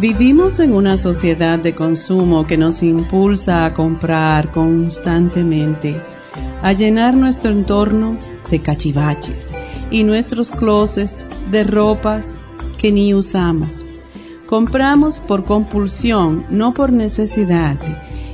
Vivimos 0.00 0.60
en 0.60 0.72
una 0.72 0.96
sociedad 0.96 1.58
de 1.58 1.74
consumo 1.74 2.46
que 2.46 2.56
nos 2.56 2.82
impulsa 2.82 3.66
a 3.66 3.74
comprar 3.74 4.50
constantemente, 4.50 5.94
a 6.62 6.72
llenar 6.72 7.14
nuestro 7.14 7.50
entorno 7.50 8.16
de 8.50 8.60
cachivaches 8.60 9.46
y 9.90 10.02
nuestros 10.02 10.50
closets 10.52 11.16
de 11.50 11.64
ropas 11.64 12.28
que 12.78 12.90
ni 12.90 13.12
usamos. 13.12 13.84
Compramos 14.46 15.20
por 15.20 15.44
compulsión, 15.44 16.46
no 16.48 16.72
por 16.72 16.92
necesidad, 16.92 17.76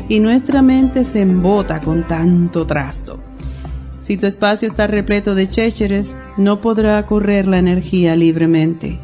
y 0.09 0.20
nuestra 0.20 0.62
mente 0.62 1.03
se 1.03 1.22
embota 1.22 1.81
con 1.81 2.05
tanto 2.05 2.64
trasto. 2.64 3.19
Si 4.03 4.17
tu 4.17 4.27
espacio 4.27 4.69
está 4.69 4.87
repleto 4.87 5.34
de 5.34 5.50
chécheres, 5.50 6.14
no 6.37 6.61
podrá 6.61 7.03
correr 7.06 7.48
la 7.48 7.59
energía 7.59 8.14
libremente 8.14 9.00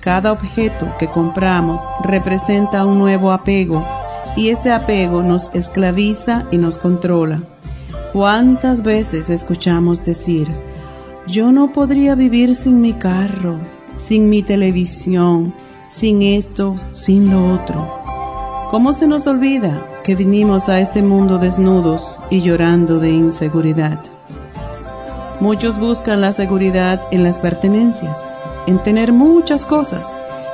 cada 0.00 0.32
objeto 0.32 0.86
que 0.98 1.08
compramos 1.08 1.82
representa 2.02 2.84
un 2.86 2.98
nuevo 2.98 3.32
apego 3.32 3.86
y 4.36 4.48
ese 4.48 4.72
apego 4.72 5.22
nos 5.22 5.50
esclaviza 5.54 6.46
y 6.50 6.56
nos 6.56 6.78
controla. 6.78 7.40
¿Cuántas 8.12 8.82
veces 8.82 9.30
escuchamos 9.30 10.04
decir, 10.04 10.48
yo 11.26 11.52
no 11.52 11.72
podría 11.72 12.14
vivir 12.14 12.54
sin 12.54 12.80
mi 12.80 12.92
carro, 12.92 13.58
sin 14.08 14.28
mi 14.28 14.42
televisión, 14.42 15.52
sin 15.88 16.22
esto, 16.22 16.76
sin 16.92 17.30
lo 17.30 17.54
otro? 17.54 18.00
¿Cómo 18.70 18.92
se 18.92 19.06
nos 19.06 19.26
olvida 19.26 19.84
que 20.04 20.14
vinimos 20.14 20.68
a 20.68 20.80
este 20.80 21.02
mundo 21.02 21.38
desnudos 21.38 22.18
y 22.30 22.40
llorando 22.40 22.98
de 22.98 23.10
inseguridad? 23.10 24.00
Muchos 25.40 25.78
buscan 25.78 26.20
la 26.20 26.32
seguridad 26.32 27.02
en 27.10 27.24
las 27.24 27.38
pertenencias 27.38 28.18
en 28.66 28.78
tener 28.78 29.12
muchas 29.12 29.64
cosas 29.64 30.06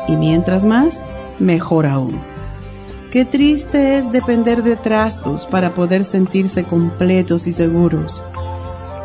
y 0.08 0.16
mientras 0.16 0.64
más, 0.64 1.02
mejor 1.38 1.86
aún. 1.86 2.18
Qué 3.10 3.24
triste 3.24 3.98
es 3.98 4.12
depender 4.12 4.62
de 4.62 4.76
trastos 4.76 5.46
para 5.46 5.74
poder 5.74 6.04
sentirse 6.04 6.64
completos 6.64 7.46
y 7.46 7.52
seguros. 7.52 8.22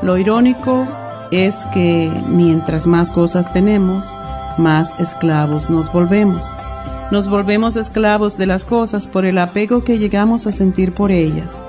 Lo 0.02 0.18
irónico 0.18 0.88
es 1.32 1.56
que 1.74 2.12
mientras 2.28 2.88
más 2.88 3.12
cosas 3.12 3.52
tenemos, 3.54 4.06
más 4.58 4.90
esclavos 5.00 5.70
nos 5.70 5.92
volvemos. 5.94 6.52
Nos 7.12 7.30
volvemos 7.30 7.76
esclavos 7.76 8.38
de 8.38 8.46
las 8.46 8.66
cosas 8.66 9.08
por 9.08 9.26
el 9.26 9.38
apego 9.38 9.84
que 9.84 9.98
llegamos 9.98 10.48
a 10.48 10.52
sentir 10.52 10.94
por 10.94 11.12
ellas. 11.12 11.62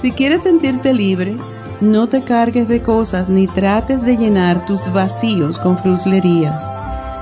Si 0.00 0.10
quieres 0.10 0.42
sentirte 0.42 0.92
libre, 0.94 1.36
no 1.82 2.06
te 2.06 2.22
cargues 2.22 2.68
de 2.68 2.80
cosas 2.80 3.28
ni 3.28 3.48
trates 3.48 4.00
de 4.02 4.16
llenar 4.16 4.64
tus 4.66 4.92
vacíos 4.92 5.58
con 5.58 5.76
fruslerías. 5.78 6.62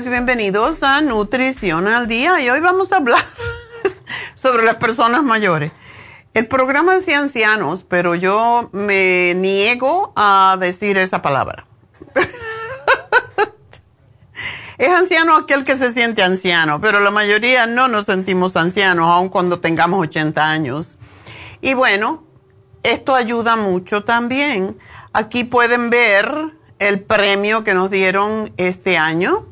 Días 0.00 0.10
bienvenidos 0.10 0.82
a 0.82 1.02
Nutrición 1.02 1.86
al 1.86 2.08
Día. 2.08 2.40
Y 2.40 2.48
hoy 2.48 2.60
vamos 2.60 2.90
a 2.92 2.96
hablar 2.96 3.22
sobre 4.34 4.64
las 4.64 4.76
personas 4.76 5.22
mayores. 5.22 5.72
El 6.32 6.46
programa 6.46 6.96
es 6.96 7.08
ancianos, 7.08 7.82
pero 7.82 8.14
yo 8.14 8.70
me 8.72 9.34
niego 9.34 10.12
a 10.16 10.56
decir 10.58 10.96
esa 10.96 11.22
palabra. 11.22 11.66
Es 14.78 14.88
anciano 14.88 15.36
aquel 15.36 15.66
que 15.66 15.76
se 15.76 15.90
siente 15.90 16.22
anciano, 16.22 16.80
pero 16.80 17.00
la 17.00 17.10
mayoría 17.10 17.66
no 17.66 17.86
nos 17.86 18.06
sentimos 18.06 18.56
ancianos, 18.56 19.10
aun 19.10 19.28
cuando 19.28 19.60
tengamos 19.60 20.00
80 20.00 20.42
años. 20.42 20.96
Y 21.60 21.74
bueno, 21.74 22.24
esto 22.82 23.14
ayuda 23.14 23.56
mucho 23.56 24.04
también. 24.04 24.78
Aquí 25.12 25.44
pueden 25.44 25.90
ver 25.90 26.56
el 26.78 27.04
premio 27.04 27.62
que 27.62 27.74
nos 27.74 27.90
dieron 27.90 28.54
este 28.56 28.96
año 28.96 29.49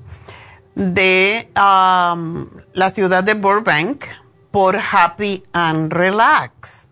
de 0.78 1.50
um, 1.56 2.46
la 2.72 2.88
ciudad 2.88 3.24
de 3.24 3.34
Burbank 3.34 4.04
por 4.52 4.76
Happy 4.76 5.42
and 5.52 5.92
Relaxed. 5.92 6.86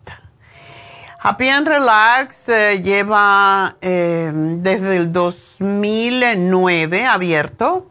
Happy 1.19 1.47
and 1.47 1.65
Relaxed 1.65 2.49
eh, 2.49 2.81
lleva 2.83 3.77
eh, 3.79 4.29
desde 4.33 4.97
el 4.97 5.13
2009 5.13 7.05
abierto 7.05 7.87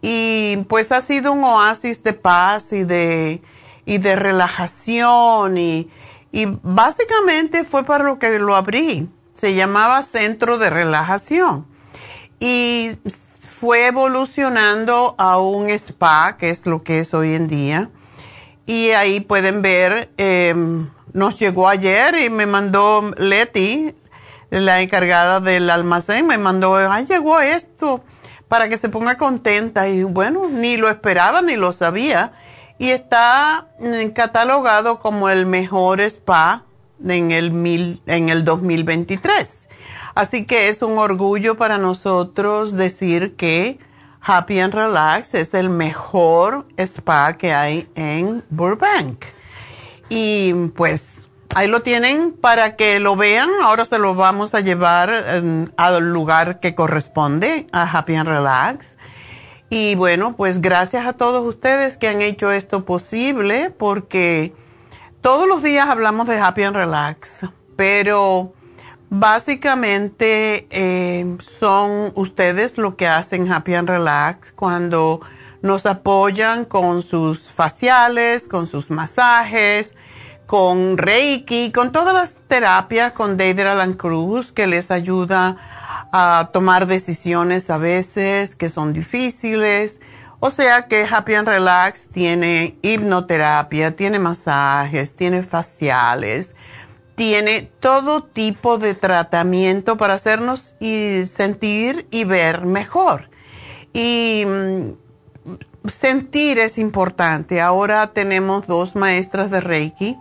y 0.00 0.56
pues 0.70 0.90
ha 0.90 1.02
sido 1.02 1.32
un 1.32 1.44
oasis 1.44 2.02
de 2.02 2.14
paz 2.14 2.72
y 2.72 2.84
de, 2.84 3.42
y 3.84 3.98
de 3.98 4.16
relajación 4.16 5.58
y, 5.58 5.90
y 6.32 6.46
básicamente 6.62 7.64
fue 7.64 7.84
para 7.84 8.04
lo 8.04 8.18
que 8.18 8.38
lo 8.38 8.56
abrí. 8.56 9.06
Se 9.34 9.54
llamaba 9.54 10.02
Centro 10.02 10.56
de 10.56 10.70
Relajación 10.70 11.66
y 12.40 12.96
fue 13.60 13.88
evolucionando 13.88 15.14
a 15.18 15.38
un 15.38 15.68
spa, 15.68 16.38
que 16.38 16.48
es 16.48 16.64
lo 16.64 16.82
que 16.82 17.00
es 17.00 17.12
hoy 17.12 17.34
en 17.34 17.46
día. 17.46 17.90
Y 18.64 18.92
ahí 18.92 19.20
pueden 19.20 19.60
ver, 19.60 20.10
em, 20.16 20.88
nos 21.12 21.38
llegó 21.38 21.68
ayer 21.68 22.14
y 22.20 22.30
me 22.30 22.46
mandó 22.46 23.12
Leti, 23.18 23.94
la 24.48 24.80
encargada 24.80 25.40
del 25.40 25.68
almacén, 25.68 26.26
me 26.26 26.38
mandó, 26.38 26.76
ay, 26.76 27.04
llegó 27.04 27.38
esto 27.40 28.02
para 28.48 28.70
que 28.70 28.78
se 28.78 28.88
ponga 28.88 29.18
contenta. 29.18 29.88
Y 29.88 30.04
bueno, 30.04 30.48
ni 30.48 30.78
lo 30.78 30.88
esperaba 30.88 31.42
ni 31.42 31.56
lo 31.56 31.72
sabía. 31.72 32.32
Y 32.78 32.88
está 32.88 33.68
mm, 33.78 34.12
catalogado 34.14 35.00
como 35.00 35.28
el 35.28 35.44
mejor 35.44 36.00
spa 36.00 36.64
en 37.06 37.30
el, 37.30 37.50
mil, 37.50 38.00
en 38.06 38.30
el 38.30 38.42
2023. 38.42 39.59
Así 40.14 40.44
que 40.44 40.68
es 40.68 40.82
un 40.82 40.98
orgullo 40.98 41.56
para 41.56 41.78
nosotros 41.78 42.76
decir 42.76 43.36
que 43.36 43.78
Happy 44.20 44.60
and 44.60 44.74
Relax 44.74 45.34
es 45.34 45.54
el 45.54 45.70
mejor 45.70 46.66
spa 46.76 47.36
que 47.38 47.52
hay 47.54 47.88
en 47.94 48.44
Burbank. 48.50 49.24
Y 50.08 50.52
pues 50.76 51.28
ahí 51.54 51.68
lo 51.68 51.82
tienen 51.82 52.32
para 52.32 52.76
que 52.76 53.00
lo 53.00 53.16
vean. 53.16 53.48
Ahora 53.62 53.84
se 53.84 53.98
lo 53.98 54.14
vamos 54.14 54.54
a 54.54 54.60
llevar 54.60 55.10
al 55.76 56.12
lugar 56.12 56.60
que 56.60 56.74
corresponde 56.74 57.66
a 57.72 57.82
Happy 57.82 58.14
and 58.16 58.28
Relax. 58.28 58.96
Y 59.70 59.94
bueno, 59.94 60.36
pues 60.36 60.60
gracias 60.60 61.06
a 61.06 61.12
todos 61.12 61.46
ustedes 61.46 61.96
que 61.96 62.08
han 62.08 62.22
hecho 62.22 62.50
esto 62.50 62.84
posible 62.84 63.70
porque 63.70 64.52
todos 65.22 65.46
los 65.46 65.62
días 65.62 65.88
hablamos 65.88 66.26
de 66.26 66.40
Happy 66.40 66.64
and 66.64 66.74
Relax, 66.74 67.46
pero 67.76 68.52
básicamente 69.10 70.66
eh, 70.70 71.36
son 71.40 72.12
ustedes 72.14 72.78
lo 72.78 72.96
que 72.96 73.08
hacen 73.08 73.50
Happy 73.52 73.74
and 73.74 73.88
Relax 73.88 74.52
cuando 74.52 75.20
nos 75.62 75.84
apoyan 75.84 76.64
con 76.64 77.02
sus 77.02 77.50
faciales, 77.50 78.48
con 78.48 78.66
sus 78.66 78.90
masajes, 78.90 79.94
con 80.46 80.96
Reiki, 80.96 81.70
con 81.70 81.92
todas 81.92 82.14
las 82.14 82.38
terapias 82.48 83.12
con 83.12 83.36
David 83.36 83.66
Alan 83.66 83.94
Cruz 83.94 84.52
que 84.52 84.66
les 84.66 84.90
ayuda 84.90 85.56
a 86.12 86.50
tomar 86.52 86.86
decisiones 86.86 87.68
a 87.68 87.78
veces 87.78 88.56
que 88.56 88.68
son 88.68 88.92
difíciles. 88.92 90.00
O 90.38 90.50
sea 90.50 90.86
que 90.86 91.06
Happy 91.08 91.34
and 91.34 91.46
Relax 91.46 92.06
tiene 92.06 92.78
hipnoterapia, 92.80 93.94
tiene 93.94 94.18
masajes, 94.18 95.14
tiene 95.14 95.42
faciales, 95.42 96.54
tiene 97.20 97.70
todo 97.80 98.22
tipo 98.22 98.78
de 98.78 98.94
tratamiento 98.94 99.98
para 99.98 100.14
hacernos 100.14 100.74
y 100.80 101.26
sentir 101.26 102.06
y 102.10 102.24
ver 102.24 102.64
mejor. 102.64 103.28
Y 103.92 104.44
mm, 104.46 105.88
sentir 105.90 106.58
es 106.58 106.78
importante. 106.78 107.60
Ahora 107.60 108.14
tenemos 108.14 108.66
dos 108.66 108.96
maestras 108.96 109.50
de 109.50 109.60
Reiki 109.60 110.16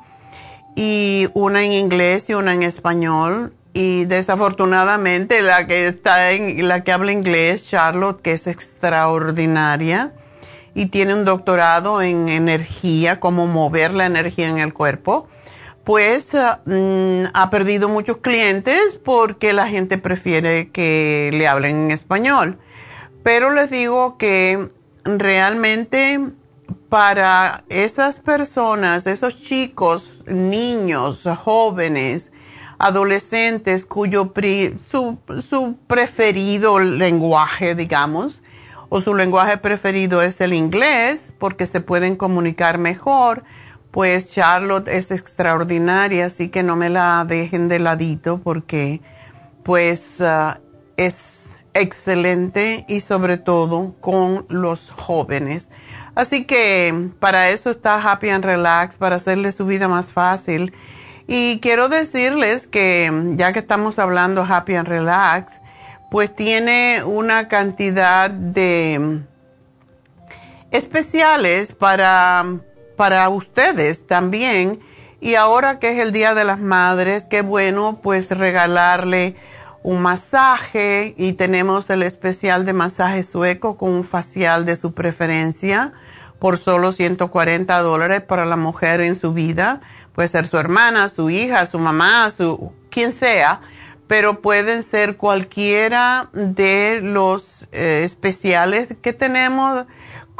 y 0.76 1.30
una 1.34 1.64
en 1.64 1.72
inglés 1.72 2.30
y 2.30 2.34
una 2.34 2.54
en 2.54 2.64
español. 2.64 3.54
Y 3.72 4.04
desafortunadamente 4.04 5.42
la 5.42 5.68
que 5.68 5.88
está 5.88 6.34
en, 6.34 6.68
la 6.68 6.84
que 6.84 6.92
habla 6.92 7.14
inglés, 7.14 7.66
Charlotte, 7.66 8.22
que 8.22 8.34
es 8.34 8.46
extraordinaria 8.46 10.12
y 10.76 10.88
tiene 10.88 11.14
un 11.14 11.24
doctorado 11.24 12.02
en 12.02 12.28
energía, 12.28 13.22
cómo 13.22 13.48
mover 13.48 13.94
la 13.94 14.06
energía 14.06 14.50
en 14.50 14.58
el 14.60 14.74
cuerpo, 14.74 15.30
pues 15.90 16.36
ah, 16.36 16.62
mm, 16.68 17.32
ha 17.34 17.50
perdido 17.50 17.90
muchos 17.90 18.18
clientes 18.18 19.00
porque 19.04 19.54
la 19.54 19.68
gente 19.68 19.98
prefiere 19.98 20.70
que 20.70 21.32
le 21.34 21.48
hablen 21.48 21.86
en 21.86 21.90
español. 21.90 22.60
Pero 23.24 23.52
les 23.52 23.72
digo 23.72 24.16
que 24.20 24.70
realmente 25.04 26.20
para 26.90 27.64
esas 27.70 28.18
personas, 28.20 29.08
esos 29.08 29.36
chicos, 29.36 30.22
niños, 30.28 31.24
jóvenes, 31.44 32.32
adolescentes 32.78 33.88
cuyo 33.88 34.32
su, 34.88 35.76
preferido 35.88 36.78
lenguaje, 36.78 37.74
digamos, 37.74 38.44
o 38.90 39.02
su 39.02 39.16
lenguaje 39.16 39.58
preferido 39.58 40.22
es 40.22 40.40
el 40.40 40.54
inglés, 40.54 41.34
porque 41.40 41.66
se 41.66 41.82
pueden 41.82 42.16
comunicar 42.16 42.78
mejor, 42.78 43.44
pues 43.92 44.34
Charlotte 44.34 44.88
es 44.88 45.12
extraordinaria, 45.12 46.26
así 46.26 46.50
que 46.50 46.64
no 46.64 46.76
me 46.76 46.90
la 46.90 47.26
dejen 47.28 47.70
de 47.70 47.80
ladito 47.80 48.40
porque 48.40 49.02
pues 49.64 50.22
ah, 50.22 50.60
es 50.98 51.50
excelente 51.74 52.86
y 52.88 53.00
sobre 53.00 53.38
todo 53.38 53.94
con 54.00 54.46
los 54.50 54.92
jóvenes. 54.92 55.70
Así 56.16 56.46
que 56.46 57.12
para 57.20 57.50
eso 57.50 57.70
está 57.70 57.96
Happy 58.02 58.30
and 58.30 58.44
Relax, 58.44 58.98
para 58.98 59.16
hacerle 59.16 59.52
su 59.52 59.66
vida 59.66 59.88
más 59.88 60.12
fácil. 60.12 60.74
Y 61.28 61.60
quiero 61.60 61.90
decirles 61.90 62.68
que 62.68 63.12
ya 63.36 63.54
que 63.54 63.60
estamos 63.60 64.00
hablando 64.00 64.44
Happy 64.44 64.76
and 64.76 64.88
Relax, 64.88 65.62
pues 66.10 66.36
tiene 66.36 67.04
una 67.06 67.48
cantidad 67.48 68.32
de 68.32 69.22
especiales 70.72 71.74
para, 71.74 72.46
para 73.00 73.30
ustedes 73.30 74.08
también. 74.08 74.82
Y 75.22 75.36
ahora 75.36 75.80
que 75.80 75.92
es 75.92 76.00
el 76.00 76.12
Día 76.12 76.36
de 76.36 76.44
las 76.44 76.60
Madres, 76.60 77.28
qué 77.30 77.44
bueno 77.44 78.02
pues 78.04 78.30
regalarle 78.30 79.38
un 79.84 80.02
masaje 80.02 81.16
y 81.18 81.32
tenemos 81.32 81.90
el 81.90 82.04
especial 82.04 82.66
de 82.66 82.74
masaje 82.74 83.24
sueco 83.24 83.78
con 83.78 83.92
un 83.94 84.04
facial 84.04 84.66
de 84.66 84.76
su 84.76 84.94
preferencia 84.94 85.94
por 86.40 86.58
solo 86.58 86.92
140 86.92 87.80
dólares 87.80 88.22
para 88.22 88.44
la 88.44 88.58
mujer 88.58 89.00
en 89.00 89.16
su 89.16 89.32
vida. 89.32 89.80
Puede 90.12 90.28
ser 90.28 90.46
su 90.46 90.58
hermana, 90.58 91.08
su 91.08 91.30
hija, 91.30 91.66
su 91.68 91.80
mamá, 91.80 92.30
su 92.32 92.74
quien 92.90 93.14
sea, 93.14 93.62
pero 94.08 94.42
pueden 94.42 94.84
ser 94.84 95.16
cualquiera 95.16 96.28
de 96.34 97.00
los 97.02 97.70
eh, 97.72 98.02
especiales 98.04 98.90
que 99.02 99.14
tenemos 99.14 99.86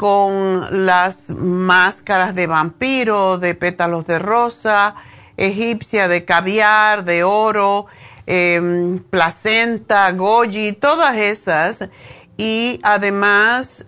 con 0.00 0.86
las 0.86 1.28
máscaras 1.28 2.34
de 2.34 2.46
vampiro, 2.46 3.36
de 3.36 3.54
pétalos 3.54 4.06
de 4.06 4.18
rosa, 4.18 4.94
egipcia, 5.36 6.08
de 6.08 6.24
caviar, 6.24 7.04
de 7.04 7.22
oro, 7.22 7.84
em, 8.24 9.00
placenta, 9.00 10.10
goji, 10.12 10.72
todas 10.72 11.18
esas 11.18 11.90
y 12.38 12.80
además 12.82 13.84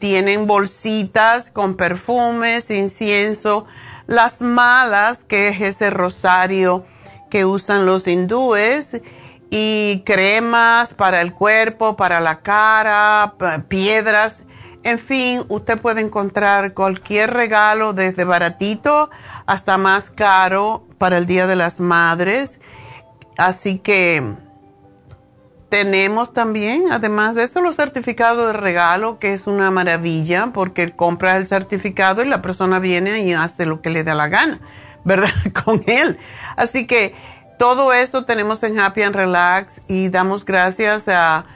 tienen 0.00 0.46
bolsitas 0.46 1.50
con 1.50 1.76
perfumes, 1.76 2.68
incienso, 2.68 3.64
las 4.06 4.42
malas, 4.42 5.24
que 5.24 5.48
es 5.48 5.62
ese 5.62 5.88
rosario 5.88 6.84
que 7.30 7.46
usan 7.46 7.86
los 7.86 8.06
hindúes, 8.06 9.00
y 9.48 10.02
cremas 10.04 10.92
para 10.92 11.22
el 11.22 11.32
cuerpo, 11.32 11.96
para 11.96 12.20
la 12.20 12.40
cara, 12.42 13.32
piedras. 13.68 14.42
En 14.84 14.98
fin, 14.98 15.44
usted 15.48 15.80
puede 15.80 16.02
encontrar 16.02 16.74
cualquier 16.74 17.32
regalo 17.32 17.94
desde 17.94 18.24
baratito 18.24 19.10
hasta 19.46 19.78
más 19.78 20.10
caro 20.10 20.86
para 20.98 21.16
el 21.16 21.24
Día 21.24 21.46
de 21.46 21.56
las 21.56 21.80
Madres. 21.80 22.60
Así 23.38 23.78
que 23.78 24.22
tenemos 25.70 26.34
también, 26.34 26.92
además 26.92 27.34
de 27.34 27.44
eso, 27.44 27.62
los 27.62 27.76
certificados 27.76 28.46
de 28.46 28.52
regalo, 28.52 29.18
que 29.18 29.32
es 29.32 29.46
una 29.46 29.70
maravilla, 29.70 30.50
porque 30.52 30.92
compra 30.92 31.38
el 31.38 31.46
certificado 31.46 32.22
y 32.22 32.28
la 32.28 32.42
persona 32.42 32.78
viene 32.78 33.20
y 33.20 33.32
hace 33.32 33.64
lo 33.64 33.80
que 33.80 33.88
le 33.88 34.04
da 34.04 34.14
la 34.14 34.28
gana, 34.28 34.60
¿verdad? 35.04 35.32
Con 35.64 35.82
él. 35.86 36.18
Así 36.56 36.86
que 36.86 37.14
todo 37.58 37.94
eso 37.94 38.26
tenemos 38.26 38.62
en 38.62 38.78
Happy 38.78 39.00
and 39.00 39.16
Relax 39.16 39.80
y 39.88 40.10
damos 40.10 40.44
gracias 40.44 41.08
a, 41.08 41.46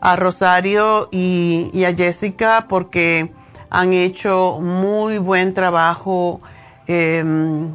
a 0.00 0.16
Rosario 0.16 1.08
y, 1.10 1.84
a 1.84 1.94
Jessica 1.94 2.66
porque 2.68 3.32
han 3.70 3.92
hecho 3.92 4.58
muy 4.60 5.18
buen 5.18 5.54
trabajo 5.54 6.40
em, 6.86 7.72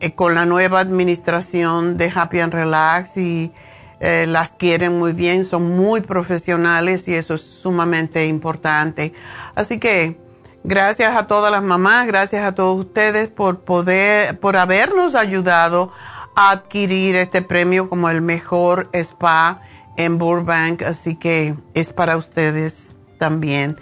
eh, 0.00 0.12
con 0.14 0.34
la 0.34 0.46
nueva 0.46 0.80
administración 0.80 1.96
de 1.96 2.12
Happy 2.14 2.40
and 2.40 2.52
Relax 2.52 3.16
y 3.16 3.52
eh, 4.00 4.26
las 4.28 4.54
quieren 4.54 4.98
muy 4.98 5.12
bien, 5.12 5.44
son 5.44 5.76
muy 5.76 6.00
profesionales 6.00 7.06
y 7.08 7.14
eso 7.14 7.34
es 7.34 7.42
sumamente 7.42 8.26
importante. 8.26 9.12
Así 9.54 9.78
que 9.78 10.16
gracias 10.64 11.16
a 11.16 11.26
todas 11.26 11.50
las 11.50 11.62
mamás, 11.62 12.06
gracias 12.06 12.44
a 12.44 12.54
todos 12.54 12.78
ustedes 12.78 13.28
por 13.28 13.60
poder, 13.60 14.38
por 14.38 14.56
habernos 14.56 15.14
ayudado 15.14 15.92
a 16.34 16.50
adquirir 16.50 17.16
este 17.16 17.42
premio 17.42 17.88
como 17.88 18.08
el 18.08 18.22
mejor 18.22 18.88
spa 18.92 19.62
en 19.98 20.16
Burbank, 20.16 20.82
así 20.82 21.16
que 21.16 21.54
es 21.74 21.92
para 21.92 22.16
ustedes 22.16 22.94
también. 23.18 23.76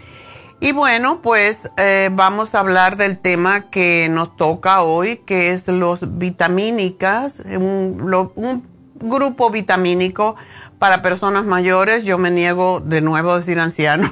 Y 0.59 0.73
bueno, 0.73 1.21
pues 1.23 1.71
eh, 1.77 2.09
vamos 2.11 2.55
a 2.55 2.61
hablar 2.61 2.97
del 2.97 3.19
tema 3.19 3.71
que 3.71 4.09
nos 4.11 4.35
toca 4.37 4.81
hoy, 4.81 5.19
que 5.19 5.53
es 5.53 5.69
los 5.69 6.19
vitamínicas, 6.19 7.41
un, 7.41 8.65
grupo 8.99 9.51
vitamínico 9.51 10.37
para 10.79 11.03
personas 11.03 11.45
mayores. 11.45 12.05
Yo 12.05 12.17
me 12.17 12.31
niego 12.31 12.81
de 12.81 13.03
nuevo 13.03 13.33
a 13.33 13.39
decir 13.39 13.61
anciano. 13.61 14.11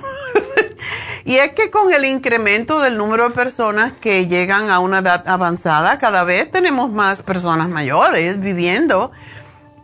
y 1.25 1.37
es 1.37 1.53
que 1.55 1.71
con 1.71 1.95
el 1.95 2.05
incremento 2.05 2.81
del 2.81 2.99
número 2.99 3.31
de 3.31 3.35
personas 3.35 3.95
que 3.95 4.27
llegan 4.27 4.69
a 4.69 4.81
una 4.81 4.99
edad 4.99 5.27
avanzada, 5.27 5.97
cada 5.97 6.25
vez 6.25 6.51
tenemos 6.51 6.93
más 6.93 7.23
personas 7.23 7.71
mayores 7.71 8.39
viviendo 8.39 9.11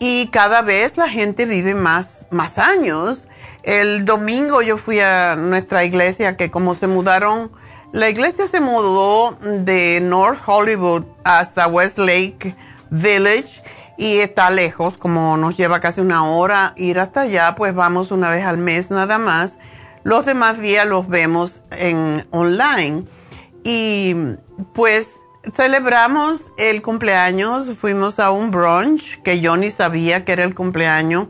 y 0.00 0.28
cada 0.28 0.62
vez 0.62 0.96
la 0.96 1.08
gente 1.08 1.46
vive 1.46 1.76
más, 1.76 2.26
más 2.30 2.58
años. 2.58 3.28
El 3.62 4.06
domingo 4.06 4.62
yo 4.62 4.78
fui 4.78 4.98
a 4.98 5.36
nuestra 5.36 5.84
iglesia 5.84 6.36
que 6.36 6.50
como 6.50 6.74
se 6.74 6.86
mudaron, 6.86 7.52
la 7.92 8.08
iglesia 8.08 8.46
se 8.46 8.60
mudó 8.60 9.32
de 9.42 10.00
North 10.02 10.40
Hollywood 10.46 11.04
hasta 11.22 11.66
Westlake 11.66 12.56
Village 12.88 13.62
y 13.98 14.20
está 14.20 14.48
lejos, 14.48 14.96
como 14.96 15.36
nos 15.36 15.58
lleva 15.58 15.80
casi 15.80 16.00
una 16.00 16.24
hora 16.24 16.72
ir 16.76 16.98
hasta 16.98 17.20
allá, 17.20 17.54
pues 17.54 17.74
vamos 17.74 18.10
una 18.10 18.30
vez 18.30 18.46
al 18.46 18.56
mes 18.56 18.90
nada 18.90 19.18
más. 19.18 19.58
Los 20.02 20.24
demás 20.24 20.58
días 20.58 20.86
los 20.86 21.08
vemos 21.08 21.62
en 21.72 22.26
online. 22.30 23.04
Y 23.62 24.16
pues 24.72 25.19
celebramos 25.54 26.52
el 26.58 26.82
cumpleaños, 26.82 27.72
fuimos 27.78 28.18
a 28.18 28.30
un 28.30 28.50
brunch 28.50 29.20
que 29.22 29.40
yo 29.40 29.56
ni 29.56 29.70
sabía 29.70 30.24
que 30.24 30.32
era 30.32 30.44
el 30.44 30.54
cumpleaños 30.54 31.28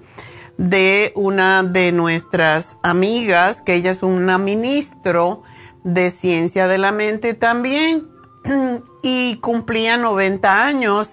de 0.57 1.13
una 1.15 1.63
de 1.63 1.93
nuestras 1.93 2.77
amigas, 2.83 3.63
que 3.63 3.75
ella 3.75 3.91
es 3.91 4.03
una 4.03 4.37
ministro 4.37 5.43
de 5.85 6.11
ciencia 6.11 6.67
de 6.67 6.79
la 6.79 6.93
mente 6.93 7.35
también, 7.35 8.09
y 9.03 9.37
cumplía 9.37 9.97
90 9.97 10.67
años. 10.67 11.11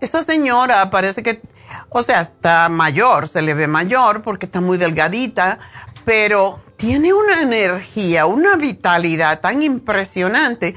Esa 0.00 0.22
señora 0.22 0.90
parece 0.90 1.22
que, 1.22 1.42
o 1.90 2.02
sea, 2.02 2.22
está 2.22 2.68
mayor, 2.68 3.28
se 3.28 3.42
le 3.42 3.54
ve 3.54 3.68
mayor 3.68 4.22
porque 4.22 4.46
está 4.46 4.60
muy 4.60 4.78
delgadita, 4.78 5.58
pero 6.04 6.60
tiene 6.76 7.12
una 7.12 7.42
energía, 7.42 8.26
una 8.26 8.56
vitalidad 8.56 9.40
tan 9.40 9.62
impresionante 9.62 10.74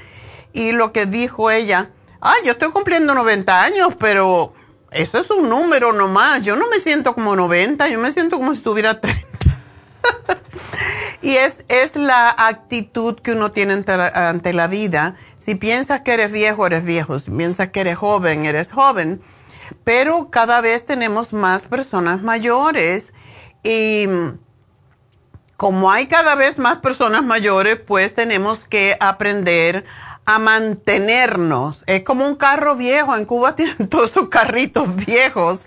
y 0.54 0.72
lo 0.72 0.94
que 0.94 1.06
dijo 1.06 1.52
ella, 1.52 1.90
ah, 2.22 2.36
yo 2.46 2.54
estoy 2.54 2.72
cumpliendo 2.72 3.14
90 3.14 3.64
años, 3.64 3.96
pero 4.00 4.54
eso 4.92 5.20
es 5.20 5.30
un 5.30 5.50
número 5.50 5.92
nomás. 5.92 6.44
Yo 6.44 6.56
no 6.56 6.70
me 6.70 6.80
siento 6.80 7.14
como 7.16 7.36
90, 7.36 7.90
yo 7.90 8.00
me 8.00 8.12
siento 8.12 8.38
como 8.38 8.54
si 8.56 8.62
tuviera 8.62 9.02
30. 9.02 9.28
y 11.22 11.36
es, 11.36 11.66
es 11.68 11.96
la 11.96 12.34
actitud 12.38 13.20
que 13.20 13.32
uno 13.32 13.52
tiene 13.52 13.74
ante 13.74 14.54
la, 14.54 14.68
vida. 14.68 15.16
Si 15.40 15.56
piensas 15.56 16.02
que 16.02 16.14
eres 16.14 16.32
viejo, 16.32 16.68
eres 16.68 16.84
viejo. 16.84 17.18
Si 17.20 17.32
piensas 17.32 17.70
que 17.70 17.82
eres 17.82 17.98
joven, 17.98 18.46
eres 18.46 18.72
joven. 18.72 19.22
Pero 19.84 20.30
cada 20.30 20.62
vez 20.62 20.86
tenemos 20.86 21.34
más 21.34 21.64
personas 21.64 22.22
mayores 22.22 23.14
y 23.64 24.08
como 25.58 25.92
hay 25.92 26.08
cada 26.08 26.36
vez 26.36 26.60
más 26.60 26.80
personas 26.80 27.24
mayores, 27.24 27.80
pues 27.80 28.14
tenemos 28.14 28.66
que 28.66 28.98
aprender 29.00 29.86
mantenernos. 30.26 31.84
Es 31.88 32.04
como 32.04 32.26
un 32.26 32.36
carro 32.36 32.76
viejo. 32.76 33.16
En 33.16 33.26
Cuba 33.26 33.56
tienen 33.58 33.88
todos 33.90 34.12
sus 34.12 34.30
carritos 34.30 34.96
viejos 34.96 35.62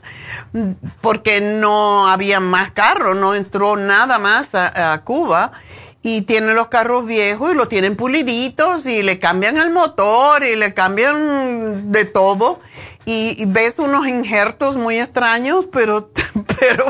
porque 1.00 1.40
no 1.40 2.08
había 2.08 2.40
más 2.40 2.70
carros, 2.72 3.16
no 3.16 3.34
entró 3.34 3.76
nada 3.76 4.18
más 4.18 4.54
a, 4.54 5.00
Cuba. 5.04 5.52
Y 6.02 6.22
tienen 6.22 6.54
los 6.54 6.68
carros 6.68 7.04
viejos 7.04 7.52
y 7.52 7.56
lo 7.56 7.66
tienen 7.66 7.96
puliditos 7.96 8.86
y 8.86 9.02
le 9.02 9.18
cambian 9.18 9.56
el 9.56 9.70
motor 9.70 10.44
y 10.44 10.54
le 10.54 10.72
cambian 10.72 11.90
de 11.90 12.04
todo 12.04 12.60
y, 13.08 13.44
ves 13.46 13.78
unos 13.78 14.08
injertos 14.08 14.76
muy 14.76 14.98
extraños, 14.98 15.66
pero, 15.72 16.10
pero, 16.58 16.86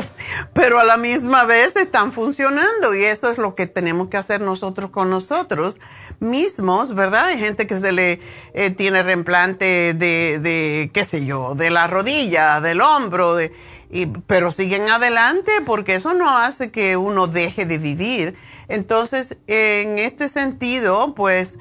pero 0.51 0.79
a 0.79 0.83
la 0.83 0.97
misma 0.97 1.45
vez 1.45 1.75
están 1.75 2.11
funcionando 2.11 2.95
y 2.95 3.03
eso 3.03 3.29
es 3.29 3.37
lo 3.37 3.53
que 3.53 3.67
tenemos 3.67 4.07
que 4.09 4.17
hacer 4.17 4.41
nosotros 4.41 4.89
con 4.89 5.11
nosotros 5.11 5.79
mismos, 6.19 6.95
¿verdad? 6.95 7.25
Hay 7.27 7.39
gente 7.39 7.67
que 7.67 7.79
se 7.79 7.91
le 7.91 8.19
eh, 8.53 8.71
tiene 8.71 9.03
reimplante 9.03 9.93
de, 9.93 10.39
de, 10.41 10.89
qué 10.93 11.05
sé 11.05 11.25
yo, 11.25 11.55
de 11.55 11.69
la 11.69 11.87
rodilla, 11.87 12.59
del 12.61 12.81
hombro, 12.81 13.35
de, 13.35 13.53
y, 13.89 14.05
pero 14.05 14.51
siguen 14.51 14.89
adelante 14.89 15.51
porque 15.65 15.95
eso 15.95 16.13
no 16.13 16.37
hace 16.37 16.71
que 16.71 16.97
uno 16.97 17.27
deje 17.27 17.65
de 17.65 17.77
vivir. 17.77 18.35
Entonces, 18.67 19.37
en 19.47 19.99
este 19.99 20.27
sentido, 20.27 21.13
pues, 21.15 21.57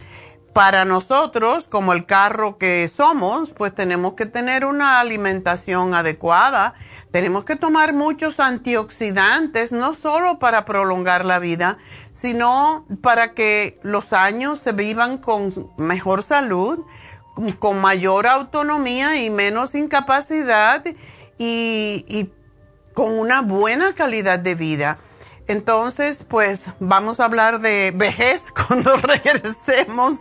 para 0.56 0.86
nosotros, 0.86 1.68
como 1.68 1.92
el 1.92 2.06
carro 2.06 2.56
que 2.56 2.88
somos, 2.88 3.50
pues 3.50 3.74
tenemos 3.74 4.14
que 4.14 4.24
tener 4.24 4.64
una 4.64 5.00
alimentación 5.00 5.92
adecuada. 5.92 6.72
Tenemos 7.16 7.46
que 7.46 7.56
tomar 7.56 7.94
muchos 7.94 8.40
antioxidantes, 8.40 9.72
no 9.72 9.94
solo 9.94 10.38
para 10.38 10.66
prolongar 10.66 11.24
la 11.24 11.38
vida, 11.38 11.78
sino 12.12 12.84
para 13.00 13.32
que 13.32 13.80
los 13.82 14.12
años 14.12 14.58
se 14.58 14.72
vivan 14.72 15.16
con 15.16 15.72
mejor 15.78 16.22
salud, 16.22 16.80
con 17.58 17.80
mayor 17.80 18.26
autonomía 18.26 19.16
y 19.16 19.30
menos 19.30 19.74
incapacidad 19.74 20.84
y, 21.38 22.28
con 22.92 23.18
una 23.18 23.40
buena 23.40 23.94
calidad 23.94 24.38
de 24.38 24.54
vida. 24.54 24.98
Entonces, 25.46 26.22
pues 26.22 26.64
vamos 26.80 27.18
a 27.18 27.24
hablar 27.24 27.60
de 27.60 27.94
vejez 27.96 28.52
cuando 28.68 28.94
regresemos, 28.94 30.18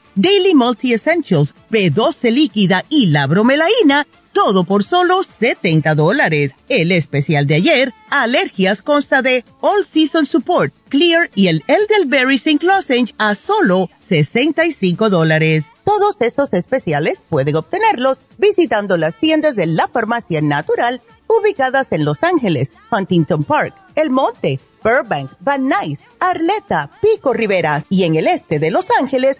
Daily 0.15 0.53
Multi 0.55 0.93
Essentials, 0.93 1.53
B12 1.69 2.31
líquida 2.31 2.85
y 2.89 3.07
la 3.07 3.27
bromelaína 3.27 4.05
todo 4.33 4.63
por 4.63 4.83
solo 4.83 5.23
70 5.23 5.95
dólares. 5.95 6.53
El 6.69 6.91
especial 6.91 7.47
de 7.47 7.55
ayer, 7.55 7.93
alergias, 8.09 8.81
consta 8.81 9.21
de 9.21 9.43
All 9.59 9.85
Season 9.85 10.25
Support, 10.25 10.73
Clear 10.89 11.29
y 11.35 11.47
el 11.47 11.63
Elderberry 11.67 12.37
Zinc 12.37 12.63
Lozenge 12.63 13.13
a 13.17 13.35
solo 13.35 13.89
65 14.07 15.09
dólares. 15.09 15.65
Todos 15.83 16.15
estos 16.21 16.53
especiales 16.53 17.19
pueden 17.29 17.55
obtenerlos 17.55 18.19
visitando 18.37 18.97
las 18.97 19.17
tiendas 19.19 19.55
de 19.55 19.65
la 19.65 19.87
farmacia 19.87 20.41
natural 20.41 21.01
ubicadas 21.27 21.91
en 21.91 22.05
Los 22.05 22.23
Ángeles, 22.23 22.71
Huntington 22.91 23.43
Park, 23.43 23.73
El 23.95 24.09
Monte, 24.09 24.59
Burbank, 24.83 25.31
Van 25.39 25.67
Nuys, 25.67 25.99
Arleta, 26.19 26.89
Pico 27.01 27.33
Rivera 27.33 27.85
y 27.89 28.03
en 28.03 28.15
el 28.15 28.27
este 28.27 28.59
de 28.59 28.71
Los 28.71 28.85
Ángeles 28.99 29.39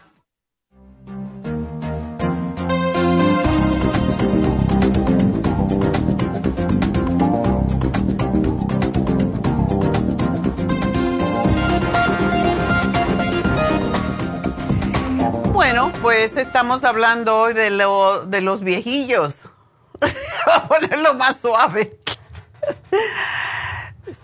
Bueno, 15.61 15.91
pues 16.01 16.37
estamos 16.37 16.83
hablando 16.83 17.37
hoy 17.37 17.53
de, 17.53 17.69
lo, 17.69 18.25
de 18.25 18.41
los 18.41 18.61
viejillos. 18.61 19.51
Voy 20.01 20.09
a 20.55 20.67
ponerlo 20.67 21.13
más 21.13 21.39
suave. 21.39 21.99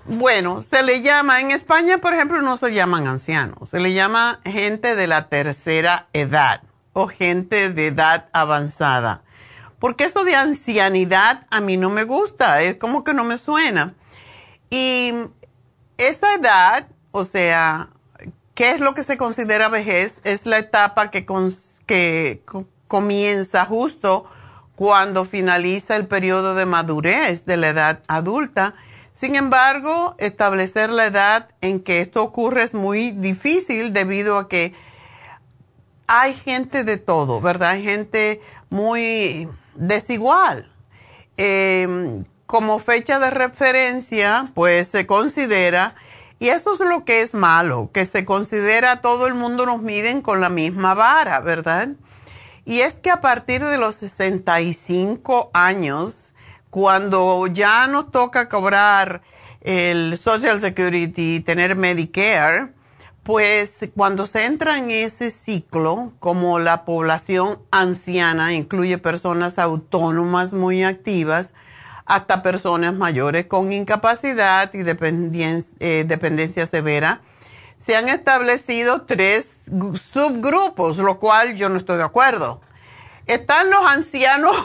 bueno, 0.05 0.63
se 0.63 0.81
le 0.81 1.03
llama, 1.03 1.39
en 1.39 1.51
España, 1.51 1.99
por 1.99 2.15
ejemplo, 2.15 2.41
no 2.41 2.57
se 2.57 2.73
llaman 2.73 3.05
ancianos, 3.05 3.69
se 3.69 3.79
le 3.79 3.93
llama 3.93 4.39
gente 4.45 4.95
de 4.95 5.05
la 5.05 5.29
tercera 5.29 6.07
edad 6.11 6.63
o 6.93 7.07
gente 7.07 7.69
de 7.69 7.85
edad 7.85 8.29
avanzada. 8.33 9.21
Porque 9.77 10.05
eso 10.05 10.23
de 10.23 10.35
ancianidad 10.35 11.45
a 11.51 11.61
mí 11.61 11.77
no 11.77 11.91
me 11.91 12.03
gusta, 12.03 12.63
es 12.63 12.77
como 12.77 13.03
que 13.03 13.13
no 13.13 13.23
me 13.23 13.37
suena. 13.37 13.93
Y 14.71 15.13
esa 15.99 16.33
edad, 16.33 16.87
o 17.11 17.23
sea, 17.23 17.89
¿Qué 18.57 18.71
es 18.71 18.79
lo 18.79 18.95
que 18.95 19.03
se 19.03 19.17
considera 19.17 19.69
vejez? 19.69 20.19
Es 20.23 20.47
la 20.47 20.57
etapa 20.57 21.11
que, 21.11 21.27
comienza 22.87 23.65
justo 23.65 24.25
cuando 24.75 25.25
finaliza 25.25 25.95
el 25.95 26.07
periodo 26.07 26.55
de 26.55 26.65
madurez 26.65 27.45
de 27.45 27.55
la 27.55 27.67
edad 27.67 27.99
adulta. 28.07 28.73
Sin 29.11 29.35
embargo, 29.35 30.15
establecer 30.17 30.89
la 30.89 31.05
edad 31.05 31.49
en 31.61 31.79
que 31.81 32.01
esto 32.01 32.23
ocurre 32.23 32.63
es 32.63 32.73
muy 32.73 33.11
difícil 33.11 33.93
debido 33.93 34.39
a 34.39 34.49
que 34.49 34.73
hay 36.07 36.33
gente 36.33 36.83
de 36.83 36.97
todo, 36.97 37.39
¿verdad? 37.39 37.73
Hay 37.73 37.83
gente 37.83 38.41
muy 38.71 39.47
desigual. 39.75 40.73
Em, 41.37 42.23
como 42.47 42.79
fecha 42.79 43.19
de 43.19 43.29
referencia, 43.29 44.51
pues 44.55 44.87
se 44.87 45.05
considera 45.05 45.93
y 46.39 46.49
eso 46.49 46.73
es 46.73 46.79
lo 46.79 47.03
que 47.03 47.21
es 47.21 47.33
malo, 47.33 47.89
que 47.93 48.05
se 48.05 48.25
considera 48.25 49.01
todo 49.01 49.27
el 49.27 49.33
mundo 49.33 49.65
nos 49.65 49.81
miden 49.81 50.21
con 50.21 50.39
la 50.41 50.49
misma 50.49 50.93
vara, 50.93 51.39
¿verdad? 51.39 51.89
Y 52.65 52.81
es 52.81 52.99
que 52.99 53.09
a 53.09 53.21
partir 53.21 53.63
de 53.63 53.77
los 53.77 53.95
65 53.95 55.49
años, 55.53 56.33
cuando 56.69 57.47
ya 57.47 57.87
nos 57.87 58.11
toca 58.11 58.49
cobrar 58.49 59.21
el 59.61 60.17
Social 60.17 60.59
Security 60.59 61.35
y 61.35 61.39
tener 61.39 61.75
Medicare, 61.75 62.69
pues 63.23 63.89
cuando 63.95 64.25
se 64.25 64.45
entra 64.45 64.77
en 64.77 64.91
ese 64.91 65.31
ciclo, 65.31 66.13
como 66.19 66.59
la 66.59 66.85
población 66.85 67.59
anciana 67.71 68.53
incluye 68.53 68.97
personas 68.97 69.59
autónomas 69.59 70.53
muy 70.53 70.83
activas, 70.83 71.53
hasta 72.07 72.41
personas 72.41 72.93
mayores 72.93 73.45
con 73.45 73.73
incapacidad 73.73 74.73
y 74.73 74.79
eh, 74.79 76.05
dependencia, 76.07 76.65
severa. 76.65 77.21
Se 77.77 77.95
han 77.97 78.07
establecido 78.07 79.03
tres 79.03 79.51
subgrupos, 80.01 80.97
lo 80.97 81.19
cual 81.19 81.55
yo 81.55 81.67
no 81.67 81.75
estoy 81.75 81.97
de 81.97 82.03
acuerdo. 82.03 82.61
Están 83.27 83.69
los 83.69 83.85
ancianos, 83.85 84.55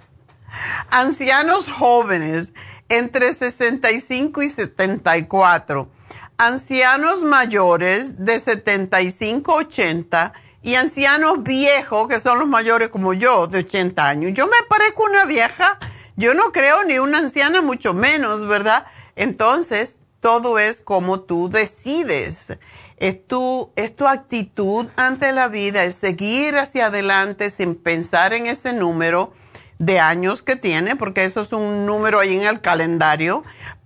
ancianos 0.90 1.66
jóvenes 1.66 2.52
entre 2.90 3.32
65 3.32 4.42
y 4.42 4.50
74, 4.50 5.88
ancianos 6.36 7.22
mayores 7.22 8.22
de 8.22 8.38
75 8.38 9.52
a 9.52 9.56
80 9.56 10.32
y 10.60 10.74
ancianos 10.74 11.42
viejos, 11.42 12.06
que 12.06 12.20
son 12.20 12.38
los 12.38 12.46
mayores 12.46 12.90
como 12.90 13.14
yo, 13.14 13.46
de 13.46 13.60
80 13.60 14.06
años. 14.06 14.32
Yo 14.34 14.46
me 14.46 14.58
parezco 14.68 15.04
una 15.04 15.24
vieja 15.24 15.78
yo 16.16 16.34
no 16.34 16.52
creo 16.52 16.84
ni 16.84 16.98
una 16.98 17.18
anciana, 17.18 17.60
mucho 17.60 17.94
menos, 17.94 18.46
¿verdad? 18.46 18.86
Entonces, 19.16 19.98
todo 20.20 20.58
es 20.58 20.80
como 20.80 21.20
tú 21.20 21.48
decides. 21.48 22.56
Es 22.96 23.26
tu, 23.26 23.72
es 23.74 23.96
tu 23.96 24.06
actitud 24.06 24.86
ante 24.96 25.32
la 25.32 25.48
vida, 25.48 25.82
es 25.82 25.96
seguir 25.96 26.56
hacia 26.56 26.86
adelante 26.86 27.50
sin 27.50 27.74
pensar 27.74 28.32
en 28.32 28.46
ese 28.46 28.72
número 28.72 29.32
de 29.78 29.98
años 29.98 30.42
que 30.42 30.54
tiene, 30.54 30.94
porque 30.94 31.24
eso 31.24 31.40
es 31.40 31.52
un 31.52 31.84
número 31.86 32.20
ahí 32.20 32.36
en 32.36 32.42
el 32.42 32.60
calendario, 32.60 33.42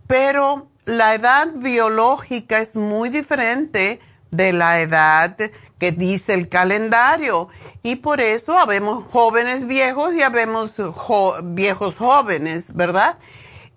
pero 0.06 0.68
la 0.84 1.14
edad 1.14 1.48
biológica 1.54 2.58
es 2.58 2.76
muy 2.76 3.08
diferente 3.08 4.00
de 4.30 4.52
la 4.52 4.80
edad 4.82 5.38
que 5.78 5.92
dice 5.92 6.34
el 6.34 6.48
calendario. 6.48 7.48
Y 7.82 7.96
por 7.96 8.20
eso 8.20 8.58
habemos 8.58 9.04
jóvenes 9.10 9.66
viejos 9.66 10.14
y 10.14 10.22
habemos 10.22 10.74
viejos 11.42 11.96
jóvenes, 11.96 12.74
¿verdad? 12.74 13.18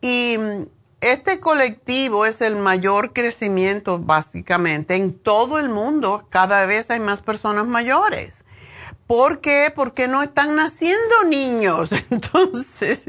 Y 0.02 0.38
mm, 0.38 0.64
este 1.02 1.40
colectivo 1.40 2.26
es 2.26 2.42
el 2.42 2.56
mayor 2.56 3.14
crecimiento 3.14 4.00
básicamente 4.00 4.96
en 4.96 5.18
todo 5.18 5.60
el 5.60 5.70
mundo. 5.70 6.26
Cada 6.30 6.66
vez 6.66 6.90
hay 6.92 7.00
más 7.00 7.22
personas 7.22 7.68
mayores. 7.68 8.44
¿Por 9.08 9.42
qué? 9.42 9.72
Porque 9.76 10.08
no 10.08 10.22
están 10.22 10.56
naciendo 10.56 11.24
niños. 11.28 11.90
Entonces, 12.10 13.06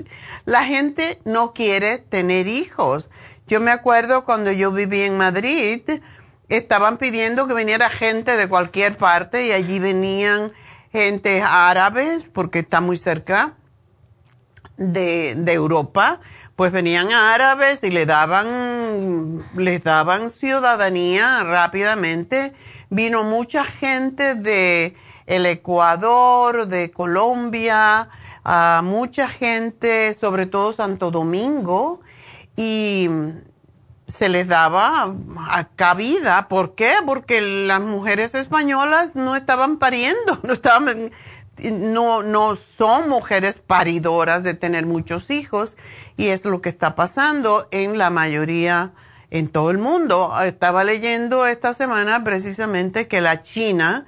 la 0.46 0.64
gente 0.64 1.20
no 1.24 1.52
quiere 1.52 1.98
tener 1.98 2.46
hijos. 2.46 3.10
Yo 3.46 3.60
me 3.60 3.70
acuerdo 3.70 4.24
cuando 4.24 4.52
yo 4.52 4.70
viví 4.70 5.02
en 5.02 5.18
Madrid, 5.18 5.82
estaban 6.50 6.98
pidiendo 6.98 7.46
que 7.46 7.54
viniera 7.54 7.88
gente 7.88 8.36
de 8.36 8.48
cualquier 8.48 8.98
parte 8.98 9.46
y 9.46 9.52
allí 9.52 9.78
venían 9.78 10.52
gente 10.92 11.42
árabes 11.42 12.28
porque 12.30 12.58
está 12.58 12.80
muy 12.80 12.96
cerca 12.96 13.54
de, 14.76 15.30
Europa, 15.46 16.20
pues 16.56 16.72
venían 16.72 17.12
árabes 17.12 17.84
y 17.84 17.90
le 17.90 18.04
daban 18.06 19.44
les 19.54 19.82
daban 19.82 20.30
ciudadanía 20.30 21.44
rápidamente. 21.44 22.52
Vino 22.88 23.22
mucha 23.22 23.64
gente 23.64 24.34
de 24.34 24.96
el 25.26 25.46
Ecuador, 25.46 26.66
de 26.66 26.90
Colombia, 26.90 28.08
mucha 28.82 29.28
gente, 29.28 30.12
sobre 30.14 30.46
todo 30.46 30.72
Santo 30.72 31.12
Domingo, 31.12 32.00
y 32.56 33.08
se 34.10 34.28
les 34.28 34.48
daba 34.48 35.14
cabida. 35.76 36.48
¿Por 36.48 36.74
qué? 36.74 36.94
Porque 37.06 37.40
las 37.40 37.80
mujeres 37.80 38.34
españolas 38.34 39.14
no 39.14 39.36
estaban 39.36 39.78
pariendo, 39.78 40.38
no 40.42 40.52
estaban, 40.52 41.10
no, 41.62 42.22
no 42.22 42.56
son 42.56 43.08
mujeres 43.08 43.58
paridoras 43.58 44.42
de 44.42 44.54
tener 44.54 44.86
muchos 44.86 45.30
hijos 45.30 45.76
y 46.16 46.28
es 46.28 46.44
lo 46.44 46.60
que 46.60 46.68
está 46.68 46.94
pasando 46.94 47.68
en 47.70 47.98
la 47.98 48.10
mayoría, 48.10 48.92
en 49.30 49.48
todo 49.48 49.70
el 49.70 49.78
mundo. 49.78 50.32
Estaba 50.42 50.84
leyendo 50.84 51.46
esta 51.46 51.72
semana 51.72 52.24
precisamente 52.24 53.06
que 53.06 53.20
la 53.20 53.40
China, 53.42 54.06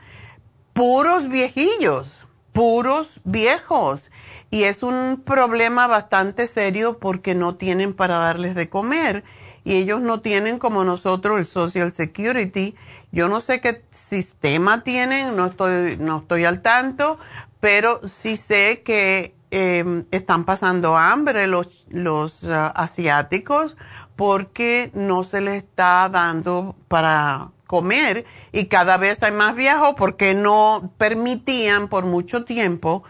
puros 0.72 1.28
viejillos, 1.28 2.26
puros 2.52 3.20
viejos. 3.24 4.10
Y 4.50 4.64
es 4.64 4.82
un 4.82 5.22
problema 5.24 5.86
bastante 5.86 6.46
serio 6.46 6.98
porque 6.98 7.34
no 7.34 7.54
tienen 7.54 7.94
para 7.94 8.18
darles 8.18 8.54
de 8.54 8.68
comer 8.68 9.24
y 9.64 9.76
ellos 9.76 10.00
no 10.00 10.20
tienen 10.20 10.58
como 10.58 10.84
nosotros 10.84 11.38
el 11.38 11.44
Social 11.44 11.92
Security. 11.92 12.74
Yo 13.12 13.28
no 13.28 13.40
sé 13.40 13.60
qué 13.60 13.84
sistema 13.90 14.82
tienen, 14.82 15.36
no 15.36 15.46
estoy, 15.46 15.96
no 15.98 16.18
estoy 16.18 16.44
al 16.44 16.62
tanto, 16.62 17.18
pero 17.60 18.00
sí 18.08 18.36
sé 18.36 18.82
que 18.84 19.34
em, 19.50 20.04
están 20.10 20.44
pasando 20.44 20.96
hambre 20.96 21.46
los, 21.46 21.86
los 21.90 22.44
ah, 22.44 22.68
asiáticos 22.68 23.76
porque 24.16 24.90
no 24.94 25.24
se 25.24 25.40
les 25.40 25.62
está 25.62 26.08
dando 26.10 26.76
para 26.88 27.50
comer 27.66 28.26
y 28.52 28.66
cada 28.66 28.96
vez 28.98 29.22
hay 29.22 29.32
más 29.32 29.54
viejos 29.54 29.94
porque 29.96 30.34
no 30.34 30.92
permitían 30.98 31.88
por 31.88 32.04
mucho 32.04 32.44
tiempo 32.44 33.02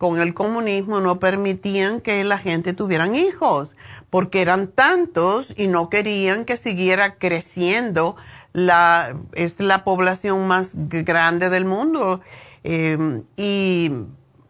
con 0.00 0.18
el 0.18 0.32
comunismo 0.32 1.00
no 1.00 1.20
permitían 1.20 2.00
que 2.00 2.24
la 2.24 2.38
gente 2.38 2.72
tuvieran 2.72 3.14
hijos, 3.14 3.76
porque 4.10 4.42
eran 4.42 4.68
tantos 4.68 5.54
y 5.56 5.68
no 5.68 5.88
querían 5.88 6.44
que 6.44 6.56
siguiera 6.56 7.14
creciendo. 7.16 8.16
La, 8.52 9.14
es 9.34 9.60
la 9.60 9.84
población 9.84 10.48
más 10.48 10.72
grande 10.74 11.50
del 11.50 11.64
mundo. 11.64 12.20
Em, 12.64 13.22
y 13.36 13.92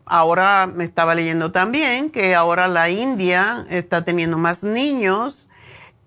ahora 0.07 0.67
me 0.67 0.85
estaba 0.85 1.15
leyendo 1.15 1.53
también 1.53 2.11
que 2.11 2.35
ahora 2.35 2.67
la 2.67 2.89
India 2.89 3.67
está 3.69 4.03
teniendo 4.05 4.39
más 4.39 4.65
niños 4.65 5.47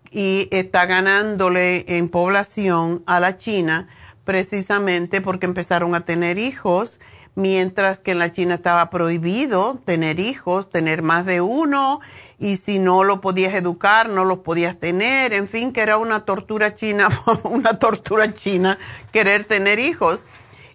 y 0.09 0.47
está 0.51 0.85
ganándole 0.85 1.85
en 1.97 2.09
población 2.09 3.03
a 3.05 3.19
la 3.19 3.37
China 3.37 3.87
precisamente 4.25 5.21
porque 5.21 5.45
empezaron 5.45 5.95
a 5.95 6.01
tener 6.05 6.37
hijos 6.37 6.99
mientras 7.35 7.99
que 7.99 8.11
en 8.11 8.19
la 8.19 8.31
China 8.31 8.55
estaba 8.55 8.89
prohibido 8.89 9.79
tener 9.85 10.19
hijos, 10.19 10.69
tener 10.69 11.01
más 11.01 11.25
de 11.25 11.41
uno, 11.41 11.99
y 12.39 12.57
si 12.57 12.79
no 12.79 13.03
lo 13.03 13.21
podías 13.21 13.53
educar, 13.53 14.09
no 14.09 14.25
los 14.25 14.39
podías 14.39 14.77
tener, 14.77 15.33
en 15.33 15.47
fin, 15.47 15.71
que 15.71 15.81
era 15.81 15.97
una 15.97 16.25
tortura 16.25 16.75
china, 16.75 17.07
una 17.43 17.79
tortura 17.79 18.33
china 18.33 18.77
querer 19.11 19.45
tener 19.45 19.79
hijos. 19.79 20.25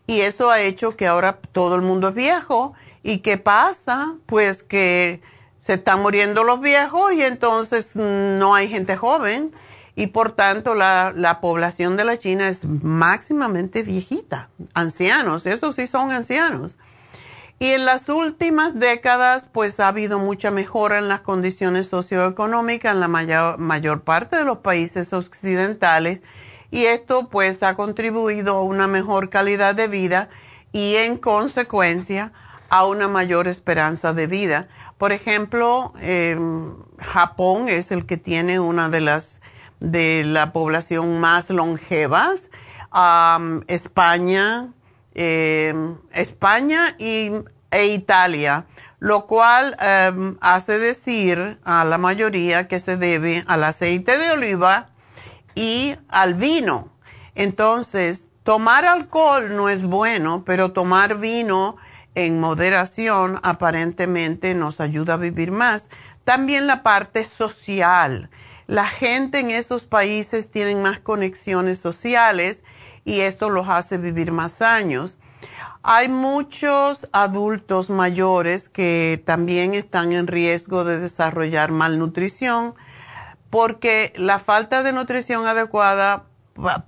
Y 0.07 0.21
eso 0.23 0.51
ha 0.51 0.61
hecho 0.62 0.97
que 0.97 1.07
ahora 1.07 1.38
todo 1.53 1.75
el 1.75 1.83
mundo 1.83 2.09
es 2.09 2.14
viejo. 2.14 2.73
¿Y 3.03 3.18
qué 3.18 3.37
pasa? 3.37 4.14
Pues 4.25 4.62
que 4.62 5.21
se 5.61 5.75
están 5.75 6.01
muriendo 6.01 6.44
los 6.44 6.61
viejos 6.61 7.12
y 7.12 7.23
entonces 7.23 7.94
no 7.94 8.55
hay 8.55 8.68
gente 8.68 8.97
joven 8.97 9.53
y 9.99 10.07
por 10.07 10.31
tanto 10.31 10.75
la, 10.75 11.13
la, 11.13 11.41
población 11.41 11.97
de 11.97 12.05
la 12.05 12.17
China 12.17 12.47
es 12.47 12.65
máximamente 12.65 13.83
viejita, 13.83 14.49
ancianos, 14.73 15.45
esos 15.45 15.75
sí 15.75 15.89
son 15.89 16.13
ancianos. 16.13 16.79
Y 17.59 17.73
en 17.73 17.85
las 17.85 18.09
últimas 18.09 18.79
décadas, 18.79 19.49
pues 19.51 19.81
ha 19.81 19.89
habido 19.89 20.21
mucha 20.21 20.53
mejora 20.53 20.99
en 20.99 21.09
las 21.09 21.23
condiciones 21.23 21.89
socioeconómicas 21.89 22.95
en 22.95 23.01
la 23.01 23.09
mayor, 23.09 23.59
mayor 23.59 24.03
parte 24.03 24.37
de 24.37 24.45
los 24.45 24.59
países 24.59 25.13
occidentales 25.13 26.21
y 26.71 26.85
esto 26.85 27.29
pues 27.29 27.65
ha 27.65 27.75
contribuido 27.75 28.55
a 28.55 28.63
una 28.63 28.87
mejor 28.87 29.31
calidad 29.31 29.75
de 29.75 29.89
vida 29.89 30.29
y 30.71 30.95
en 30.95 31.17
consecuencia 31.17 32.33
a 32.69 32.87
una 32.87 33.09
mayor 33.09 33.49
esperanza 33.49 34.13
de 34.13 34.29
vida. 34.29 34.69
Por 34.97 35.11
ejemplo, 35.11 35.93
Japón 36.99 37.69
es 37.69 37.91
el 37.91 38.07
que 38.07 38.17
tiene 38.17 38.61
una 38.61 38.89
de 38.91 39.01
las 39.01 39.38
de 39.81 40.25
la 40.25 40.53
población 40.53 41.21
más 41.21 41.51
longevas, 41.51 42.51
España, 43.67 44.73
em, 45.14 45.97
España 46.12 46.95
y, 46.99 47.33
e 47.71 47.87
Italia, 47.87 48.67
lo 48.99 49.27
cual 49.27 49.77
em, 49.81 50.37
hace 50.41 50.79
decir 50.79 51.59
a 51.64 51.85
la 51.85 51.99
mayoría 51.99 52.67
que 52.67 52.79
se 52.79 52.97
debe 52.97 53.45
al 53.47 53.64
aceite 53.64 54.19
de 54.19 54.31
oliva 54.31 54.88
y 55.55 55.97
al 56.09 56.35
vino. 56.35 56.88
Entonces, 57.35 58.27
tomar 58.43 58.85
alcohol 58.85 59.55
no 59.55 59.69
es 59.69 59.85
bueno, 59.85 60.43
pero 60.45 60.73
tomar 60.73 61.19
vino 61.19 61.77
en 62.14 62.41
moderación 62.41 63.38
aparentemente 63.43 64.55
nos 64.55 64.81
ayuda 64.81 65.14
a 65.14 65.19
vivir 65.19 65.53
más. 65.53 65.88
También 66.25 66.67
la 66.67 66.83
parte 66.83 67.25
social 67.25 68.31
la 68.68 68.87
gente 68.87 69.40
en 69.40 69.50
esos 69.50 69.85
países 69.85 70.50
tiene 70.50 70.74
más 70.74 71.00
conexiones 71.00 71.78
sociales 71.78 72.62
y 73.07 73.20
esto 73.20 73.48
los 73.48 73.66
hace 73.66 73.96
vivir 73.96 74.31
más 74.31 74.61
años. 74.61 75.18
Hay 75.83 76.11
muchos 76.11 77.09
adultos 77.12 77.88
mayores 77.88 78.68
que 78.68 79.22
también 79.24 79.72
están 79.72 80.12
en 80.12 80.26
riesgo 80.26 80.85
de 80.85 81.00
desarrollar 81.00 81.70
malnutrición 81.72 82.74
porque 83.48 84.12
la 84.16 84.38
falta 84.38 84.83
de 84.83 84.92
nutrición 84.92 85.46
adecuada 85.46 86.24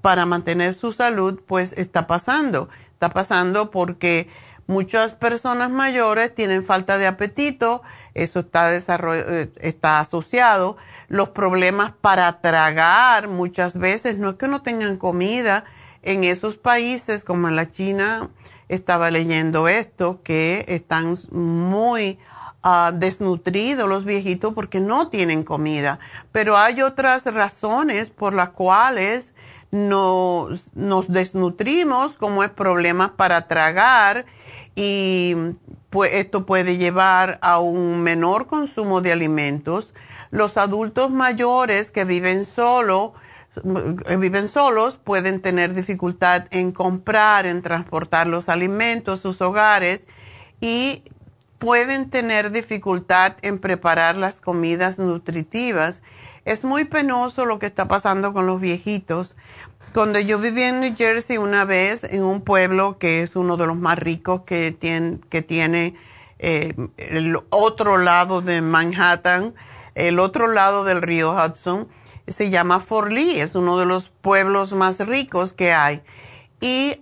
para 0.03 0.27
mantener 0.27 0.75
su 0.75 0.93
salud 0.93 1.41
pues 1.47 1.73
está 1.73 2.07
pasando. 2.07 2.69
Está 2.93 3.09
pasando 3.09 3.71
porque 3.71 4.29
muchas 4.67 5.15
personas 5.15 5.71
mayores 5.71 6.35
tienen 6.35 6.63
falta 6.67 6.99
de 6.99 7.07
apetito, 7.07 7.81
eso 8.13 8.41
está, 8.41 8.77
eh, 8.77 9.51
está 9.61 9.99
asociado 10.01 10.77
los 11.11 11.31
problemas 11.31 11.93
para 12.01 12.41
tragar 12.41 13.27
muchas 13.29 13.77
veces. 13.77 14.17
No 14.17 14.31
es 14.31 14.37
que 14.37 14.47
no 14.47 14.63
tengan 14.63 14.97
comida. 14.97 15.65
En 16.03 16.25
esos 16.25 16.57
países 16.57 17.25
como 17.25 17.49
en 17.49 17.57
la 17.57 17.69
China, 17.69 18.31
estaba 18.69 19.11
leyendo 19.11 19.67
esto, 19.67 20.21
que 20.23 20.65
están 20.69 21.17
muy 21.33 22.19
ah, 22.63 22.93
desnutridos 22.95 23.89
los 23.89 24.05
viejitos 24.05 24.55
porque 24.55 24.79
no 24.81 25.09
tienen 25.09 25.43
comida. 25.43 25.99
Pero 26.31 26.57
hay 26.57 26.81
otras 26.81 27.27
razones 27.27 28.09
por 28.09 28.33
las 28.33 28.51
cuales 28.51 29.35
nos, 29.73 30.75
nos 30.77 31.09
desnutrimos, 31.09 32.17
como 32.17 32.45
es 32.45 32.51
problemas 32.51 33.11
para 33.11 33.49
tragar 33.49 34.27
y 34.77 35.35
pues 35.91 36.15
esto 36.15 36.47
puede 36.47 36.79
llevar 36.79 37.41
a 37.43 37.59
un 37.59 38.01
menor 38.03 38.47
consumo 38.47 39.01
de 39.01 39.11
alimentos 39.11 39.93
los 40.31 40.57
adultos 40.57 41.11
mayores 41.11 41.91
que 41.91 42.05
viven 42.05 42.45
solo, 42.45 43.15
eh, 44.07 44.17
viven 44.17 44.49
solos 44.49 44.97
pueden 44.97 45.41
tener 45.41 45.75
dificultad 45.75 46.47
en 46.51 46.73
comprar, 46.73 47.47
en 47.47 47.63
transportar 47.63 48.27
los 48.27 48.49
alimentos, 48.49 49.21
sus 49.21 49.41
hogares 49.41 50.07
y 50.61 51.03
pueden 51.59 52.11
tener 52.11 52.53
dificultad 52.53 53.37
en 53.43 53.59
preparar 53.59 54.17
las 54.17 54.41
comidas 54.41 54.99
nutritivas. 54.99 56.03
Es 56.45 56.65
muy 56.65 56.85
penoso 56.85 57.45
lo 57.45 57.59
que 57.59 57.67
está 57.67 57.87
pasando 57.87 58.33
con 58.33 58.47
los 58.47 58.61
viejitos. 58.61 59.37
Cuando 59.93 60.21
yo 60.21 60.39
vivía 60.39 60.69
en 60.69 60.81
New 60.81 60.95
Jersey 60.97 61.37
una 61.37 61.65
vez, 61.65 62.05
en 62.05 62.23
un 62.23 62.43
pueblo 62.43 62.99
que 62.99 63.23
es 63.23 63.35
uno 63.35 63.57
de 63.57 63.67
los 63.67 63.77
más 63.77 63.99
ricos 63.99 64.43
que 64.43 64.71
tiene, 64.71 65.19
que 65.29 65.43
tiene 65.43 65.97
eh, 66.39 66.75
el 66.97 67.37
otro 67.51 67.99
lado 67.99 68.41
de 68.41 68.63
Manhattan, 68.63 69.53
el 69.95 70.19
otro 70.19 70.49
lado 70.49 70.85
del 70.85 71.03
río 71.03 71.33
Hudson, 71.33 71.89
se 72.27 72.51
llama 72.51 72.81
Fort 72.81 73.13
es 73.13 73.55
uno 73.55 73.79
de 73.79 73.87
los 73.87 74.09
pueblos 74.09 74.73
más 74.73 75.01
ricos 75.01 75.53
que 75.53 75.73
hay. 75.73 76.03
Y 76.61 77.01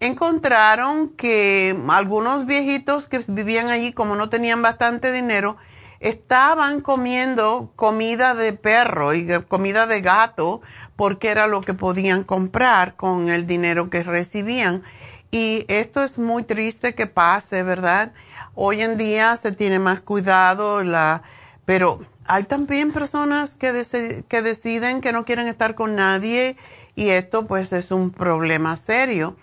encontraron 0.00 1.10
que 1.10 1.76
algunos 1.88 2.46
viejitos 2.46 3.06
que 3.06 3.22
vivían 3.28 3.68
allí, 3.68 3.92
como 3.92 4.16
no 4.16 4.28
tenían 4.28 4.60
bastante 4.60 5.12
dinero, 5.12 5.56
estaban 6.00 6.80
comiendo 6.80 7.72
comida 7.76 8.34
de 8.34 8.52
perro 8.52 9.14
y 9.14 9.26
comida 9.44 9.86
de 9.86 10.00
gato 10.00 10.62
porque 10.96 11.28
era 11.28 11.46
lo 11.46 11.60
que 11.60 11.74
podían 11.74 12.24
comprar 12.24 12.96
con 12.96 13.28
el 13.28 13.46
dinero 13.46 13.88
que 13.88 14.02
recibían. 14.02 14.82
Y 15.30 15.64
esto 15.68 16.02
es 16.02 16.18
muy 16.18 16.42
triste 16.42 16.96
que 16.96 17.06
pase, 17.06 17.62
¿verdad? 17.62 18.12
Hoy 18.56 18.82
en 18.82 18.96
día 18.96 19.36
se 19.36 19.52
tiene 19.52 19.78
más 19.78 20.00
cuidado, 20.00 20.82
la, 20.82 21.22
pero 21.70 22.00
hay 22.26 22.42
también 22.42 22.90
personas 22.90 23.54
que, 23.54 23.70
deciden 23.70 25.00
que 25.00 25.12
no 25.12 25.24
quieren 25.24 25.46
estar 25.46 25.76
con 25.76 25.94
nadie 25.94 26.56
y 26.96 27.10
esto 27.10 27.46
pues 27.46 27.72
es 27.72 27.92
un 27.92 28.10
problema 28.10 28.74
serio. 28.74 29.36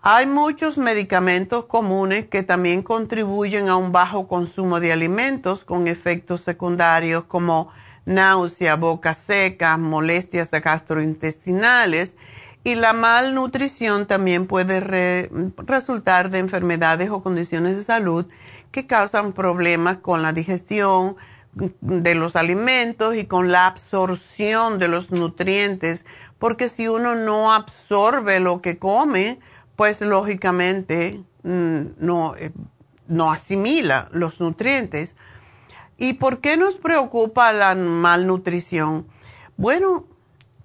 Hay 0.00 0.26
muchos 0.26 0.78
medicamentos 0.78 1.66
comunes 1.66 2.24
que 2.28 2.42
también 2.44 2.82
contribuyen 2.82 3.68
a 3.68 3.76
un 3.76 3.92
bajo 3.92 4.26
consumo 4.26 4.80
de 4.80 4.90
alimentos 4.90 5.66
con 5.66 5.86
efectos 5.86 6.40
secundarios 6.40 7.24
como 7.24 7.68
náusea, 8.06 8.76
boca 8.76 9.12
seca, 9.12 9.76
molestias 9.76 10.50
gastrointestinales 10.50 12.16
y 12.64 12.74
la 12.74 12.94
malnutrición 12.94 14.06
también 14.06 14.46
puede 14.46 15.28
resultar 15.58 16.30
de 16.30 16.38
enfermedades 16.38 17.10
o 17.10 17.22
condiciones 17.22 17.76
de 17.76 17.82
salud 17.82 18.24
que 18.70 18.86
causan 18.86 19.32
problemas 19.32 19.98
con 19.98 20.22
la 20.22 20.32
digestión 20.32 21.16
de 21.80 22.14
los 22.14 22.36
alimentos 22.36 23.16
y 23.16 23.24
con 23.26 23.50
la 23.50 23.66
absorción 23.66 24.78
de 24.78 24.88
los 24.88 25.10
nutrientes, 25.10 26.04
porque 26.38 26.68
si 26.68 26.88
uno 26.88 27.14
no 27.14 27.52
absorbe 27.52 28.40
lo 28.40 28.62
que 28.62 28.78
come, 28.78 29.40
pues 29.76 30.00
lógicamente 30.00 31.22
mm, 31.42 31.80
no, 31.98 32.36
eh, 32.36 32.52
no 33.06 33.32
asimila 33.32 34.08
los 34.12 34.40
nutrientes. 34.40 35.16
¿Y 35.96 36.14
por 36.14 36.40
qué 36.40 36.56
nos 36.56 36.76
preocupa 36.76 37.52
la 37.52 37.74
malnutrición? 37.74 39.08
Bueno, 39.56 40.06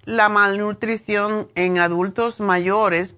la 0.04 0.28
malnutrición 0.28 1.48
en 1.56 1.78
adultos 1.78 2.38
mayores, 2.38 3.12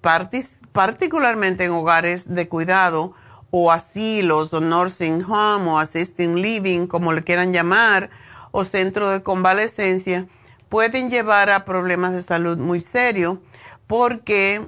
particularmente 0.71 1.65
en 1.65 1.71
hogares 1.71 2.33
de 2.33 2.47
cuidado 2.47 3.13
o 3.59 3.71
asilos 3.71 4.53
o 4.53 4.61
nursing 4.61 5.23
home 5.23 5.69
o 5.71 5.79
assisting 5.79 6.35
living, 6.35 6.85
como 6.85 7.11
le 7.11 7.23
quieran 7.23 7.53
llamar, 7.53 8.09
o 8.51 8.63
centro 8.63 9.09
de 9.09 9.23
convalecencia, 9.23 10.27
pueden 10.69 11.09
llevar 11.09 11.49
a 11.49 11.65
problemas 11.65 12.13
de 12.13 12.21
salud 12.21 12.57
muy 12.57 12.81
serios 12.81 13.39
porque, 13.87 14.67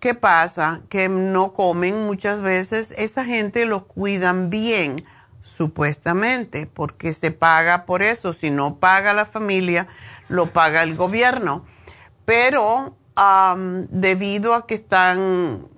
¿qué 0.00 0.14
pasa? 0.14 0.80
Que 0.88 1.08
no 1.08 1.52
comen 1.52 2.06
muchas 2.06 2.40
veces, 2.40 2.92
esa 2.96 3.24
gente 3.24 3.64
los 3.64 3.84
cuidan 3.84 4.50
bien, 4.50 5.04
supuestamente, 5.42 6.66
porque 6.66 7.12
se 7.12 7.30
paga 7.30 7.86
por 7.86 8.02
eso, 8.02 8.32
si 8.32 8.50
no 8.50 8.76
paga 8.76 9.14
la 9.14 9.24
familia, 9.24 9.86
lo 10.28 10.52
paga 10.52 10.82
el 10.82 10.96
gobierno. 10.96 11.64
Pero 12.24 12.96
debido 13.88 14.52
a 14.54 14.66
que 14.66 14.74
están 14.74 15.68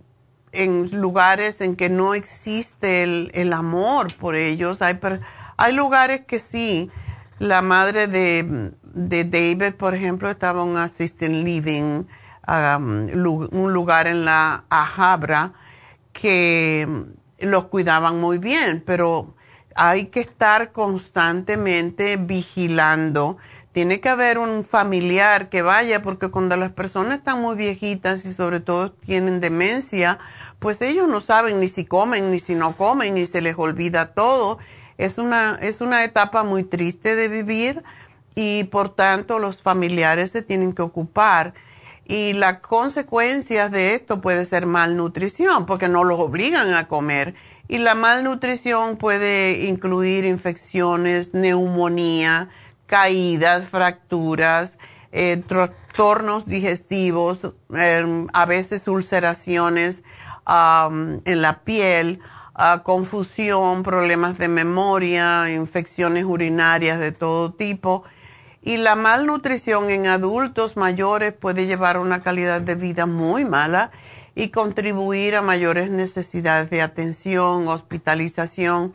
en 0.53 0.91
lugares 1.01 1.61
en 1.61 1.77
que 1.77 1.89
no 1.89 2.15
existe 2.15 3.03
el, 3.03 3.53
amor 3.53 4.15
por 4.15 4.35
ellos, 4.35 4.83
hay, 4.83 4.99
hay 5.57 5.73
lugares 5.73 6.23
que 6.27 6.39
sí. 6.39 6.91
La 7.39 7.63
madre 7.63 8.09
de, 8.09 8.73
David, 8.83 9.75
por 9.75 9.95
ejemplo, 9.95 10.29
estaba 10.29 10.63
en 10.63 10.71
un 10.71 10.77
assisted 10.77 11.31
living, 11.31 12.05
un 12.49 13.73
lugar 13.73 14.09
en 14.09 14.25
la 14.25 14.65
Ajabra 14.71 15.53
que 16.13 17.07
los 17.39 17.67
cuidaban 17.67 18.21
muy 18.21 18.39
bien, 18.39 18.83
pero 18.85 19.35
hay 19.77 20.07
que 20.07 20.21
estar 20.21 20.73
constantemente 20.73 22.17
vigilando 22.17 23.39
tiene 23.73 24.01
que 24.01 24.09
haber 24.09 24.39
un 24.39 24.65
familiar 24.65 25.49
que 25.49 25.63
vaya, 25.63 26.03
porque 26.03 26.31
cuando 26.31 26.57
las 26.57 26.73
personas 26.73 27.19
están 27.19 27.41
muy 27.41 27.57
viejitas 27.57 28.25
y 28.25 28.33
sobre 28.33 28.61
todo 28.61 28.93
tienen 28.93 29.41
demencia, 29.41 30.19
pues 30.59 30.83
ellos 30.83 31.09
no 31.09 31.21
saben 31.21 31.61
ni 31.61 31.69
si 31.69 31.85
comen, 31.85 32.31
ni 32.31 32.39
si 32.39 32.55
no 32.55 32.77
comen, 32.77 33.15
ni 33.15 33.27
se 33.27 33.41
les 33.41 33.57
olvida 33.59 34.13
todo. 34.15 34.59
Es 34.97 35.19
una, 35.19 35.59
es 35.61 35.81
una 35.81 36.03
etapa 36.05 36.43
muy 36.43 36.65
triste 36.65 37.15
de 37.15 37.29
vivir 37.29 37.83
y 38.35 38.65
por 38.65 38.95
tanto 38.95 39.39
los 39.39 39.63
familiares 39.63 40.31
se 40.31 40.43
tienen 40.43 40.73
que 40.73 40.83
ocupar. 40.83 41.55
Y 42.05 42.33
las 42.33 42.61
consecuencias 42.61 43.71
de 43.71 43.95
esto 43.95 44.23
puede 44.23 44.47
ser 44.47 44.65
malnutrición, 44.65 45.67
porque 45.67 45.89
no 45.89 46.05
los 46.05 46.19
obligan 46.19 46.73
a 46.73 46.89
comer. 46.89 47.35
Y 47.69 47.79
la 47.79 47.95
malnutrición 47.95 48.97
puede 48.97 49.67
incluir 49.67 50.25
infecciones, 50.25 51.35
neumonía, 51.35 52.49
caídas, 52.89 53.67
fracturas, 53.69 54.79
eh, 55.13 55.43
trastornos 55.47 56.47
digestivos, 56.47 57.41
em, 57.71 58.27
a 58.33 58.47
veces 58.47 58.89
ulceraciones 58.89 60.03
en 61.25 61.43
la 61.43 61.61
piel, 61.61 62.21
ah, 62.55 62.81
confusión, 62.83 63.83
problemas 63.83 64.39
de 64.39 64.49
memoria, 64.49 65.51
infecciones 65.51 66.25
urinarias 66.25 66.99
de 66.99 67.13
todo 67.13 67.53
tipo. 67.53 68.05
Y 68.63 68.79
la 68.79 68.97
malnutrición 68.97 69.91
en 69.91 70.07
adultos 70.07 70.77
mayores 70.77 71.35
puede 71.35 71.67
llevar 71.67 71.97
a 71.97 72.01
una 72.01 72.23
calidad 72.23 72.63
de 72.63 72.75
vida 72.77 73.05
muy 73.05 73.45
mala 73.45 73.91
y 74.35 74.49
contribuir 74.49 75.37
a 75.37 75.43
mayores 75.43 75.91
necesidades 75.91 76.71
de 76.71 76.81
atención, 76.81 77.69
hospitalización 77.69 78.95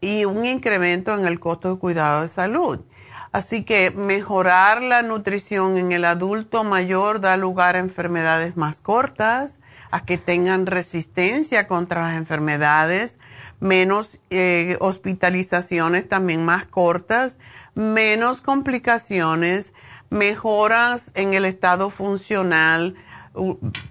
y 0.00 0.26
un 0.26 0.44
incremento 0.46 1.12
en 1.18 1.26
el 1.26 1.40
costo 1.40 1.74
de 1.74 1.80
cuidado 1.80 2.22
de 2.22 2.28
salud. 2.28 2.80
Así 3.34 3.64
que 3.64 3.90
mejorar 3.90 4.80
la 4.80 5.02
nutrición 5.02 5.76
en 5.76 5.90
el 5.90 6.04
adulto 6.04 6.62
mayor 6.62 7.20
da 7.20 7.36
lugar 7.36 7.74
a 7.74 7.80
enfermedades 7.80 8.56
más 8.56 8.80
cortas, 8.80 9.58
a 9.90 10.04
que 10.04 10.18
tengan 10.18 10.66
resistencia 10.66 11.66
contra 11.66 12.02
las 12.02 12.16
enfermedades, 12.16 13.18
menos 13.58 14.20
eh, 14.30 14.76
hospitalizaciones 14.78 16.08
también 16.08 16.44
más 16.44 16.66
cortas, 16.66 17.40
menos 17.74 18.40
complicaciones, 18.40 19.72
mejoras 20.10 21.10
en 21.16 21.34
el 21.34 21.44
estado 21.44 21.90
funcional, 21.90 22.94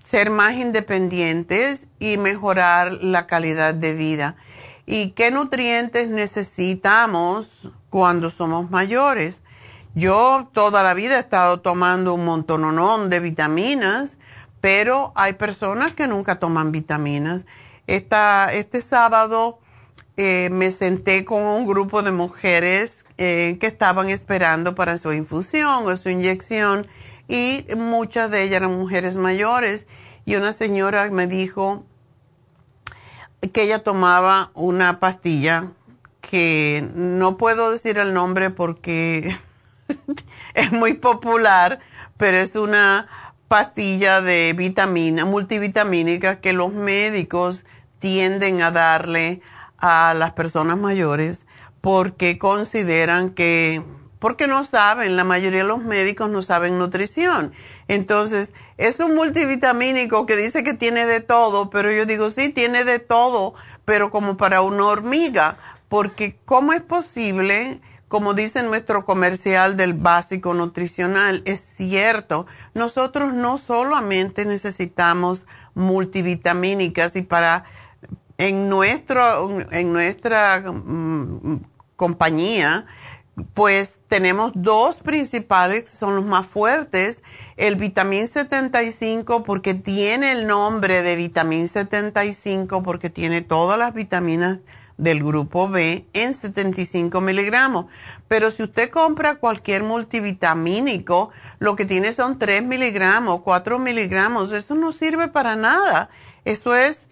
ser 0.06 0.29
más 0.29 0.53
independientes 0.53 1.89
y 1.99 2.15
mejorar 2.15 2.93
la 2.93 3.27
calidad 3.27 3.73
de 3.73 3.93
vida. 3.93 4.38
¿Y 4.86 5.12
qué 5.12 5.32
nutrientes 5.32 6.08
necesitamos? 6.08 7.73
Cuando 7.93 8.32
somos 8.32 8.71
mayores. 8.71 9.43
Yo 9.93 10.49
toda 10.51 10.82
la 10.82 10.95
vida 10.95 11.17
he 11.17 11.19
estado 11.19 11.62
tomando 11.62 12.15
un 12.15 12.25
montón 12.25 13.12
de 13.12 13.19
vitaminas, 13.19 14.17
pero 14.62 15.12
hay 15.13 15.34
personas 15.34 15.93
que 15.93 16.08
nunca 16.08 16.39
toman 16.39 16.71
vitaminas. 16.71 17.45
este 17.86 18.82
sábado 18.82 19.60
eh, 20.17 20.49
me 20.51 20.71
senté 20.71 21.23
con 21.23 21.43
un 21.43 21.67
grupo 21.67 22.01
de 22.01 22.12
mujeres 22.12 23.06
eh, 23.19 23.58
que 23.62 23.67
estaban 23.67 24.10
esperando 24.10 24.73
para 24.73 24.97
su 24.97 25.13
infusión 25.13 25.86
o 25.86 25.95
su 25.95 26.10
inyección 26.10 26.88
y 27.27 27.63
muchas 27.77 28.32
de 28.32 28.41
ellas 28.41 28.56
eran 28.56 28.75
mujeres 28.75 29.17
mayores 29.17 29.86
y 30.25 30.34
una 30.34 30.51
señora 30.51 31.12
me 31.12 31.27
dijo 31.27 31.84
que 33.51 33.62
ella 33.62 33.84
tomaba 33.84 34.49
una 34.56 34.99
pastilla 34.99 35.73
que 36.30 36.88
no 36.96 37.38
puedo 37.38 37.72
decir 37.72 37.98
el 37.98 38.14
nombre 38.14 38.50
porque 38.50 39.38
es 40.54 40.72
muy 40.72 40.94
popular, 40.94 41.80
pero 42.18 42.38
es 42.38 42.56
una 42.56 43.08
pastilla 43.48 44.22
de 44.22 44.54
vitamina, 44.58 45.26
multivitamínica 45.26 46.40
que 46.40 46.54
los 46.54 46.74
médicos 46.74 47.66
tienden 48.00 48.62
a 48.62 48.72
darle 48.72 49.42
a 49.78 50.14
las 50.14 50.32
personas 50.32 50.78
mayores 50.78 51.46
porque 51.82 52.40
consideran 52.40 53.32
que, 53.32 53.84
porque 54.20 54.48
no 54.48 54.64
saben, 54.64 55.18
la 55.18 55.26
mayoría 55.26 55.60
de 55.60 55.68
los 55.68 55.84
médicos 55.84 56.30
no 56.30 56.42
saben 56.42 56.80
nutrición. 56.80 57.52
Entonces, 57.88 58.54
es 58.78 59.00
un 59.02 59.14
multivitamínico 59.16 60.26
que 60.26 60.38
dice 60.38 60.64
que 60.64 60.74
tiene 60.74 61.06
de 61.06 61.20
todo, 61.20 61.70
pero 61.70 61.92
yo 61.92 62.06
digo, 62.06 62.30
sí, 62.30 62.50
tiene 62.50 62.86
de 62.86 63.00
todo, 63.00 63.54
pero 63.86 64.10
como 64.10 64.38
para 64.38 64.62
una 64.62 64.86
hormiga, 64.86 65.58
porque 65.93 66.39
¿cómo 66.45 66.73
es 66.73 66.82
posible? 66.82 67.79
Como 68.08 68.34
dice 68.34 68.63
nuestro 68.63 69.06
comercial 69.06 69.77
del 69.77 69.93
básico 69.93 70.56
nutricional, 70.56 71.43
es 71.45 71.60
cierto, 71.60 72.47
nosotros 72.73 73.32
no 73.32 73.60
solamente 73.60 74.43
necesitamos 74.43 75.45
multivitamínicas 75.75 77.15
y 77.15 77.21
para 77.21 77.65
en 78.39 78.69
nuestro 78.69 79.71
en 79.71 79.93
nuestra 79.93 80.62
mm, 80.62 81.62
compañía 81.95 82.88
pues 83.53 83.99
tenemos 84.08 84.51
dos 84.56 84.95
principales 84.95 85.84
que 85.84 85.95
son 85.95 86.15
los 86.15 86.25
más 86.25 86.47
fuertes, 86.47 87.21
el 87.56 87.75
vitamín 87.75 88.27
75 88.27 89.43
porque 89.43 89.75
tiene 89.75 90.32
el 90.32 90.47
nombre 90.47 91.03
de 91.03 91.15
vitamín 91.15 91.67
75 91.67 92.82
porque 92.82 93.12
tiene 93.12 93.41
todas 93.41 93.77
las 93.77 93.93
vitaminas 93.93 94.58
del 94.97 95.23
grupo 95.23 95.67
B 95.67 96.06
en 96.13 96.34
75 96.34 97.19
miligramos. 97.21 97.86
Pero 98.27 98.51
si 98.51 98.63
usted 98.63 98.89
compra 98.89 99.36
cualquier 99.36 99.84
multivitamínico, 99.84 101.32
lo 101.60 101.75
que 101.75 101.86
tiene 101.86 102.13
son 102.13 102.39
3 102.39 102.63
miligramos, 102.63 103.41
4 103.41 103.79
miligramos, 103.79 104.51
eso 104.51 104.75
no 104.75 104.91
sirve 104.91 105.27
para 105.27 105.56
nada. 105.56 106.10
Eso 106.45 106.75
es 106.75 107.10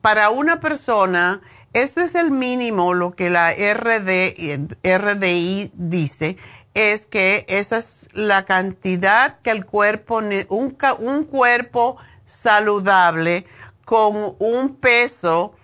para 0.00 0.30
una 0.30 0.60
persona, 0.60 1.40
este 1.72 2.02
es 2.02 2.14
el 2.14 2.30
mínimo, 2.30 2.92
lo 2.92 3.12
que 3.12 3.30
la 3.30 3.52
RD, 3.52 4.76
RDI 4.82 5.72
dice, 5.74 6.36
es 6.74 7.06
que 7.06 7.44
esa 7.48 7.78
es 7.78 8.08
la 8.12 8.44
cantidad 8.44 9.40
que 9.40 9.50
el 9.50 9.64
cuerpo, 9.64 10.18
un, 10.48 10.76
un 10.98 11.24
cuerpo 11.24 11.96
saludable 12.26 13.46
con 13.84 14.36
un 14.38 14.76
peso 14.76 15.54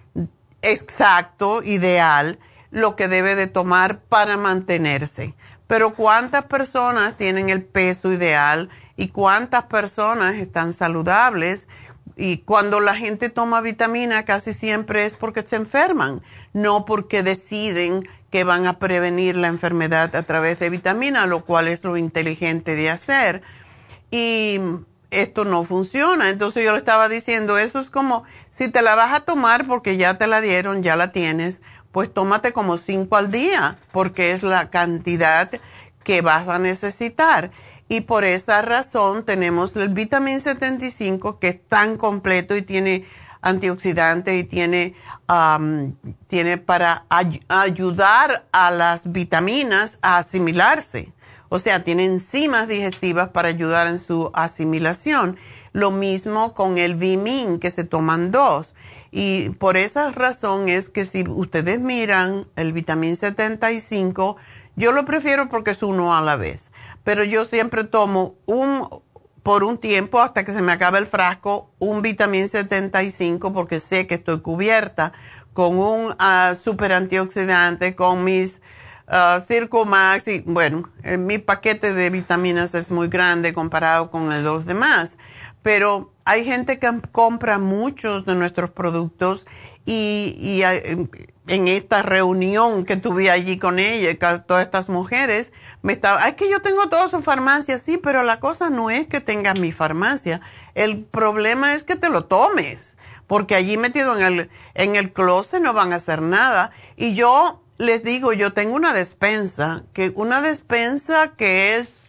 exacto, 0.62 1.62
ideal, 1.62 2.38
lo 2.70 2.96
que 2.96 3.08
debe 3.08 3.34
de 3.34 3.46
tomar 3.46 4.00
para 4.00 4.36
mantenerse. 4.36 5.34
Pero 5.66 5.94
¿cuántas 5.94 6.44
personas 6.44 7.16
tienen 7.16 7.50
el 7.50 7.62
peso 7.62 8.12
ideal 8.12 8.70
y 8.96 9.08
cuántas 9.08 9.64
personas 9.64 10.36
están 10.36 10.72
saludables? 10.72 11.66
Y 12.16 12.38
cuando 12.38 12.80
la 12.80 12.96
gente 12.96 13.30
toma 13.30 13.60
vitamina 13.60 14.24
casi 14.24 14.52
siempre 14.52 15.04
es 15.04 15.14
porque 15.14 15.42
se 15.42 15.56
enferman, 15.56 16.22
no 16.52 16.84
porque 16.84 17.22
deciden 17.22 18.08
que 18.30 18.44
van 18.44 18.66
a 18.66 18.78
prevenir 18.78 19.36
la 19.36 19.48
enfermedad 19.48 20.14
a 20.16 20.22
través 20.22 20.58
de 20.58 20.70
vitamina, 20.70 21.26
lo 21.26 21.44
cual 21.44 21.68
es 21.68 21.84
lo 21.84 21.96
inteligente 21.96 22.74
de 22.74 22.90
hacer. 22.90 23.42
Y 24.10 24.60
esto 25.10 25.44
no 25.44 25.64
funciona. 25.64 26.30
Entonces 26.30 26.64
yo 26.64 26.72
le 26.72 26.78
estaba 26.78 27.08
diciendo, 27.08 27.58
eso 27.58 27.80
es 27.80 27.90
como 27.90 28.24
si 28.50 28.68
te 28.68 28.82
la 28.82 28.94
vas 28.94 29.14
a 29.14 29.20
tomar 29.20 29.66
porque 29.66 29.96
ya 29.96 30.18
te 30.18 30.26
la 30.26 30.40
dieron, 30.40 30.82
ya 30.82 30.96
la 30.96 31.12
tienes, 31.12 31.62
pues 31.92 32.12
tómate 32.12 32.52
como 32.52 32.76
cinco 32.76 33.16
al 33.16 33.30
día, 33.30 33.78
porque 33.92 34.32
es 34.32 34.42
la 34.42 34.70
cantidad 34.70 35.50
que 36.04 36.20
vas 36.20 36.48
a 36.48 36.58
necesitar. 36.58 37.50
Y 37.88 38.02
por 38.02 38.24
esa 38.24 38.60
razón 38.62 39.24
tenemos 39.24 39.74
el 39.76 39.88
vitamín 39.88 40.40
75 40.40 41.38
que 41.38 41.48
es 41.48 41.68
tan 41.68 41.96
completo 41.96 42.54
y 42.56 42.62
tiene 42.62 43.06
antioxidante 43.40 44.36
y 44.36 44.44
tiene, 44.44 44.94
tiene 46.26 46.58
para 46.58 47.04
ayudar 47.08 48.46
a 48.52 48.70
las 48.70 49.10
vitaminas 49.10 49.98
a 50.02 50.18
asimilarse. 50.18 51.12
O 51.48 51.58
sea, 51.58 51.84
tiene 51.84 52.04
enzimas 52.04 52.68
digestivas 52.68 53.30
para 53.30 53.48
ayudar 53.48 53.86
en 53.86 53.98
su 53.98 54.30
asimilación. 54.34 55.36
Lo 55.72 55.90
mismo 55.90 56.54
con 56.54 56.78
el 56.78 56.94
Vimin, 56.94 57.58
que 57.58 57.70
se 57.70 57.84
toman 57.84 58.30
dos. 58.30 58.74
Y 59.10 59.50
por 59.50 59.76
esa 59.76 60.10
razón 60.10 60.68
es 60.68 60.88
que 60.88 61.06
si 61.06 61.26
ustedes 61.26 61.80
miran 61.80 62.46
el 62.56 62.72
vitamín 62.72 63.16
75, 63.16 64.36
yo 64.76 64.92
lo 64.92 65.04
prefiero 65.04 65.48
porque 65.48 65.70
es 65.70 65.82
uno 65.82 66.16
a 66.16 66.20
la 66.20 66.36
vez 66.36 66.70
pero 67.08 67.24
yo 67.24 67.46
siempre 67.46 67.84
tomo 67.84 68.34
un, 68.44 68.86
por 69.42 69.64
un 69.64 69.78
tiempo 69.78 70.20
hasta 70.20 70.44
que 70.44 70.52
se 70.52 70.60
me 70.60 70.72
acabe 70.72 70.98
el 70.98 71.06
frasco, 71.06 71.70
un 71.78 72.02
vitamín 72.02 72.48
75 72.48 73.50
porque 73.54 73.80
sé 73.80 74.06
que 74.06 74.16
estoy 74.16 74.42
cubierta 74.42 75.14
con 75.54 75.78
un 75.78 76.10
uh, 76.10 76.54
super 76.54 76.92
antioxidante, 76.92 77.96
con 77.96 78.24
mis 78.24 78.60
uh, 79.10 79.40
Circumax 79.40 80.28
y 80.28 80.40
bueno, 80.40 80.90
mi 81.18 81.38
paquete 81.38 81.92
de 81.94 82.10
vitaminas 82.10 82.74
es 82.74 82.90
muy 82.90 83.08
grande 83.08 83.54
comparado 83.54 84.10
con 84.10 84.42
los 84.44 84.66
demás, 84.66 85.16
pero 85.62 86.12
hay 86.24 86.44
gente 86.44 86.78
que 86.78 86.88
compra 87.12 87.58
muchos 87.58 88.24
de 88.24 88.34
nuestros 88.34 88.70
productos 88.70 89.46
y, 89.84 90.36
y 90.38 90.62
en 91.48 91.68
esta 91.68 92.02
reunión 92.02 92.84
que 92.84 92.96
tuve 92.96 93.30
allí 93.30 93.58
con 93.58 93.78
ella, 93.78 94.16
todas 94.46 94.64
estas 94.64 94.88
mujeres, 94.88 95.52
me 95.82 95.94
estaba, 95.94 96.28
es 96.28 96.34
que 96.34 96.50
yo 96.50 96.60
tengo 96.60 96.88
toda 96.88 97.08
su 97.08 97.22
farmacia, 97.22 97.78
sí, 97.78 97.96
pero 97.96 98.22
la 98.22 98.38
cosa 98.38 98.70
no 98.70 98.90
es 98.90 99.06
que 99.06 99.20
tengas 99.20 99.58
mi 99.58 99.72
farmacia, 99.72 100.40
el 100.74 101.04
problema 101.04 101.74
es 101.74 101.82
que 101.82 101.96
te 101.96 102.10
lo 102.10 102.26
tomes, 102.26 102.96
porque 103.26 103.54
allí 103.54 103.76
metido 103.76 104.16
en 104.18 104.22
el, 104.24 104.50
en 104.74 104.96
el 104.96 105.12
closet 105.12 105.62
no 105.62 105.72
van 105.72 105.92
a 105.92 105.96
hacer 105.96 106.22
nada. 106.22 106.70
Y 106.96 107.14
yo 107.14 107.62
les 107.78 108.02
digo, 108.02 108.32
yo 108.32 108.52
tengo 108.52 108.74
una 108.74 108.92
despensa, 108.92 109.84
que 109.92 110.12
una 110.14 110.42
despensa 110.42 111.32
que 111.36 111.76
es 111.76 112.08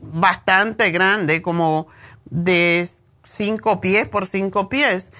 bastante 0.00 0.90
grande, 0.90 1.42
como 1.42 1.88
de 2.30 2.88
cinco 3.24 3.80
pies 3.80 4.08
por 4.08 4.26
cinco 4.26 4.68
pies, 4.68 5.12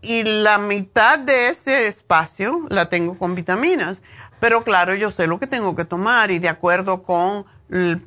y 0.00 0.22
la 0.22 0.58
mitad 0.58 1.18
de 1.18 1.48
ese 1.48 1.88
espacio 1.88 2.66
la 2.70 2.88
tengo 2.88 3.18
con 3.18 3.34
vitaminas. 3.34 4.02
Pero 4.38 4.64
claro, 4.64 4.94
yo 4.94 5.10
sé 5.10 5.26
lo 5.26 5.38
que 5.38 5.46
tengo 5.46 5.74
que 5.76 5.84
tomar 5.84 6.30
y 6.30 6.38
de 6.38 6.48
acuerdo 6.48 7.02
con 7.02 7.44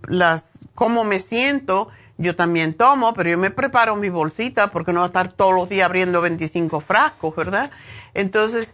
las 0.07 0.59
cómo 0.73 1.03
me 1.03 1.19
siento, 1.19 1.89
yo 2.17 2.35
también 2.35 2.73
tomo, 2.73 3.13
pero 3.13 3.29
yo 3.29 3.37
me 3.37 3.51
preparo 3.51 3.95
mi 3.95 4.09
bolsita 4.09 4.71
porque 4.71 4.93
no 4.93 5.01
voy 5.01 5.05
a 5.05 5.07
estar 5.07 5.33
todos 5.33 5.53
los 5.53 5.69
días 5.69 5.85
abriendo 5.85 6.21
25 6.21 6.79
frascos, 6.79 7.35
¿verdad? 7.35 7.69
Entonces, 8.13 8.73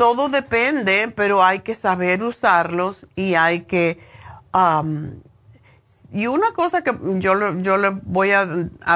todo 0.00 0.30
depende, 0.30 1.12
pero 1.14 1.44
hay 1.44 1.58
que 1.58 1.74
saber 1.74 2.22
usarlos 2.22 3.06
y 3.16 3.34
hay 3.34 3.64
que... 3.64 4.00
y 6.10 6.26
una 6.26 6.52
cosa 6.54 6.82
que 6.82 6.96
yo, 7.18 7.58
yo 7.58 7.76
le 7.76 7.90
voy 7.90 8.30
a 8.30 8.46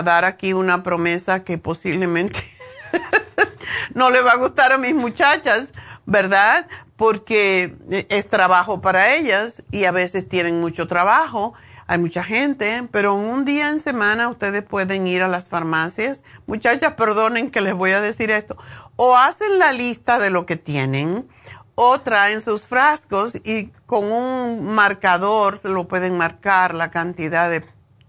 dar 0.02 0.24
aquí 0.24 0.54
una 0.54 0.82
promesa 0.82 1.44
que 1.44 1.58
posiblemente 1.58 2.42
no 3.94 4.08
le 4.08 4.22
va 4.22 4.30
a 4.30 4.36
gustar 4.36 4.72
a 4.72 4.78
mis 4.78 4.94
muchachas, 4.94 5.74
¿verdad? 6.06 6.68
Porque 6.96 7.76
es 8.08 8.26
trabajo 8.26 8.80
para 8.80 9.14
ellas 9.14 9.62
y 9.70 9.84
a 9.84 9.90
veces 9.90 10.26
tienen 10.26 10.58
mucho 10.58 10.88
trabajo. 10.88 11.52
Hay 11.86 11.98
mucha 11.98 12.24
gente, 12.24 12.88
pero 12.90 13.14
un 13.14 13.44
día 13.44 13.68
en 13.68 13.80
semana 13.80 14.28
ustedes 14.28 14.62
pueden 14.62 15.06
ir 15.06 15.22
a 15.22 15.28
las 15.28 15.48
farmacias. 15.48 16.22
Muchachas, 16.46 16.94
perdonen 16.94 17.50
que 17.50 17.60
les 17.60 17.74
voy 17.74 17.90
a 17.90 18.00
decir 18.00 18.30
esto. 18.30 18.56
O 18.96 19.16
hacen 19.16 19.58
la 19.58 19.72
lista 19.72 20.18
de 20.18 20.30
lo 20.30 20.46
que 20.46 20.56
tienen 20.56 21.28
o 21.74 22.00
traen 22.00 22.40
sus 22.40 22.66
frascos 22.66 23.34
y 23.44 23.70
con 23.86 24.04
un 24.04 24.74
marcador 24.74 25.58
se 25.58 25.68
lo 25.68 25.88
pueden 25.88 26.16
marcar 26.16 26.74
la 26.74 26.90
cantidad 26.90 27.50
de 27.50 27.64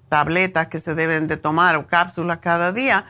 tabletas 0.07 0.67
que 0.67 0.79
se 0.79 0.95
deben 0.95 1.27
de 1.27 1.37
tomar 1.37 1.75
o 1.75 1.87
cápsulas 1.87 2.37
cada 2.39 2.71
día 2.71 3.05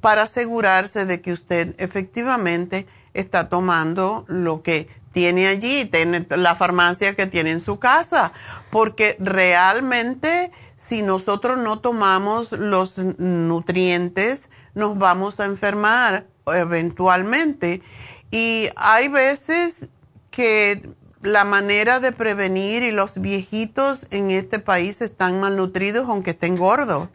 para 0.00 0.22
asegurarse 0.22 1.04
de 1.04 1.20
que 1.20 1.32
usted 1.32 1.74
efectivamente 1.78 2.86
está 3.14 3.48
tomando 3.48 4.24
lo 4.28 4.62
que 4.62 4.88
tiene 5.18 5.48
allí, 5.48 5.84
tiene 5.84 6.24
la 6.30 6.54
farmacia 6.54 7.16
que 7.16 7.26
tiene 7.26 7.50
en 7.50 7.58
su 7.58 7.80
casa, 7.80 8.30
porque 8.70 9.16
realmente 9.18 10.52
si 10.76 11.02
nosotros 11.02 11.58
no 11.58 11.80
tomamos 11.80 12.52
los 12.52 12.98
nutrientes, 12.98 14.48
nos 14.74 14.96
vamos 14.96 15.40
a 15.40 15.46
enfermar 15.46 16.28
eventualmente. 16.46 17.82
Y 18.30 18.68
hay 18.76 19.08
veces 19.08 19.88
que 20.30 20.88
la 21.20 21.42
manera 21.42 21.98
de 21.98 22.12
prevenir 22.12 22.84
y 22.84 22.92
los 22.92 23.20
viejitos 23.20 24.06
en 24.12 24.30
este 24.30 24.60
país 24.60 25.02
están 25.02 25.40
malnutridos 25.40 26.08
aunque 26.08 26.30
estén 26.30 26.54
gordos. 26.54 27.08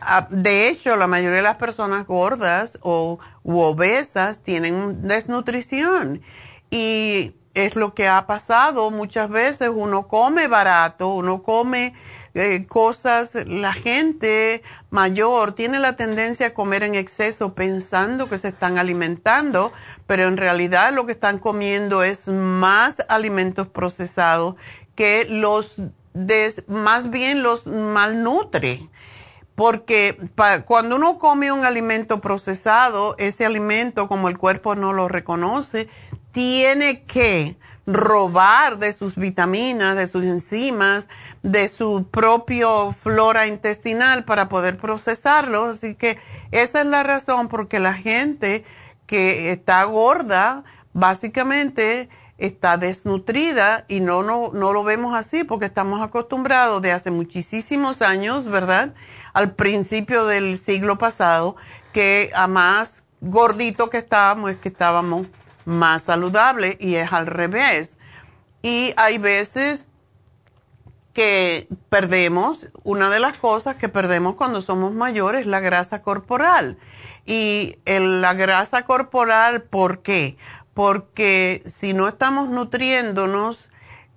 Ah, 0.00 0.26
de 0.28 0.68
hecho, 0.68 0.96
la 0.96 1.06
mayoría 1.06 1.36
de 1.36 1.42
las 1.42 1.56
personas 1.58 2.04
gordas 2.04 2.80
o 2.82 3.20
obesas 3.44 4.40
tienen 4.40 5.06
desnutrición 5.06 6.20
y 6.68 7.36
es 7.54 7.76
lo 7.76 7.94
que 7.94 8.08
ha 8.08 8.26
pasado 8.26 8.90
muchas 8.90 9.30
veces. 9.30 9.70
Uno 9.72 10.06
come 10.08 10.48
barato, 10.48 11.08
uno 11.08 11.42
come 11.42 11.94
eh, 12.34 12.66
cosas, 12.66 13.34
la 13.46 13.72
gente 13.72 14.62
mayor 14.90 15.54
tiene 15.54 15.78
la 15.78 15.94
tendencia 15.94 16.48
a 16.48 16.54
comer 16.54 16.82
en 16.82 16.96
exceso 16.96 17.54
pensando 17.54 18.28
que 18.28 18.38
se 18.38 18.48
están 18.48 18.76
alimentando, 18.76 19.72
pero 20.08 20.26
en 20.26 20.36
realidad 20.36 20.92
lo 20.92 21.06
que 21.06 21.12
están 21.12 21.38
comiendo 21.38 22.02
es 22.02 22.26
más 22.26 23.04
alimentos 23.08 23.68
procesados 23.68 24.56
que 24.96 25.26
los, 25.28 25.76
más 26.66 27.10
bien 27.10 27.44
los 27.44 27.66
malnutre 27.66 28.88
porque 29.54 30.18
cuando 30.66 30.96
uno 30.96 31.18
come 31.18 31.52
un 31.52 31.64
alimento 31.64 32.20
procesado, 32.20 33.14
ese 33.18 33.46
alimento, 33.46 34.08
como 34.08 34.28
el 34.28 34.36
cuerpo 34.36 34.74
no 34.74 34.92
lo 34.92 35.06
reconoce, 35.06 35.88
tiene 36.34 37.04
que 37.04 37.56
robar 37.86 38.78
de 38.78 38.92
sus 38.92 39.16
vitaminas, 39.16 39.96
de 39.96 40.06
sus 40.06 40.24
enzimas, 40.24 41.08
de 41.42 41.68
su 41.68 42.06
propio 42.10 42.92
flora 42.92 43.46
intestinal 43.46 44.24
para 44.24 44.50
poder 44.50 44.76
procesarlo. 44.76 45.64
Así 45.66 45.94
que 45.94 46.18
esa 46.50 46.80
es 46.80 46.86
la 46.86 47.02
razón 47.02 47.48
porque 47.48 47.78
la 47.80 47.94
gente 47.94 48.66
que 49.06 49.50
está 49.50 49.84
gorda, 49.84 50.64
básicamente 50.92 52.10
está 52.36 52.76
desnutrida 52.76 53.84
y 53.88 54.00
no, 54.00 54.22
no, 54.22 54.50
no 54.52 54.72
lo 54.72 54.82
vemos 54.82 55.14
así 55.14 55.44
porque 55.44 55.66
estamos 55.66 56.02
acostumbrados 56.02 56.82
de 56.82 56.92
hace 56.92 57.10
muchísimos 57.10 58.02
años, 58.02 58.48
¿verdad? 58.48 58.92
al 59.34 59.52
principio 59.54 60.24
del 60.24 60.56
siglo 60.56 60.96
pasado, 60.96 61.56
que 61.92 62.30
a 62.34 62.46
más 62.46 63.02
gordito 63.20 63.90
que 63.90 63.98
estábamos 63.98 64.52
es 64.52 64.56
que 64.56 64.68
estábamos 64.68 65.26
más 65.64 66.02
saludables 66.02 66.76
y 66.80 66.96
es 66.96 67.12
al 67.12 67.26
revés. 67.26 67.96
Y 68.62 68.94
hay 68.96 69.18
veces 69.18 69.84
que 71.12 71.68
perdemos, 71.88 72.68
una 72.82 73.08
de 73.08 73.20
las 73.20 73.38
cosas 73.38 73.76
que 73.76 73.88
perdemos 73.88 74.34
cuando 74.34 74.60
somos 74.60 74.92
mayores 74.92 75.42
es 75.42 75.46
la 75.46 75.60
grasa 75.60 76.02
corporal. 76.02 76.76
Y 77.24 77.76
la 77.86 78.34
grasa 78.34 78.82
corporal, 78.82 79.62
¿por 79.62 80.02
qué? 80.02 80.36
Porque 80.74 81.62
si 81.66 81.94
no 81.94 82.08
estamos 82.08 82.48
nutriéndonos 82.48 83.70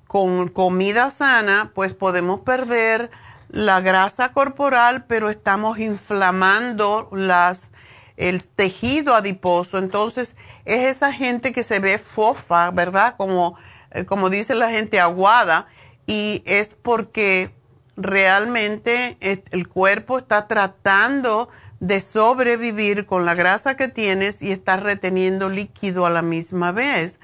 con 0.07 0.47
comida 0.47 1.09
sana, 1.11 1.71
pues 1.75 1.93
podemos 1.93 2.41
perder 2.41 3.11
la 3.49 3.79
grasa 3.79 4.33
corporal, 4.33 5.05
pero 5.05 5.29
estamos 5.29 5.79
inflamando 5.79 7.09
las, 7.11 7.71
el 8.17 8.47
tejido 8.47 9.15
adiposo. 9.15 9.77
Entonces, 9.77 10.35
es 10.65 10.87
esa 10.87 11.13
gente 11.13 11.53
que 11.53 11.63
se 11.63 11.79
ve 11.79 11.99
fofa, 11.99 12.71
¿verdad? 12.71 13.15
Como, 13.15 13.55
eh, 13.91 14.05
como 14.05 14.29
dice 14.29 14.55
la 14.55 14.69
gente 14.71 14.99
aguada 14.99 15.67
y 16.07 16.43
es 16.45 16.75
porque 16.81 17.51
realmente 17.95 19.17
el 19.19 19.67
cuerpo 19.67 20.19
está 20.19 20.47
tratando 20.47 21.49
de 21.79 21.99
sobrevivir 21.99 23.05
con 23.05 23.25
la 23.25 23.35
grasa 23.35 23.77
que 23.77 23.87
tienes 23.87 24.41
y 24.41 24.51
está 24.51 24.77
reteniendo 24.77 25.49
líquido 25.49 26.05
a 26.05 26.09
la 26.09 26.21
misma 26.21 26.71
vez. 26.71 27.19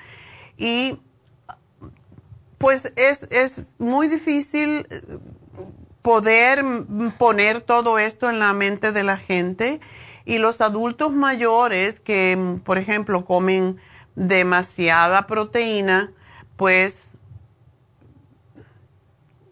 Y 0.58 1.00
pues 2.58 2.92
es, 2.96 3.24
es 3.32 3.68
muy 3.78 4.08
difícil 4.08 4.88
eh, 4.90 5.02
poder 6.02 6.64
poner 7.18 7.62
todo 7.62 7.98
esto 7.98 8.30
en 8.30 8.40
la 8.40 8.54
mente 8.54 8.92
de 8.92 9.04
la 9.04 9.18
gente 9.18 9.80
y 10.26 10.38
los 10.38 10.62
adultos 10.62 11.12
mayores 11.12 12.00
que, 12.00 12.58
por 12.64 12.78
ejemplo, 12.78 13.26
comen 13.26 13.80
demasiada 14.16 15.28
proteína, 15.28 16.12
pues 16.56 17.10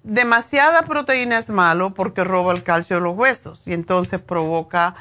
demasiada 0.04 0.84
proteína 0.84 1.38
es 1.38 1.50
malo 1.50 1.94
porque 1.94 2.24
roba 2.24 2.54
el 2.54 2.64
calcio 2.64 2.98
de 2.98 3.02
los 3.04 3.18
huesos 3.18 3.68
y 3.68 3.74
entonces 3.74 4.20
provoca, 4.20 4.96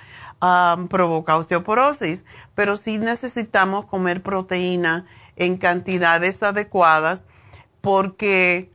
provoca 0.88 1.36
osteoporosis. 1.36 2.24
Pero 2.54 2.76
sí 2.76 2.98
necesitamos 2.98 3.86
comer 3.86 4.22
proteína 4.22 5.06
en 5.36 5.56
cantidades 5.56 6.42
adecuadas 6.42 7.24
porque 7.80 8.70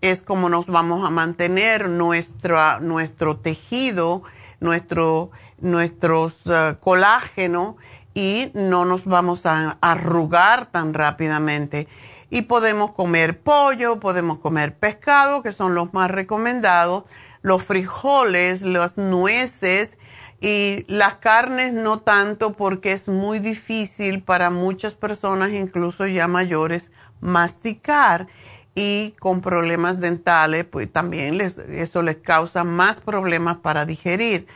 es 0.00 0.22
como 0.22 0.48
nos 0.48 0.66
vamos 0.66 1.06
a 1.06 1.10
mantener 1.10 1.88
nuestra, 1.88 2.80
nuestro 2.80 3.36
tejido, 3.36 4.22
nuestro 4.58 5.30
nuestros 5.60 6.46
uh, 6.46 6.76
colágeno 6.80 7.76
y 8.14 8.50
no 8.54 8.84
nos 8.84 9.04
vamos 9.04 9.46
a 9.46 9.78
arrugar 9.80 10.66
tan 10.66 10.94
rápidamente 10.94 11.86
y 12.30 12.42
podemos 12.42 12.92
comer 12.92 13.40
pollo, 13.40 13.98
podemos 13.98 14.38
comer 14.38 14.76
pescado, 14.76 15.42
que 15.42 15.52
son 15.52 15.74
los 15.74 15.92
más 15.92 16.10
recomendados, 16.10 17.04
los 17.42 17.62
frijoles, 17.64 18.62
las 18.62 18.96
nueces 18.98 19.98
y 20.40 20.84
las 20.86 21.16
carnes 21.16 21.72
no 21.72 22.00
tanto 22.00 22.52
porque 22.52 22.92
es 22.92 23.08
muy 23.08 23.40
difícil 23.40 24.22
para 24.22 24.48
muchas 24.48 24.94
personas, 24.94 25.52
incluso 25.52 26.06
ya 26.06 26.28
mayores, 26.28 26.92
masticar 27.20 28.28
y 28.74 29.14
con 29.18 29.40
problemas 29.40 29.98
dentales, 30.00 30.64
pues 30.64 30.90
también 30.90 31.40
eso 31.40 32.02
les 32.02 32.16
causa 32.16 32.62
más 32.62 33.00
problemas 33.00 33.56
para 33.58 33.84
digerir. 33.84 34.46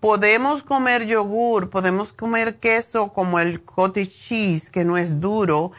Podemos 0.00 0.62
comer 0.62 1.06
yogur, 1.06 1.70
podemos 1.70 2.12
comer 2.12 2.56
queso 2.56 3.12
como 3.12 3.40
el 3.40 3.62
cottage 3.64 4.08
cheese, 4.08 4.70
que 4.70 4.84
no 4.84 4.96
es 4.96 5.20
duro 5.20 5.72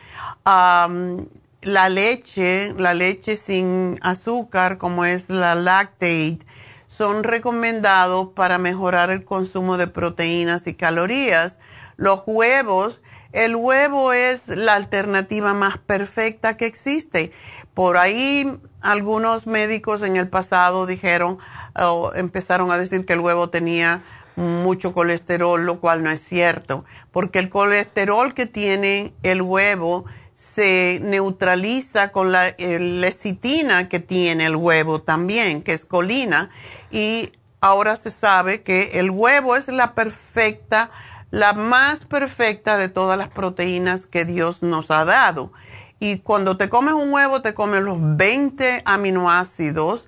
la 1.62 1.90
leche, 1.90 2.74
la 2.78 2.94
leche 2.94 3.36
sin 3.36 3.98
azúcar, 4.02 4.78
como 4.78 5.06
es 5.06 5.30
la 5.30 5.56
lactate, 5.56 6.40
son 6.88 7.24
recomendados 7.24 8.30
para 8.34 8.58
mejorar 8.58 9.12
el 9.12 9.24
consumo 9.24 9.78
de 9.78 9.88
proteínas 9.88 10.68
y 10.68 10.74
calorías. 10.74 11.60
Los 11.98 12.22
huevos, 12.26 13.02
el 13.32 13.56
huevo 13.56 14.14
es 14.14 14.48
la 14.48 14.76
alternativa 14.76 15.54
más 15.54 15.78
perfecta 15.78 16.58
que 16.58 16.66
existe. 16.66 17.32
Por 17.74 17.98
ahí 17.98 18.60
algunos 18.82 19.48
médicos 19.48 20.02
en 20.04 20.16
el 20.16 20.30
pasado 20.30 20.86
dijeron 20.86 21.38
o 21.76 22.12
empezaron 22.16 22.72
a 22.72 22.78
decir 22.78 23.06
que 23.06 23.14
el 23.14 23.20
huevo 23.20 23.50
tenía 23.50 24.04
mucho 24.36 24.94
colesterol, 24.94 25.66
lo 25.66 25.80
cual 25.80 26.04
no 26.04 26.10
es 26.10 26.22
cierto, 26.22 26.86
porque 27.12 27.40
el 27.40 27.50
colesterol 27.50 28.34
que 28.34 28.46
tiene 28.46 29.14
el 29.22 29.42
huevo 29.42 30.06
se 30.34 31.00
neutraliza 31.04 32.14
con 32.14 32.32
la 32.32 32.56
lecitina 32.58 33.90
que 33.90 34.00
tiene 34.00 34.46
el 34.46 34.56
huevo 34.56 35.02
también, 35.02 35.62
que 35.62 35.74
es 35.74 35.86
colina, 35.86 36.50
y 36.90 37.34
ahora 37.60 37.98
se 37.98 38.10
sabe 38.10 38.62
que 38.62 38.92
el 38.94 39.12
huevo 39.12 39.58
es 39.58 39.68
la 39.68 39.94
perfecta, 39.94 40.92
la 41.32 41.52
más 41.52 42.06
perfecta 42.06 42.78
de 42.78 42.88
todas 42.88 43.18
las 43.18 43.28
proteínas 43.28 44.06
que 44.06 44.24
Dios 44.24 44.64
nos 44.64 44.92
ha 44.92 45.04
dado. 45.04 45.52
Y 46.00 46.20
cuando 46.20 46.58
te 46.58 46.70
comes 46.70 46.94
un 46.94 47.12
huevo, 47.12 47.42
te 47.42 47.54
comes 47.54 47.84
los 47.84 47.98
20 48.00 48.84
aminoácidos 48.86 50.08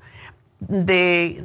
de, 0.59 1.43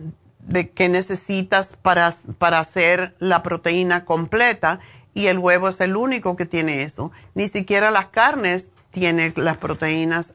que 0.75 0.89
necesitas 0.89 1.75
para, 1.83 2.15
para 2.39 2.61
hacer 2.61 3.17
la 3.19 3.43
proteína 3.43 4.05
completa 4.05 4.79
y 5.15 5.27
el 5.27 5.39
huevo 5.39 5.69
es 5.69 5.81
el 5.81 5.97
único 5.97 6.37
que 6.37 6.47
tiene 6.47 6.83
eso. 6.83 7.11
Ni 7.35 7.49
siquiera 7.49 7.91
las 7.91 8.07
carnes 8.07 8.69
tiene 8.91 9.33
las 9.37 9.57
proteínas, 9.57 10.35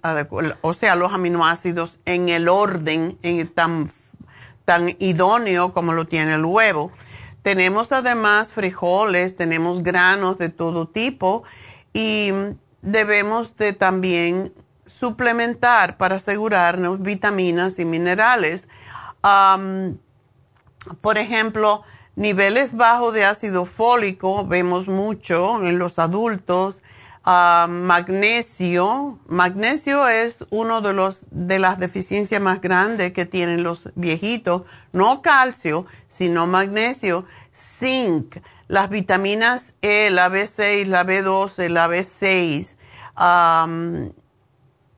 o 0.62 0.74
sea, 0.74 0.96
los 0.96 1.14
aminoácidos 1.14 2.00
en 2.06 2.30
el 2.30 2.50
orden 2.50 3.18
en 3.24 3.48
tan, 3.48 3.90
tan 4.66 4.96
idóneo 5.00 5.74
como 5.74 5.94
lo 5.94 6.06
tiene 6.06 6.34
el 6.34 6.46
huevo. 6.46 6.92
Tenemos 7.44 7.92
además 7.92 8.52
frijoles, 8.52 9.36
tenemos 9.36 9.82
granos 9.82 10.38
de 10.38 10.50
todo 10.50 10.88
tipo 10.88 11.44
y 11.94 12.32
debemos 12.82 13.56
de 13.58 13.74
también 13.74 14.54
suplementar 14.86 15.98
para 15.98 16.18
asegurarnos 16.18 17.02
vitaminas 17.02 17.80
y 17.80 17.86
minerales. 17.86 18.68
por 21.02 21.18
ejemplo, 21.18 21.84
niveles 22.16 22.76
bajos 22.76 23.14
de 23.14 23.26
ácido 23.26 23.66
fólico 23.66 24.46
vemos 24.46 24.88
mucho 24.88 25.64
en 25.66 25.78
los 25.80 26.00
adultos 26.00 26.82
magnesio. 27.24 29.20
Magnesio 29.28 30.08
es 30.08 30.46
uno 30.50 30.82
de 30.82 30.94
los 30.94 31.28
de 31.30 31.60
las 31.60 31.80
deficiencias 31.80 32.42
más 32.42 32.62
grandes 32.62 33.14
que 33.14 33.26
tienen 33.26 33.64
los 33.64 33.90
viejitos. 33.96 34.64
No 34.92 35.22
calcio, 35.22 35.86
sino 36.08 36.48
magnesio. 36.48 37.26
Zinc, 37.54 38.38
las 38.72 38.90
vitaminas 38.90 39.74
E, 39.82 40.10
la 40.12 40.30
B6, 40.30 40.86
la 40.86 41.06
B12, 41.06 41.68
la 41.68 41.88
B6 41.90 42.76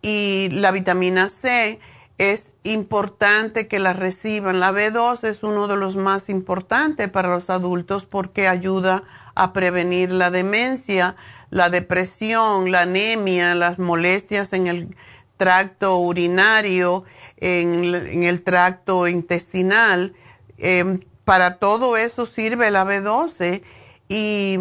y 0.03 0.49
la 0.51 0.71
vitamina 0.71 1.27
C 1.27 1.79
es 2.19 2.53
importante 2.63 3.67
que 3.67 3.79
la 3.79 3.93
reciban. 3.93 4.59
La 4.59 4.71
B2 4.71 5.23
es 5.23 5.41
uno 5.41 5.67
de 5.67 5.75
los 5.75 5.95
más 5.95 6.29
importantes 6.29 7.09
para 7.09 7.29
los 7.29 7.49
adultos 7.49 8.05
porque 8.05 8.47
ayuda 8.47 9.03
a 9.33 9.53
prevenir 9.53 10.11
la 10.11 10.29
demencia 10.29 11.15
la 11.49 11.69
depresión, 11.69 12.71
la 12.71 12.81
anemia, 12.81 13.53
las 13.53 13.77
molestias 13.77 14.53
en 14.53 14.65
el 14.65 14.95
tracto 15.37 15.97
urinario, 15.97 17.03
en, 17.37 18.23
el 18.23 18.41
tracto 18.41 19.07
intestinal. 19.07 20.13
Em, 20.57 20.99
para 21.25 21.57
todo 21.57 21.97
eso 21.97 22.25
sirve 22.25 22.71
la 22.71 22.85
B12 22.85 23.63
y 24.09 24.57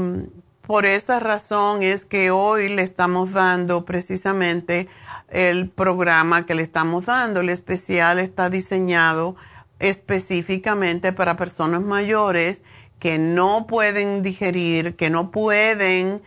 por 0.66 0.86
esa 0.86 1.18
razón 1.18 1.82
es 1.82 2.04
que 2.04 2.30
hoy 2.30 2.68
le 2.68 2.82
estamos 2.82 3.32
dando 3.32 3.84
precisamente 3.84 4.88
el 5.28 5.68
programa 5.68 6.46
que 6.46 6.54
le 6.54 6.62
estamos 6.62 7.06
dando. 7.06 7.40
El 7.40 7.48
especial 7.48 8.18
está 8.18 8.48
diseñado 8.48 9.34
específicamente 9.80 11.12
para 11.12 11.36
personas 11.36 11.82
mayores 11.82 12.62
que 13.00 13.18
no 13.18 13.66
pueden 13.66 14.22
digerir, 14.22 14.94
que 14.94 15.10
no 15.10 15.32
pueden 15.32 16.22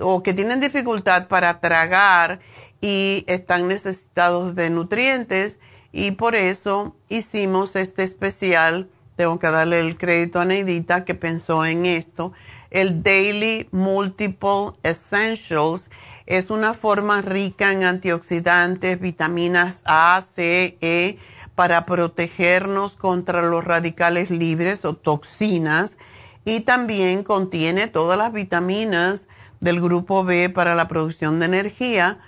o 0.00 0.24
que 0.24 0.34
tienen 0.34 0.58
dificultad 0.58 1.28
para 1.28 1.60
tragar 1.60 2.40
y 2.80 3.24
están 3.28 3.68
necesitados 3.68 4.56
de 4.56 4.70
nutrientes 4.70 5.60
y 5.92 6.12
por 6.12 6.34
eso 6.34 6.96
hicimos 7.08 7.76
este 7.76 8.02
especial. 8.02 8.88
Tengo 9.20 9.38
que 9.38 9.48
darle 9.48 9.80
el 9.80 9.98
crédito 9.98 10.40
a 10.40 10.46
Neidita 10.46 11.04
que 11.04 11.14
pensó 11.14 11.66
en 11.66 11.84
esto. 11.84 12.32
El 12.70 13.02
Daily 13.02 13.68
Multiple 13.70 14.72
Essentials 14.82 15.90
es 16.24 16.48
una 16.48 16.72
forma 16.72 17.20
rica 17.20 17.70
en 17.70 17.84
antioxidantes, 17.84 18.98
vitaminas 18.98 19.82
A, 19.84 20.22
C, 20.26 20.78
E 20.80 21.18
para 21.54 21.84
protegernos 21.84 22.96
contra 22.96 23.42
los 23.42 23.62
radicales 23.62 24.30
libres 24.30 24.86
o 24.86 24.94
toxinas 24.94 25.98
y 26.46 26.60
también 26.60 27.22
contiene 27.22 27.88
todas 27.88 28.16
las 28.16 28.32
vitaminas 28.32 29.28
del 29.60 29.82
grupo 29.82 30.24
B 30.24 30.48
para 30.48 30.74
la 30.74 30.88
producción 30.88 31.40
de 31.40 31.44
energía 31.44 32.20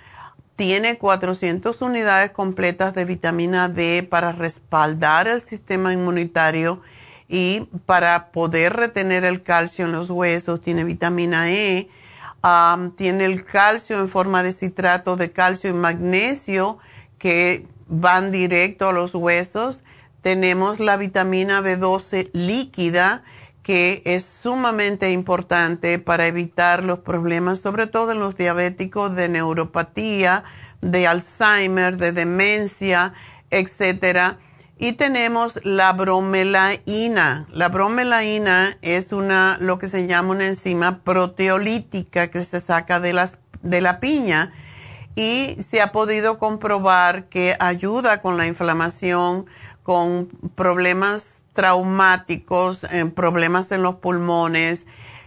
tiene 0.55 0.97
400 0.97 1.81
unidades 1.81 2.31
completas 2.31 2.93
de 2.93 3.05
vitamina 3.05 3.69
D 3.69 4.07
para 4.07 4.31
respaldar 4.31 5.27
el 5.27 5.41
sistema 5.41 5.93
inmunitario 5.93 6.81
y 7.27 7.67
para 7.85 8.31
poder 8.31 8.73
retener 8.73 9.25
el 9.25 9.41
calcio 9.41 9.85
en 9.85 9.91
los 9.91 10.09
huesos. 10.09 10.61
Tiene 10.61 10.83
vitamina 10.83 11.51
E, 11.51 11.89
tiene 12.95 13.25
el 13.25 13.45
calcio 13.45 13.99
en 13.99 14.09
forma 14.09 14.43
de 14.43 14.51
citrato 14.51 15.15
de 15.15 15.31
calcio 15.31 15.69
y 15.69 15.73
magnesio 15.73 16.77
que 17.17 17.65
van 17.87 18.31
directo 18.31 18.89
a 18.89 18.93
los 18.93 19.15
huesos. 19.15 19.83
Tenemos 20.21 20.79
la 20.79 20.97
vitamina 20.97 21.61
B12 21.61 22.29
líquida 22.33 23.23
que 23.63 24.01
es 24.05 24.25
sumamente 24.25 25.11
importante 25.11 25.97
para 25.97 26.27
evitar 26.27 26.83
los 26.83 26.99
problemas, 26.99 27.59
sobre 27.59 27.87
todo 27.87 28.11
en 28.11 28.19
los 28.19 28.35
diabéticos 28.35 29.15
de 29.15 29.29
neuropatía, 29.29 30.43
de 30.81 31.07
Alzheimer, 31.07 31.97
de 31.97 32.11
demencia, 32.11 33.13
etcétera. 33.49 34.37
Y 34.77 34.93
tenemos 34.93 35.59
la 35.63 35.93
bromelaína. 35.93 37.47
La 37.51 37.69
bromelaína 37.69 38.77
es 38.81 39.13
una, 39.13 39.57
lo 39.61 39.79
que 39.79 39.87
se 39.87 40.07
llama 40.07 40.31
una 40.31 40.47
enzima 40.47 40.99
proteolítica 40.99 42.27
que 42.27 42.43
se 42.43 42.59
saca 42.59 42.99
de, 42.99 43.13
las, 43.13 43.37
de 43.61 43.79
la 43.79 44.01
piña 44.01 44.51
y 45.15 45.55
se 45.61 45.81
ha 45.81 45.91
podido 45.91 46.37
comprobar 46.37 47.25
que 47.25 47.55
ayuda 47.59 48.21
con 48.21 48.35
la 48.35 48.47
inflamación, 48.47 49.45
con 49.83 50.27
problemas 50.55 51.43
traumáticos, 51.53 52.85
problemas 53.15 53.71
en 53.71 53.83
los 53.83 53.95
pulmones. 53.95 54.85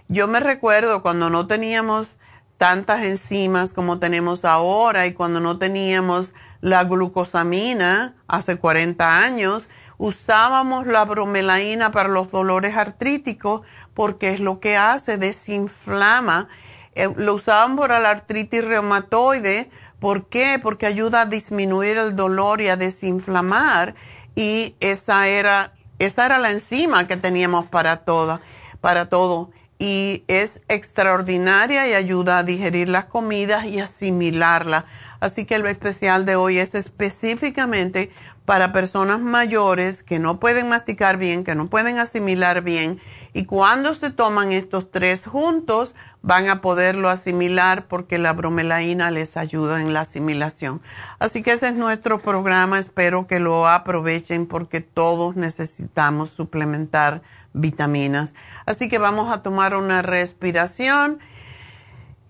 Yo 0.09 0.27
me 0.27 0.41
recuerdo 0.41 1.03
cuando 1.03 1.31
no 1.31 1.47
teníamos 1.47 2.19
tantas 2.59 3.05
enzimas 3.05 3.75
como 3.75 3.99
tenemos 3.99 4.45
ahora 4.45 5.07
y 5.07 5.13
cuando 5.13 5.41
no 5.41 5.59
teníamos 5.59 6.33
la 6.61 6.85
glucosamina 6.85 8.15
hace 8.29 8.57
40 8.57 9.19
años, 9.19 9.69
usábamos 9.99 10.87
la 10.87 11.05
bromelaína 11.05 11.93
para 11.93 12.09
los 12.09 12.31
dolores 12.31 12.77
artríticos 12.77 13.63
porque 13.95 14.33
es 14.33 14.41
lo 14.41 14.61
que 14.61 14.77
hace, 14.77 15.19
desinflama. 15.19 16.49
Eh, 16.95 17.09
lo 17.17 17.35
usaban 17.35 17.77
para 17.77 18.01
la 18.01 18.11
artritis 18.11 18.65
reumatoide. 18.65 19.71
¿Por 20.01 20.29
qué? 20.29 20.61
Porque 20.63 20.87
ayuda 20.87 21.23
a 21.23 21.27
disminuir 21.27 21.97
el 21.97 22.17
dolor 22.17 22.61
y 22.61 22.69
a 22.69 22.77
desinflamar. 22.77 23.95
Y 24.37 24.77
esa 24.79 25.27
era 25.27 25.73
esa 25.99 26.27
era 26.27 26.39
la 26.39 26.51
enzima 26.51 27.07
que 27.07 27.17
teníamos 27.17 27.67
para 27.67 27.99
todo, 27.99 28.41
para 28.81 29.09
todo. 29.09 29.51
Y 29.79 30.25
es 30.27 30.63
extraordinaria 30.69 31.87
y 31.89 31.95
ayuda 31.95 32.39
a 32.39 32.43
digerir 32.43 32.89
las 32.89 33.07
comidas 33.07 33.65
y 33.67 33.81
asimilarlas. 33.81 34.85
Así 35.21 35.45
que 35.45 35.55
el 35.55 35.67
especial 35.67 36.25
de 36.27 36.37
hoy 36.37 36.59
es 36.59 36.75
específicamente 36.75 38.11
para 38.47 38.73
personas 38.73 39.21
mayores 39.21 40.03
que 40.05 40.21
no 40.21 40.39
pueden 40.39 40.69
masticar 40.69 41.19
bien, 41.19 41.45
que 41.45 41.57
no 41.57 41.67
pueden 41.67 41.99
asimilar 41.99 42.63
bien. 42.63 43.01
Y 43.33 43.45
cuando 43.45 43.93
se 43.95 44.11
toman 44.11 44.53
estos 44.53 44.91
tres 44.91 45.27
juntos, 45.27 45.95
van 46.23 46.49
a 46.49 46.61
poderlo 46.61 47.11
asimilar 47.11 47.87
porque 47.89 48.19
la 48.19 48.33
bromelaína 48.33 49.11
les 49.11 49.37
ayuda 49.37 49.83
en 49.83 49.93
la 49.93 50.03
asimilación. 50.03 50.81
Así 51.19 51.43
que 51.43 51.53
ese 51.53 51.69
es 51.69 51.75
nuestro 51.75 52.21
programa. 52.21 52.79
Espero 52.79 53.27
que 53.27 53.41
lo 53.41 53.67
aprovechen 53.67 54.47
porque 54.47 54.81
todos 54.81 55.37
necesitamos 55.37 56.31
suplementar 56.31 57.23
vitaminas. 57.53 58.35
Así 58.65 58.89
que 58.89 58.99
vamos 58.99 59.33
a 59.33 59.43
tomar 59.43 59.75
una 59.75 60.03
respiración 60.03 61.19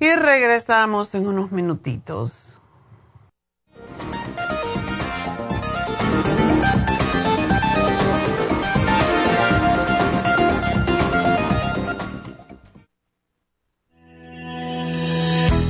y 0.01 0.15
regresamos 0.15 1.15
en 1.15 1.27
unos 1.27 1.53
minutitos. 1.53 2.56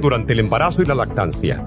durante 0.00 0.32
el 0.32 0.40
embarazo 0.40 0.82
y 0.82 0.86
la 0.86 0.94
lactancia. 0.94 1.66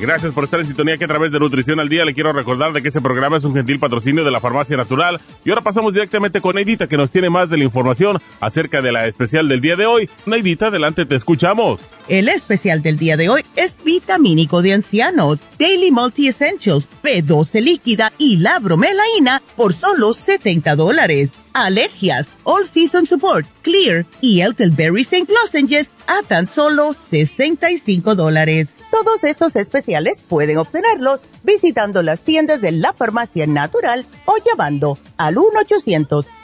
Gracias 0.00 0.34
por 0.34 0.44
estar 0.44 0.60
en 0.60 0.66
sintonía 0.66 0.98
que 0.98 1.04
a 1.04 1.08
través 1.08 1.32
de 1.32 1.38
Nutrición 1.38 1.80
al 1.80 1.88
Día 1.88 2.04
le 2.04 2.12
quiero 2.12 2.32
recordar 2.32 2.72
de 2.72 2.82
que 2.82 2.88
este 2.88 3.00
programa 3.00 3.38
es 3.38 3.44
un 3.44 3.54
gentil 3.54 3.78
patrocinio 3.78 4.24
de 4.24 4.30
la 4.30 4.40
Farmacia 4.40 4.76
Natural. 4.76 5.18
Y 5.42 5.48
ahora 5.48 5.62
pasamos 5.62 5.94
directamente 5.94 6.42
con 6.42 6.54
Neidita 6.54 6.86
que 6.86 6.98
nos 6.98 7.10
tiene 7.10 7.30
más 7.30 7.48
de 7.48 7.56
la 7.56 7.64
información 7.64 8.18
acerca 8.40 8.82
de 8.82 8.92
la 8.92 9.06
especial 9.06 9.48
del 9.48 9.62
día 9.62 9.74
de 9.74 9.86
hoy. 9.86 10.10
Neidita, 10.26 10.66
adelante, 10.66 11.06
te 11.06 11.14
escuchamos. 11.14 11.80
El 12.08 12.28
especial 12.28 12.82
del 12.82 12.98
día 12.98 13.16
de 13.16 13.30
hoy 13.30 13.42
es 13.56 13.78
vitamínico 13.84 14.60
de 14.60 14.74
ancianos, 14.74 15.38
Daily 15.58 15.90
Multi 15.90 16.28
Essentials, 16.28 16.88
B12 17.02 17.62
líquida 17.62 18.12
y 18.18 18.36
la 18.36 18.58
bromelaína 18.58 19.42
por 19.56 19.72
solo 19.72 20.12
70 20.12 20.76
dólares. 20.76 21.32
Alergias, 21.64 22.28
All 22.44 22.66
Season 22.66 23.06
Support, 23.06 23.46
Clear 23.62 24.04
y 24.20 24.42
Elderberry 24.42 25.00
St. 25.02 25.32
Lozenges 25.32 25.90
a 26.06 26.22
tan 26.22 26.48
solo 26.48 26.94
65 27.10 28.14
dólares. 28.14 28.68
Todos 28.90 29.24
estos 29.24 29.56
especiales 29.56 30.18
pueden 30.28 30.58
obtenerlos 30.58 31.20
visitando 31.42 32.02
las 32.02 32.20
tiendas 32.20 32.60
de 32.60 32.72
la 32.72 32.92
farmacia 32.92 33.46
natural 33.46 34.04
o 34.26 34.34
llamando 34.44 34.98
al 35.16 35.36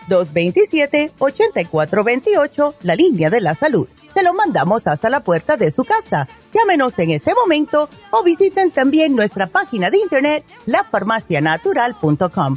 1-800-227-8428, 0.09 2.75
la 2.83 2.97
línea 2.97 3.29
de 3.29 3.43
la 3.43 3.55
salud. 3.55 3.87
Se 4.15 4.23
lo 4.23 4.33
mandamos 4.33 4.87
hasta 4.87 5.11
la 5.11 5.25
puerta 5.25 5.59
de 5.59 5.71
su 5.71 5.85
casa. 5.85 6.27
Llámenos 6.55 6.99
en 6.99 7.11
este 7.11 7.35
momento 7.35 7.91
o 8.11 8.23
visiten 8.23 8.71
también 8.71 9.15
nuestra 9.15 9.47
página 9.47 9.91
de 9.91 9.99
internet, 9.99 10.47
lafarmacianatural.com. 10.67 12.57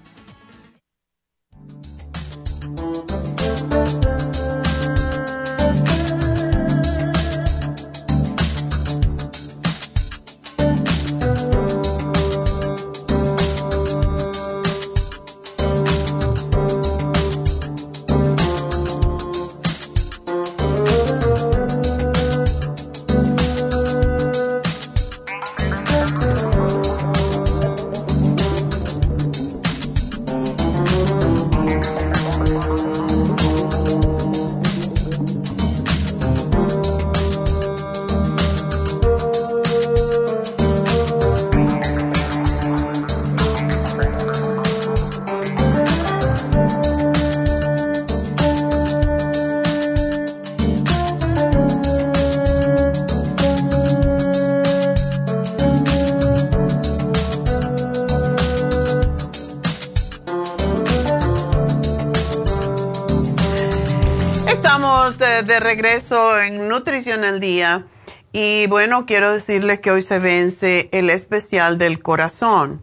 De 65.51 65.59
regreso 65.59 66.39
en 66.39 66.69
Nutrición 66.69 67.25
al 67.25 67.41
Día. 67.41 67.85
Y 68.31 68.67
bueno, 68.67 69.05
quiero 69.05 69.33
decirles 69.33 69.81
que 69.81 69.91
hoy 69.91 70.01
se 70.01 70.17
vence 70.17 70.87
el 70.93 71.09
especial 71.09 71.77
del 71.77 72.01
corazón. 72.01 72.81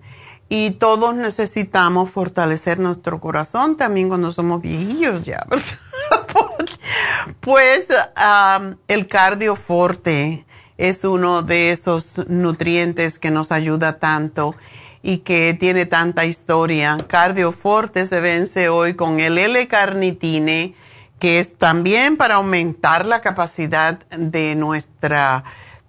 Y 0.51 0.73
todos 0.73 1.15
necesitamos 1.15 2.11
fortalecer 2.11 2.79
nuestro 2.79 3.21
corazón 3.21 3.79
también 3.79 4.09
cuando 4.09 4.33
somos 4.33 4.61
viejillos 4.61 5.25
ya. 5.25 5.47
pues 7.41 7.89
el 8.87 9.09
cardioforte 9.09 10.45
es 10.77 11.05
uno 11.05 11.43
de 11.43 11.71
esos 11.71 12.23
nutrientes 12.29 13.19
que 13.19 13.31
nos 13.31 13.51
ayuda 13.51 13.99
tanto 13.99 14.55
y 15.03 15.19
que 15.19 15.57
tiene 15.59 15.87
tanta 15.87 16.27
historia. 16.27 16.99
Cardioforte 17.07 18.05
se 18.05 18.21
vence 18.21 18.69
hoy 18.69 18.93
con 18.93 19.21
el 19.21 19.39
L-carnitine, 19.39 20.75
que 21.19 21.39
es 21.39 21.57
también 21.57 22.17
para 22.17 22.37
aumentar 22.37 23.07
la 23.07 23.21
capacidad 23.21 23.99
de, 24.11 24.55
nuestra, 24.55 25.45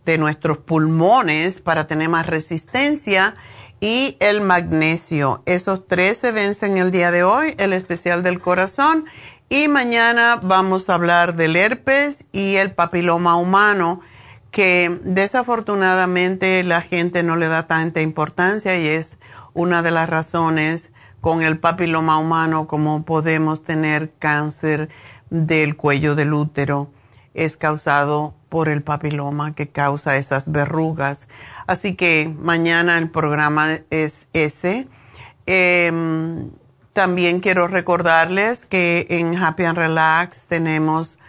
de 0.05 0.17
nuestros 0.17 0.57
pulmones 0.57 1.61
para 1.61 1.87
tener 1.87 2.09
más 2.09 2.25
resistencia 2.25 3.35
y 3.79 4.17
el 4.19 4.41
magnesio. 4.41 5.41
Esos 5.45 5.87
tres 5.87 6.17
se 6.17 6.31
vencen 6.31 6.77
el 6.77 6.91
día 6.91 7.11
de 7.11 7.23
hoy, 7.23 7.55
el 7.57 7.73
especial 7.73 8.23
del 8.23 8.41
corazón. 8.41 9.05
Y 9.49 9.67
mañana 9.67 10.39
vamos 10.41 10.89
a 10.89 10.95
hablar 10.95 11.35
del 11.35 11.55
herpes 11.55 12.25
y 12.31 12.55
el 12.55 12.71
papiloma 12.71 13.35
humano 13.35 14.01
que 14.51 14.99
desafortunadamente 15.03 16.63
la 16.63 16.81
gente 16.81 17.23
no 17.23 17.35
le 17.35 17.47
da 17.47 17.67
tanta 17.67 18.01
importancia 18.01 18.77
y 18.79 18.87
es 18.87 19.17
una 19.53 19.81
de 19.81 19.91
las 19.91 20.09
razones 20.09 20.91
con 21.21 21.41
el 21.41 21.59
papiloma 21.59 22.17
humano 22.17 22.67
como 22.67 23.03
podemos 23.03 23.63
tener 23.63 24.11
cáncer 24.17 24.89
del 25.29 25.75
cuello 25.75 26.15
del 26.15 26.33
útero 26.33 26.91
es 27.33 27.57
causado 27.57 28.33
por 28.49 28.67
el 28.67 28.81
papiloma 28.81 29.53
que 29.55 29.69
causa 29.69 30.17
esas 30.17 30.51
verrugas. 30.51 31.27
Así 31.67 31.95
que 31.95 32.33
mañana 32.39 32.97
el 32.97 33.09
programa 33.09 33.79
es 33.89 34.27
ese. 34.33 34.87
Em, 35.45 36.49
también 36.93 37.39
quiero 37.39 37.67
recordarles 37.67 38.65
que 38.65 39.07
en 39.09 39.37
Happy 39.37 39.63
and 39.63 39.77
Relax 39.77 40.45
tenemos 40.45 41.19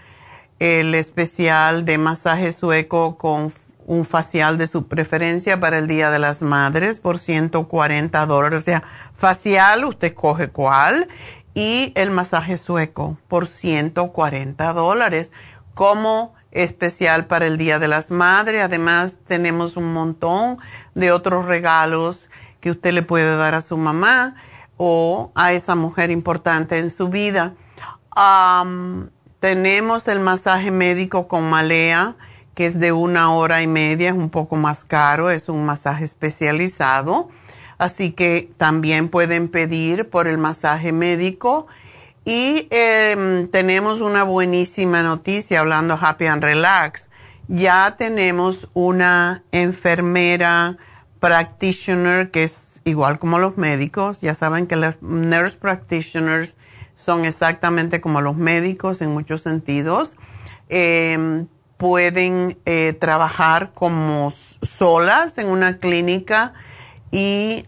el 0.58 0.94
especial 0.94 1.84
de 1.84 1.98
masaje 1.98 2.52
sueco 2.52 3.16
con 3.16 3.52
un 3.86 4.04
facial 4.04 4.56
de 4.56 4.66
su 4.66 4.86
preferencia 4.86 5.58
para 5.58 5.78
el 5.78 5.88
Día 5.88 6.10
de 6.10 6.18
las 6.18 6.42
Madres 6.42 6.98
por 6.98 7.18
140 7.18 8.26
dólares. 8.26 8.58
O 8.58 8.64
sea, 8.64 8.82
facial, 9.16 9.84
usted 9.84 10.14
coge 10.14 10.48
cuál, 10.48 11.08
y 11.54 11.92
el 11.96 12.10
masaje 12.10 12.56
sueco 12.56 13.18
por 13.28 13.46
140 13.46 14.72
dólares 14.72 15.32
como 15.74 16.34
especial 16.52 17.26
para 17.26 17.46
el 17.46 17.58
Día 17.58 17.78
de 17.78 17.88
las 17.88 18.10
Madres. 18.10 18.62
Además, 18.62 19.16
tenemos 19.26 19.76
un 19.76 19.92
montón 19.92 20.58
de 20.94 21.12
otros 21.12 21.46
regalos 21.46 22.28
que 22.60 22.70
usted 22.70 22.92
le 22.92 23.02
puede 23.02 23.36
dar 23.36 23.54
a 23.54 23.60
su 23.60 23.76
mamá 23.76 24.34
o 24.76 25.32
a 25.34 25.52
esa 25.52 25.74
mujer 25.74 26.10
importante 26.10 26.78
en 26.78 26.90
su 26.90 27.08
vida. 27.08 27.54
Tenemos 29.40 30.08
el 30.08 30.20
masaje 30.20 30.70
médico 30.70 31.26
con 31.26 31.48
malea, 31.48 32.16
que 32.54 32.66
es 32.66 32.78
de 32.78 32.92
una 32.92 33.32
hora 33.32 33.62
y 33.62 33.66
media, 33.66 34.10
es 34.10 34.14
un 34.14 34.28
poco 34.28 34.56
más 34.56 34.84
caro, 34.84 35.30
es 35.30 35.48
un 35.48 35.64
masaje 35.64 36.04
especializado. 36.04 37.30
Así 37.80 38.12
que 38.12 38.50
también 38.58 39.08
pueden 39.08 39.48
pedir 39.48 40.10
por 40.10 40.28
el 40.28 40.36
masaje 40.36 40.92
médico. 40.92 41.66
Y 42.26 42.68
em, 42.68 43.46
tenemos 43.46 44.02
una 44.02 44.22
buenísima 44.22 45.02
noticia 45.02 45.60
hablando 45.60 45.98
Happy 45.98 46.26
and 46.26 46.44
Relax. 46.44 47.08
Ya 47.48 47.94
tenemos 47.96 48.68
una 48.74 49.44
enfermera 49.50 50.76
practitioner 51.20 52.30
que 52.30 52.44
es 52.44 52.82
igual 52.84 53.18
como 53.18 53.38
los 53.38 53.56
médicos. 53.56 54.20
Ya 54.20 54.34
saben 54.34 54.66
que 54.66 54.76
las 54.76 55.00
nurse 55.00 55.56
practitioners 55.56 56.58
son 56.94 57.24
exactamente 57.24 58.02
como 58.02 58.20
los 58.20 58.36
médicos 58.36 59.00
en 59.00 59.14
muchos 59.14 59.40
sentidos. 59.40 60.16
Em, 60.68 61.46
pueden 61.78 62.58
eh, 62.66 62.94
trabajar 63.00 63.70
como 63.72 64.30
solas 64.30 65.38
en 65.38 65.46
una 65.46 65.78
clínica 65.78 66.52
y 67.10 67.66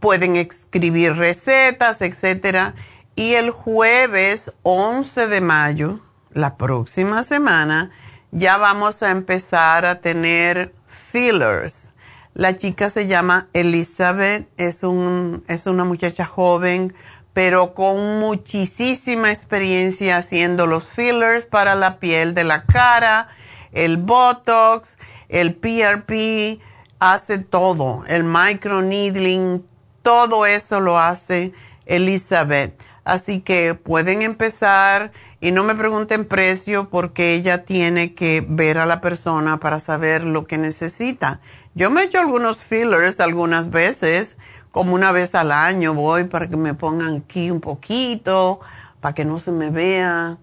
pueden 0.00 0.36
escribir 0.36 1.14
recetas, 1.16 2.02
etcétera. 2.02 2.74
Y 3.14 3.34
el 3.34 3.50
jueves 3.50 4.52
11 4.62 5.28
de 5.28 5.40
mayo, 5.40 6.00
la 6.32 6.56
próxima 6.56 7.22
semana, 7.22 7.90
ya 8.30 8.56
vamos 8.56 9.02
a 9.02 9.10
empezar 9.10 9.84
a 9.84 10.00
tener 10.00 10.74
fillers 10.88 11.92
la 12.34 12.56
chica 12.56 12.88
se 12.88 13.06
llama 13.06 13.48
Elizabeth, 13.52 14.48
es, 14.56 14.84
un, 14.84 15.44
es 15.48 15.66
una 15.66 15.84
muchacha 15.84 16.24
joven, 16.24 16.94
pero 17.34 17.74
con 17.74 18.20
muchísima 18.20 19.30
experiencia 19.30 20.16
haciendo 20.16 20.66
los 20.66 20.84
fillers 20.84 21.44
para 21.44 21.74
la 21.74 21.98
piel 21.98 22.34
de 22.34 22.44
la 22.44 22.64
cara, 22.64 23.28
el 23.72 23.98
Botox, 23.98 24.96
el 25.32 25.54
PRP, 25.54 26.60
hace 27.00 27.38
todo, 27.38 28.04
el 28.06 28.22
microneedling, 28.22 29.66
todo 30.02 30.46
eso 30.46 30.78
lo 30.78 30.98
hace 30.98 31.52
Elizabeth. 31.86 32.78
Así 33.04 33.40
que 33.40 33.74
pueden 33.74 34.22
empezar 34.22 35.10
y 35.40 35.50
no 35.50 35.64
me 35.64 35.74
pregunten 35.74 36.24
precio 36.24 36.88
porque 36.88 37.34
ella 37.34 37.64
tiene 37.64 38.14
que 38.14 38.46
ver 38.46 38.78
a 38.78 38.86
la 38.86 39.00
persona 39.00 39.58
para 39.58 39.80
saber 39.80 40.22
lo 40.22 40.46
que 40.46 40.58
necesita. 40.58 41.40
Yo 41.74 41.90
me 41.90 42.02
he 42.02 42.04
hecho 42.04 42.20
algunos 42.20 42.58
fillers 42.58 43.18
algunas 43.18 43.70
veces, 43.70 44.36
como 44.70 44.94
una 44.94 45.10
vez 45.10 45.34
al 45.34 45.50
año 45.50 45.94
voy 45.94 46.24
para 46.24 46.48
que 46.48 46.56
me 46.56 46.74
pongan 46.74 47.16
aquí 47.16 47.50
un 47.50 47.60
poquito, 47.60 48.60
para 49.00 49.14
que 49.14 49.24
no 49.24 49.40
se 49.40 49.50
me 49.50 49.70
vea. 49.70 50.36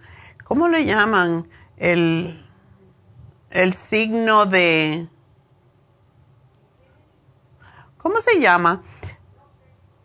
¿Cómo 0.43 0.67
le 0.67 0.83
llaman? 0.83 1.47
El, 1.77 2.43
el 3.52 3.74
signo 3.74 4.45
de... 4.45 5.08
¿Cómo 7.97 8.22
se 8.22 8.39
llama? 8.39 8.84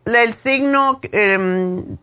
El 0.05 0.35
signo... 0.35 1.01
Em, 1.13 1.97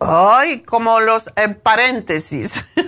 ay, 0.00 0.60
como 0.60 1.00
los 1.00 1.30
paréntesis. 1.62 2.52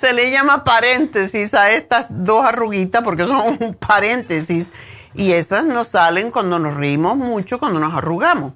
se 0.00 0.12
le 0.12 0.30
llama 0.30 0.64
paréntesis 0.64 1.54
a 1.54 1.70
estas 1.70 2.06
dos 2.10 2.44
arruguitas 2.44 3.02
porque 3.02 3.26
son 3.26 3.56
un 3.60 3.74
paréntesis 3.74 4.70
y 5.14 5.32
esas 5.32 5.64
nos 5.64 5.88
salen 5.88 6.30
cuando 6.30 6.58
nos 6.58 6.74
reímos 6.74 7.16
mucho, 7.16 7.58
cuando 7.58 7.80
nos 7.80 7.94
arrugamos. 7.94 8.52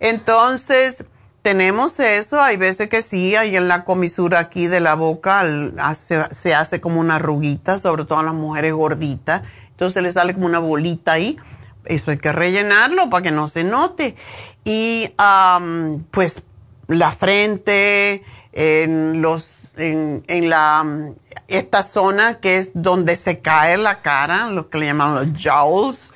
Entonces, 0.00 1.04
tenemos 1.44 2.00
eso, 2.00 2.40
hay 2.40 2.56
veces 2.56 2.88
que 2.88 3.02
sí, 3.02 3.36
hay 3.36 3.54
en 3.54 3.68
la 3.68 3.84
comisura 3.84 4.38
aquí 4.38 4.66
de 4.66 4.80
la 4.80 4.94
boca 4.94 5.44
se 6.30 6.54
hace 6.54 6.80
como 6.80 7.00
una 7.00 7.16
arruguita, 7.16 7.76
sobre 7.76 8.06
todo 8.06 8.18
a 8.18 8.22
las 8.22 8.32
mujeres 8.32 8.72
gorditas, 8.72 9.42
entonces 9.68 10.02
le 10.02 10.10
sale 10.10 10.32
como 10.32 10.46
una 10.46 10.58
bolita 10.58 11.12
ahí. 11.12 11.36
Eso 11.84 12.12
hay 12.12 12.16
que 12.16 12.32
rellenarlo 12.32 13.10
para 13.10 13.24
que 13.24 13.30
no 13.30 13.46
se 13.46 13.62
note. 13.62 14.16
Y 14.64 15.12
pues 16.10 16.42
la 16.88 17.12
frente, 17.12 18.24
en 18.52 19.20
los 19.20 19.74
en, 19.76 20.24
en, 20.28 20.48
la 20.48 21.12
esta 21.46 21.82
zona 21.82 22.40
que 22.40 22.56
es 22.56 22.70
donde 22.72 23.16
se 23.16 23.40
cae 23.40 23.76
la 23.76 24.00
cara, 24.00 24.48
lo 24.48 24.70
que 24.70 24.78
le 24.78 24.86
llaman 24.86 25.14
los 25.14 25.44
jowls, 25.44 26.14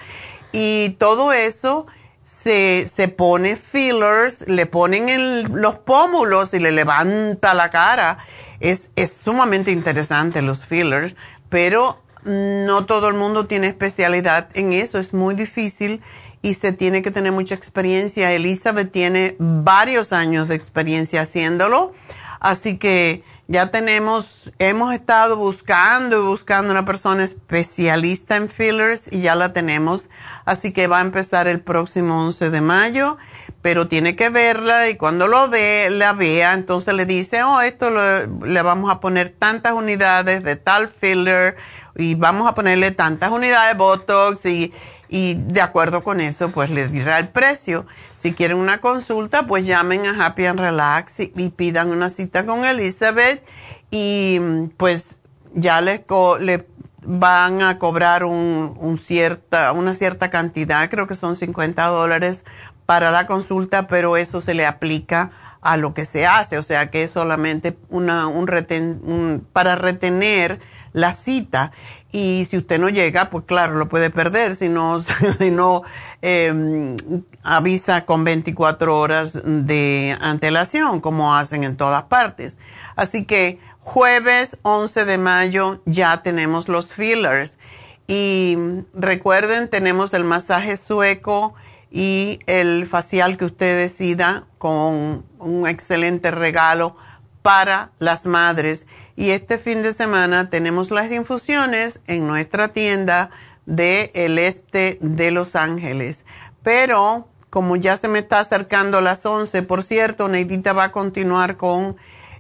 y 0.53 0.97
todo 0.99 1.35
eso 1.35 1.87
se, 2.29 2.87
se 2.89 3.09
pone 3.09 3.57
fillers, 3.57 4.47
le 4.47 4.67
ponen 4.67 5.09
en 5.09 5.61
los 5.61 5.79
pómulos 5.79 6.53
y 6.53 6.59
le 6.59 6.73
levanta 6.73 7.55
la 7.55 7.71
cara. 7.71 8.19
Es, 8.61 8.91
es 8.97 9.13
sumamente 9.13 9.71
interesante 9.71 10.43
los 10.43 10.67
fillers, 10.67 11.15
pero 11.49 12.03
no 12.25 12.85
todo 12.85 13.09
el 13.09 13.15
mundo 13.15 13.47
tiene 13.47 13.69
especialidad 13.69 14.51
en 14.55 14.73
eso, 14.73 14.99
es 14.99 15.15
muy 15.15 15.35
difícil 15.35 16.03
y 16.43 16.55
se 16.55 16.73
tiene 16.73 17.01
que 17.01 17.11
tener 17.11 17.33
mucha 17.33 17.55
experiencia. 17.55 18.31
Elizabeth 18.33 18.93
tiene 18.93 19.35
varios 19.39 20.13
años 20.13 20.49
de 20.49 20.55
experiencia 20.55 21.23
haciéndolo 21.23 21.95
Así 22.41 22.77
que 22.79 23.25
ya 23.51 23.71
tenemos, 23.71 24.53
hemos 24.59 24.93
estado 24.93 25.39
buscando 25.39 26.19
y 26.19 26.27
buscando 26.27 26.71
una 26.71 26.85
persona 26.85 27.25
especialista 27.25 28.37
en 28.37 28.51
fillers 28.51 29.11
y 29.11 29.23
ya 29.23 29.35
la 29.35 29.55
tenemos. 29.55 30.11
Así 30.45 30.71
que 30.75 30.87
va 30.87 30.99
a 30.99 31.01
empezar 31.01 31.49
el 31.49 31.61
próximo 31.61 32.27
11 32.27 32.51
de 32.51 32.61
mayo, 32.61 33.17
pero 33.63 33.89
tiene 33.89 34.17
que 34.17 34.29
verla 34.29 34.91
y 34.91 34.97
cuando 34.97 35.29
lo 35.29 35.49
ve, 35.49 35.89
la 35.91 36.13
vea, 36.13 36.53
entonces 36.53 36.93
le 36.93 37.07
dice, 37.07 37.43
oh, 37.43 37.63
esto 37.63 37.89
le 37.89 38.63
vamos 38.63 38.91
a 38.91 39.01
poner 39.01 39.35
tantas 39.39 39.73
unidades 39.73 40.45
de 40.45 40.57
tal 40.57 40.89
filler 40.89 41.57
y 41.97 42.17
vamos 42.17 42.49
a 42.49 42.55
ponerle 42.55 42.91
tantas 42.91 43.31
unidades 43.31 43.73
de 43.73 43.79
Botox 43.79 44.45
y, 44.45 44.75
y 45.09 45.35
de 45.35 45.61
acuerdo 45.61 46.05
con 46.05 46.21
eso, 46.21 46.51
pues 46.51 46.71
les 46.71 46.93
dirá 46.93 47.19
el 47.19 47.29
precio. 47.29 47.87
Si 48.17 48.35
quieren 48.35 48.59
una 48.59 48.79
consulta, 48.79 49.47
pues 49.47 49.67
llamen 49.67 50.07
a 50.07 50.27
Happy 50.27 50.47
and 50.47 50.61
Relax 50.61 51.21
y, 51.21 51.49
pidan 51.51 51.91
una 51.91 52.09
cita 52.09 52.45
con 52.45 52.65
Elizabeth. 52.65 53.43
Y 53.91 54.39
pues 54.77 55.19
ya 55.55 55.81
les, 55.81 56.03
le 56.41 56.67
van 57.03 57.63
a 57.63 57.79
cobrar 57.79 58.25
un, 58.25 58.99
cierta, 59.01 59.73
una 59.73 59.95
cierta 59.95 60.31
cantidad, 60.31 60.91
creo 60.91 61.07
que 61.07 61.15
son 61.15 61.37
50 61.37 61.87
dólares 61.87 62.45
para 62.85 63.11
la 63.11 63.27
consulta, 63.27 63.87
pero 63.87 64.17
eso 64.17 64.41
se 64.41 64.55
le 64.55 64.67
aplica 64.67 65.31
a 65.61 65.77
lo 65.77 65.95
que 65.95 66.05
se 66.05 66.27
hace, 66.27 66.59
o 66.59 66.63
sea 66.63 66.91
que 66.91 67.03
es 67.03 67.11
solamente 67.11 67.79
una, 67.89 68.27
un, 68.27 69.47
para 69.53 69.75
retener 69.75 70.61
la 70.93 71.13
cita 71.13 71.73
y 72.11 72.47
si 72.49 72.57
usted 72.57 72.79
no 72.79 72.89
llega, 72.89 73.29
pues 73.29 73.45
claro, 73.45 73.75
lo 73.75 73.89
puede 73.89 74.11
perder 74.11 74.55
si 74.55 74.69
no, 74.69 75.01
si 75.39 75.51
no 75.51 75.83
em, 76.23 76.97
avisa 77.43 78.07
con 78.07 78.25
24 78.25 78.99
horas 78.99 79.39
de 79.45 80.17
antelación, 80.21 81.01
como 81.01 81.35
hacen 81.35 81.65
en 81.65 81.77
todas 81.77 82.05
partes. 82.05 82.57
Así 82.97 83.25
que 83.25 83.59
jueves 83.81 84.59
11 84.63 85.05
de 85.05 85.19
mayo 85.19 85.83
ya 85.85 86.23
tenemos 86.23 86.69
los 86.69 86.93
fillers. 86.93 87.59
Y 88.07 88.57
recuerden, 88.95 89.69
tenemos 89.69 90.15
el 90.15 90.25
masaje 90.25 90.79
sueco 90.79 91.55
y 91.91 92.41
el 92.47 92.87
facial 92.87 93.37
que 93.37 93.45
usted 93.45 93.77
decida 93.77 94.47
con 94.57 95.27
un 95.39 95.69
excelente 95.69 96.31
regalo 96.31 96.97
para 97.43 97.91
las 97.99 98.25
madres. 98.25 98.87
Y 99.19 99.33
este 99.33 99.59
fin 99.59 99.83
de 99.83 99.93
semana 99.93 100.49
tenemos 100.49 100.93
las 100.93 101.11
infusiones 101.11 101.99
en 102.07 102.29
nuestra 102.29 102.69
tienda 102.69 103.31
del 103.67 104.13
el 104.15 104.39
este 104.39 104.97
de 105.01 105.33
Los 105.33 105.57
Ángeles. 105.57 106.25
Pero 106.63 107.27
como 107.51 107.75
ya 107.75 107.97
se 107.97 108.07
me 108.07 108.21
está 108.21 108.39
acercando 108.39 109.01
las 109.01 109.27
11, 109.27 109.65
por 109.65 109.83
cierto, 109.83 110.29
Neidita 110.29 110.73
va 110.73 110.85
a 110.85 110.93
continuar 110.93 111.57
con 111.57 111.97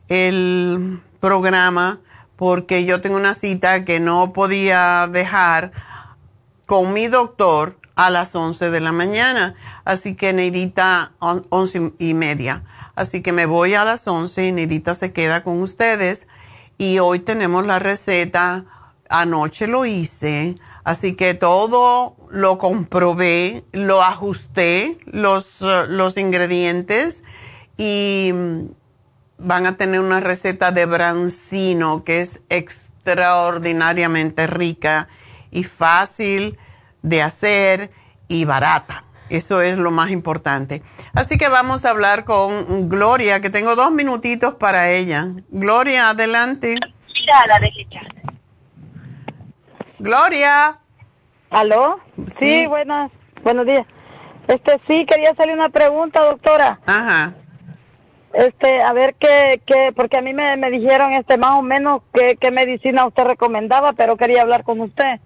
el 0.07 1.03
programa 1.19 1.99
porque 2.37 2.85
yo 2.85 3.01
tengo 3.01 3.17
una 3.17 3.35
cita 3.35 3.85
que 3.85 3.99
no 3.99 4.33
podía 4.33 5.09
dejar 5.11 5.73
con 6.65 6.93
mi 6.93 7.09
doctor 7.09 7.77
a 7.97 8.09
las 8.09 8.37
11 8.37 8.71
de 8.71 8.79
la 8.79 8.93
mañana. 8.93 9.57
Así 9.85 10.15
que 10.15 10.33
Neidita, 10.33 11.11
11 11.19 11.95
y 11.99 12.15
media. 12.15 12.63
Así 12.95 13.21
que 13.21 13.33
me 13.33 13.47
voy 13.47 13.75
a 13.75 13.85
las 13.85 14.07
11 14.07 14.47
y 14.47 14.53
Neidita 14.53 14.95
se 14.95 15.13
queda 15.13 15.43
con 15.43 15.61
ustedes 15.61 16.29
y 16.79 17.01
hoy 17.01 17.19
tenemos 17.19 17.67
la 17.67 17.79
receta. 17.79 18.65
Anoche 19.11 19.67
lo 19.67 19.85
hice, 19.87 20.55
así 20.85 21.15
que 21.15 21.35
todo 21.35 22.17
lo 22.31 22.59
comprobé, 22.59 23.65
lo 23.73 24.03
ajusté, 24.03 24.99
los, 25.07 25.61
los 25.61 26.17
ingredientes 26.19 27.25
y 27.79 28.33
van 29.39 29.67
a 29.67 29.77
tener 29.77 30.01
una 30.01 30.21
receta 30.21 30.73
de 30.73 30.85
brancino 30.85 32.05
que 32.05 32.21
es 32.21 32.41
extraordinariamente 32.51 34.47
rica 34.47 35.09
y 35.51 35.65
fácil 35.65 36.59
de 37.03 37.23
hacer 37.23 37.91
y 38.29 38.45
barata. 38.45 39.05
Eso 39.31 39.63
es 39.63 39.79
lo 39.79 39.91
más 39.91 40.11
importante. 40.11 40.83
Así 41.15 41.39
que 41.39 41.49
vamos 41.49 41.85
a 41.85 41.91
hablar 41.91 42.25
con 42.25 42.89
Gloria, 42.89 43.41
que 43.41 43.51
tengo 43.51 43.77
dos 43.77 43.91
minutitos 43.93 44.55
para 44.55 44.91
ella. 44.91 45.29
Gloria, 45.51 46.11
adelante. 46.11 46.77
la 47.27 47.61
Gloria. 49.99 50.79
¿Aló? 51.51 51.99
Sí, 52.27 52.67
buenas, 52.67 53.11
buenos 53.43 53.67
días. 53.67 53.87
Este, 54.47 54.81
sí, 54.87 55.05
quería 55.07 55.31
hacerle 55.31 55.55
una 55.55 55.69
pregunta, 55.69 56.25
doctora. 56.25 56.81
Ajá. 56.87 57.35
Este, 58.33 58.83
a 58.83 58.93
ver 58.93 59.15
qué, 59.19 59.61
qué, 59.67 59.93
porque 59.95 60.19
a 60.19 60.23
mí 60.23 60.35
me, 60.35 60.57
me 60.57 60.71
dijeron, 60.71 61.13
este, 61.13 61.39
más 61.39 61.59
o 61.59 61.63
menos 61.63 62.03
qué, 62.13 62.37
qué 62.41 62.51
medicina 62.51 63.07
usted 63.07 63.25
recomendaba, 63.25 63.95
pero 63.95 64.17
quería 64.17 64.43
hablar 64.43 64.65
con 64.65 64.81
usted. 64.81 65.21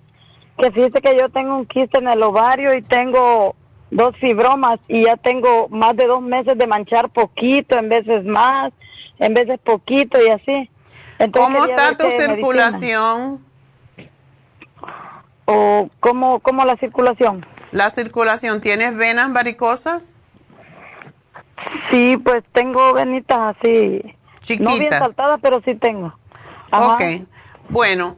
Que 0.59 0.71
fíjese 0.71 1.01
que 1.01 1.17
yo 1.17 1.29
tengo 1.29 1.57
un 1.57 1.67
quiste 1.67 1.99
en 1.99 2.09
el 2.09 2.23
ovario 2.23 2.75
y 2.75 2.83
tengo 2.83 3.57
dos 3.93 4.17
fibromas 4.17 4.81
y 4.89 5.05
ya 5.05 5.17
tengo 5.17 5.69
más 5.69 5.95
de 5.97 6.07
dos 6.07 6.23
meses 6.23 6.59
de 6.59 6.67
manchar 6.67 7.11
poquito, 7.11 7.79
en 7.79 7.89
veces 7.89 8.25
más, 8.25 8.73
en 9.19 9.35
veces 9.35 9.61
poquito 9.61 10.19
y 10.21 10.31
así. 10.31 10.71
¿Cómo 11.33 11.65
está 11.67 11.97
tu 11.97 12.11
circulación? 12.11 13.45
¿O 15.45 15.89
cómo, 16.01 16.41
cómo 16.41 16.65
la 16.65 16.77
circulación? 16.77 17.47
La 17.71 17.91
circulación, 17.91 18.61
¿tienes 18.61 18.97
venas 18.97 19.33
varicosas? 19.33 20.19
Sí, 21.91 22.17
pues 22.17 22.43
tengo 22.53 22.95
venitas 22.95 23.57
así. 23.57 24.03
Chiquitas. 24.41 24.73
No 24.73 24.79
bien 24.79 24.91
saltadas, 24.91 25.39
pero 25.41 25.61
sí 25.65 25.75
tengo. 25.75 26.13
Ok. 26.73 27.03
Bueno, 27.69 28.17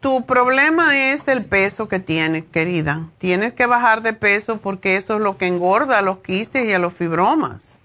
tu 0.00 0.26
problema 0.26 0.96
es 0.96 1.28
el 1.28 1.44
peso 1.44 1.88
que 1.88 2.00
tienes, 2.00 2.44
querida. 2.44 3.08
Tienes 3.18 3.52
que 3.52 3.66
bajar 3.66 4.02
de 4.02 4.12
peso 4.12 4.58
porque 4.58 4.96
eso 4.96 5.16
es 5.16 5.20
lo 5.20 5.36
que 5.36 5.46
engorda 5.46 5.98
a 5.98 6.02
los 6.02 6.18
quistes 6.18 6.68
y 6.68 6.72
a 6.72 6.78
los 6.78 6.92
fibromas. 6.94 7.78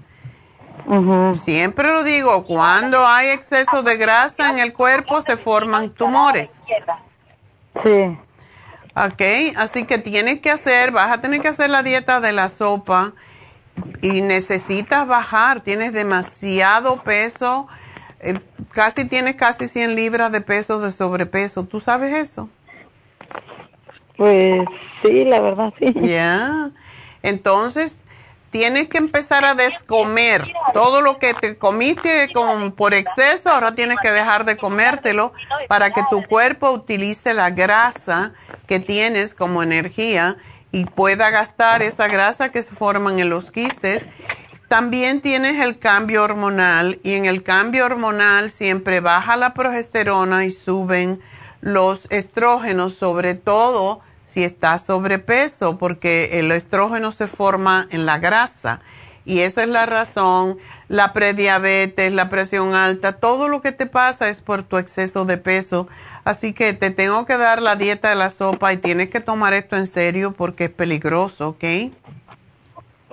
Siempre 1.35 1.91
lo 1.93 2.03
digo, 2.03 2.43
cuando 2.45 3.05
hay 3.05 3.29
exceso 3.29 3.83
de 3.83 3.95
grasa 3.95 4.49
en 4.49 4.59
el 4.59 4.73
cuerpo 4.73 5.21
se 5.21 5.37
forman 5.37 5.91
tumores. 5.91 6.59
Sí. 7.83 8.17
Ok, 8.95 9.55
así 9.55 9.85
que 9.85 9.97
tienes 9.97 10.39
que 10.39 10.51
hacer, 10.51 10.91
vas 10.91 11.11
a 11.11 11.21
tener 11.21 11.41
que 11.41 11.47
hacer 11.47 11.69
la 11.69 11.83
dieta 11.83 12.19
de 12.19 12.31
la 12.31 12.47
sopa 12.47 13.13
y 14.01 14.21
necesitas 14.21 15.07
bajar, 15.07 15.61
tienes 15.61 15.93
demasiado 15.93 17.01
peso 17.01 17.67
eh, 18.19 18.39
casi 18.73 19.05
tienes 19.05 19.35
casi 19.35 19.67
100 19.67 19.95
libras 19.95 20.31
de 20.31 20.41
peso 20.41 20.79
de 20.79 20.91
sobrepeso. 20.91 21.63
¿Tú 21.63 21.79
sabes 21.79 22.11
eso? 22.11 22.49
Pues 24.17 24.65
sí, 25.01 25.25
la 25.25 25.39
verdad 25.39 25.73
sí. 25.79 25.93
Ya. 26.01 26.71
Entonces, 27.21 28.03
tienes 28.51 28.87
que 28.87 28.99
empezar 28.99 29.45
a 29.45 29.55
descomer 29.55 30.45
todo 30.73 31.01
lo 31.01 31.17
que 31.17 31.33
te 31.33 31.57
comiste 31.57 32.31
con, 32.33 32.71
por 32.71 32.93
exceso, 32.93 33.49
ahora 33.49 33.73
tienes 33.73 33.97
que 34.01 34.11
dejar 34.11 34.45
de 34.45 34.57
comértelo 34.57 35.33
para 35.67 35.91
que 35.91 36.01
tu 36.09 36.23
cuerpo 36.27 36.69
utilice 36.71 37.33
la 37.33 37.49
grasa 37.49 38.33
que 38.67 38.79
tienes 38.79 39.33
como 39.33 39.63
energía 39.63 40.37
y 40.71 40.85
pueda 40.85 41.29
gastar 41.29 41.81
esa 41.81 42.07
grasa 42.07 42.51
que 42.51 42.61
se 42.61 42.75
forman 42.75 43.19
en 43.19 43.29
los 43.29 43.51
quistes 43.51 44.05
también 44.73 45.21
tienes 45.21 45.59
el 45.59 45.77
cambio 45.77 46.23
hormonal 46.23 46.99
y 47.03 47.13
en 47.13 47.25
el 47.25 47.43
cambio 47.43 47.85
hormonal 47.85 48.49
siempre 48.49 49.01
baja 49.01 49.37
la 49.37 49.53
progesterona 49.53 50.45
y 50.45 50.49
suben 50.49 51.21
los 51.61 52.07
estrógenos, 52.09 52.95
sobre 52.95 53.35
todo 53.35 54.01
si 54.23 54.43
estás 54.43 54.83
sobrepeso, 54.83 55.77
porque 55.77 56.39
el 56.39 56.51
estrógeno 56.51 57.11
se 57.11 57.27
forma 57.27 57.87
en 57.91 58.07
la 58.07 58.17
grasa. 58.17 58.81
Y 59.25 59.41
esa 59.41 59.61
es 59.61 59.69
la 59.69 59.85
razón, 59.85 60.57
la 60.87 61.13
prediabetes, 61.13 62.11
la 62.11 62.29
presión 62.29 62.73
alta, 62.73 63.11
todo 63.11 63.49
lo 63.49 63.61
que 63.61 63.73
te 63.73 63.85
pasa 63.85 64.27
es 64.27 64.39
por 64.39 64.63
tu 64.63 64.79
exceso 64.79 65.23
de 65.23 65.37
peso. 65.37 65.87
Así 66.23 66.51
que 66.53 66.73
te 66.73 66.89
tengo 66.89 67.27
que 67.27 67.37
dar 67.37 67.61
la 67.61 67.75
dieta 67.75 68.09
de 68.09 68.15
la 68.15 68.31
sopa 68.31 68.73
y 68.73 68.77
tienes 68.77 69.09
que 69.09 69.19
tomar 69.19 69.53
esto 69.53 69.77
en 69.77 69.85
serio 69.85 70.33
porque 70.33 70.63
es 70.63 70.71
peligroso, 70.71 71.49
¿ok? 71.49 71.63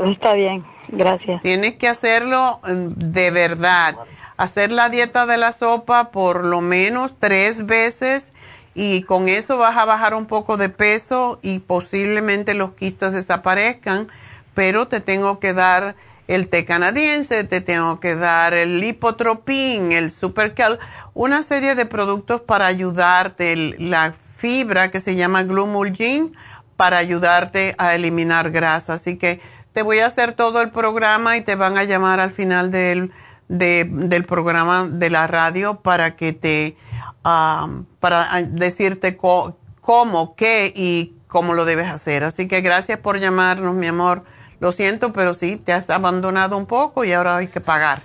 Está 0.06 0.34
bien, 0.34 0.64
gracias. 0.88 1.42
Tienes 1.42 1.74
que 1.74 1.88
hacerlo 1.88 2.60
mm, 2.62 2.88
de 2.88 3.30
verdad. 3.30 3.96
Hacer 4.36 4.72
la 4.72 4.88
dieta 4.88 5.26
de 5.26 5.36
la 5.36 5.52
sopa 5.52 6.10
por 6.10 6.44
lo 6.44 6.60
menos 6.60 7.14
tres 7.18 7.66
veces 7.66 8.32
y 8.74 9.02
con 9.02 9.28
eso 9.28 9.58
vas 9.58 9.76
a 9.76 9.84
bajar 9.84 10.14
un 10.14 10.26
poco 10.26 10.56
de 10.56 10.70
peso 10.70 11.38
y 11.42 11.58
posiblemente 11.58 12.54
los 12.54 12.72
quistes 12.72 13.12
desaparezcan, 13.12 14.08
pero 14.54 14.86
te 14.86 15.00
tengo 15.00 15.40
que 15.40 15.52
dar 15.52 15.96
el 16.28 16.48
té 16.48 16.64
canadiense, 16.64 17.44
te 17.44 17.60
tengo 17.60 17.98
que 17.98 18.14
dar 18.14 18.54
el 18.54 18.80
lipotropín, 18.80 19.92
el 19.92 20.10
supercal, 20.10 20.78
una 21.12 21.42
serie 21.42 21.74
de 21.74 21.86
productos 21.86 22.40
para 22.40 22.66
ayudarte, 22.66 23.74
la 23.78 24.14
fibra 24.36 24.90
que 24.90 25.00
se 25.00 25.16
llama 25.16 25.42
glumulgin 25.42 26.34
para 26.76 26.98
ayudarte 26.98 27.74
a 27.78 27.94
eliminar 27.94 28.52
grasa. 28.52 28.94
Así 28.94 29.18
que 29.18 29.40
te 29.72 29.82
voy 29.82 30.00
a 30.00 30.06
hacer 30.06 30.32
todo 30.32 30.60
el 30.60 30.70
programa 30.70 31.36
y 31.36 31.42
te 31.42 31.54
van 31.54 31.78
a 31.78 31.84
llamar 31.84 32.20
al 32.20 32.32
final 32.32 32.70
del, 32.70 33.12
del 33.48 34.24
programa 34.24 34.88
de 34.90 35.10
la 35.10 35.26
radio 35.26 35.80
para 35.80 36.16
que 36.16 36.32
te, 36.32 36.76
para 37.22 38.42
decirte 38.48 39.16
cómo, 39.16 40.34
qué 40.36 40.72
y 40.74 41.14
cómo 41.28 41.54
lo 41.54 41.64
debes 41.64 41.88
hacer. 41.88 42.24
Así 42.24 42.48
que 42.48 42.60
gracias 42.60 42.98
por 42.98 43.18
llamarnos, 43.18 43.74
mi 43.74 43.86
amor. 43.86 44.24
Lo 44.58 44.72
siento, 44.72 45.12
pero 45.12 45.32
sí, 45.32 45.56
te 45.56 45.72
has 45.72 45.88
abandonado 45.88 46.56
un 46.56 46.66
poco 46.66 47.04
y 47.04 47.12
ahora 47.12 47.36
hay 47.36 47.48
que 47.48 47.60
pagar. 47.60 48.02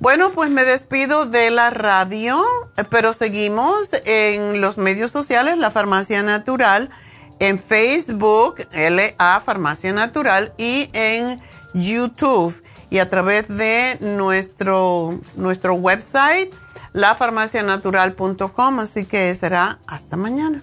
Bueno, 0.00 0.30
pues 0.30 0.48
me 0.48 0.64
despido 0.64 1.26
de 1.26 1.50
la 1.50 1.70
radio, 1.70 2.44
pero 2.88 3.12
seguimos 3.12 3.90
en 4.04 4.60
los 4.60 4.78
medios 4.78 5.10
sociales, 5.10 5.58
la 5.58 5.72
farmacia 5.72 6.22
natural 6.22 6.90
en 7.40 7.58
Facebook, 7.58 8.66
LA 8.72 9.40
Farmacia 9.40 9.92
Natural, 9.92 10.52
y 10.56 10.90
en 10.92 11.40
YouTube 11.74 12.54
y 12.90 12.98
a 12.98 13.08
través 13.08 13.48
de 13.48 13.98
nuestro, 14.00 15.20
nuestro 15.36 15.74
website, 15.74 16.54
lafarmacianatural.com. 16.92 18.78
Así 18.80 19.04
que 19.04 19.34
será 19.34 19.78
hasta 19.86 20.16
mañana. 20.16 20.62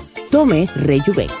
Tome 0.31 0.65
Rejuven. 0.75 1.40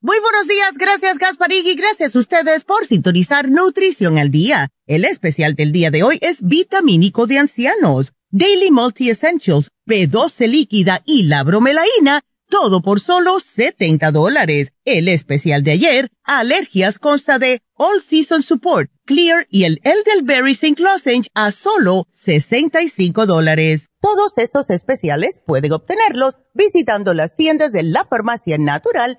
Muy 0.00 0.20
buenos 0.20 0.46
días, 0.46 0.74
gracias 0.76 1.18
Gasparig 1.18 1.66
y 1.66 1.74
gracias 1.74 2.14
a 2.14 2.20
ustedes 2.20 2.62
por 2.62 2.86
sintonizar 2.86 3.50
Nutrición 3.50 4.16
al 4.16 4.30
Día. 4.30 4.68
El 4.86 5.04
especial 5.04 5.56
del 5.56 5.72
día 5.72 5.90
de 5.90 6.04
hoy 6.04 6.18
es 6.20 6.36
vitamínico 6.40 7.26
de 7.26 7.38
ancianos, 7.38 8.12
Daily 8.30 8.70
Multi 8.70 9.10
Essentials, 9.10 9.70
B12 9.88 10.46
líquida 10.46 11.02
y 11.04 11.24
la 11.24 11.42
bromelaína, 11.42 12.20
todo 12.48 12.80
por 12.80 13.00
solo 13.00 13.40
70 13.40 14.12
dólares. 14.12 14.72
El 14.84 15.08
especial 15.08 15.64
de 15.64 15.72
ayer, 15.72 16.10
alergias 16.22 17.00
consta 17.00 17.40
de 17.40 17.60
All 17.74 18.00
Season 18.00 18.44
Support, 18.44 18.92
Clear 19.04 19.48
y 19.50 19.64
el 19.64 19.80
Elderberry 19.82 20.54
Zinc 20.54 20.78
Lozenge 20.78 21.28
a 21.34 21.50
solo 21.50 22.06
65 22.12 23.26
dólares. 23.26 23.88
Todos 24.00 24.30
estos 24.36 24.70
especiales 24.70 25.40
pueden 25.44 25.72
obtenerlos 25.72 26.36
visitando 26.54 27.14
las 27.14 27.34
tiendas 27.34 27.72
de 27.72 27.82
la 27.82 28.04
farmacia 28.04 28.58
natural 28.58 29.18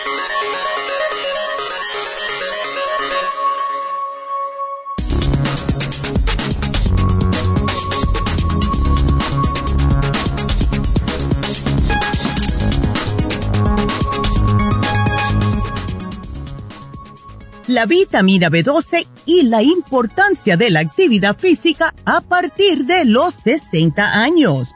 La 17.71 17.85
vitamina 17.85 18.49
B12 18.49 19.07
y 19.25 19.43
la 19.43 19.63
importancia 19.63 20.57
de 20.57 20.69
la 20.69 20.81
actividad 20.81 21.37
física 21.37 21.93
a 22.05 22.21
partir 22.21 22.85
de 22.85 23.05
los 23.05 23.33
60 23.43 24.21
años. 24.21 24.69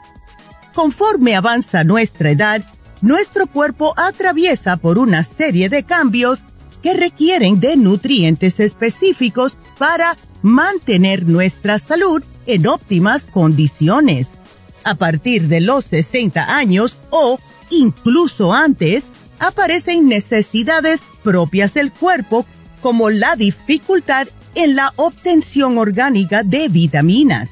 Conforme 0.74 1.36
avanza 1.36 1.84
nuestra 1.84 2.30
edad, 2.30 2.64
nuestro 3.02 3.46
cuerpo 3.46 3.94
atraviesa 3.96 4.76
por 4.78 4.98
una 4.98 5.24
serie 5.24 5.68
de 5.68 5.84
cambios 5.84 6.40
que 6.82 6.94
requieren 6.94 7.60
de 7.60 7.76
nutrientes 7.76 8.60
específicos 8.60 9.56
para 9.78 10.16
mantener 10.42 11.26
nuestra 11.26 11.78
salud 11.78 12.22
en 12.46 12.66
óptimas 12.66 13.26
condiciones. 13.26 14.28
A 14.84 14.94
partir 14.94 15.48
de 15.48 15.60
los 15.60 15.84
60 15.86 16.56
años 16.56 16.96
o 17.10 17.38
incluso 17.70 18.52
antes, 18.52 19.04
aparecen 19.38 20.06
necesidades 20.06 21.02
propias 21.22 21.74
del 21.74 21.92
cuerpo 21.92 22.46
como 22.80 23.10
la 23.10 23.36
dificultad 23.36 24.28
en 24.54 24.76
la 24.76 24.92
obtención 24.96 25.78
orgánica 25.78 26.42
de 26.42 26.68
vitaminas. 26.68 27.50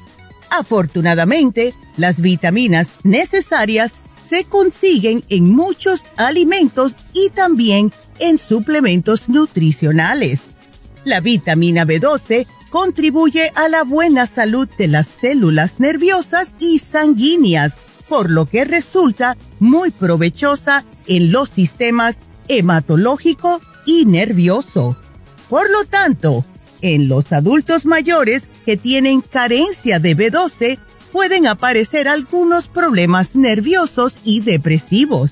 Afortunadamente, 0.49 1.73
las 1.97 2.19
vitaminas 2.19 2.91
necesarias 3.03 3.93
se 4.29 4.45
consiguen 4.45 5.23
en 5.29 5.51
muchos 5.51 6.03
alimentos 6.17 6.95
y 7.13 7.29
también 7.29 7.91
en 8.19 8.39
suplementos 8.39 9.29
nutricionales. 9.29 10.41
La 11.03 11.19
vitamina 11.19 11.85
B12 11.85 12.47
contribuye 12.69 13.51
a 13.55 13.69
la 13.69 13.83
buena 13.83 14.25
salud 14.25 14.67
de 14.77 14.87
las 14.87 15.07
células 15.07 15.79
nerviosas 15.79 16.55
y 16.59 16.79
sanguíneas, 16.79 17.75
por 18.09 18.29
lo 18.29 18.45
que 18.45 18.65
resulta 18.65 19.37
muy 19.59 19.91
provechosa 19.91 20.83
en 21.07 21.31
los 21.31 21.49
sistemas 21.49 22.19
hematológico 22.47 23.61
y 23.85 24.05
nervioso. 24.05 24.97
Por 25.49 25.69
lo 25.69 25.85
tanto, 25.85 26.43
en 26.81 27.07
los 27.07 27.31
adultos 27.31 27.85
mayores 27.85 28.47
que 28.65 28.77
tienen 28.77 29.21
carencia 29.21 29.99
de 29.99 30.15
B12 30.15 30.79
pueden 31.11 31.47
aparecer 31.47 32.07
algunos 32.07 32.67
problemas 32.67 33.35
nerviosos 33.35 34.13
y 34.23 34.41
depresivos. 34.41 35.31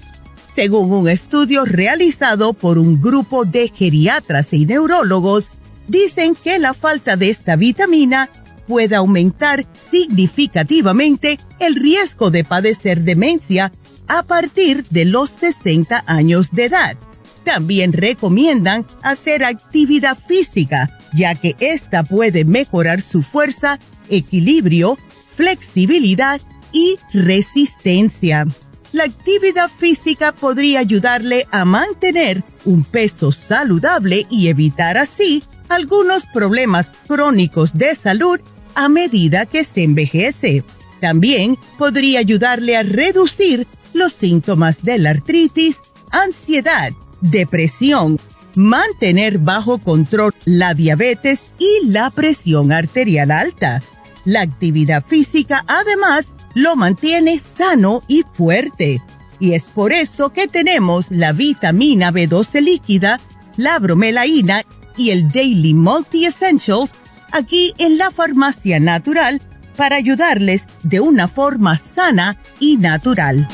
Según 0.56 0.92
un 0.94 1.10
estudio 1.10 1.66
realizado 1.66 2.54
por 2.54 2.78
un 2.78 3.02
grupo 3.02 3.44
de 3.44 3.70
geriatras 3.70 4.54
y 4.54 4.66
neurólogos, 4.66 5.46
dicen 5.88 6.36
que 6.36 6.60
la 6.60 6.74
falta 6.74 7.18
de 7.18 7.30
esta 7.30 7.56
vitamina 7.56 8.30
puede 8.68 8.96
aumentar 8.96 9.66
significativamente 9.92 11.40
el 11.60 11.76
riesgo 11.76 12.32
de 12.32 12.44
padecer 12.44 13.02
demencia 13.02 13.72
a 14.08 14.24
partir 14.24 14.86
de 14.90 15.06
los 15.06 15.32
60 15.32 16.04
años 16.08 16.52
de 16.52 16.66
edad 16.66 16.98
también 17.44 17.94
recomiendan 17.94 18.86
hacer 19.02 19.44
actividad 19.44 20.18
física, 20.28 20.98
ya 21.14 21.36
que 21.36 21.56
esta 21.60 22.04
puede 22.04 22.46
mejorar 22.46 23.02
su 23.02 23.24
fuerza, 23.24 23.80
equilibrio, 24.10 24.98
flexibilidad 25.36 26.42
y 26.72 26.98
resistencia. 27.14 28.48
La 28.92 29.06
actividad 29.06 29.72
física 29.76 30.34
podría 30.34 30.80
ayudarle 30.80 31.48
a 31.52 31.66
mantener 31.66 32.44
un 32.66 32.84
peso 32.84 33.32
saludable 33.32 34.28
y 34.30 34.50
evitar 34.50 34.98
así 34.98 35.44
algunos 35.70 36.26
problemas 36.28 36.92
crónicos 37.08 37.74
de 37.74 37.96
salud 37.96 38.40
a 38.76 38.90
medida 38.90 39.46
que 39.46 39.64
se 39.64 39.84
envejece. 39.84 40.64
También 41.02 41.58
podría 41.78 42.20
ayudarle 42.20 42.78
a 42.78 42.84
reducir 42.84 43.68
los 43.94 44.14
síntomas 44.14 44.84
de 44.84 45.00
la 45.00 45.10
artritis, 45.12 45.78
ansiedad, 46.12 46.92
depresión, 47.24 48.20
mantener 48.56 49.40
bajo 49.40 49.80
control 49.80 50.34
la 50.46 50.74
diabetes 50.74 51.48
y 51.58 51.88
la 51.88 52.12
presión 52.12 52.72
arterial 52.72 53.32
alta. 53.32 53.82
La 54.26 54.42
actividad 54.42 55.04
física 55.06 55.66
además 55.68 56.28
lo 56.54 56.76
mantiene 56.76 57.40
sano 57.40 58.02
y 58.08 58.24
fuerte. 58.34 59.02
Y 59.40 59.54
es 59.54 59.64
por 59.64 59.92
eso 59.92 60.32
que 60.32 60.48
tenemos 60.48 61.10
la 61.10 61.34
vitamina 61.34 62.12
B12 62.12 62.62
líquida, 62.62 63.20
la 63.58 63.80
bromelaína 63.80 64.64
y 64.96 65.10
el 65.10 65.30
Daily 65.30 65.74
Multi 65.74 66.26
Essentials 66.26 66.92
aquí 67.32 67.74
en 67.78 67.98
la 67.98 68.12
farmacia 68.12 68.80
natural 68.80 69.42
para 69.76 69.96
ayudarles 69.96 70.66
de 70.84 71.00
una 71.00 71.28
forma 71.28 71.78
sana 71.78 72.38
y 72.60 72.78
natural. 72.78 73.48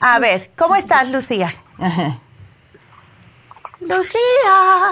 A 0.00 0.18
ver, 0.18 0.50
¿cómo 0.56 0.76
estás, 0.76 1.10
Lucía? 1.12 1.50
Lucía. 3.80 4.18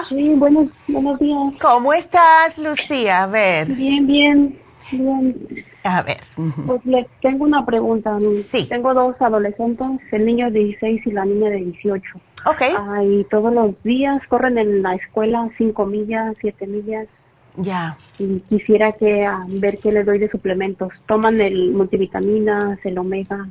Sí, 0.07 0.35
buenos, 0.35 0.67
buenos 0.87 1.19
días. 1.19 1.53
¿Cómo 1.59 1.93
estás, 1.93 2.59
Lucía? 2.59 3.23
A 3.23 3.27
ver. 3.27 3.67
Bien, 3.69 4.05
bien, 4.05 4.59
bien. 4.91 5.65
A 5.83 6.03
ver. 6.03 6.19
Pues 6.67 6.85
le 6.85 7.07
tengo 7.21 7.45
una 7.45 7.65
pregunta. 7.65 8.19
Sí. 8.51 8.67
Tengo 8.67 8.93
dos 8.93 9.15
adolescentes, 9.19 9.87
el 10.11 10.27
niño 10.27 10.51
de 10.51 10.59
16 10.59 11.01
y 11.07 11.11
la 11.11 11.25
niña 11.25 11.49
de 11.49 11.57
18. 11.57 12.03
Ok. 12.45 12.61
Ah, 12.77 13.03
y 13.03 13.23
todos 13.31 13.51
los 13.51 13.81
días 13.83 14.21
corren 14.27 14.59
en 14.59 14.83
la 14.83 14.93
escuela 14.93 15.49
5 15.57 15.85
millas, 15.87 16.35
7 16.39 16.67
millas. 16.67 17.07
Ya. 17.55 17.97
Y 18.19 18.41
quisiera 18.41 18.91
que 18.91 19.25
a 19.25 19.43
ver 19.47 19.79
qué 19.79 19.91
les 19.91 20.05
doy 20.05 20.19
de 20.19 20.29
suplementos. 20.29 20.93
Toman 21.07 21.41
el 21.41 21.71
multivitaminas, 21.71 22.77
el 22.85 22.97
omega. 22.99 23.47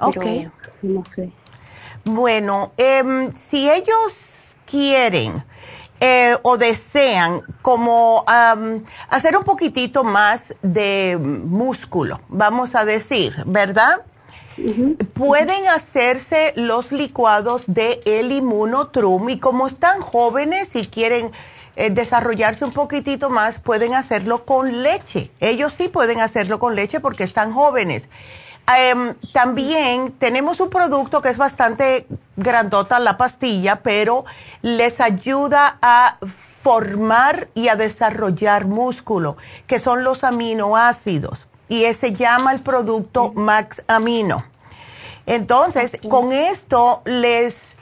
Ok. 0.00 0.24
no 0.82 1.04
sé. 1.14 1.30
Bueno, 2.04 2.72
em, 2.76 3.32
si 3.36 3.70
ellos 3.70 4.46
quieren 4.64 5.44
eh, 6.00 6.36
o 6.42 6.56
desean 6.56 7.42
como 7.60 8.24
hacer 8.26 9.36
un 9.36 9.44
poquitito 9.44 10.02
más 10.02 10.54
de 10.62 11.18
músculo, 11.20 12.20
vamos 12.28 12.74
a 12.74 12.86
decir, 12.86 13.34
¿verdad? 13.44 14.02
Pueden 15.14 15.68
hacerse 15.68 16.52
los 16.56 16.92
licuados 16.92 17.62
de 17.66 18.00
el 18.04 18.32
inmunotrum 18.32 19.28
y 19.28 19.38
como 19.38 19.68
están 19.68 20.00
jóvenes 20.00 20.74
y 20.74 20.86
quieren 20.86 21.32
eh, 21.76 21.90
desarrollarse 21.90 22.64
un 22.64 22.72
poquitito 22.72 23.30
más, 23.30 23.58
pueden 23.58 23.94
hacerlo 23.94 24.44
con 24.44 24.82
leche. 24.82 25.30
Ellos 25.40 25.72
sí 25.76 25.88
pueden 25.88 26.20
hacerlo 26.20 26.58
con 26.58 26.74
leche 26.76 27.00
porque 27.00 27.24
están 27.24 27.52
jóvenes. 27.52 28.08
Em, 28.76 29.14
también 29.32 30.12
tenemos 30.12 30.60
un 30.60 30.70
producto 30.70 31.20
que 31.22 31.30
es 31.30 31.36
bastante 31.36 32.06
grandota, 32.36 32.98
la 32.98 33.16
pastilla, 33.16 33.76
pero 33.82 34.24
les 34.62 35.00
ayuda 35.00 35.78
a 35.82 36.18
formar 36.62 37.48
y 37.54 37.68
a 37.68 37.76
desarrollar 37.76 38.66
músculo, 38.66 39.36
que 39.66 39.78
son 39.78 40.04
los 40.04 40.24
aminoácidos. 40.24 41.48
Y 41.68 41.84
ese 41.84 42.12
llama 42.12 42.52
el 42.52 42.60
producto 42.60 43.32
Max 43.32 43.82
Amino. 43.88 44.38
Entonces, 45.26 45.98
con 46.08 46.32
esto 46.32 47.02
les 47.04 47.74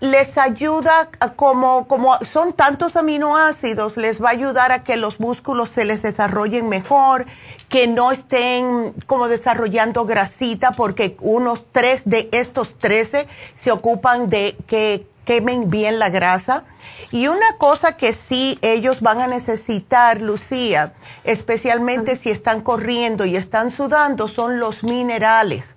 les 0.00 0.38
ayuda 0.38 1.10
como, 1.36 1.86
como 1.86 2.16
son 2.24 2.54
tantos 2.54 2.96
aminoácidos, 2.96 3.96
les 3.96 4.22
va 4.22 4.30
a 4.30 4.32
ayudar 4.32 4.72
a 4.72 4.82
que 4.82 4.96
los 4.96 5.20
músculos 5.20 5.68
se 5.68 5.84
les 5.84 6.02
desarrollen 6.02 6.68
mejor, 6.68 7.26
que 7.68 7.86
no 7.86 8.10
estén 8.10 8.94
como 9.06 9.28
desarrollando 9.28 10.06
grasita, 10.06 10.72
porque 10.72 11.16
unos 11.20 11.64
tres 11.70 12.02
de 12.06 12.30
estos 12.32 12.78
trece 12.78 13.28
se 13.54 13.70
ocupan 13.70 14.30
de 14.30 14.56
que 14.66 15.06
quemen 15.26 15.68
bien 15.68 15.98
la 15.98 16.08
grasa. 16.08 16.64
Y 17.10 17.28
una 17.28 17.58
cosa 17.58 17.96
que 17.96 18.14
sí 18.14 18.58
ellos 18.62 19.02
van 19.02 19.20
a 19.20 19.26
necesitar, 19.26 20.22
Lucía, 20.22 20.94
especialmente 21.24 22.16
si 22.16 22.30
están 22.30 22.62
corriendo 22.62 23.26
y 23.26 23.36
están 23.36 23.70
sudando, 23.70 24.28
son 24.28 24.58
los 24.58 24.82
minerales 24.82 25.76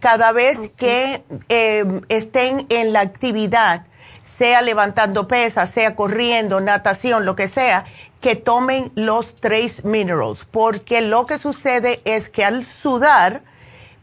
cada 0.00 0.32
vez 0.32 0.58
que 0.76 1.24
eh, 1.48 2.00
estén 2.08 2.66
en 2.68 2.92
la 2.92 3.00
actividad, 3.00 3.86
sea 4.24 4.62
levantando 4.62 5.26
pesas, 5.26 5.70
sea 5.70 5.96
corriendo, 5.96 6.60
natación, 6.60 7.24
lo 7.24 7.34
que 7.34 7.48
sea, 7.48 7.86
que 8.20 8.36
tomen 8.36 8.92
los 8.94 9.34
trace 9.40 9.82
minerals, 9.84 10.44
porque 10.44 11.00
lo 11.00 11.26
que 11.26 11.38
sucede 11.38 12.00
es 12.04 12.28
que 12.28 12.44
al 12.44 12.64
sudar, 12.64 13.42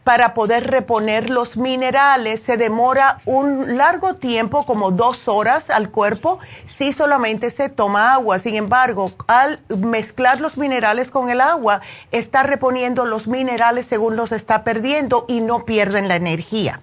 para 0.06 0.34
poder 0.34 0.68
reponer 0.70 1.30
los 1.30 1.56
minerales 1.56 2.40
se 2.40 2.56
demora 2.56 3.22
un 3.24 3.76
largo 3.76 4.14
tiempo, 4.14 4.64
como 4.64 4.92
dos 4.92 5.26
horas 5.26 5.68
al 5.68 5.90
cuerpo, 5.90 6.38
si 6.68 6.92
solamente 6.92 7.50
se 7.50 7.70
toma 7.70 8.12
agua. 8.12 8.38
Sin 8.38 8.54
embargo, 8.54 9.10
al 9.26 9.58
mezclar 9.68 10.40
los 10.40 10.58
minerales 10.58 11.10
con 11.10 11.28
el 11.28 11.40
agua, 11.40 11.80
está 12.12 12.44
reponiendo 12.44 13.04
los 13.04 13.26
minerales 13.26 13.86
según 13.86 14.14
los 14.14 14.30
está 14.30 14.62
perdiendo 14.62 15.24
y 15.26 15.40
no 15.40 15.64
pierden 15.64 16.06
la 16.06 16.14
energía. 16.14 16.78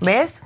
¿Ves? 0.00 0.40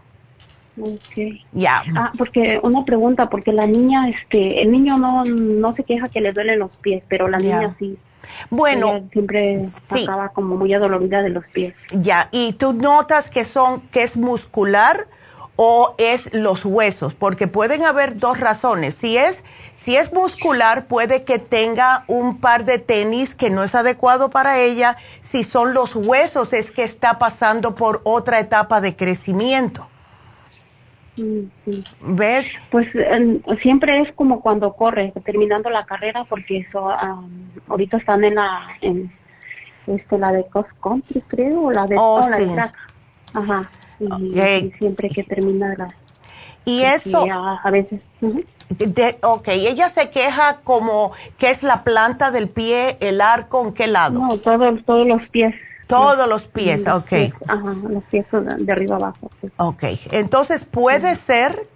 Ok. 0.81 1.39
Ya. 1.53 1.85
Ah, 1.95 2.11
porque 2.19 2.59
una 2.61 2.85
pregunta, 2.85 3.31
porque 3.31 3.53
la 3.53 3.69
niña, 3.69 4.09
este, 4.09 4.63
el 4.63 4.73
niño 4.73 4.99
no, 4.99 5.25
no 5.25 5.75
se 5.75 5.85
queja 5.85 6.09
que 6.09 6.21
le 6.21 6.33
duelen 6.33 6.59
los 6.59 6.73
pies, 6.79 7.05
pero 7.07 7.29
la 7.29 7.39
niña 7.39 7.77
sí. 7.79 7.97
Bueno, 8.51 8.91
Ella 8.91 9.05
siempre 9.13 9.65
sí. 9.93 10.05
acaba 10.05 10.31
como 10.31 10.57
muy 10.57 10.73
adolorida 10.75 11.23
de 11.23 11.31
los 11.31 11.45
pies. 11.47 11.75
Ya, 11.91 12.29
y 12.33 12.53
tú 12.55 12.73
notas 12.73 13.31
que 13.31 13.45
son, 13.45 13.81
que 13.89 14.03
es 14.03 14.17
muscular 14.17 15.07
o 15.57 15.95
es 15.97 16.33
los 16.35 16.65
huesos, 16.65 17.15
porque 17.15 17.49
pueden 17.49 17.83
haber 17.85 18.19
dos 18.19 18.39
razones. 18.39 18.95
Si 18.95 19.17
es, 19.17 19.43
si 19.75 19.97
es 19.97 20.13
muscular, 20.13 20.87
puede 20.87 21.25
que 21.25 21.39
tenga 21.39 22.05
un 22.07 22.39
par 22.39 22.67
de 22.67 22.79
tenis 22.79 23.35
que 23.35 23.51
no 23.51 23.65
es 23.65 23.75
adecuado 23.75 24.31
para 24.31 24.59
ella. 24.59 24.97
Si 25.23 25.45
son 25.45 25.73
los 25.73 25.97
huesos, 25.97 26.53
es 26.53 26.71
que 26.71 26.85
está 26.85 27.19
pasando 27.19 27.75
por 27.75 28.03
otra 28.05 28.39
etapa 28.39 28.83
de 28.83 28.97
crecimiento. 28.97 29.89
¿Ves? 32.01 32.49
Pues 32.71 32.87
em, 32.95 33.41
siempre 33.63 34.01
es 34.03 34.13
como 34.13 34.41
cuando 34.41 34.75
corre, 34.75 35.13
terminando 35.25 35.71
la 35.71 35.85
carrera, 35.87 36.25
porque 36.25 36.59
eso 36.59 36.91
ahorita 37.69 37.97
están 37.97 38.25
en 38.25 38.35
la 38.35 38.69
en 38.83 39.11
este 39.87 40.19
la 40.19 40.33
de 40.33 40.45
cross 40.47 40.67
country 40.83 41.23
creo 41.29 41.63
o 41.63 41.73
la 41.73 41.87
de, 41.87 41.97
Oh, 41.99 42.21
no, 42.21 42.29
la 42.29 42.37
de 42.39 42.47
sí. 42.47 42.53
track. 42.55 42.75
Ajá. 43.35 43.71
Y, 43.99 44.71
siempre 44.79 45.09
que 45.09 45.23
termina 45.23 45.75
la 45.77 45.89
Y 46.65 46.83
eso, 46.83 47.27
a, 47.31 47.61
a 47.63 47.71
veces 47.71 48.01
de- 48.69 49.17
ok, 49.23 49.49
ella 49.49 49.89
se 49.89 50.11
queja 50.11 50.59
como 50.65 51.13
que 51.39 51.51
es 51.51 51.63
la 51.63 51.83
planta 51.85 52.31
del 52.31 52.49
pie, 52.49 52.99
el 53.01 53.21
arco, 53.21 53.65
¿en 53.67 53.73
qué 53.73 53.87
lado? 53.87 54.19
no 54.21 54.37
todos 54.39 54.85
todos 54.85 55.07
los 55.07 55.23
pies 55.31 55.55
Todos 55.87 56.29
los 56.29 56.47
pies, 56.47 56.85
Los 56.85 57.03
ok. 57.03 57.09
pies, 57.09 57.33
ajá 57.47 57.75
los 57.89 58.03
pies 58.05 58.27
de, 58.33 58.65
de 58.65 58.73
arriba 58.73 58.97
abajo 58.97 59.31
sí. 59.41 59.49
Ok, 59.57 59.85
entonces 60.11 60.65
puede 60.65 61.15
ser 61.17 61.69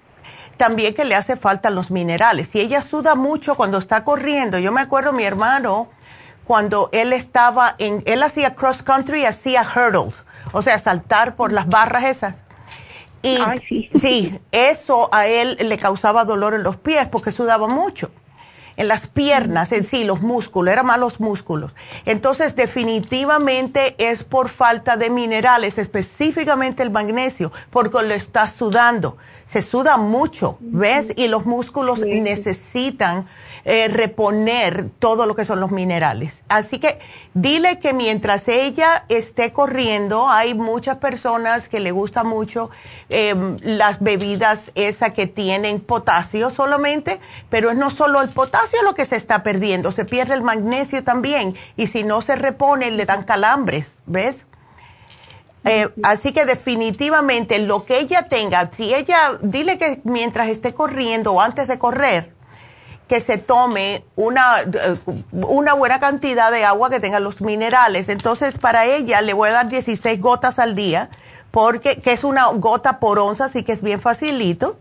también 0.57 0.95
que 0.95 1.05
le 1.05 1.15
hace 1.15 1.37
falta 1.37 1.71
los 1.71 1.91
minerales. 1.91 2.49
Si 2.49 2.61
ella 2.61 2.83
suda 2.83 3.15
mucho 3.15 3.55
cuando 3.55 3.79
está 3.79 4.05
corriendo, 4.05 4.59
yo 4.59 4.73
me 4.73 4.81
acuerdo 4.83 5.13
mi 5.13 5.25
hermano 5.25 5.89
cuando 6.45 6.89
él 6.93 7.13
estaba 7.13 7.77
en, 7.79 8.03
él 8.07 8.23
hacía 8.23 8.55
cross 8.55 8.83
country, 8.83 9.25
hacía 9.25 9.63
hurdles, 9.63 10.27
o 10.53 10.63
sea, 10.63 10.79
saltar 10.79 11.37
por 11.37 11.53
las 11.53 11.69
barras 11.69 12.05
esas. 12.05 12.35
Y 13.23 13.37
Ay, 13.39 13.59
sí. 13.69 13.89
sí, 13.99 14.41
eso 14.51 15.09
a 15.13 15.27
él 15.29 15.57
le 15.61 15.79
causaba 15.79 16.25
dolor 16.25 16.55
en 16.55 16.63
los 16.63 16.77
pies 16.77 17.07
porque 17.09 17.33
sudaba 17.33 17.69
mucho. 17.69 18.11
En 18.81 18.89
las 18.89 19.09
piernas, 19.09 19.73
en 19.73 19.85
sí, 19.85 20.05
los 20.05 20.23
músculos, 20.23 20.73
eran 20.73 20.87
más 20.87 20.99
los 20.99 21.21
músculos. 21.21 21.75
Entonces, 22.07 22.57
definitivamente 22.57 23.95
es 23.99 24.25
por 24.25 24.49
falta 24.49 24.97
de 24.97 25.11
minerales, 25.11 25.77
específicamente 25.77 26.83
el 26.83 26.91
magnesio, 26.91 27.53
porque 27.69 28.03
lo 28.03 28.15
está 28.15 28.49
sudando. 28.49 29.19
Se 29.45 29.61
suda 29.61 29.99
mucho, 29.99 30.57
¿ves? 30.61 31.13
Y 31.17 31.29
los 31.29 31.45
músculos 31.45 31.99
necesitan 31.99 33.29
eh, 33.65 33.89
reponer 33.89 34.89
todo 34.99 35.27
lo 35.27 35.35
que 35.35 35.45
son 35.45 35.61
los 35.61 35.71
minerales. 35.71 36.43
Así 36.49 36.79
que 36.79 36.99
dile 37.35 37.79
que 37.81 37.93
mientras 37.93 38.49
ella 38.49 39.05
esté 39.09 39.53
corriendo, 39.53 40.29
hay 40.29 40.55
muchas 40.55 40.97
personas 40.99 41.69
que 41.69 41.81
le 41.81 41.93
gusta 41.93 42.25
mucho 42.25 42.71
eh, 43.09 43.35
las 43.63 44.01
bebidas 44.01 44.71
esas 44.75 45.13
que 45.13 45.27
tienen 45.27 45.81
potasio 45.81 46.51
solamente, 46.51 47.21
pero 47.49 47.71
es 47.71 47.77
no 47.77 47.91
solo 47.91 48.21
el 48.21 48.31
potasio 48.31 48.83
lo 48.83 48.95
que 48.95 49.05
se 49.05 49.17
está 49.17 49.43
perdiendo, 49.43 49.93
se 49.93 50.05
pierde 50.05 50.35
el 50.35 50.43
magnesio 50.43 51.05
también 51.05 51.55
y 51.77 51.87
si 51.89 52.03
no 52.03 52.23
se 52.23 52.37
repone 52.37 52.91
le 52.91 53.07
dan 53.07 53.25
calambres, 53.25 53.97
¿ves? 54.07 54.47
Eh, 55.65 55.91
así 56.03 56.33
que 56.33 56.47
definitivamente 56.47 57.59
lo 57.59 57.85
que 57.85 57.99
ella 57.99 58.29
tenga, 58.29 58.71
si 58.75 58.95
ella, 58.95 59.39
dile 59.43 59.79
que 59.79 60.01
mientras 60.05 60.49
esté 60.49 60.73
corriendo 60.73 61.33
o 61.33 61.41
antes 61.41 61.69
de 61.69 61.79
correr, 61.79 62.33
que 63.11 63.21
se 63.21 63.39
tome 63.39 64.05
una, 64.15 64.61
eh, 64.61 64.97
una 65.33 65.73
buena 65.73 65.99
cantidad 65.99 66.53
de 66.53 66.65
agua 66.65 66.91
que 66.91 67.01
tenga 67.01 67.19
los 67.19 67.41
minerales. 67.41 68.09
Entonces, 68.09 68.57
para 68.57 68.87
ella 68.87 69.21
le 69.21 69.33
voy 69.33 69.49
a 69.49 69.53
dar 69.53 69.69
16 69.69 70.21
gotas 70.21 70.61
al 70.61 70.77
día, 70.77 71.11
porque 71.51 72.01
que 72.01 72.13
es 72.13 72.23
una 72.23 72.47
gota 72.53 73.01
por 73.01 73.19
onza, 73.19 73.47
así 73.47 73.65
que 73.65 73.73
es 73.73 73.83
bien 73.83 74.01
facilito. 74.01 74.79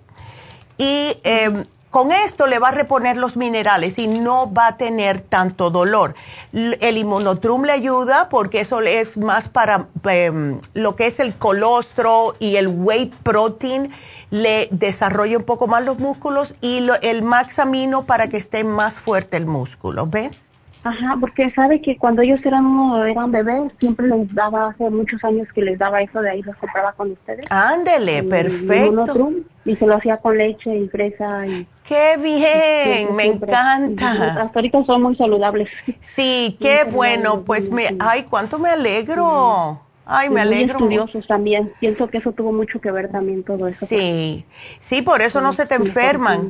Y 0.78 1.18
eh, 1.24 1.66
con 1.90 2.12
esto 2.12 2.46
le 2.48 2.60
va 2.60 2.70
a 2.70 2.72
reponer 2.72 3.18
los 3.18 3.36
minerales 3.36 3.98
y 3.98 4.08
no 4.08 4.52
va 4.54 4.68
a 4.68 4.78
tener 4.78 5.22
tanto 5.22 5.70
dolor. 5.72 6.16
El 6.54 6.98
inmunotrum 6.98 7.64
le 7.64 7.72
ayuda 7.72 8.30
porque 8.30 8.60
eso 8.62 8.82
es 8.82 9.18
más 9.18 9.50
para 9.50 9.88
em, 10.10 10.60
lo 10.74 10.96
que 10.96 11.08
es 11.08 11.20
el 11.20 11.34
colostro 11.36 12.36
y 12.40 12.58
el 12.58 12.68
whey 12.68 13.12
protein 13.24 13.92
le 14.30 14.68
desarrolla 14.72 15.38
un 15.38 15.44
poco 15.44 15.66
más 15.68 15.84
los 15.84 15.98
músculos 15.98 16.54
y 16.62 16.82
lo- 16.82 17.00
el 17.02 17.24
maxamino 17.24 18.06
para 18.06 18.28
que 18.28 18.38
esté 18.38 18.64
más 18.64 18.96
fuerte 19.00 19.38
el 19.38 19.48
músculo, 19.48 20.06
¿ves? 20.06 20.40
Ajá, 20.84 21.18
porque 21.20 21.50
sabe 21.52 21.82
que 21.82 21.98
cuando 21.98 22.22
ellos 22.22 22.40
eran 22.46 22.66
eran 23.08 23.32
bebés, 23.32 23.74
siempre 23.80 24.08
les 24.08 24.34
daba, 24.34 24.70
hace 24.70 24.90
muchos 24.90 25.22
años 25.24 25.48
que 25.54 25.62
les 25.62 25.78
daba 25.78 26.02
eso, 26.02 26.22
de 26.22 26.30
ahí 26.32 26.42
los 26.42 26.56
compraba 26.56 26.94
con 26.94 27.12
ustedes. 27.12 27.46
Ándele, 27.50 28.16
Y- 28.16 28.26
y 28.26 28.30
perfecto. 28.30 28.92
Monotrum, 28.92 29.36
Y 29.66 29.76
se 29.76 29.86
lo 29.86 29.96
hacía 29.96 30.18
con 30.18 30.38
leche 30.38 30.76
y 30.76 30.88
fresa 30.88 31.46
y... 31.48 31.68
Qué 31.84 32.18
bien, 32.18 33.10
siempre, 33.10 33.14
me 33.14 33.24
siempre. 33.24 33.52
encanta. 33.52 34.14
Y 34.16 34.40
Hasta 34.40 34.60
ahorita 34.60 34.86
son 34.86 35.02
muy 35.04 35.16
saludables. 35.16 35.70
Sí, 36.02 36.58
qué 36.62 36.86
bueno, 36.90 37.44
pues 37.44 37.70
me, 37.70 37.96
ay, 38.00 38.24
cuánto 38.30 38.58
me 38.58 38.70
alegro. 38.70 39.82
Ay, 40.06 40.28
Y 40.28 40.32
me 40.34 40.46
muy 40.46 40.56
alegro. 40.56 40.80
mucho. 40.80 40.86
estudiosos 40.86 41.28
también. 41.28 41.72
Pienso 41.80 42.08
que 42.08 42.18
eso 42.20 42.32
tuvo 42.32 42.52
mucho 42.52 42.80
que 42.80 42.90
ver 42.92 43.12
también 43.12 43.44
todo 43.44 43.68
eso. 43.68 43.86
Sí, 43.86 44.46
sí, 44.80 45.02
por 45.02 45.22
eso 45.22 45.42
no 45.42 45.52
se 45.54 45.66
te 45.66 45.78
sí, 45.78 45.84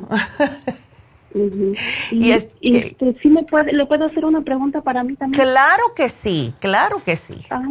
Y 1.34 1.76
Y, 2.12 2.32
es 2.32 2.48
y, 2.60 2.72
que- 2.72 2.88
este, 2.88 3.16
sí 3.22 3.30
me 3.30 3.44
puede, 3.44 3.72
le 3.74 3.86
puedo 3.86 4.06
hacer 4.06 4.26
una 4.26 4.42
pregunta 4.42 4.82
para 4.82 5.04
mí 5.04 5.16
también. 5.16 5.42
claro 5.44 5.84
que 5.96 6.10
sí, 6.10 6.54
claro 6.60 7.04
que 7.04 7.16
sí. 7.16 7.46
Ah, 7.50 7.62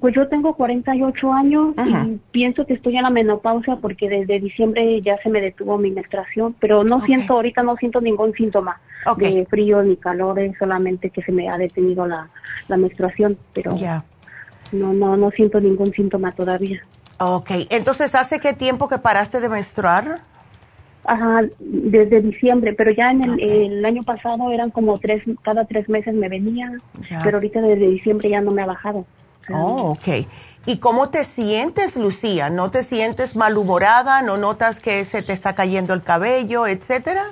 pues 0.00 0.14
yo 0.16 0.26
tengo 0.28 0.54
48 0.56 1.32
años 1.32 1.74
Ajá. 1.76 2.04
y 2.04 2.18
pienso 2.32 2.66
que 2.66 2.74
estoy 2.74 2.96
en 2.96 3.04
la 3.04 3.10
menopausia 3.10 3.76
porque 3.76 4.08
desde 4.08 4.40
diciembre 4.40 5.00
ya 5.00 5.16
se 5.22 5.28
me 5.30 5.40
detuvo 5.40 5.78
mi 5.78 5.92
menstruación, 5.92 6.56
pero 6.58 6.82
no 6.82 7.00
siento, 7.02 7.34
ahorita 7.34 7.62
no 7.62 7.76
siento 7.76 8.00
ningún 8.00 8.32
síntoma 8.34 8.80
Ok. 9.06 9.20
de 9.20 9.46
frío 9.46 9.82
ni 9.84 9.96
calor, 9.96 10.40
es 10.40 10.58
solamente 10.58 11.10
que 11.10 11.22
se 11.22 11.30
me 11.30 11.48
ha 11.48 11.56
detenido 11.56 12.04
la, 12.06 12.28
la 12.66 12.76
menstruación, 12.76 13.38
pero 13.52 13.76
no, 14.72 14.92
no, 14.92 15.16
no 15.16 15.30
siento 15.30 15.60
ningún 15.60 15.92
síntoma 15.92 16.32
todavía. 16.32 16.82
Ok, 17.18 17.50
entonces, 17.70 18.14
¿hace 18.16 18.40
qué 18.40 18.52
tiempo 18.52 18.88
que 18.88 18.98
paraste 18.98 19.40
de 19.40 19.48
menstruar? 19.48 20.16
Ajá, 21.06 21.42
desde 21.58 22.20
diciembre, 22.20 22.72
pero 22.72 22.90
ya 22.90 23.10
en 23.10 23.22
el, 23.22 23.40
el 23.40 23.84
año 23.84 24.02
pasado 24.02 24.50
eran 24.50 24.70
como 24.70 24.98
tres, 24.98 25.22
cada 25.42 25.64
tres 25.64 25.88
meses 25.88 26.14
me 26.14 26.28
venía, 26.28 26.72
pero 27.22 27.36
ahorita 27.36 27.60
desde 27.60 27.88
diciembre 27.88 28.28
ya 28.30 28.40
no 28.40 28.50
me 28.50 28.62
ha 28.62 28.66
bajado. 28.66 29.04
Oh, 29.54 29.92
ok. 29.92 30.26
¿Y 30.66 30.78
cómo 30.78 31.08
te 31.10 31.22
sientes, 31.24 31.96
Lucía? 31.96 32.50
¿No 32.50 32.70
te 32.72 32.82
sientes 32.82 33.36
malhumorada? 33.36 34.22
¿No 34.22 34.36
notas 34.36 34.80
que 34.80 35.04
se 35.04 35.22
te 35.22 35.32
está 35.32 35.54
cayendo 35.54 35.94
el 35.94 36.02
cabello, 36.02 36.66
etcétera? 36.66 37.22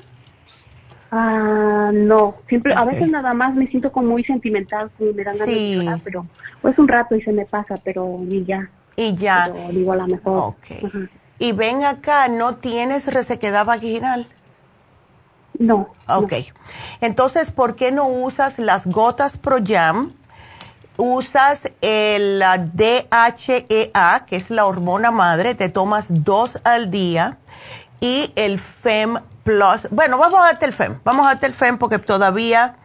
Ah, 1.10 1.90
no, 1.92 2.36
siempre, 2.48 2.74
a 2.74 2.84
veces 2.84 3.08
nada 3.08 3.34
más 3.34 3.54
me 3.54 3.66
siento 3.68 3.90
como 3.92 4.08
muy 4.08 4.24
sentimental, 4.24 4.90
como 4.98 5.12
me 5.12 5.24
dan 5.24 5.36
ganas 5.38 5.54
Sí. 5.54 5.74
de 5.76 5.82
llorar, 5.84 6.00
pero 6.04 6.26
pues 6.62 6.78
un 6.78 6.88
rato 6.88 7.14
y 7.14 7.22
se 7.22 7.32
me 7.32 7.44
pasa, 7.44 7.76
pero 7.84 8.18
ni 8.20 8.44
ya, 8.44 8.68
Y 8.96 9.14
ya. 9.14 9.44
pero 9.52 9.68
digo 9.72 9.92
a 9.92 9.96
lo 9.96 10.06
mejor. 10.06 10.38
Ok. 10.38 10.84
Ajá. 10.84 11.08
Y 11.38 11.52
ven 11.52 11.84
acá, 11.84 12.28
¿no 12.28 12.56
tienes 12.56 13.06
resequedad 13.06 13.64
vaginal? 13.64 14.28
No. 15.58 15.88
Ok. 16.08 16.32
Entonces, 17.00 17.50
¿por 17.50 17.76
qué 17.76 17.92
no 17.92 18.06
usas 18.06 18.58
las 18.58 18.86
gotas 18.86 19.36
Pro 19.36 19.58
Jam? 19.64 20.12
Usas 20.96 21.70
el 21.80 22.42
DHEA, 22.72 24.26
que 24.26 24.36
es 24.36 24.50
la 24.50 24.66
hormona 24.66 25.10
madre, 25.10 25.54
te 25.54 25.68
tomas 25.68 26.06
dos 26.08 26.60
al 26.62 26.90
día, 26.90 27.38
y 28.00 28.32
el 28.36 28.60
FEM 28.60 29.18
Plus. 29.42 29.88
Bueno, 29.90 30.18
vamos 30.18 30.40
a 30.40 30.44
darte 30.44 30.66
el 30.66 30.72
FEM. 30.72 31.00
Vamos 31.04 31.26
a 31.26 31.30
darte 31.30 31.46
el 31.46 31.54
FEM 31.54 31.78
porque 31.78 31.98
todavía 31.98 32.76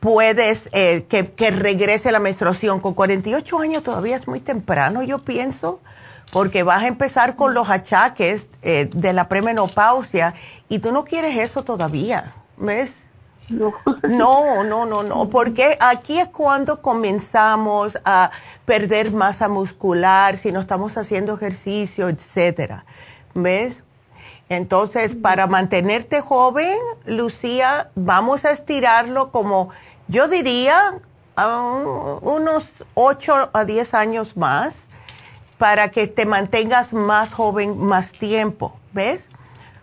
puedes 0.00 0.68
eh, 0.72 1.06
que, 1.08 1.32
que 1.32 1.50
regrese 1.50 2.12
la 2.12 2.18
menstruación. 2.18 2.80
Con 2.80 2.94
48 2.94 3.58
años 3.60 3.82
todavía 3.82 4.16
es 4.16 4.26
muy 4.26 4.40
temprano, 4.40 5.02
yo 5.02 5.20
pienso, 5.20 5.80
porque 6.32 6.62
vas 6.62 6.82
a 6.82 6.86
empezar 6.86 7.36
con 7.36 7.54
los 7.54 7.68
achaques 7.68 8.48
eh, 8.62 8.88
de 8.92 9.12
la 9.12 9.28
premenopausia 9.28 10.34
y 10.68 10.78
tú 10.78 10.92
no 10.92 11.04
quieres 11.04 11.36
eso 11.38 11.64
todavía, 11.64 12.34
¿ves? 12.56 13.10
No. 13.48 13.74
No, 14.04 14.62
no, 14.62 14.86
no, 14.86 15.02
no, 15.02 15.28
porque 15.28 15.76
aquí 15.80 16.20
es 16.20 16.28
cuando 16.28 16.80
comenzamos 16.80 17.98
a 18.04 18.30
perder 18.64 19.10
masa 19.10 19.48
muscular, 19.48 20.38
si 20.38 20.52
no 20.52 20.60
estamos 20.60 20.96
haciendo 20.96 21.34
ejercicio, 21.34 22.08
etcétera. 22.08 22.84
¿Ves? 23.34 23.82
Entonces, 24.48 25.14
para 25.14 25.46
mantenerte 25.46 26.20
joven, 26.20 26.76
Lucía, 27.06 27.90
vamos 27.94 28.44
a 28.44 28.50
estirarlo 28.50 29.30
como, 29.30 29.70
yo 30.08 30.28
diría, 30.28 31.00
a 31.36 31.60
unos 32.22 32.66
8 32.94 33.50
a 33.52 33.64
10 33.64 33.94
años 33.94 34.36
más, 34.36 34.86
para 35.60 35.90
que 35.90 36.06
te 36.06 36.24
mantengas 36.24 36.94
más 36.94 37.34
joven 37.34 37.78
más 37.78 38.12
tiempo, 38.12 38.80
¿ves? 38.94 39.28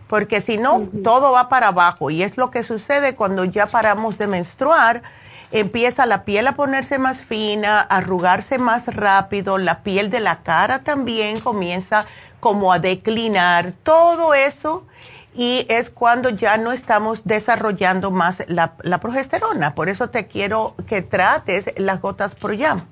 Porque 0.08 0.40
si 0.40 0.58
no, 0.58 0.88
todo 1.04 1.30
va 1.30 1.48
para 1.48 1.68
abajo 1.68 2.10
y 2.10 2.24
es 2.24 2.36
lo 2.36 2.50
que 2.50 2.64
sucede 2.64 3.14
cuando 3.14 3.44
ya 3.44 3.68
paramos 3.68 4.18
de 4.18 4.26
menstruar. 4.26 5.04
Empieza 5.52 6.04
la 6.04 6.24
piel 6.24 6.48
a 6.48 6.56
ponerse 6.56 6.98
más 6.98 7.20
fina, 7.20 7.78
a 7.78 7.98
arrugarse 7.98 8.58
más 8.58 8.92
rápido, 8.92 9.56
la 9.56 9.84
piel 9.84 10.10
de 10.10 10.18
la 10.18 10.42
cara 10.42 10.80
también 10.80 11.38
comienza 11.38 12.06
como 12.40 12.72
a 12.72 12.80
declinar, 12.80 13.72
todo 13.84 14.34
eso 14.34 14.84
y 15.32 15.64
es 15.68 15.90
cuando 15.90 16.30
ya 16.30 16.56
no 16.56 16.72
estamos 16.72 17.20
desarrollando 17.22 18.10
más 18.10 18.42
la, 18.48 18.72
la 18.82 18.98
progesterona. 18.98 19.76
Por 19.76 19.88
eso 19.88 20.10
te 20.10 20.26
quiero 20.26 20.74
que 20.88 21.02
trates 21.02 21.72
las 21.76 22.00
gotas 22.00 22.34
Pro 22.34 22.58
Jam, 22.58 22.84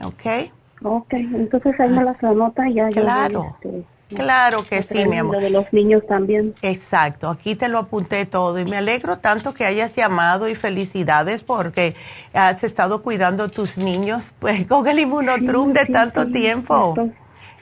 ¿ok? 0.00 0.52
Ok, 0.82 1.12
entonces 1.12 1.78
ahí 1.78 1.90
me 1.90 2.04
las 2.04 2.22
anota 2.22 2.68
y 2.68 2.74
ya. 2.74 2.88
Claro. 2.88 3.56
este, 3.62 3.84
Claro 4.14 4.64
que 4.68 4.82
sí, 4.82 5.06
mi 5.06 5.18
amor. 5.18 5.36
Lo 5.36 5.40
de 5.40 5.50
los 5.50 5.72
niños 5.72 6.02
también. 6.06 6.54
Exacto, 6.62 7.28
aquí 7.28 7.54
te 7.54 7.68
lo 7.68 7.78
apunté 7.78 8.26
todo 8.26 8.58
y 8.58 8.64
me 8.64 8.76
alegro 8.76 9.18
tanto 9.18 9.54
que 9.54 9.64
hayas 9.64 9.94
llamado 9.94 10.48
y 10.48 10.54
felicidades 10.54 11.42
porque 11.42 11.94
has 12.32 12.64
estado 12.64 13.02
cuidando 13.02 13.44
a 13.44 13.48
tus 13.48 13.78
niños 13.78 14.32
pues 14.38 14.66
con 14.66 14.86
el 14.88 14.98
inmunotrum 14.98 15.72
de 15.72 15.86
sí, 15.86 15.92
tanto 15.92 16.24
sí, 16.24 16.32
tiempo. 16.32 16.94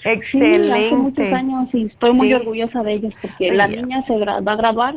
Excelente. 0.05 0.79
Sí, 0.79 0.87
hace 0.87 0.97
muchos 0.97 1.33
años 1.33 1.69
y 1.73 1.87
estoy 1.87 2.13
muy 2.13 2.33
orgullosa 2.33 2.83
de 2.83 2.95
ellos 2.95 3.15
porque 3.21 3.53
la 3.53 3.67
niña 3.67 4.05
se 4.07 4.17
va 4.17 4.37
a 4.37 4.57
graduar 4.57 4.95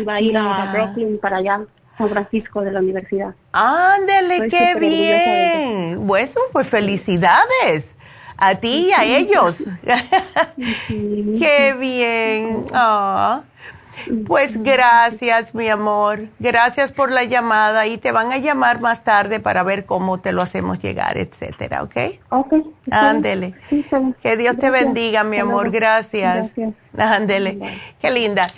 y 0.00 0.04
va 0.04 0.14
a 0.14 0.20
ir 0.20 0.36
a 0.36 0.72
Brooklyn 0.72 1.18
para 1.18 1.38
allá, 1.38 1.60
San 1.96 2.10
Francisco 2.10 2.62
de 2.62 2.72
la 2.72 2.80
universidad. 2.80 3.34
Ándele, 3.52 4.48
qué 4.48 4.74
bien. 4.78 6.06
Bueno, 6.06 6.32
pues 6.52 6.66
felicidades 6.68 7.96
a 8.36 8.54
ti 8.56 8.88
y 8.88 8.92
a 8.92 9.04
ellos. 9.04 9.58
qué 10.96 11.74
bien. 11.78 12.66
Ah. 12.72 13.42
Pues 14.26 14.62
gracias, 14.62 15.54
mi 15.54 15.68
amor. 15.68 16.28
Gracias 16.38 16.92
por 16.92 17.10
la 17.10 17.24
llamada 17.24 17.86
y 17.86 17.98
te 17.98 18.12
van 18.12 18.32
a 18.32 18.38
llamar 18.38 18.80
más 18.80 19.04
tarde 19.04 19.40
para 19.40 19.62
ver 19.62 19.86
cómo 19.86 20.20
te 20.20 20.32
lo 20.32 20.42
hacemos 20.42 20.78
llegar, 20.80 21.16
etcétera, 21.16 21.82
¿ok? 21.82 21.96
Ok. 22.28 22.54
Ándele. 22.90 23.54
Sí. 23.70 23.84
Que 24.22 24.36
Dios 24.36 24.58
te 24.58 24.70
bendiga, 24.70 25.24
mi 25.24 25.38
amor. 25.38 25.70
Gracias. 25.70 26.54
Gracias. 26.54 26.74
Ándele. 26.96 27.58
Qué 28.00 28.10
linda. 28.10 28.48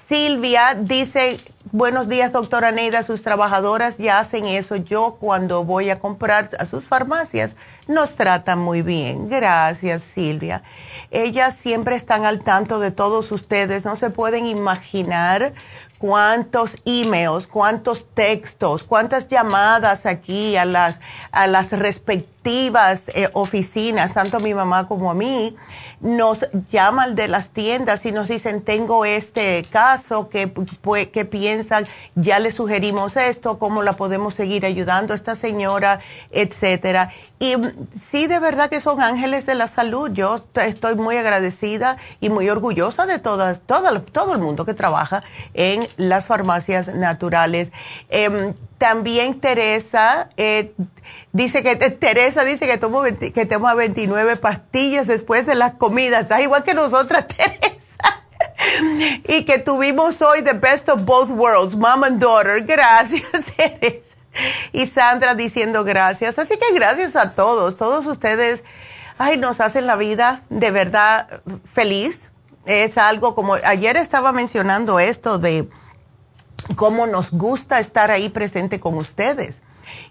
Silvia 0.08 0.74
dice, 0.78 1.40
buenos 1.72 2.06
días 2.08 2.32
doctora 2.32 2.70
Neida, 2.70 3.02
sus 3.02 3.22
trabajadoras 3.22 3.96
ya 3.96 4.18
hacen 4.18 4.44
eso. 4.44 4.76
Yo 4.76 5.16
cuando 5.18 5.64
voy 5.64 5.88
a 5.88 5.98
comprar 5.98 6.50
a 6.58 6.66
sus 6.66 6.84
farmacias 6.84 7.56
nos 7.88 8.14
tratan 8.14 8.58
muy 8.58 8.82
bien. 8.82 9.30
Gracias 9.30 10.02
Silvia. 10.02 10.62
Ellas 11.10 11.54
siempre 11.54 11.96
están 11.96 12.26
al 12.26 12.44
tanto 12.44 12.78
de 12.78 12.90
todos 12.90 13.32
ustedes. 13.32 13.86
No 13.86 13.96
se 13.96 14.10
pueden 14.10 14.44
imaginar 14.44 15.54
cuántos 15.96 16.76
emails, 16.84 17.46
cuántos 17.46 18.06
textos, 18.12 18.82
cuántas 18.82 19.28
llamadas 19.28 20.04
aquí 20.04 20.58
a 20.58 20.66
las, 20.66 21.00
a 21.32 21.46
las 21.46 21.72
respectivas 21.72 22.33
eh, 22.46 23.30
oficinas, 23.32 24.12
tanto 24.12 24.36
a 24.36 24.40
mi 24.40 24.52
mamá 24.52 24.86
como 24.86 25.10
a 25.10 25.14
mí, 25.14 25.56
nos 26.00 26.46
llaman 26.70 27.14
de 27.14 27.28
las 27.28 27.48
tiendas 27.48 28.04
y 28.04 28.12
nos 28.12 28.28
dicen, 28.28 28.62
tengo 28.62 29.06
este 29.06 29.64
caso, 29.70 30.28
que, 30.28 30.52
que 31.10 31.24
piensan? 31.24 31.86
Ya 32.14 32.38
le 32.40 32.52
sugerimos 32.52 33.16
esto, 33.16 33.58
¿cómo 33.58 33.82
la 33.82 33.94
podemos 33.94 34.34
seguir 34.34 34.66
ayudando 34.66 35.14
a 35.14 35.16
esta 35.16 35.34
señora, 35.34 36.00
etcétera? 36.30 37.10
Y 37.38 37.56
mm, 37.56 37.88
sí, 38.00 38.26
de 38.26 38.38
verdad 38.38 38.68
que 38.68 38.80
son 38.80 39.00
ángeles 39.00 39.46
de 39.46 39.54
la 39.54 39.66
salud. 39.66 40.10
Yo 40.12 40.44
estoy 40.54 40.94
muy 40.94 41.16
agradecida 41.16 41.96
y 42.20 42.28
muy 42.28 42.48
orgullosa 42.50 43.06
de 43.06 43.18
todas, 43.18 43.60
todo, 43.60 44.02
todo 44.02 44.34
el 44.34 44.40
mundo 44.40 44.64
que 44.64 44.74
trabaja 44.74 45.22
en 45.54 45.80
las 45.96 46.26
farmacias 46.26 46.88
naturales. 46.88 47.70
Em, 48.10 48.54
también 48.84 49.40
Teresa 49.40 50.28
eh, 50.36 50.74
dice 51.32 51.62
que 51.62 51.74
Teresa 51.74 52.44
dice 52.44 52.66
que 52.66 52.76
toma 52.76 53.00
20 53.00 53.32
que 53.32 53.46
toma 53.46 53.72
29 53.72 54.36
pastillas 54.36 55.06
después 55.06 55.46
de 55.46 55.54
las 55.54 55.76
comidas, 55.76 56.24
está 56.24 56.42
igual 56.42 56.64
que 56.64 56.74
nosotras 56.74 57.26
Teresa. 57.34 58.22
y 59.26 59.46
que 59.46 59.58
tuvimos 59.58 60.20
hoy 60.20 60.42
the 60.42 60.52
best 60.52 60.90
of 60.90 61.06
both 61.06 61.30
worlds, 61.30 61.74
mom 61.74 62.04
and 62.04 62.20
daughter. 62.20 62.62
Gracias, 62.62 63.24
Teresa. 63.56 64.16
Y 64.72 64.84
Sandra 64.84 65.34
diciendo 65.34 65.82
gracias. 65.82 66.38
Así 66.38 66.58
que 66.58 66.74
gracias 66.74 67.16
a 67.16 67.34
todos, 67.34 67.78
todos 67.78 68.04
ustedes, 68.04 68.64
ay, 69.16 69.38
nos 69.38 69.62
hacen 69.62 69.86
la 69.86 69.96
vida 69.96 70.42
de 70.50 70.70
verdad 70.70 71.40
feliz. 71.72 72.30
Es 72.66 72.98
algo 72.98 73.34
como, 73.34 73.54
ayer 73.54 73.96
estaba 73.96 74.32
mencionando 74.32 75.00
esto 75.00 75.38
de 75.38 75.70
cómo 76.76 77.06
nos 77.06 77.30
gusta 77.30 77.78
estar 77.78 78.10
ahí 78.10 78.28
presente 78.28 78.80
con 78.80 78.96
ustedes. 78.96 79.60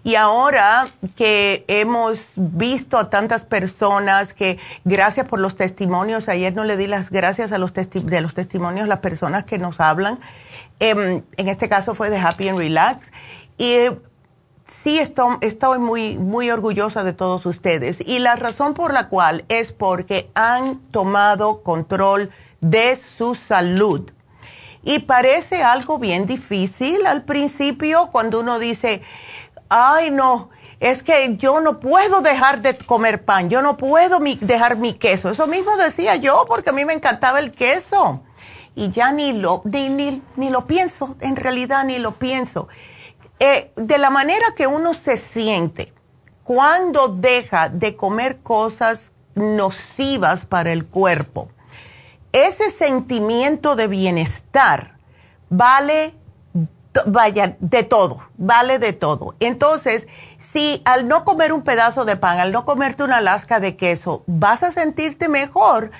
Y 0.02 0.14
ahora 0.14 0.86
que 1.16 1.64
hemos 1.68 2.18
visto 2.36 2.98
a 2.98 3.10
tantas 3.10 3.44
personas 3.44 4.34
que, 4.34 4.58
gracias 4.84 5.26
por 5.26 5.40
los 5.40 5.56
testimonios, 5.56 6.28
ayer 6.28 6.54
no 6.54 6.64
le 6.64 6.76
di 6.76 6.86
las 6.86 7.10
gracias 7.10 7.52
a 7.52 7.58
los 7.58 7.72
de 7.72 8.20
los 8.20 8.34
testimonios, 8.34 8.88
las 8.88 9.00
personas 9.00 9.44
que 9.44 9.58
nos 9.58 9.80
hablan, 9.80 10.18
em, 10.78 11.22
en 11.36 11.48
este 11.48 11.68
caso 11.68 11.94
fue 11.94 12.10
de 12.10 12.18
Happy 12.18 12.48
and 12.48 12.58
Relax, 12.58 13.10
y 13.56 13.72
eh, 13.72 13.98
sí 14.82 14.98
estoy, 14.98 15.36
estoy 15.40 15.78
muy, 15.78 16.18
muy 16.18 16.50
orgullosa 16.50 17.04
de 17.04 17.12
todos 17.12 17.46
ustedes. 17.46 18.00
Y 18.00 18.18
la 18.18 18.36
razón 18.36 18.74
por 18.74 18.92
la 18.92 19.08
cual 19.08 19.44
es 19.48 19.72
porque 19.72 20.30
han 20.34 20.78
tomado 20.90 21.62
control 21.62 22.30
de 22.60 22.96
su 22.96 23.34
salud. 23.34 24.13
Y 24.84 25.00
parece 25.00 25.62
algo 25.62 25.98
bien 25.98 26.26
difícil 26.26 27.06
al 27.06 27.24
principio 27.24 28.10
cuando 28.12 28.40
uno 28.40 28.58
dice, 28.58 29.02
ay 29.68 30.10
no, 30.10 30.50
es 30.78 31.02
que 31.02 31.36
yo 31.36 31.60
no 31.60 31.80
puedo 31.80 32.20
dejar 32.20 32.60
de 32.60 32.76
comer 32.76 33.24
pan, 33.24 33.48
yo 33.48 33.62
no 33.62 33.78
puedo 33.78 34.18
dejar 34.40 34.76
mi 34.76 34.92
queso. 34.92 35.30
Eso 35.30 35.46
mismo 35.46 35.76
decía 35.78 36.16
yo 36.16 36.44
porque 36.46 36.70
a 36.70 36.72
mí 36.74 36.84
me 36.84 36.92
encantaba 36.92 37.38
el 37.38 37.52
queso. 37.52 38.22
Y 38.74 38.90
ya 38.90 39.12
ni 39.12 39.32
lo, 39.32 39.62
ni, 39.64 39.88
ni, 39.88 40.50
lo 40.50 40.66
pienso, 40.66 41.16
en 41.20 41.36
realidad 41.36 41.84
ni 41.84 41.98
lo 41.98 42.18
pienso. 42.18 42.68
Eh, 43.38 43.72
de 43.76 43.98
la 43.98 44.10
manera 44.10 44.46
que 44.56 44.66
uno 44.66 44.94
se 44.94 45.16
siente 45.16 45.94
cuando 46.42 47.08
deja 47.08 47.68
de 47.68 47.96
comer 47.96 48.40
cosas 48.42 49.12
nocivas 49.34 50.44
para 50.44 50.72
el 50.72 50.86
cuerpo, 50.86 51.48
ese 52.34 52.70
sentimiento 52.70 53.76
de 53.76 53.86
bienestar 53.86 54.96
vale 55.48 56.14
vaya, 57.06 57.56
de 57.60 57.84
todo, 57.84 58.22
vale 58.36 58.78
de 58.78 58.92
todo. 58.92 59.34
Entonces, 59.40 60.06
si 60.38 60.82
al 60.84 61.08
no 61.08 61.24
comer 61.24 61.52
un 61.52 61.62
pedazo 61.62 62.04
de 62.04 62.16
pan, 62.16 62.38
al 62.40 62.52
no 62.52 62.64
comerte 62.64 63.02
una 63.02 63.20
lasca 63.20 63.60
de 63.60 63.76
queso, 63.76 64.24
vas 64.26 64.62
a 64.62 64.72
sentirte 64.72 65.28
mejor, 65.28 65.90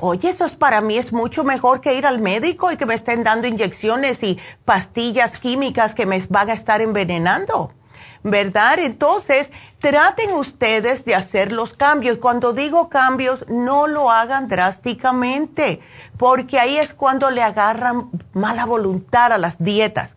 oye, 0.00 0.30
eso 0.30 0.44
es 0.44 0.52
para 0.52 0.80
mí 0.80 0.96
es 0.96 1.12
mucho 1.12 1.44
mejor 1.44 1.80
que 1.80 1.94
ir 1.94 2.06
al 2.06 2.20
médico 2.20 2.70
y 2.70 2.76
que 2.76 2.86
me 2.86 2.94
estén 2.94 3.22
dando 3.22 3.48
inyecciones 3.48 4.22
y 4.22 4.38
pastillas 4.64 5.38
químicas 5.38 5.94
que 5.94 6.06
me 6.06 6.24
van 6.28 6.50
a 6.50 6.54
estar 6.54 6.80
envenenando. 6.80 7.72
¿Verdad? 8.22 8.78
Entonces, 8.80 9.50
traten 9.78 10.32
ustedes 10.32 11.04
de 11.06 11.14
hacer 11.14 11.52
los 11.52 11.72
cambios. 11.72 12.18
Cuando 12.18 12.52
digo 12.52 12.90
cambios, 12.90 13.46
no 13.48 13.86
lo 13.86 14.10
hagan 14.10 14.46
drásticamente, 14.48 15.80
porque 16.18 16.58
ahí 16.58 16.76
es 16.76 16.92
cuando 16.92 17.30
le 17.30 17.42
agarran 17.42 18.10
mala 18.34 18.66
voluntad 18.66 19.32
a 19.32 19.38
las 19.38 19.56
dietas. 19.58 20.14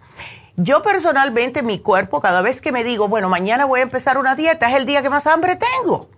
Yo 0.55 0.83
personalmente, 0.83 1.63
mi 1.63 1.79
cuerpo, 1.79 2.21
cada 2.21 2.41
vez 2.41 2.61
que 2.61 2.71
me 2.71 2.83
digo, 2.83 3.07
bueno, 3.07 3.29
mañana 3.29 3.65
voy 3.65 3.79
a 3.79 3.83
empezar 3.83 4.17
una 4.17 4.35
dieta, 4.35 4.69
es 4.69 4.75
el 4.75 4.85
día 4.85 5.01
que 5.01 5.09
más 5.09 5.25
hambre 5.25 5.55
tengo. 5.55 6.09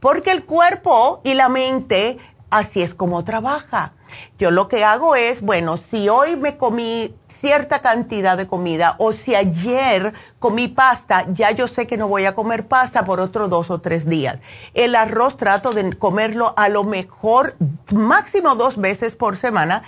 Porque 0.00 0.32
el 0.32 0.44
cuerpo 0.44 1.20
y 1.24 1.34
la 1.34 1.48
mente, 1.48 2.18
así 2.50 2.82
es 2.82 2.94
como 2.94 3.22
trabaja. 3.24 3.92
Yo 4.38 4.50
lo 4.50 4.68
que 4.68 4.84
hago 4.84 5.16
es, 5.16 5.42
bueno, 5.42 5.76
si 5.76 6.08
hoy 6.08 6.36
me 6.36 6.56
comí 6.56 7.14
cierta 7.28 7.80
cantidad 7.80 8.36
de 8.36 8.46
comida 8.46 8.96
o 8.98 9.12
si 9.12 9.34
ayer 9.34 10.12
comí 10.38 10.68
pasta, 10.68 11.26
ya 11.32 11.50
yo 11.50 11.68
sé 11.68 11.86
que 11.86 11.96
no 11.96 12.08
voy 12.08 12.24
a 12.24 12.34
comer 12.34 12.66
pasta 12.66 13.04
por 13.04 13.20
otros 13.20 13.50
dos 13.50 13.70
o 13.70 13.80
tres 13.80 14.08
días. 14.08 14.40
El 14.74 14.94
arroz 14.94 15.36
trato 15.36 15.72
de 15.72 15.96
comerlo 15.96 16.54
a 16.56 16.68
lo 16.68 16.84
mejor 16.84 17.56
máximo 17.92 18.54
dos 18.54 18.76
veces 18.76 19.14
por 19.14 19.36
semana 19.36 19.82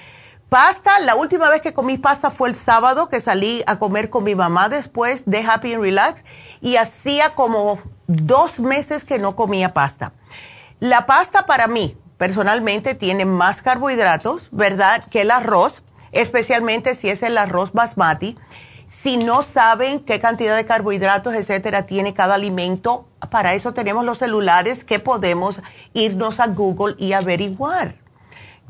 Pasta, 0.49 1.01
la 1.01 1.17
última 1.17 1.51
vez 1.51 1.61
que 1.61 1.75
comí 1.75 1.99
pasta 1.99 2.31
fue 2.31 2.49
el 2.49 2.55
sábado 2.55 3.09
que 3.09 3.21
salí 3.21 3.65
a 3.67 3.81
comer 3.81 4.11
con 4.11 4.23
mi 4.23 4.37
mamá 4.37 4.69
después 4.69 5.25
de 5.27 5.41
Happy 5.41 5.75
and 5.75 5.83
Relax 5.83 6.25
y 6.61 6.77
hacía 6.77 7.35
como 7.35 7.81
dos 8.07 8.61
meses 8.61 9.05
que 9.05 9.19
no 9.19 9.35
comía 9.35 9.75
pasta. 9.75 10.13
La 10.79 11.05
pasta 11.05 11.47
para 11.47 11.67
mí, 11.67 11.99
personalmente, 12.19 12.95
tiene 12.95 13.25
más 13.25 13.63
carbohidratos, 13.63 14.49
¿verdad?, 14.51 15.05
que 15.11 15.23
el 15.23 15.31
arroz, 15.31 15.83
especialmente 16.13 16.95
si 16.95 17.09
es 17.09 17.23
el 17.23 17.39
arroz 17.39 17.73
basmati. 17.73 18.37
Si 18.89 19.17
no 19.17 19.43
saben 19.43 20.01
qué 20.01 20.21
cantidad 20.21 20.57
de 20.57 20.65
carbohidratos, 20.65 21.35
etcétera, 21.35 21.87
tiene 21.87 22.15
cada 22.15 22.35
alimento, 22.37 23.09
para 23.31 23.55
eso 23.55 23.75
tenemos 23.75 24.05
los 24.05 24.19
celulares 24.19 24.85
que 24.85 25.01
podemos 25.01 25.59
irnos 25.93 26.39
a 26.39 26.47
Google 26.47 26.95
y 26.99 27.13
averiguar. 27.13 27.97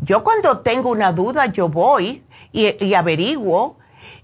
Yo 0.01 0.24
cuando 0.24 0.60
tengo 0.60 0.90
una 0.90 1.12
duda, 1.12 1.47
yo 1.47 1.68
voy 1.68 2.23
y, 2.52 2.94
averiguo. 2.94 3.77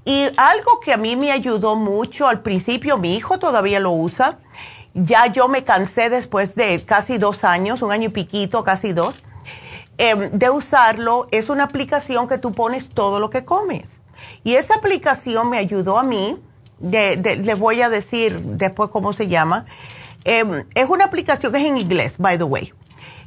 Y 0.05 0.27
algo 0.37 0.81
que 0.81 0.93
a 0.93 0.97
mí 0.97 1.17
me 1.17 1.31
ayudó 1.31 1.77
mucho 1.77 2.27
al 2.27 2.41
principio, 2.41 2.99
mi 2.99 3.15
hijo 3.17 3.39
todavía 3.39 3.79
lo 3.79 3.93
usa. 3.93 4.39
Ya 4.95 5.27
yo 5.27 5.49
me 5.49 5.65
cansé 5.65 6.11
después 6.11 6.55
de 6.55 6.85
casi 6.85 7.19
dos 7.19 7.45
años, 7.45 7.83
un 7.83 7.93
año 7.93 8.09
y 8.09 8.11
piquito, 8.11 8.63
casi 8.63 8.93
dos, 8.93 9.15
em, 9.99 10.31
de 10.31 10.51
usarlo. 10.51 11.29
Es 11.31 11.49
una 11.49 11.65
aplicación 11.65 12.29
que 12.29 12.39
tú 12.39 12.53
pones 12.53 12.89
todo 12.89 13.21
lo 13.21 13.31
que 13.31 13.45
comes. 13.45 14.01
Y 14.45 14.55
esa 14.55 14.75
aplicación 14.75 15.49
me 15.49 15.59
ayudó 15.59 15.99
a 15.99 16.03
mí, 16.03 16.39
les 16.81 17.59
voy 17.59 17.81
a 17.81 17.89
decir 17.89 18.41
después 18.41 18.91
cómo 18.91 19.13
se 19.13 19.29
llama. 19.29 19.65
Em, 20.25 20.65
es 20.75 20.89
una 20.89 21.05
aplicación 21.05 21.53
que 21.53 21.59
es 21.59 21.65
en 21.65 21.79
inglés, 21.79 22.17
by 22.19 22.39
the 22.39 22.45
way. 22.45 22.73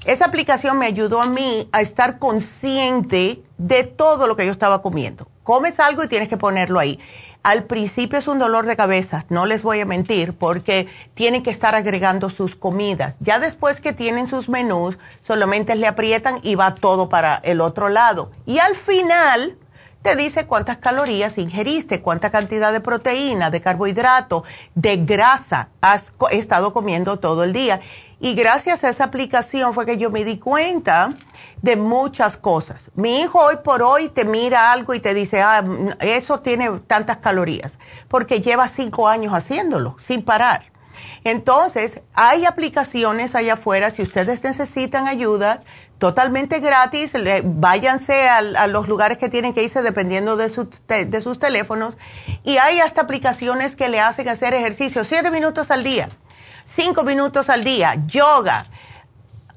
Esa 0.06 0.26
aplicación 0.26 0.78
me 0.78 0.86
ayudó 0.86 1.20
a 1.20 1.26
mí 1.26 1.68
a 1.72 1.82
estar 1.82 2.20
consciente 2.20 3.44
de 3.58 3.84
todo 3.84 4.28
lo 4.28 4.36
que 4.36 4.46
yo 4.46 4.52
estaba 4.52 4.84
comiendo. 4.84 5.28
Comes 5.44 5.80
algo 5.80 6.04
y 6.04 6.08
tienes 6.08 6.30
que 6.30 6.38
ponerlo 6.38 6.80
ahí. 6.80 7.00
Al 7.46 7.66
principio 7.66 8.18
es 8.18 8.28
un 8.28 8.40
dolor 8.40 8.66
de 8.66 8.76
cabeza, 8.76 9.26
no 9.30 9.46
les 9.46 9.62
voy 9.62 9.80
a 9.80 9.86
mentir, 9.86 10.36
porque 10.36 10.88
tienen 11.14 11.44
que 11.44 11.52
estar 11.52 11.76
agregando 11.76 12.32
sus 12.32 12.56
comidas. 12.56 13.18
Ya 13.20 13.38
después 13.38 13.82
que 13.82 13.94
tienen 13.94 14.26
sus 14.26 14.50
menús, 14.50 14.98
solamente 15.22 15.76
le 15.76 15.86
aprietan 15.86 16.40
y 16.42 16.56
va 16.56 16.74
todo 16.74 17.08
para 17.08 17.36
el 17.36 17.62
otro 17.62 17.90
lado. 17.90 18.32
Y 18.48 18.58
al 18.58 18.76
final 18.76 19.60
te 20.02 20.16
dice 20.16 20.48
cuántas 20.48 20.80
calorías 20.80 21.38
ingeriste, 21.38 22.02
cuánta 22.02 22.32
cantidad 22.32 22.74
de 22.74 22.80
proteína, 22.80 23.52
de 23.52 23.62
carbohidrato, 23.62 24.44
de 24.74 24.98
grasa 24.98 25.70
has 25.82 26.14
estado 26.32 26.74
comiendo 26.74 27.20
todo 27.20 27.44
el 27.44 27.54
día. 27.54 27.80
Y 28.20 28.34
gracias 28.34 28.84
a 28.84 28.90
esa 28.90 29.04
aplicación 29.04 29.76
fue 29.76 29.86
que 29.86 29.98
yo 29.98 30.10
me 30.10 30.26
di 30.26 30.40
cuenta 30.40 31.12
de 31.66 31.76
muchas 31.76 32.38
cosas. 32.38 32.92
Mi 32.94 33.22
hijo 33.22 33.40
hoy 33.40 33.58
por 33.64 33.82
hoy 33.82 34.10
te 34.10 34.24
mira 34.24 34.72
algo 34.72 34.94
y 34.94 35.00
te 35.00 35.14
dice, 35.14 35.42
ah, 35.42 35.64
eso 36.00 36.40
tiene 36.40 36.70
tantas 36.88 37.18
calorías, 37.18 37.80
porque 38.08 38.40
lleva 38.40 38.68
cinco 38.68 39.08
años 39.08 39.34
haciéndolo 39.34 39.98
sin 40.00 40.24
parar. 40.24 40.72
Entonces, 41.24 42.02
hay 42.14 42.46
aplicaciones 42.46 43.34
allá 43.34 43.54
afuera, 43.54 43.90
si 43.90 44.04
ustedes 44.04 44.44
necesitan 44.44 45.08
ayuda, 45.08 45.64
totalmente 45.98 46.60
gratis, 46.60 47.14
váyanse 47.44 48.30
a, 48.30 48.68
los 48.68 48.88
lugares 48.88 49.18
que 49.18 49.28
tienen 49.28 49.54
que 49.54 49.64
irse 49.64 49.82
dependiendo 49.82 50.38
de, 50.38 50.48
de 51.06 51.22
sus 51.22 51.40
teléfonos, 51.40 51.98
y 52.44 52.58
hay 52.58 52.80
hasta 52.80 53.02
aplicaciones 53.02 53.76
que 53.76 53.90
le 53.90 54.00
hacen 54.00 54.30
hacer 54.30 54.54
ejercicio 54.54 55.04
siete 55.04 55.32
minutos 55.32 55.72
al 55.72 55.84
día 55.84 56.10
cinco 56.68 57.04
minutos 57.04 57.50
al 57.50 57.64
día, 57.64 57.96
yoga. 58.08 58.66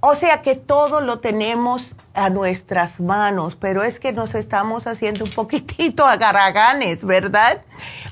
O 0.01 0.15
sea 0.15 0.43
que 0.43 0.55
todo 0.55 1.01
lo 1.01 1.19
tenemos 1.19 1.95
a 2.19 2.31
nuestras 2.31 2.99
manos, 3.01 3.55
pero 3.55 3.85
es 3.85 4.01
que 4.01 4.13
nos 4.13 4.35
estamos 4.35 4.87
haciendo 4.87 5.25
un 5.25 5.31
poquitito 5.31 6.05
agaraganes, 6.07 7.05
¿verdad? 7.05 7.63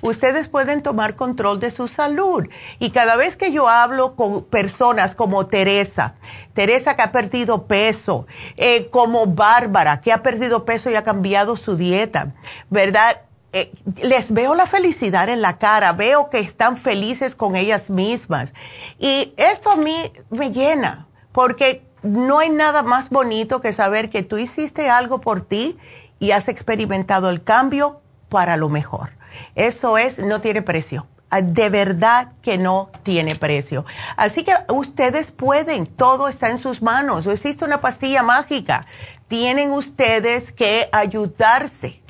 Ustedes 0.01 0.49
pueden 0.49 0.83
tomar 0.83 1.17
control 1.17 1.59
de 1.59 1.73
su 1.73 1.89
salud. 1.89 2.49
Y 2.79 2.91
cada 2.91 3.17
vez 3.17 3.37
que 3.37 3.51
yo 3.53 3.69
hablo 3.69 4.15
con 4.15 4.45
personas 4.45 5.15
como 5.17 5.47
Teresa, 5.47 6.15
Teresa 6.55 6.95
que 6.95 7.03
ha 7.03 7.13
perdido 7.13 7.67
peso, 7.67 8.27
eh, 8.57 8.89
como 8.91 9.27
Bárbara, 9.27 10.01
que 10.01 10.13
ha 10.13 10.23
perdido 10.23 10.65
peso 10.65 10.89
y 10.89 10.95
ha 10.95 11.03
cambiado 11.03 11.57
su 11.57 11.77
dieta, 11.77 12.35
¿verdad? 12.71 13.23
Eh, 13.53 13.73
les 14.03 14.33
veo 14.33 14.55
la 14.55 14.67
felicidad 14.67 15.29
en 15.29 15.43
la 15.43 15.59
cara, 15.59 15.93
veo 15.93 16.31
que 16.31 16.39
están 16.39 16.77
felices 16.77 17.35
con 17.35 17.57
ellas 17.57 17.91
mismas. 17.91 18.53
Y 18.99 19.35
esto 19.37 19.71
a 19.71 19.77
mí 19.77 20.13
me 20.31 20.53
llena, 20.53 21.09
porque 21.33 21.86
no 22.07 22.39
hay 22.39 22.51
nada 22.51 22.83
más 22.83 23.11
bonito 23.11 23.61
que 23.61 23.73
saber 23.73 24.11
que 24.11 24.23
tú 24.23 24.39
hiciste 24.39 24.89
algo 24.89 25.21
por 25.21 25.43
ti 25.43 25.79
y 26.19 26.31
has 26.31 26.49
experimentado 26.49 27.31
el 27.31 27.43
cambio 27.43 28.01
para 28.29 28.57
lo 28.57 28.69
mejor. 28.69 29.11
Eso 29.55 29.99
es, 29.99 30.19
no 30.19 30.41
tiene 30.41 30.63
precio. 30.63 31.07
Ah, 31.29 31.41
de 31.43 31.69
verdad 31.71 32.33
que 32.41 32.57
no 32.57 32.91
tiene 33.03 33.35
precio. 33.35 33.85
Así 34.17 34.45
que 34.45 34.55
ustedes 34.69 35.33
pueden, 35.33 35.87
todo 35.87 36.29
está 36.29 36.49
en 36.49 36.59
sus 36.59 36.83
manos. 36.83 37.27
No 37.27 37.33
existe 37.33 37.65
una 37.65 37.81
pastilla 37.81 38.23
mágica. 38.23 38.87
Tienen 39.29 39.73
ustedes 39.73 40.53
que 40.53 40.89
ayudarse 40.93 42.01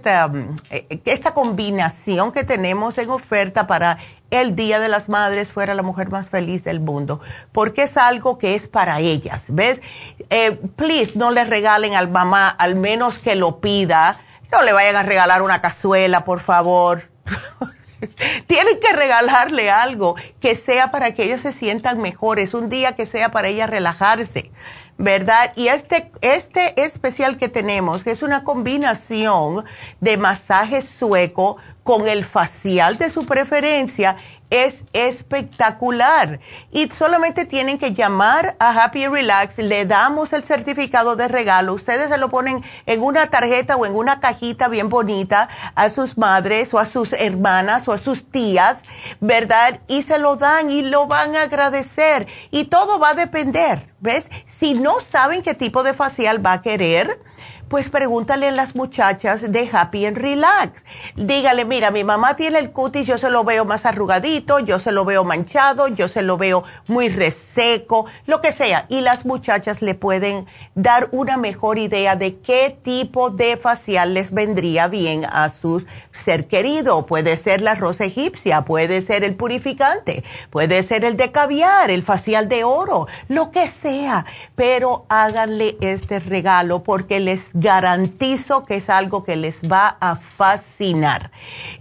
eh, 0.70 1.02
esta 1.06 1.34
combinación 1.34 2.32
que 2.32 2.44
tenemos 2.44 2.98
en 2.98 3.10
oferta 3.10 3.68
para 3.68 3.98
el 4.30 4.56
Día 4.56 4.80
de 4.80 4.90
las 4.90 5.10
Madres, 5.10 5.50
fuera 5.50 5.74
la 5.74 5.84
mujer 5.84 6.10
más 6.10 6.30
feliz 6.30 6.64
del 6.64 6.80
mundo, 6.80 7.22
porque 7.52 7.84
es 7.84 7.98
algo 7.98 8.38
que 8.38 8.56
es 8.56 8.68
para 8.68 9.00
ellas, 9.00 9.46
¿ves? 9.48 9.82
Eh, 10.30 10.60
please, 10.76 11.18
no 11.18 11.32
le 11.32 11.46
regalen 11.46 11.96
al 11.96 12.10
mamá, 12.10 12.50
al 12.50 12.76
menos 12.76 13.18
que 13.18 13.36
lo 13.36 13.60
pida. 13.60 14.20
No 14.52 14.62
le 14.62 14.72
vayan 14.72 14.96
a 14.96 15.04
regalar 15.04 15.42
una 15.42 15.62
cazuela, 15.62 16.24
por 16.24 16.40
favor. 16.40 17.10
Tienen 18.48 18.80
que 18.80 18.94
regalarle 18.94 19.70
algo 19.70 20.16
que 20.40 20.56
sea 20.56 20.92
para 20.92 21.14
que 21.14 21.24
ellos 21.24 21.42
se 21.42 21.52
sientan 21.52 22.00
mejores, 22.00 22.54
un 22.54 22.70
día 22.70 22.96
que 22.96 23.06
sea 23.06 23.32
para 23.32 23.48
ella 23.48 23.68
relajarse. 23.68 24.52
¿verdad? 24.98 25.54
Y 25.56 25.68
este, 25.68 26.12
este 26.22 26.82
especial 26.82 27.38
que 27.38 27.50
tenemos, 27.50 28.04
que 28.04 28.12
es 28.12 28.24
una 28.24 28.44
combinación 28.44 29.64
de 30.00 30.18
masaje 30.18 30.82
sueco 30.82 31.58
con 31.84 32.08
el 32.08 32.26
facial 32.26 32.98
de 32.98 33.10
su 33.10 33.26
preferencia, 33.26 34.18
es 34.50 34.84
espectacular. 34.94 36.40
Y 36.72 36.90
solamente 36.90 37.46
tienen 37.46 37.78
que 37.78 37.94
llamar 37.94 38.56
a 38.60 38.84
Happy 38.84 39.08
Relax, 39.08 39.58
le 39.58 39.86
damos 39.86 40.34
el 40.34 40.44
certificado 40.44 41.16
de 41.16 41.28
regalo, 41.28 41.74
ustedes 41.74 42.10
se 42.10 42.18
lo 42.18 42.30
ponen 42.30 42.64
en 42.86 43.02
una 43.02 43.28
tarjeta 43.28 43.76
o 43.76 43.86
en 43.86 43.96
una 43.96 44.20
cajita 44.20 44.68
bien 44.68 44.90
bonita 44.90 45.50
a 45.76 45.90
sus 45.90 46.18
madres 46.18 46.74
o 46.74 46.80
a 46.80 46.86
sus 46.86 47.14
hermanas 47.14 47.88
o 47.88 47.94
a 47.94 47.98
sus 47.98 48.30
tías, 48.30 48.84
¿verdad? 49.20 49.82
Y 49.88 50.04
se 50.04 50.18
lo 50.18 50.36
dan 50.36 50.70
y 50.70 50.82
lo 50.82 51.08
van 51.08 51.36
a 51.36 51.44
agradecer. 51.44 52.28
Y 52.52 52.66
todo 52.66 53.00
va 53.00 53.10
a 53.10 53.14
depender, 53.14 53.94
¿ves? 54.00 54.30
Si 54.46 54.74
no 54.74 55.00
saben 55.00 55.44
qué 55.44 55.54
tipo 55.54 55.84
de 55.84 55.94
facial 55.94 56.46
va 56.46 56.54
a 56.54 56.62
querer, 56.62 57.20
pues 57.68 57.90
pregúntale 57.90 58.48
a 58.48 58.52
las 58.52 58.76
muchachas 58.76 59.52
de 59.52 59.70
Happy 59.72 60.06
and 60.06 60.18
Relax. 60.18 60.84
Dígale, 61.16 61.66
mira, 61.66 61.92
mi 61.92 62.04
mamá 62.04 62.36
tiene 62.36 62.60
el 62.60 62.72
cutis, 62.72 63.08
yo 63.08 63.18
se 63.18 63.30
lo 63.30 63.44
veo 63.44 63.66
más 63.66 63.86
arrugadito, 63.86 64.60
yo 64.60 64.80
se 64.80 64.92
lo 64.92 65.06
veo 65.06 65.24
manchado, 65.24 65.88
yo 65.88 66.08
se 66.08 66.22
lo 66.22 66.38
veo 66.38 66.64
muy 66.88 67.10
reseco, 67.10 68.06
lo 68.26 68.42
que 68.42 68.52
sea. 68.52 68.86
Y 68.90 69.02
las 69.02 69.26
muchachas 69.26 69.82
le 69.82 69.96
pueden 69.96 70.46
dar 70.76 71.10
una 71.12 71.38
mejor 71.38 71.78
idea 71.78 72.16
de 72.16 72.40
qué 72.40 72.78
tipo 72.82 73.30
de 73.30 73.58
facial 73.58 74.14
les 74.14 74.32
vendría 74.32 74.88
bien 74.88 75.26
a 75.26 75.50
su 75.50 75.86
ser 76.14 76.48
querido. 76.48 77.06
Puede 77.06 77.38
ser 77.38 77.62
la 77.62 77.76
rosa 77.76 78.06
egipcia, 78.06 78.64
puede 78.64 79.02
ser 79.02 79.24
el 79.24 79.36
purificante, 79.36 80.24
puede 80.50 80.84
ser 80.84 81.04
el 81.06 81.18
de 81.18 81.32
caviar, 81.32 81.92
el 81.92 82.04
facial 82.04 82.48
de 82.48 82.64
oro, 82.64 83.08
lo 83.28 83.52
que 83.52 83.68
sea. 83.68 84.26
Pero 84.56 85.06
háganle 85.10 85.78
este 85.82 86.20
regalo 86.20 86.84
porque 86.84 87.20
les 87.20 87.57
garantizo 87.60 88.66
que 88.66 88.76
es 88.76 88.90
algo 88.90 89.24
que 89.24 89.36
les 89.36 89.62
va 89.62 89.98
a 90.00 90.18
fascinar. 90.18 91.32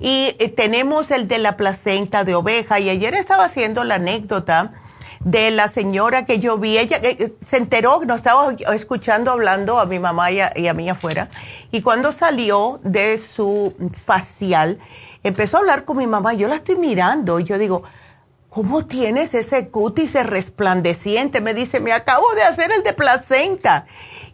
Y 0.00 0.34
eh, 0.38 0.48
tenemos 0.48 1.10
el 1.10 1.28
de 1.28 1.38
la 1.38 1.56
placenta 1.56 2.24
de 2.24 2.34
oveja 2.34 2.80
y 2.80 2.88
ayer 2.88 3.14
estaba 3.14 3.44
haciendo 3.44 3.84
la 3.84 3.96
anécdota 3.96 4.72
de 5.20 5.50
la 5.50 5.68
señora 5.68 6.24
que 6.24 6.38
yo 6.38 6.56
vi, 6.56 6.78
ella 6.78 6.98
eh, 7.02 7.34
se 7.46 7.56
enteró, 7.56 8.04
nos 8.06 8.18
estaba 8.18 8.54
escuchando 8.74 9.30
hablando 9.30 9.78
a 9.78 9.86
mi 9.86 9.98
mamá 9.98 10.30
y 10.30 10.40
a, 10.40 10.52
y 10.54 10.68
a 10.68 10.74
mí 10.74 10.88
afuera, 10.88 11.28
y 11.72 11.82
cuando 11.82 12.12
salió 12.12 12.80
de 12.84 13.18
su 13.18 13.74
facial, 14.04 14.78
empezó 15.24 15.56
a 15.56 15.60
hablar 15.60 15.84
con 15.84 15.96
mi 15.96 16.06
mamá, 16.06 16.34
yo 16.34 16.48
la 16.48 16.56
estoy 16.56 16.76
mirando 16.76 17.40
y 17.40 17.44
yo 17.44 17.58
digo, 17.58 17.82
¿cómo 18.56 18.86
tienes 18.86 19.34
ese 19.34 19.68
cutis 19.68 20.14
resplandeciente? 20.14 21.42
Me 21.42 21.52
dice, 21.52 21.80
me 21.80 21.92
acabo 21.92 22.32
de 22.34 22.42
hacer 22.42 22.70
el 22.72 22.82
de 22.82 22.94
placenta. 22.94 23.84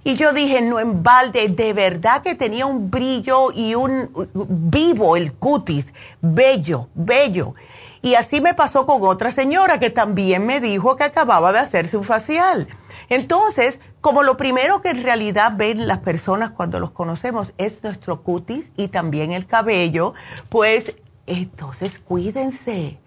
Y 0.04 0.16
yo 0.16 0.32
dije, 0.32 0.60
no 0.62 0.80
en 0.80 1.02
balde, 1.02 1.48
de 1.48 1.72
verdad 1.72 2.22
que 2.22 2.34
tenía 2.34 2.66
un 2.66 2.90
brillo 2.90 3.52
y 3.52 3.76
un 3.76 4.10
vivo 4.34 5.16
el 5.16 5.32
cutis, 5.32 5.86
bello, 6.20 6.88
bello. 6.94 7.54
Y 8.02 8.16
así 8.16 8.40
me 8.40 8.52
pasó 8.54 8.84
con 8.84 9.00
otra 9.04 9.30
señora 9.30 9.78
que 9.78 9.90
también 9.90 10.44
me 10.44 10.60
dijo 10.60 10.96
que 10.96 11.04
acababa 11.04 11.52
de 11.52 11.60
hacerse 11.60 11.96
un 11.96 12.02
facial. 12.02 12.66
Entonces, 13.08 13.78
como 14.00 14.24
lo 14.24 14.36
primero 14.36 14.82
que 14.82 14.90
en 14.90 15.04
realidad 15.04 15.52
ven 15.54 15.86
las 15.86 16.00
personas 16.00 16.50
cuando 16.50 16.80
los 16.80 16.90
conocemos 16.90 17.52
es 17.56 17.84
nuestro 17.84 18.24
cutis 18.24 18.72
y 18.76 18.88
también 18.88 19.30
el 19.30 19.46
cabello, 19.46 20.14
pues 20.48 20.96
entonces 21.26 22.00
cuídense 22.00 22.98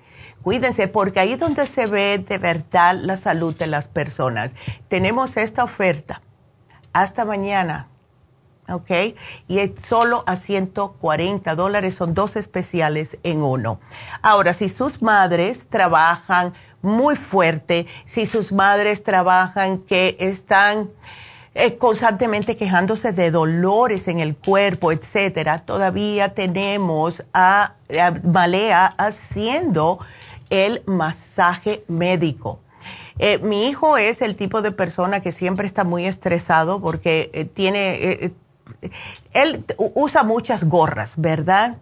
cuídense 0.42 0.88
porque 0.88 1.20
ahí 1.20 1.34
es 1.34 1.40
donde 1.40 1.66
se 1.66 1.88
ve 1.88 2.20
de 2.20 2.38
verdad 2.38 2.96
la 3.02 3.18
salud 3.18 3.56
de 3.58 3.66
las 3.66 3.88
personas. 3.88 4.52
Tenemos 4.90 5.38
esta 5.38 5.64
oferta 5.64 6.22
hasta 6.96 7.26
mañana. 7.26 7.90
¿ok? 8.70 8.90
Y 9.48 9.60
es 9.60 9.72
solo 9.88 10.24
a 10.26 10.38
140 10.38 11.54
dólares, 11.56 11.96
son 11.96 12.14
dos 12.14 12.38
especiales 12.38 13.18
en 13.24 13.44
uno. 13.44 13.80
Ahora, 14.22 14.54
si 14.54 14.70
sus 14.70 15.02
madres 15.02 15.68
trabajan 15.70 16.54
muy 16.82 17.18
fuerte, 17.18 17.86
si 18.06 18.26
sus 18.26 18.54
madres 18.54 19.04
trabajan 19.04 19.80
que 19.80 20.16
están 20.20 20.90
eh, 21.54 21.78
constantemente 21.78 22.56
quejándose 22.56 23.12
de 23.12 23.30
dolores 23.30 24.08
en 24.08 24.20
el 24.20 24.36
cuerpo, 24.38 24.94
etcétera, 24.94 25.60
todavía 25.60 26.34
tenemos 26.34 27.24
a 27.34 27.74
Malea 28.24 28.86
haciendo 28.98 30.00
el 30.50 30.82
masaje 30.86 31.84
médico. 31.90 32.60
Eh, 33.18 33.40
mi 33.40 33.68
hijo 33.68 33.98
es 33.98 34.22
el 34.22 34.36
tipo 34.36 34.62
de 34.62 34.72
persona 34.72 35.22
que 35.22 35.32
siempre 35.32 35.68
está 35.68 35.84
muy 35.84 36.06
estresado 36.06 36.82
porque 36.82 37.30
eh, 37.34 37.46
tiene, 37.46 37.96
eh, 37.96 38.34
él 39.34 39.64
usa 39.78 40.24
muchas 40.24 40.66
gorras, 40.66 41.14
¿verdad? 41.16 41.78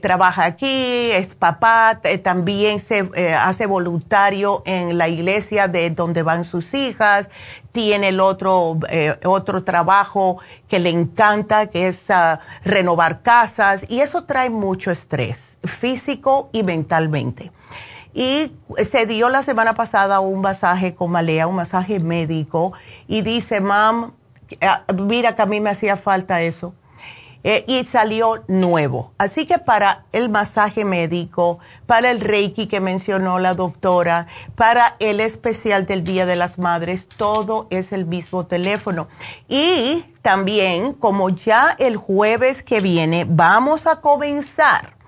trabaja 0.00 0.44
aquí, 0.44 1.10
es 1.10 1.34
papá, 1.34 2.00
también 2.22 2.80
se 2.80 3.10
hace 3.36 3.66
voluntario 3.66 4.62
en 4.64 4.96
la 4.96 5.08
iglesia 5.08 5.68
de 5.68 5.90
donde 5.90 6.22
van 6.22 6.44
sus 6.44 6.72
hijas, 6.74 7.28
tiene 7.72 8.08
el 8.08 8.20
otro, 8.20 8.78
otro 9.24 9.64
trabajo 9.64 10.38
que 10.68 10.78
le 10.78 10.90
encanta, 10.90 11.66
que 11.68 11.88
es 11.88 12.10
ah, 12.10 12.40
renovar 12.62 13.22
casas, 13.22 13.84
y 13.88 14.00
eso 14.00 14.24
trae 14.24 14.50
mucho 14.50 14.90
estrés 14.90 15.56
físico 15.64 16.50
y 16.52 16.62
mentalmente. 16.62 17.50
Y 18.12 18.52
se 18.84 19.06
dio 19.06 19.28
la 19.28 19.42
semana 19.42 19.74
pasada 19.74 20.20
un 20.20 20.40
masaje 20.40 20.94
con 20.94 21.10
Malea, 21.10 21.46
un 21.46 21.56
masaje 21.56 22.00
médico, 22.00 22.72
y 23.06 23.22
dice, 23.22 23.60
mam, 23.60 24.12
ah, 24.60 24.84
mira 24.94 25.36
que 25.36 25.42
a 25.42 25.46
mí 25.46 25.60
me 25.60 25.70
hacía 25.70 25.96
falta 25.96 26.42
eso. 26.42 26.74
Eh, 27.42 27.64
y 27.66 27.84
salió 27.84 28.44
nuevo. 28.48 29.12
Así 29.16 29.46
que 29.46 29.58
para 29.58 30.04
el 30.12 30.28
masaje 30.28 30.84
médico, 30.84 31.58
para 31.86 32.10
el 32.10 32.20
Reiki 32.20 32.66
que 32.66 32.80
mencionó 32.80 33.38
la 33.38 33.54
doctora, 33.54 34.26
para 34.56 34.96
el 34.98 35.20
especial 35.20 35.86
del 35.86 36.04
Día 36.04 36.26
de 36.26 36.36
las 36.36 36.58
Madres, 36.58 37.08
todo 37.08 37.66
es 37.70 37.92
el 37.92 38.04
mismo 38.04 38.44
teléfono. 38.44 39.08
Y 39.48 40.04
también, 40.20 40.92
como 40.92 41.30
ya 41.30 41.74
el 41.78 41.96
jueves 41.96 42.62
que 42.62 42.80
viene, 42.80 43.24
vamos 43.26 43.86
a 43.86 44.02
comenzar 44.02 44.99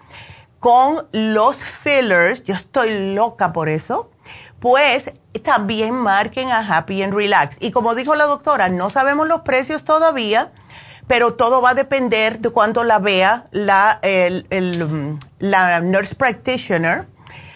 con 0.62 1.09
los 1.10 1.56
fillers, 1.56 2.44
yo 2.44 2.55
estoy 2.55 3.16
loca 3.16 3.52
por 3.52 3.68
eso, 3.68 4.12
pues 4.60 5.10
también 5.43 5.93
marquen 5.93 6.51
a 6.51 6.60
Happy 6.60 7.02
and 7.02 7.12
Relax. 7.12 7.56
Y 7.59 7.72
como 7.72 7.97
dijo 7.97 8.14
la 8.14 8.26
doctora, 8.26 8.68
no 8.68 8.89
sabemos 8.89 9.26
los 9.26 9.40
precios 9.40 9.82
todavía, 9.82 10.52
pero 11.09 11.34
todo 11.34 11.60
va 11.62 11.70
a 11.70 11.74
depender 11.74 12.39
de 12.39 12.51
cuánto 12.51 12.84
la 12.84 13.01
vea 13.01 13.48
la, 13.51 13.98
la 15.40 15.80
nurse 15.80 16.14
practitioner 16.14 17.09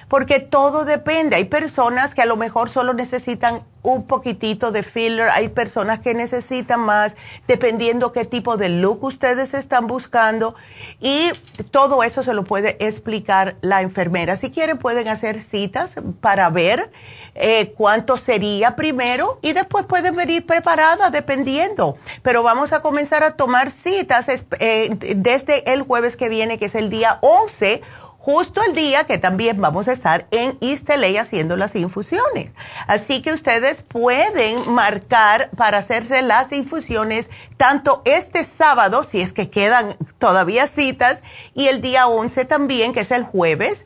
porque 0.08 0.40
todo 0.40 0.84
depende. 0.84 1.36
Hay 1.36 1.44
personas 1.44 2.12
que 2.12 2.22
a 2.22 2.26
lo 2.26 2.36
mejor 2.36 2.70
solo 2.70 2.92
necesitan 2.92 3.62
un 3.86 4.04
poquitito 4.04 4.72
de 4.72 4.82
filler, 4.82 5.28
hay 5.30 5.48
personas 5.48 6.00
que 6.00 6.12
necesitan 6.12 6.80
más, 6.80 7.16
dependiendo 7.46 8.10
qué 8.10 8.24
tipo 8.24 8.56
de 8.56 8.68
look 8.68 9.04
ustedes 9.04 9.54
están 9.54 9.86
buscando. 9.86 10.56
Y 11.00 11.30
todo 11.70 12.02
eso 12.02 12.24
se 12.24 12.34
lo 12.34 12.42
puede 12.42 12.84
explicar 12.84 13.56
la 13.60 13.82
enfermera. 13.82 14.36
Si 14.36 14.50
quieren, 14.50 14.78
pueden 14.78 15.06
hacer 15.06 15.40
citas 15.40 15.94
para 16.20 16.50
ver 16.50 16.90
eh, 17.36 17.74
cuánto 17.76 18.16
sería 18.16 18.74
primero 18.74 19.38
y 19.40 19.52
después 19.52 19.86
pueden 19.86 20.16
venir 20.16 20.44
preparadas 20.44 21.12
dependiendo. 21.12 21.96
Pero 22.22 22.42
vamos 22.42 22.72
a 22.72 22.82
comenzar 22.82 23.22
a 23.22 23.36
tomar 23.36 23.70
citas 23.70 24.26
eh, 24.28 24.96
desde 25.14 25.72
el 25.72 25.82
jueves 25.82 26.16
que 26.16 26.28
viene, 26.28 26.58
que 26.58 26.64
es 26.64 26.74
el 26.74 26.90
día 26.90 27.18
11 27.20 27.82
justo 28.26 28.60
el 28.64 28.74
día 28.74 29.04
que 29.04 29.18
también 29.18 29.60
vamos 29.60 29.86
a 29.86 29.92
estar 29.92 30.26
en 30.32 30.58
LA 30.60 31.20
haciendo 31.20 31.56
las 31.56 31.76
infusiones. 31.76 32.50
Así 32.88 33.22
que 33.22 33.32
ustedes 33.32 33.82
pueden 33.82 34.72
marcar 34.72 35.50
para 35.56 35.78
hacerse 35.78 36.22
las 36.22 36.50
infusiones 36.50 37.30
tanto 37.56 38.02
este 38.04 38.42
sábado, 38.42 39.04
si 39.04 39.20
es 39.20 39.32
que 39.32 39.48
quedan 39.48 39.94
todavía 40.18 40.66
citas, 40.66 41.20
y 41.54 41.68
el 41.68 41.80
día 41.80 42.08
11 42.08 42.46
también, 42.46 42.92
que 42.92 43.02
es 43.02 43.12
el 43.12 43.22
jueves. 43.22 43.84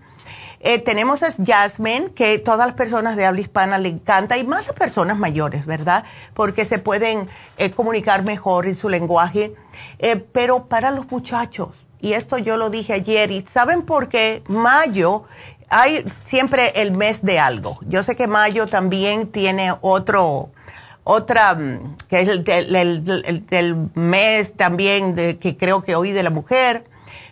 eh, 0.60 0.78
tenemos 0.78 1.22
a 1.22 1.28
Jasmine, 1.30 2.12
que 2.14 2.38
todas 2.38 2.66
las 2.66 2.74
personas 2.74 3.16
de 3.16 3.26
habla 3.26 3.42
hispana 3.42 3.78
le 3.78 3.90
encanta, 3.90 4.38
y 4.38 4.44
más 4.44 4.66
las 4.66 4.74
personas 4.74 5.18
mayores, 5.18 5.66
¿verdad? 5.66 6.04
Porque 6.34 6.64
se 6.64 6.78
pueden 6.78 7.28
eh, 7.58 7.70
comunicar 7.70 8.24
mejor 8.24 8.66
en 8.66 8.74
su 8.74 8.88
lenguaje. 8.88 9.54
pero 10.32 10.66
para 10.68 10.90
los 10.90 11.08
muchachos, 11.10 11.68
y 12.00 12.14
esto 12.14 12.38
yo 12.38 12.56
lo 12.56 12.70
dije 12.70 12.94
ayer, 12.94 13.30
y 13.30 13.42
¿saben 13.42 13.82
por 13.82 14.08
qué 14.08 14.42
mayo 14.48 15.24
hay 15.70 16.04
siempre 16.24 16.72
el 16.80 16.92
mes 16.92 17.22
de 17.22 17.38
algo. 17.38 17.78
Yo 17.86 18.02
sé 18.02 18.16
que 18.16 18.26
mayo 18.26 18.66
también 18.66 19.30
tiene 19.30 19.74
otro, 19.80 20.50
otra, 21.10 21.54
mm, 21.54 21.96
que 22.10 22.20
es 22.20 22.28
el, 22.28 22.44
del 22.44 23.90
mes 23.94 24.52
también 24.52 25.14
de, 25.14 25.38
que 25.38 25.56
creo 25.56 25.82
que 25.82 25.96
hoy 25.96 26.12
de 26.12 26.22
la 26.22 26.28
mujer, 26.28 26.84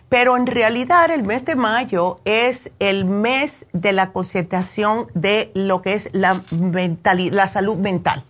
pero 0.09 0.35
en 0.35 0.47
realidad 0.47 1.11
el 1.11 1.23
mes 1.23 1.45
de 1.45 1.55
mayo 1.55 2.19
es 2.25 2.71
el 2.79 3.05
mes 3.05 3.65
de 3.73 3.91
la 3.91 4.11
concentración 4.11 5.07
de 5.13 5.51
lo 5.53 5.83
que 5.83 5.93
es 5.93 6.09
la, 6.11 6.41
la 6.51 7.47
salud 7.47 7.77
mental. 7.77 8.23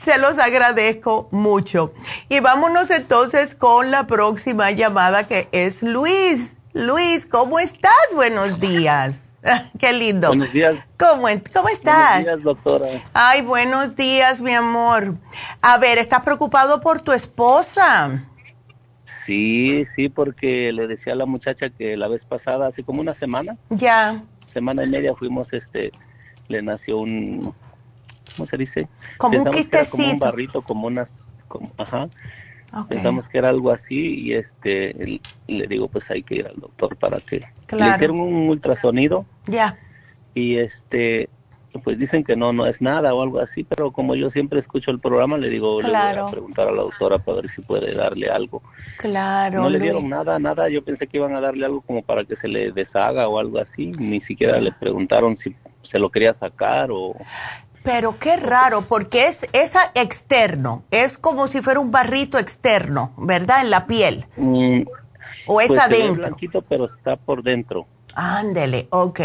se 0.05 0.19
los 0.19 0.39
agradezco 0.39 1.29
mucho. 1.31 1.93
Y 2.29 2.41
vámonos 2.41 2.91
entonces 2.91 3.55
con 3.55 3.91
la 3.91 4.07
próxima 4.07 4.71
llamada 4.71 5.27
que 5.27 5.49
es 5.53 5.83
Luis. 5.83 6.57
Luis, 6.75 7.27
¿cómo 7.27 7.59
estás? 7.59 7.93
Buenos 8.15 8.59
días. 8.59 9.19
Qué 9.79 9.93
lindo. 9.93 10.29
Buenos 10.29 10.53
días. 10.53 10.75
¿Cómo, 10.99 11.27
¿Cómo 11.53 11.69
estás? 11.69 12.25
Buenos 12.25 12.25
días, 12.25 12.43
doctora. 12.43 12.87
Ay, 13.13 13.43
buenos 13.43 13.95
días, 13.95 14.41
mi 14.41 14.53
amor. 14.53 15.17
A 15.61 15.77
ver, 15.77 15.99
¿estás 15.99 16.23
preocupado 16.23 16.81
por 16.81 17.03
tu 17.03 17.13
esposa? 17.13 18.25
Sí, 19.27 19.87
sí, 19.95 20.09
porque 20.09 20.73
le 20.73 20.87
decía 20.87 21.13
a 21.13 21.17
la 21.17 21.27
muchacha 21.27 21.69
que 21.69 21.95
la 21.97 22.09
vez 22.09 22.23
pasada, 22.25 22.69
hace 22.69 22.83
como 22.83 23.03
una 23.03 23.13
semana. 23.15 23.57
Ya. 23.69 24.23
Semana 24.55 24.85
y 24.85 24.89
media 24.89 25.15
fuimos, 25.15 25.53
este, 25.53 25.93
le 26.49 26.63
nació 26.63 26.99
un, 27.01 27.55
¿cómo 28.35 28.49
se 28.49 28.57
dice? 28.57 28.89
Como 29.19 29.43
un 29.43 29.51
quistecito. 29.51 29.91
Como 29.99 30.13
un 30.13 30.19
barrito, 30.19 30.63
como 30.63 30.87
unas, 30.87 31.09
como, 31.49 31.69
ajá. 31.77 32.09
Pensamos 32.89 33.29
que 33.29 33.39
era 33.39 33.51
algo 33.51 33.71
así 33.71 34.21
y 34.21 34.35
este 34.35 35.21
le 35.47 35.67
digo 35.67 35.89
pues 35.89 36.05
hay 36.11 36.23
que 36.23 36.37
ir 36.37 36.47
al 36.47 36.57
doctor 36.57 36.97
para 36.97 37.21
que 37.21 37.41
le 37.71 37.89
hicieron 37.89 38.21
un 38.21 38.49
ultrasonido. 38.49 39.27
Ya. 39.47 39.79
Y 40.35 40.57
este 40.57 41.29
pues 41.85 41.99
dicen 41.99 42.25
que 42.25 42.37
no 42.37 42.53
no 42.53 42.67
es 42.67 42.81
nada 42.81 43.15
o 43.15 43.23
algo 43.23 43.41
así, 43.41 43.65
pero 43.65 43.93
como 43.93 44.15
yo 44.15 44.31
siempre 44.31 44.61
escucho 44.61 44.91
el 44.91 45.01
programa 45.01 45.37
le 45.37 45.49
digo 45.49 45.81
le 45.81 45.89
voy 45.89 45.97
a 45.97 46.27
preguntar 46.31 46.69
a 46.69 46.73
la 46.73 46.83
doctora 46.83 47.19
para 47.19 47.43
ver 47.43 47.51
si 47.55 47.61
puede 47.63 47.95
darle 47.95 48.31
algo. 48.31 48.63
Claro. 48.99 49.63
No 49.63 49.71
le 49.71 49.79
dieron 49.79 50.09
nada, 50.09 50.39
nada, 50.39 50.69
yo 50.69 50.83
pensé 50.83 51.07
que 51.07 51.19
iban 51.19 51.35
a 51.35 51.41
darle 51.41 51.67
algo 51.67 51.83
como 51.83 52.03
para 52.03 52.25
que 52.25 52.37
se 52.37 52.49
le 52.49 52.73
deshaga 52.73 53.29
o 53.29 53.39
algo 53.39 53.59
así, 53.59 53.93
ni 53.99 54.21
siquiera 54.23 54.59
le 54.61 54.73
preguntaron 54.73 55.37
si 55.39 55.55
se 55.91 55.99
lo 55.99 56.11
quería 56.11 56.35
sacar 56.35 56.91
o... 56.91 57.15
Pero 57.83 58.19
qué 58.19 58.37
raro, 58.37 58.83
porque 58.83 59.27
es 59.27 59.49
esa 59.53 59.91
externo, 59.95 60.85
es 60.91 61.19
como 61.19 61.49
si 61.49 61.61
fuera 61.63 61.81
un 61.81 61.91
barrito 61.91 62.39
externo, 62.39 63.13
¿verdad? 63.17 63.63
En 63.63 63.71
la 63.71 63.87
piel. 63.87 64.27
Mm, 64.37 64.83
¿O 65.47 65.61
es 65.61 65.69
pues 65.69 65.81
adentro? 65.81 66.13
Es 66.13 66.19
blanquito, 66.19 66.63
pero 66.63 66.87
está 66.87 67.17
por 67.17 67.43
dentro. 67.43 67.87
Ándele, 68.15 68.87
ok. 68.91 69.21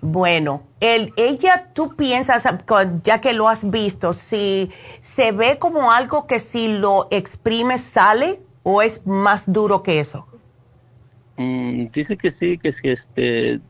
Bueno, 0.00 0.64
el, 0.80 1.12
ella, 1.16 1.68
tú 1.72 1.94
piensas, 1.94 2.42
ya 3.04 3.20
que 3.20 3.32
lo 3.32 3.48
has 3.48 3.70
visto, 3.70 4.12
si 4.12 4.72
se 5.00 5.30
ve 5.30 5.58
como 5.60 5.92
algo 5.92 6.26
que 6.26 6.40
si 6.40 6.76
lo 6.76 7.06
exprimes 7.12 7.82
sale 7.82 8.40
o 8.64 8.82
es 8.82 9.06
más 9.06 9.52
duro 9.52 9.84
que 9.84 10.00
eso. 10.00 10.26
Mm, 11.36 11.86
dice 11.92 12.16
que 12.16 12.32
sí, 12.32 12.58
que 12.58 12.72
si 12.72 12.88
este 12.88 13.60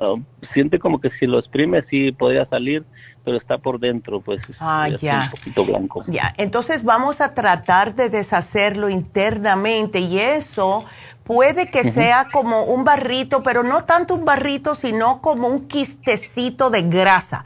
Um, 0.00 0.24
siente 0.52 0.78
como 0.78 1.00
que 1.00 1.10
si 1.18 1.26
lo 1.26 1.38
exprime 1.38 1.84
sí 1.88 2.12
podría 2.12 2.46
salir, 2.46 2.84
pero 3.24 3.36
está 3.36 3.58
por 3.58 3.78
dentro, 3.78 4.20
pues 4.20 4.40
ah, 4.60 4.88
ya. 5.00 5.24
un 5.24 5.30
poquito 5.30 5.64
blanco. 5.64 6.04
Ya, 6.06 6.32
entonces 6.36 6.84
vamos 6.84 7.20
a 7.20 7.34
tratar 7.34 7.94
de 7.94 8.08
deshacerlo 8.08 8.88
internamente 8.88 10.00
y 10.00 10.18
eso 10.18 10.84
puede 11.24 11.70
que 11.70 11.84
sea 11.90 12.28
como 12.32 12.64
un 12.64 12.84
barrito, 12.84 13.42
pero 13.42 13.62
no 13.62 13.84
tanto 13.84 14.14
un 14.14 14.24
barrito, 14.24 14.74
sino 14.74 15.20
como 15.20 15.48
un 15.48 15.68
quistecito 15.68 16.70
de 16.70 16.82
grasa. 16.82 17.44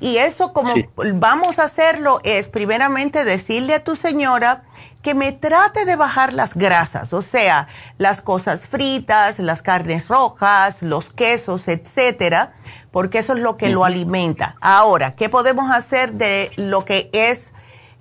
Y 0.00 0.18
eso 0.18 0.52
como 0.52 0.74
vamos 1.14 1.58
a 1.58 1.64
hacerlo 1.64 2.20
es 2.24 2.48
primeramente 2.48 3.24
decirle 3.24 3.74
a 3.74 3.84
tu 3.84 3.96
señora 3.96 4.64
que 5.00 5.14
me 5.14 5.32
trate 5.32 5.84
de 5.84 5.96
bajar 5.96 6.32
las 6.32 6.54
grasas, 6.54 7.12
o 7.12 7.22
sea, 7.22 7.68
las 7.98 8.20
cosas 8.20 8.68
fritas, 8.68 9.38
las 9.38 9.62
carnes 9.62 10.08
rojas, 10.08 10.80
los 10.82 11.10
quesos, 11.10 11.68
etcétera, 11.68 12.52
porque 12.92 13.18
eso 13.18 13.32
es 13.32 13.40
lo 13.40 13.56
que 13.56 13.70
lo 13.70 13.84
alimenta. 13.84 14.56
Ahora, 14.60 15.16
¿qué 15.16 15.28
podemos 15.28 15.70
hacer 15.70 16.12
de 16.12 16.52
lo 16.56 16.84
que 16.84 17.10
es 17.12 17.52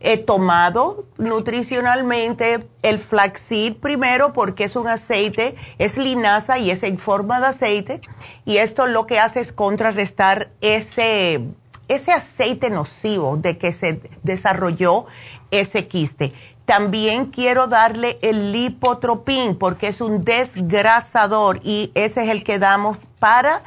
eh, 0.01 0.17
tomado 0.17 1.05
nutricionalmente? 1.17 2.67
El 2.83 2.99
flaxseed 2.99 3.77
primero, 3.77 4.33
porque 4.33 4.65
es 4.65 4.75
un 4.75 4.87
aceite, 4.87 5.55
es 5.79 5.97
linaza 5.97 6.59
y 6.59 6.69
es 6.69 6.83
en 6.83 6.99
forma 6.99 7.39
de 7.39 7.47
aceite, 7.47 8.01
y 8.45 8.57
esto 8.57 8.85
lo 8.85 9.07
que 9.07 9.17
hace 9.17 9.39
es 9.39 9.53
contrarrestar 9.53 10.51
ese, 10.59 11.41
ese 11.87 12.11
aceite 12.11 12.69
nocivo 12.69 13.37
de 13.37 13.57
que 13.57 13.73
se 13.73 14.01
desarrolló 14.23 15.05
ese 15.51 15.87
quiste 15.87 16.33
también 16.71 17.25
quiero 17.25 17.67
darle 17.67 18.17
el 18.21 18.53
lipotropín 18.53 19.57
porque 19.57 19.89
es 19.89 19.99
un 19.99 20.23
desgrasador 20.23 21.59
y 21.63 21.91
ese 21.95 22.23
es 22.23 22.29
el 22.29 22.45
que 22.45 22.59
damos 22.59 22.97
para 23.19 23.61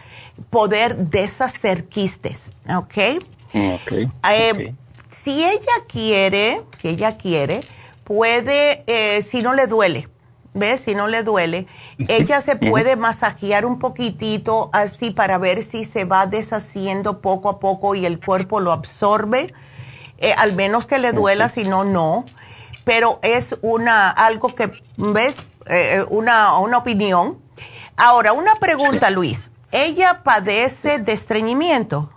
poder 0.48 0.96
deshacer 0.96 1.84
quistes, 1.84 2.50
¿ok? 2.74 2.96
Eh, 3.52 4.74
si 5.10 5.44
ella 5.44 5.74
quiere, 5.86 6.62
si 6.80 6.88
ella 6.88 7.18
quiere, 7.18 7.60
puede, 8.04 8.84
eh, 8.86 9.20
si 9.20 9.42
no 9.42 9.52
le 9.52 9.66
duele, 9.66 10.08
¿ves? 10.54 10.80
Si 10.80 10.94
no 10.94 11.06
le 11.06 11.24
duele, 11.24 11.66
ella 12.08 12.40
se 12.40 12.56
puede 12.56 12.96
masajear 12.96 13.66
un 13.66 13.78
poquitito 13.78 14.70
así 14.72 15.10
para 15.10 15.36
ver 15.36 15.62
si 15.62 15.84
se 15.84 16.06
va 16.06 16.24
deshaciendo 16.24 17.20
poco 17.20 17.50
a 17.50 17.60
poco 17.60 17.94
y 17.94 18.06
el 18.06 18.18
cuerpo 18.18 18.60
lo 18.60 18.72
absorbe, 18.72 19.52
eh, 20.16 20.32
al 20.38 20.54
menos 20.54 20.86
que 20.86 20.98
le 20.98 21.12
duela, 21.12 21.50
si 21.50 21.64
no, 21.64 21.84
no. 21.84 22.24
Pero 22.84 23.18
es 23.22 23.56
una, 23.62 24.10
algo 24.10 24.48
que, 24.54 24.72
¿ves? 24.96 25.38
Eh, 25.66 25.96
eh, 25.96 26.04
una, 26.08 26.58
una 26.58 26.78
opinión. 26.78 27.38
Ahora, 27.96 28.32
una 28.32 28.56
pregunta, 28.56 29.10
Luis. 29.10 29.50
¿Ella 29.72 30.20
padece 30.22 30.98
de 30.98 31.12
estreñimiento? 31.12 32.10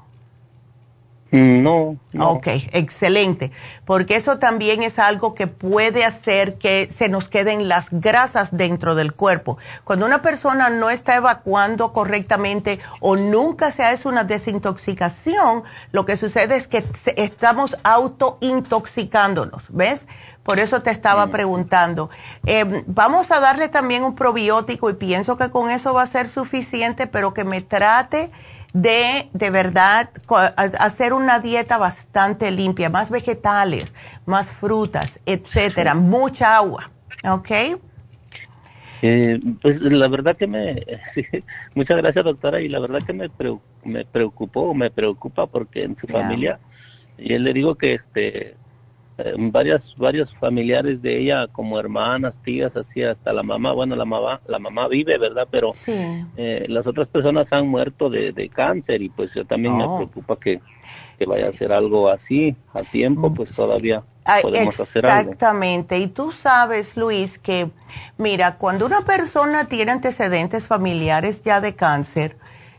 No, 1.31 1.97
Ok, 2.17 2.47
excelente, 2.71 3.51
porque 3.85 4.15
eso 4.15 4.39
también 4.39 4.81
es 4.81 4.97
algo 4.97 5.35
que 5.35 5.47
puede 5.47 6.05
hacer 6.05 6.57
que 6.57 6.87
se 6.89 7.09
nos 7.09 7.27
queden 7.27 7.67
las 7.67 7.89
grasas 7.91 8.55
dentro 8.55 8.95
del 8.95 9.13
cuerpo. 9.13 9.57
Cuando 9.83 10.05
una 10.05 10.21
persona 10.21 10.69
no 10.69 10.89
está 10.89 11.17
evacuando 11.17 11.91
correctamente 11.91 12.79
o 13.01 13.17
nunca 13.17 13.71
se 13.73 13.83
hace 13.83 14.07
una 14.07 14.23
desintoxicación, 14.23 15.63
lo 15.91 16.05
que 16.05 16.15
sucede 16.15 16.55
es 16.55 16.67
que 16.67 16.85
estamos 17.17 17.77
autointoxicándonos, 17.83 19.63
¿ves? 19.67 20.07
Por 20.47 20.59
eso 20.59 20.81
te 20.81 20.91
estaba 20.91 21.25
mm. 21.25 21.31
preguntando. 21.31 22.09
Eh, 22.45 22.85
vamos 22.87 23.31
a 23.31 23.41
darle 23.41 23.67
también 23.67 24.05
un 24.05 24.15
probiótico 24.15 24.89
y 24.89 24.93
pienso 24.93 25.35
que 25.35 25.49
con 25.49 25.69
eso 25.69 25.93
va 25.93 26.03
a 26.03 26.07
ser 26.07 26.29
suficiente, 26.29 27.05
pero 27.05 27.33
que 27.33 27.43
me 27.43 27.59
trate 27.59 28.31
de 28.71 29.27
de 29.33 29.49
verdad 29.49 30.09
hacer 30.55 31.11
una 31.11 31.39
dieta 31.39 31.77
bastante 31.77 32.49
limpia, 32.51 32.89
más 32.89 33.09
vegetales, 33.09 33.91
más 34.25 34.49
frutas, 34.49 35.19
etcétera, 35.25 35.95
mucha 35.95 36.55
agua, 36.55 36.91
¿ok? 37.25 37.51
Eh, 39.01 39.39
pues 39.61 39.81
la 39.81 40.07
verdad 40.07 40.37
que 40.37 40.47
me, 40.47 40.75
muchas 41.75 41.97
gracias 41.97 42.23
doctora 42.23 42.61
y 42.61 42.69
la 42.69 42.79
verdad 42.79 42.99
que 43.05 43.11
me, 43.11 43.29
me 43.83 44.05
preocupó, 44.05 44.73
me 44.73 44.91
preocupa 44.91 45.45
porque 45.45 45.83
en 45.83 45.97
su 45.99 46.07
familia, 46.07 46.57
y 47.17 47.33
él 47.33 47.43
le 47.43 47.51
digo 47.51 47.75
que 47.75 47.95
este, 47.95 48.55
eh, 49.19 49.33
varias 49.37 49.81
varios 49.97 50.31
familiares 50.35 51.01
de 51.01 51.19
ella 51.19 51.47
como 51.47 51.79
hermanas 51.79 52.35
tías 52.43 52.75
así 52.75 53.01
hasta 53.01 53.33
la 53.33 53.41
mamá 53.41 53.71
bueno 53.73 53.95
la 53.95 54.05
mamá 54.05 54.41
la 54.47 54.59
mamá 54.59 54.87
vive 54.87 55.17
verdad 55.17 55.47
pero 55.49 55.71
eh, 55.87 56.65
las 56.69 56.85
otras 56.85 57.07
personas 57.07 57.47
han 57.51 57.67
muerto 57.67 58.09
de, 58.09 58.51
cáncer 58.53 59.01
y 59.01 59.09
pues 59.09 59.31
yo 59.33 59.43
también 59.45 59.75
me 59.75 59.85
oh. 59.85 59.97
preocupa 59.97 60.37
que, 60.39 60.61
vaya 61.25 61.49
a 61.49 61.53
ser 61.53 61.73
algo 61.73 62.09
así 62.09 62.55
a 62.73 62.81
tiempo 62.81 63.33
pues 63.33 63.49
todavía 63.51 64.03
podemos 64.41 64.79
hacer 64.79 65.05
algo. 65.05 65.31
exactamente. 65.31 65.97
Y 65.97 66.07
tú 66.07 66.31
sabes 66.31 66.95
Luis 66.95 67.39
que 67.39 67.71
mira 68.17 68.57
cuando 68.57 68.85
una 68.85 69.01
persona 69.01 69.65
tiene 69.65 69.93
antecedentes 69.93 70.67
familiares 70.67 71.41
ya 71.43 71.59
de 71.59 71.75
cáncer 71.75 72.37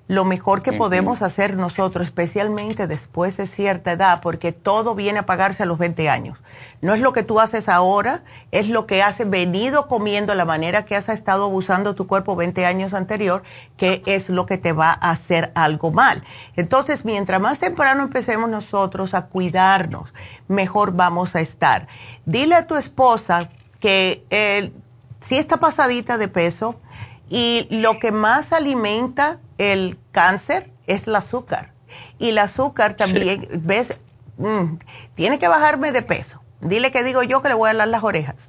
lo 0.08 0.24
mejor 0.24 0.62
que 0.62 0.72
podemos 0.72 1.20
hacer 1.20 1.56
nosotros, 1.56 2.06
especialmente 2.06 2.86
después 2.86 3.36
de 3.36 3.46
cierta 3.46 3.92
edad, 3.92 4.20
porque 4.22 4.52
todo 4.52 4.94
viene 4.94 5.18
a 5.18 5.26
pagarse 5.26 5.62
a 5.62 5.66
los 5.66 5.76
20 5.76 6.08
años. 6.08 6.38
No 6.80 6.94
es 6.94 7.02
lo 7.02 7.12
que 7.12 7.22
tú 7.22 7.40
haces 7.40 7.68
ahora, 7.68 8.22
es 8.50 8.70
lo 8.70 8.86
que 8.86 9.02
has 9.02 9.18
venido 9.28 9.86
comiendo, 9.86 10.34
la 10.34 10.46
manera 10.46 10.86
que 10.86 10.96
has 10.96 11.10
estado 11.10 11.44
abusando 11.44 11.94
tu 11.94 12.06
cuerpo 12.06 12.36
20 12.36 12.64
años 12.64 12.94
anterior, 12.94 13.42
que 13.76 14.02
es 14.06 14.30
lo 14.30 14.46
que 14.46 14.56
te 14.56 14.72
va 14.72 14.92
a 14.92 15.10
hacer 15.10 15.52
algo 15.54 15.90
mal. 15.90 16.24
Entonces, 16.56 17.04
mientras 17.04 17.38
más 17.38 17.60
temprano 17.60 18.04
empecemos 18.04 18.48
nosotros 18.48 19.12
a 19.12 19.26
cuidarnos, 19.26 20.14
mejor 20.48 20.92
vamos 20.92 21.36
a 21.36 21.40
estar. 21.40 21.86
Dile 22.24 22.54
a 22.54 22.66
tu 22.66 22.76
esposa 22.76 23.50
que 23.78 24.24
eh, 24.30 24.72
si 25.20 25.36
está 25.36 25.58
pasadita 25.58 26.16
de 26.16 26.28
peso 26.28 26.80
y 27.28 27.66
lo 27.70 27.98
que 27.98 28.12
más 28.12 28.52
alimenta 28.52 29.38
el 29.58 29.98
cáncer 30.12 30.70
es 30.86 31.06
el 31.06 31.16
azúcar. 31.16 31.72
Y 32.18 32.30
el 32.30 32.38
azúcar 32.38 32.94
también, 32.94 33.48
ves, 33.64 33.94
mm, 34.38 34.76
tiene 35.14 35.38
que 35.38 35.48
bajarme 35.48 35.92
de 35.92 36.02
peso. 36.02 36.42
Dile 36.60 36.90
que 36.90 37.04
digo 37.04 37.22
yo 37.22 37.40
que 37.42 37.48
le 37.48 37.54
voy 37.54 37.70
a 37.70 37.74
dar 37.74 37.88
las 37.88 38.02
orejas. 38.02 38.48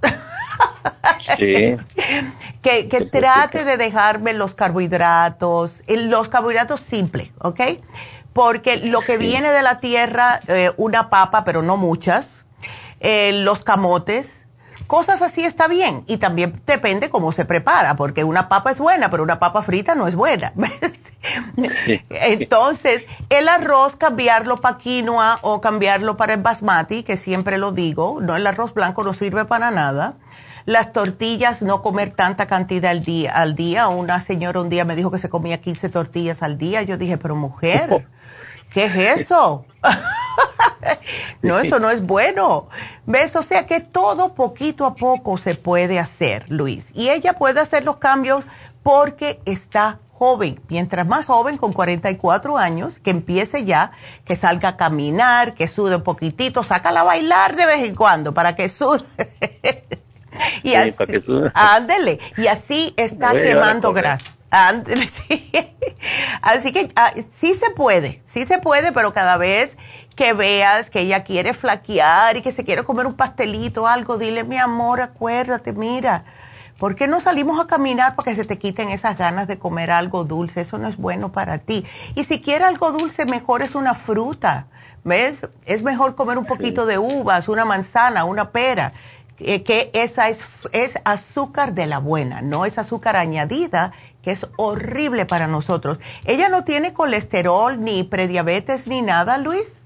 Sí. 1.37 1.77
que, 2.61 2.89
que 2.89 3.05
trate 3.05 3.63
de 3.63 3.77
dejarme 3.77 4.33
los 4.33 4.55
carbohidratos, 4.55 5.83
los 5.87 6.29
carbohidratos 6.29 6.81
simples, 6.81 7.29
¿ok? 7.39 7.61
Porque 8.33 8.77
lo 8.77 9.01
que 9.01 9.17
viene 9.17 9.51
de 9.51 9.61
la 9.61 9.79
tierra, 9.79 10.39
eh, 10.47 10.71
una 10.77 11.09
papa, 11.09 11.43
pero 11.43 11.61
no 11.61 11.77
muchas, 11.77 12.45
eh, 12.99 13.31
los 13.43 13.63
camotes, 13.63 14.45
Cosas 14.89 15.21
así 15.21 15.45
está 15.45 15.67
bien 15.67 16.03
y 16.07 16.17
también 16.17 16.63
depende 16.65 17.11
cómo 17.11 17.31
se 17.31 17.45
prepara, 17.45 17.95
porque 17.95 18.23
una 18.23 18.49
papa 18.49 18.71
es 18.71 18.79
buena, 18.79 19.11
pero 19.11 19.21
una 19.21 19.37
papa 19.37 19.61
frita 19.61 19.93
no 19.93 20.07
es 20.07 20.15
buena. 20.15 20.51
Entonces, 22.09 23.05
el 23.29 23.49
arroz 23.49 23.95
cambiarlo 23.95 24.57
para 24.57 24.79
quinoa 24.79 25.37
o 25.43 25.61
cambiarlo 25.61 26.17
para 26.17 26.33
el 26.33 26.41
basmati, 26.41 27.03
que 27.03 27.17
siempre 27.17 27.59
lo 27.59 27.71
digo, 27.71 28.17
no 28.19 28.35
el 28.35 28.47
arroz 28.47 28.73
blanco 28.73 29.03
no 29.03 29.13
sirve 29.13 29.45
para 29.45 29.69
nada. 29.69 30.15
Las 30.65 30.91
tortillas, 30.91 31.61
no 31.61 31.83
comer 31.83 32.09
tanta 32.09 32.47
cantidad 32.47 32.89
al 32.89 33.03
día. 33.03 33.31
Al 33.33 33.53
día, 33.53 33.89
una 33.89 34.21
señora 34.21 34.59
un 34.59 34.69
día 34.69 34.85
me 34.85 34.95
dijo 34.95 35.11
que 35.11 35.19
se 35.19 35.29
comía 35.29 35.61
15 35.61 35.89
tortillas 35.89 36.41
al 36.41 36.57
día. 36.57 36.81
Yo 36.81 36.97
dije, 36.97 37.19
pero 37.19 37.35
mujer, 37.35 38.07
¿qué 38.73 38.85
es 38.85 39.21
eso? 39.21 39.67
no, 41.41 41.59
eso 41.59 41.79
no 41.79 41.89
es 41.89 42.01
bueno. 42.01 42.69
¿Ves? 43.05 43.35
O 43.35 43.43
sea 43.43 43.65
que 43.65 43.79
todo 43.79 44.33
poquito 44.33 44.85
a 44.85 44.95
poco 44.95 45.37
se 45.37 45.55
puede 45.55 45.99
hacer, 45.99 46.45
Luis. 46.49 46.89
Y 46.93 47.09
ella 47.09 47.33
puede 47.33 47.59
hacer 47.59 47.83
los 47.83 47.97
cambios 47.97 48.43
porque 48.83 49.41
está 49.45 49.99
joven. 50.19 50.59
Mientras 50.67 51.07
más 51.07 51.25
joven, 51.25 51.57
con 51.57 51.71
44 51.71 52.57
años, 52.57 52.99
que 52.99 53.09
empiece 53.09 53.63
ya, 53.63 53.91
que 54.25 54.35
salga 54.35 54.69
a 54.69 54.77
caminar, 54.77 55.55
que 55.55 55.67
sude 55.67 55.95
un 55.95 56.03
poquitito, 56.03 56.63
sácala 56.63 57.01
a 57.01 57.03
bailar 57.03 57.55
de 57.55 57.65
vez 57.65 57.83
en 57.85 57.95
cuando 57.95 58.33
para 58.33 58.53
que 58.53 58.67
sude. 58.67 59.05
y 60.63 60.73
así, 60.73 60.93
ándele, 61.53 62.19
y 62.37 62.47
así 62.47 62.93
está 62.97 63.31
quemando 63.31 63.93
grasa. 63.93 64.35
Ándele, 64.51 65.07
sí. 65.27 65.51
Así 66.41 66.73
que 66.73 66.89
ah, 66.95 67.13
sí 67.39 67.53
se 67.53 67.69
puede, 67.71 68.21
sí 68.27 68.45
se 68.45 68.57
puede, 68.59 68.91
pero 68.91 69.13
cada 69.13 69.37
vez 69.37 69.77
que 70.19 70.33
veas 70.33 70.89
que 70.89 70.99
ella 70.99 71.23
quiere 71.23 71.53
flaquear 71.53 72.35
y 72.35 72.41
que 72.41 72.51
se 72.51 72.65
quiere 72.65 72.83
comer 72.83 73.07
un 73.07 73.13
pastelito 73.13 73.83
o 73.83 73.87
algo, 73.87 74.17
dile, 74.17 74.43
mi 74.43 74.57
amor, 74.57 74.99
acuérdate, 74.99 75.71
mira, 75.71 76.25
¿por 76.77 76.97
qué 76.97 77.07
no 77.07 77.21
salimos 77.21 77.57
a 77.57 77.67
caminar 77.67 78.17
para 78.17 78.29
que 78.29 78.35
se 78.35 78.43
te 78.43 78.59
quiten 78.59 78.89
esas 78.89 79.17
ganas 79.17 79.47
de 79.47 79.57
comer 79.57 79.91
algo 79.91 80.25
dulce? 80.25 80.59
Eso 80.59 80.77
no 80.77 80.89
es 80.89 80.97
bueno 80.97 81.31
para 81.31 81.59
ti. 81.59 81.85
Y 82.15 82.25
si 82.25 82.41
quiere 82.41 82.65
algo 82.65 82.91
dulce, 82.91 83.23
mejor 83.27 83.61
es 83.61 83.75
una 83.75 83.95
fruta, 83.95 84.67
¿ves? 85.05 85.47
Es 85.65 85.83
mejor 85.83 86.15
comer 86.15 86.37
un 86.37 86.45
poquito 86.45 86.85
de 86.85 86.97
uvas, 86.97 87.47
una 87.47 87.63
manzana, 87.63 88.25
una 88.25 88.51
pera, 88.51 88.91
eh, 89.39 89.63
que 89.63 89.89
esa 89.93 90.27
es, 90.27 90.41
es 90.73 90.99
azúcar 91.05 91.73
de 91.73 91.87
la 91.87 91.99
buena, 91.99 92.41
no 92.41 92.65
es 92.65 92.77
azúcar 92.77 93.15
añadida 93.15 93.93
que 94.21 94.31
es 94.31 94.45
horrible 94.57 95.25
para 95.25 95.47
nosotros. 95.47 95.97
¿Ella 96.25 96.49
no 96.49 96.65
tiene 96.65 96.91
colesterol, 96.91 97.81
ni 97.81 98.03
prediabetes, 98.03 98.85
ni 98.85 99.01
nada, 99.01 99.37
Luis? 99.37 99.79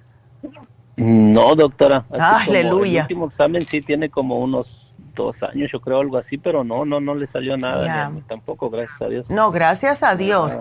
No, 0.95 1.55
doctora. 1.55 2.05
Aleluya. 2.11 3.01
El 3.01 3.03
último 3.03 3.27
examen 3.27 3.65
sí 3.65 3.81
tiene 3.81 4.09
como 4.09 4.39
unos 4.39 4.67
dos 5.15 5.35
años, 5.43 5.71
yo 5.71 5.79
creo, 5.79 5.99
algo 5.99 6.17
así, 6.17 6.37
pero 6.37 6.63
no, 6.63 6.85
no, 6.85 6.99
no 6.99 7.15
le 7.15 7.27
salió 7.27 7.57
nada, 7.57 8.11
tampoco, 8.27 8.69
gracias 8.69 9.01
a 9.01 9.07
Dios. 9.07 9.25
No, 9.29 9.51
gracias 9.51 10.03
a 10.03 10.15
Dios. 10.15 10.51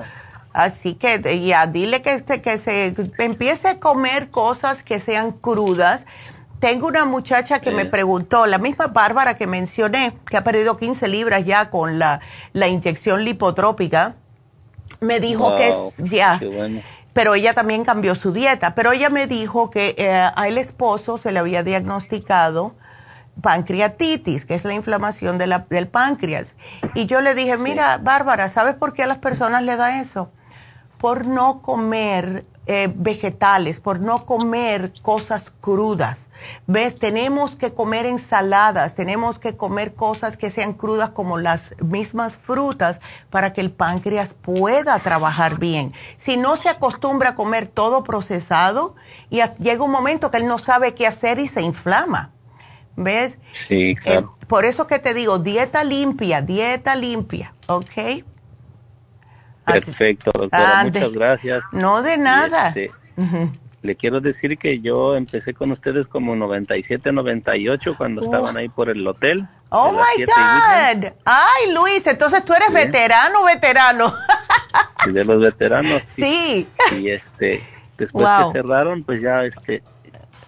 Así 0.52 0.94
que 0.94 1.40
ya, 1.46 1.66
dile 1.66 2.02
que, 2.02 2.22
que 2.22 2.59
se 2.59 2.94
empiece 3.18 3.68
a 3.68 3.80
comer 3.80 4.30
cosas 4.30 4.82
que 4.82 5.00
sean 5.00 5.32
crudas. 5.32 6.06
Tengo 6.60 6.86
una 6.86 7.06
muchacha 7.06 7.60
que 7.60 7.70
me 7.70 7.86
preguntó, 7.86 8.46
la 8.46 8.59
misma 8.59 8.86
Bárbara 8.88 9.36
que 9.36 9.46
mencioné, 9.46 10.14
que 10.28 10.36
ha 10.36 10.44
perdido 10.44 10.76
15 10.76 11.09
libras 11.09 11.44
ya 11.44 11.70
con 11.70 11.98
la, 11.98 12.20
la 12.52 12.68
inyección 12.68 13.24
lipotrópica, 13.24 14.14
me 15.00 15.18
dijo 15.18 15.56
que 15.56 15.70
es, 15.70 15.76
ya, 15.98 16.38
pero 17.12 17.34
ella 17.34 17.55
también 17.55 17.84
cambió 17.84 18.14
su 18.14 18.32
dieta. 18.32 18.74
Pero 18.74 18.93
ella 18.93 19.10
me 19.10 19.26
dijo 19.26 19.70
que 19.70 19.94
eh, 19.98 20.10
a 20.12 20.48
el 20.48 20.59
esposo 20.59 21.18
se 21.18 21.32
le 21.32 21.39
había 21.39 21.62
diagnosticado 21.62 22.74
pancreatitis, 23.40 24.44
que 24.44 24.55
es 24.55 24.64
la 24.64 24.74
inflamación 24.74 25.39
de 25.39 25.47
la, 25.47 25.66
del 25.70 25.89
páncreas. 25.89 26.55
Y 26.94 27.06
yo 27.06 27.20
le 27.20 27.34
dije, 27.34 27.56
mira, 27.56 27.98
Bárbara, 27.98 28.51
¿sabes 28.51 28.74
por 28.74 28.93
qué 28.93 29.05
a 29.05 29.06
las 29.06 29.18
personas 29.18 29.62
le 29.62 29.76
da 29.76 30.01
eso? 30.01 30.30
Por 30.98 31.26
no 31.26 31.62
comer 31.62 32.44
eh, 32.66 32.93
vegetales, 32.94 33.80
por 33.80 34.01
no 34.01 34.26
comer 34.26 34.93
cosas 35.02 35.52
crudas. 35.60 36.28
¿Ves? 36.66 36.98
Tenemos 36.98 37.56
que 37.56 37.73
comer 37.73 38.06
ensaladas, 38.06 38.94
tenemos 38.94 39.39
que 39.39 39.56
comer 39.56 39.94
cosas 39.94 40.36
que 40.36 40.51
sean 40.51 40.74
crudas 40.74 41.10
como 41.10 41.39
las 41.39 41.74
mismas 41.81 42.36
frutas 42.36 43.01
para 43.31 43.52
que 43.52 43.60
el 43.60 43.70
páncreas 43.70 44.35
pueda 44.35 44.98
trabajar 45.01 45.59
bien. 45.59 45.93
Si 46.16 46.36
no 46.36 46.56
se 46.56 46.69
acostumbra 46.69 47.31
a 47.31 47.35
comer 47.35 47.66
todo 47.66 48.05
procesado, 48.05 48.94
y 49.31 49.40
llega 49.59 49.82
un 49.85 49.90
momento 49.90 50.31
que 50.31 50.39
él 50.39 50.47
no 50.47 50.59
sabe 50.59 50.94
qué 50.94 51.06
hacer 51.06 51.39
y 51.39 51.48
se 51.48 51.62
inflama. 51.62 52.31
¿Ves? 52.94 53.39
Sí, 53.69 53.97
claro. 53.97 54.36
Eh, 54.40 54.47
por 54.47 54.66
eso 54.66 54.86
que 54.86 54.98
te 54.98 55.14
digo, 55.14 55.39
dieta 55.39 55.82
limpia, 55.82 56.43
dieta 56.43 56.94
limpia, 56.94 57.55
¿ok? 57.66 58.24
Perfecto, 59.64 60.31
doctora. 60.35 60.85
Muchas 60.85 61.12
gracias. 61.12 61.62
No 61.73 62.02
de 62.02 62.19
nada. 62.19 62.69
Este, 62.69 62.90
le 63.82 63.96
quiero 63.96 64.20
decir 64.20 64.56
que 64.59 64.80
yo 64.80 65.16
empecé 65.16 65.54
con 65.54 65.72
ustedes 65.72 66.06
como 66.06 66.36
97, 66.36 67.12
98 67.12 67.94
cuando 67.98 68.22
estaban 68.22 68.56
ahí 68.56 68.68
por 68.68 68.88
el 68.88 69.06
hotel. 69.06 69.46
Oh 69.70 69.92
my 69.92 70.24
God. 70.24 71.12
Ay, 71.24 71.74
Luis, 71.74 72.06
entonces 72.06 72.44
tú 72.44 72.54
eres 72.54 72.72
veterano, 72.72 73.44
veterano. 73.44 74.14
de 75.12 75.24
los 75.24 75.40
veteranos. 75.40 76.02
Sí. 76.09 76.68
Y 77.00 77.10
este, 77.10 77.62
después 77.98 78.26
que 78.26 78.60
cerraron, 78.60 79.02
pues 79.02 79.20
ya 79.20 79.44
este, 79.44 79.82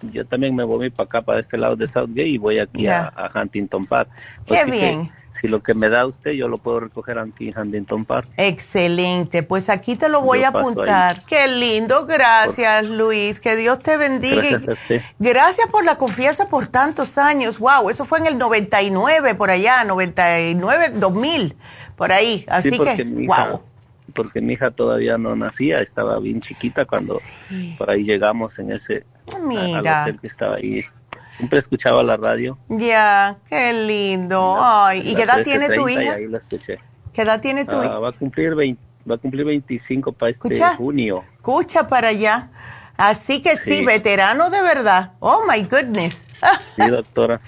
yo 0.01 0.25
también 0.25 0.55
me 0.55 0.63
voy 0.63 0.89
para 0.89 1.05
acá, 1.05 1.21
para 1.21 1.39
este 1.41 1.57
lado 1.57 1.75
de 1.75 1.91
Southgate 1.91 2.27
y 2.27 2.37
voy 2.37 2.59
aquí 2.59 2.87
a, 2.87 3.31
Huntington 3.35 3.83
Park. 3.85 4.09
Qué 4.45 4.63
bien 4.63 5.11
si 5.41 5.47
lo 5.47 5.61
que 5.61 5.73
me 5.73 5.89
da 5.89 6.05
usted 6.05 6.31
yo 6.31 6.47
lo 6.47 6.57
puedo 6.57 6.79
recoger 6.79 7.19
aquí 7.19 7.49
en 7.49 7.59
Huntington 7.59 8.05
Park. 8.05 8.27
Excelente, 8.37 9.43
pues 9.43 9.69
aquí 9.69 9.95
te 9.95 10.09
lo 10.09 10.21
voy 10.21 10.43
a 10.43 10.49
apuntar. 10.49 11.23
Qué 11.25 11.47
lindo, 11.47 12.05
gracias 12.05 12.85
Luis, 12.85 13.39
que 13.39 13.55
Dios 13.55 13.79
te 13.79 13.97
bendiga. 13.97 14.59
Gracias, 14.59 15.03
gracias 15.19 15.69
por 15.69 15.83
la 15.85 15.97
confianza 15.97 16.47
por 16.49 16.67
tantos 16.67 17.17
años, 17.17 17.59
wow, 17.59 17.89
eso 17.89 18.05
fue 18.05 18.19
en 18.19 18.27
el 18.27 18.37
99 18.37 19.35
por 19.35 19.49
allá, 19.49 19.83
99, 19.83 20.89
2000, 20.95 21.55
por 21.95 22.11
ahí, 22.11 22.45
así 22.47 22.71
que, 22.71 23.03
wow. 23.27 23.61
Porque 24.13 24.39
mi 24.39 24.53
hija 24.53 24.71
todavía 24.71 25.17
no 25.17 25.35
nacía, 25.35 25.81
estaba 25.81 26.19
bien 26.19 26.39
chiquita 26.39 26.85
cuando 26.85 27.19
por 27.77 27.89
ahí 27.89 28.03
llegamos 28.03 28.57
en 28.59 28.71
ese 28.71 29.03
Mira. 29.41 30.03
hotel 30.03 30.19
que 30.21 30.27
estaba 30.27 30.55
ahí 30.55 30.85
Siempre 31.37 31.59
escuchaba 31.59 32.01
la 32.03 32.17
radio. 32.17 32.57
Ya, 32.69 33.37
qué 33.49 33.73
lindo. 33.73 34.57
Ay, 34.59 35.01
¿y 35.03 35.15
qué 35.15 35.23
edad 35.23 35.43
tiene 35.43 35.69
tu 35.69 35.87
hija? 35.89 36.13
ahí 36.13 36.27
la 36.27 36.37
escuché. 36.37 36.79
¿Qué 37.13 37.21
edad 37.21 37.41
tiene 37.41 37.65
tu 37.65 37.75
ah, 37.75 37.85
hija? 37.85 37.99
Va 37.99 38.09
a 38.09 38.11
cumplir 38.11 38.55
va 38.55 39.15
a 39.15 39.17
cumplir 39.17 39.45
25 39.45 40.13
para 40.13 40.31
este 40.31 40.61
junio. 40.77 41.23
Escucha 41.35 41.87
para 41.87 42.09
allá. 42.09 42.49
Así 42.97 43.41
que 43.41 43.57
sí. 43.57 43.83
veterano 43.85 44.49
de 44.49 44.61
verdad. 44.61 45.13
Oh 45.19 45.43
my 45.49 45.61
goodness. 45.63 46.21
Sí, 46.75 46.89
doctora. 46.89 47.41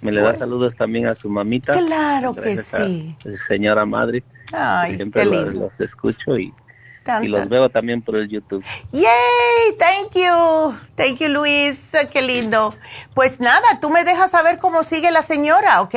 Me 0.00 0.12
le 0.12 0.20
da 0.20 0.36
saludos 0.38 0.74
también 0.76 1.06
a 1.06 1.14
su 1.14 1.28
mamita. 1.28 1.72
Claro 1.72 2.34
que 2.34 2.58
sí. 2.58 3.16
señora 3.46 3.84
madre. 3.84 4.22
Ay, 4.52 4.96
siempre 4.96 5.22
qué 5.22 5.28
lindo. 5.28 5.50
Los, 5.50 5.72
los 5.78 5.80
escucho 5.80 6.38
y 6.38 6.52
y 7.22 7.28
los 7.28 7.48
veo 7.48 7.68
también 7.68 8.02
por 8.02 8.16
el 8.16 8.28
YouTube. 8.28 8.64
¡Yay! 8.92 9.76
Thank 9.78 10.12
you. 10.14 10.76
Thank 10.94 11.18
you, 11.18 11.28
Luis. 11.28 11.90
Qué 12.10 12.22
lindo. 12.22 12.74
Pues 13.14 13.40
nada, 13.40 13.80
tú 13.80 13.90
me 13.90 14.04
dejas 14.04 14.30
saber 14.30 14.58
cómo 14.58 14.82
sigue 14.82 15.10
la 15.10 15.22
señora, 15.22 15.80
¿ok? 15.80 15.94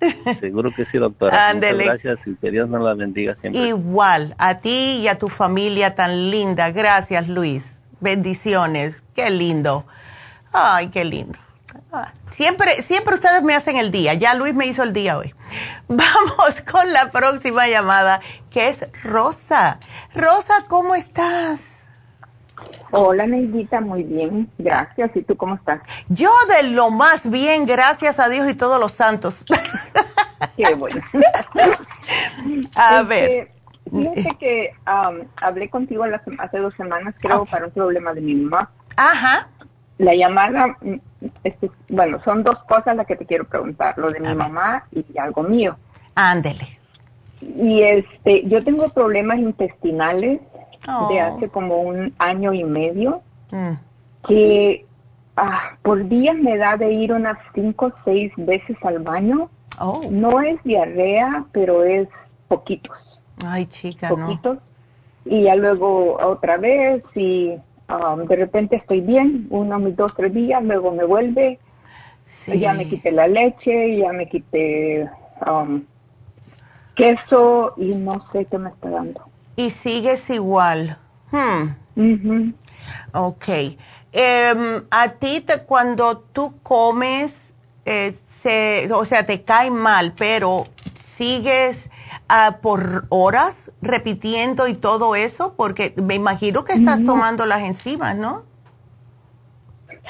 Seguro 0.40 0.70
que 0.74 0.84
sí, 0.86 0.98
doctora. 0.98 1.54
Muchas 1.54 1.76
gracias 1.76 2.18
y 2.26 2.36
que 2.36 2.50
Dios 2.50 2.68
nos 2.68 2.82
la 2.82 2.94
bendiga 2.94 3.36
siempre. 3.40 3.62
Igual, 3.62 4.34
a 4.38 4.60
ti 4.60 5.00
y 5.02 5.08
a 5.08 5.18
tu 5.18 5.28
familia 5.28 5.94
tan 5.94 6.30
linda. 6.30 6.70
Gracias, 6.70 7.28
Luis. 7.28 7.82
Bendiciones. 8.00 9.02
Qué 9.14 9.30
lindo. 9.30 9.86
Ay, 10.52 10.88
qué 10.88 11.04
lindo. 11.04 11.38
Siempre, 12.30 12.82
siempre 12.82 13.14
ustedes 13.14 13.42
me 13.42 13.54
hacen 13.54 13.76
el 13.76 13.90
día. 13.90 14.14
Ya 14.14 14.34
Luis 14.34 14.54
me 14.54 14.66
hizo 14.66 14.82
el 14.82 14.92
día 14.92 15.18
hoy. 15.18 15.34
Vamos 15.88 16.60
con 16.70 16.92
la 16.92 17.10
próxima 17.10 17.66
llamada, 17.68 18.20
que 18.50 18.68
es 18.68 18.86
Rosa. 19.02 19.78
Rosa, 20.14 20.66
¿cómo 20.68 20.94
estás? 20.94 21.86
Hola, 22.90 23.26
Neidita, 23.26 23.80
muy 23.80 24.02
bien, 24.02 24.50
gracias. 24.58 25.14
¿Y 25.14 25.22
tú 25.22 25.36
cómo 25.36 25.54
estás? 25.54 25.80
Yo 26.08 26.30
de 26.48 26.68
lo 26.70 26.90
más 26.90 27.30
bien, 27.30 27.66
gracias 27.66 28.18
a 28.18 28.28
Dios 28.28 28.48
y 28.48 28.54
todos 28.54 28.80
los 28.80 28.92
santos. 28.92 29.44
Qué 30.56 30.74
bueno. 30.74 31.00
a 32.74 33.00
este, 33.00 33.04
ver. 33.04 33.52
Fíjate 33.90 34.36
que 34.38 34.72
hablé 35.36 35.70
contigo 35.70 36.04
hace 36.38 36.58
dos 36.58 36.74
semanas, 36.74 37.14
creo, 37.20 37.44
para 37.46 37.66
un 37.66 37.72
problema 37.72 38.12
de 38.12 38.20
mi 38.20 38.34
mamá. 38.34 38.70
Ajá. 38.96 39.48
La 39.98 40.14
llamada 40.14 40.76
este, 41.44 41.70
bueno, 41.88 42.20
son 42.24 42.42
dos 42.44 42.58
cosas 42.64 42.96
las 42.96 43.06
que 43.06 43.16
te 43.16 43.26
quiero 43.26 43.44
preguntar, 43.44 43.98
lo 43.98 44.10
de 44.10 44.20
mi 44.20 44.34
mamá 44.34 44.84
y 44.92 45.04
algo 45.18 45.42
mío. 45.42 45.76
Ándele. 46.14 46.78
Y 47.40 47.82
este, 47.82 48.46
yo 48.48 48.62
tengo 48.62 48.88
problemas 48.90 49.38
intestinales 49.38 50.40
de 50.40 50.46
Oh. 50.90 51.10
hace 51.36 51.48
como 51.48 51.82
un 51.82 52.14
año 52.18 52.52
y 52.54 52.64
medio 52.64 53.22
Mm. 53.50 53.72
que 54.26 54.86
ah, 55.36 55.72
por 55.82 56.08
días 56.08 56.36
me 56.36 56.56
da 56.56 56.76
de 56.76 56.92
ir 56.92 57.12
unas 57.12 57.36
cinco 57.54 57.86
o 57.86 57.92
seis 58.04 58.32
veces 58.36 58.76
al 58.82 59.00
baño. 59.00 59.50
Oh. 59.80 60.00
No 60.10 60.40
es 60.40 60.62
diarrea, 60.64 61.44
pero 61.52 61.84
es 61.84 62.08
poquitos, 62.48 62.96
Ay, 63.44 63.66
chica, 63.66 64.08
no. 64.10 64.16
poquitos. 64.26 64.58
Y 65.24 65.42
ya 65.42 65.56
luego 65.56 66.16
otra 66.20 66.56
vez 66.56 67.02
y 67.14 67.54
um, 67.88 68.26
de 68.26 68.36
repente 68.36 68.76
estoy 68.76 69.00
bien, 69.00 69.46
unos 69.50 69.96
dos, 69.96 70.14
tres 70.14 70.32
días, 70.32 70.62
luego 70.62 70.92
me 70.92 71.04
vuelve, 71.04 71.58
Sí. 72.24 72.58
ya 72.60 72.74
me 72.74 72.86
quité 72.86 73.10
la 73.10 73.26
leche, 73.26 73.96
ya 73.96 74.12
me 74.12 74.28
quité 74.28 75.08
um, 75.46 75.82
queso 76.94 77.72
y 77.76 77.94
no 77.94 78.20
sé 78.32 78.44
qué 78.44 78.58
me 78.58 78.68
está 78.70 78.90
dando. 78.90 79.22
Y 79.56 79.70
sigues 79.70 80.28
igual. 80.30 80.98
Hmm. 81.30 81.70
Ujú. 81.96 82.52
Ok. 83.12 83.48
Em, 84.12 84.82
a 84.90 85.08
ti 85.18 85.40
te, 85.40 85.62
cuando 85.62 86.18
tú 86.18 86.54
comes, 86.62 87.52
eh, 87.84 88.14
se, 88.30 88.88
o 88.92 89.04
sea, 89.04 89.24
te 89.24 89.42
cae 89.42 89.70
mal, 89.70 90.12
pero 90.16 90.64
sigues 90.96 91.88
ah, 92.28 92.58
por 92.62 93.06
horas 93.08 93.70
repitiendo 93.82 94.68
y 94.68 94.74
todo 94.74 95.14
eso, 95.16 95.54
porque 95.56 95.94
me 95.96 96.14
imagino 96.14 96.64
que 96.64 96.72
estás 96.74 97.00
No. 97.00 97.12
tomando 97.14 97.46
las 97.46 97.62
enzimas, 97.62 98.16
¿no? 98.16 98.42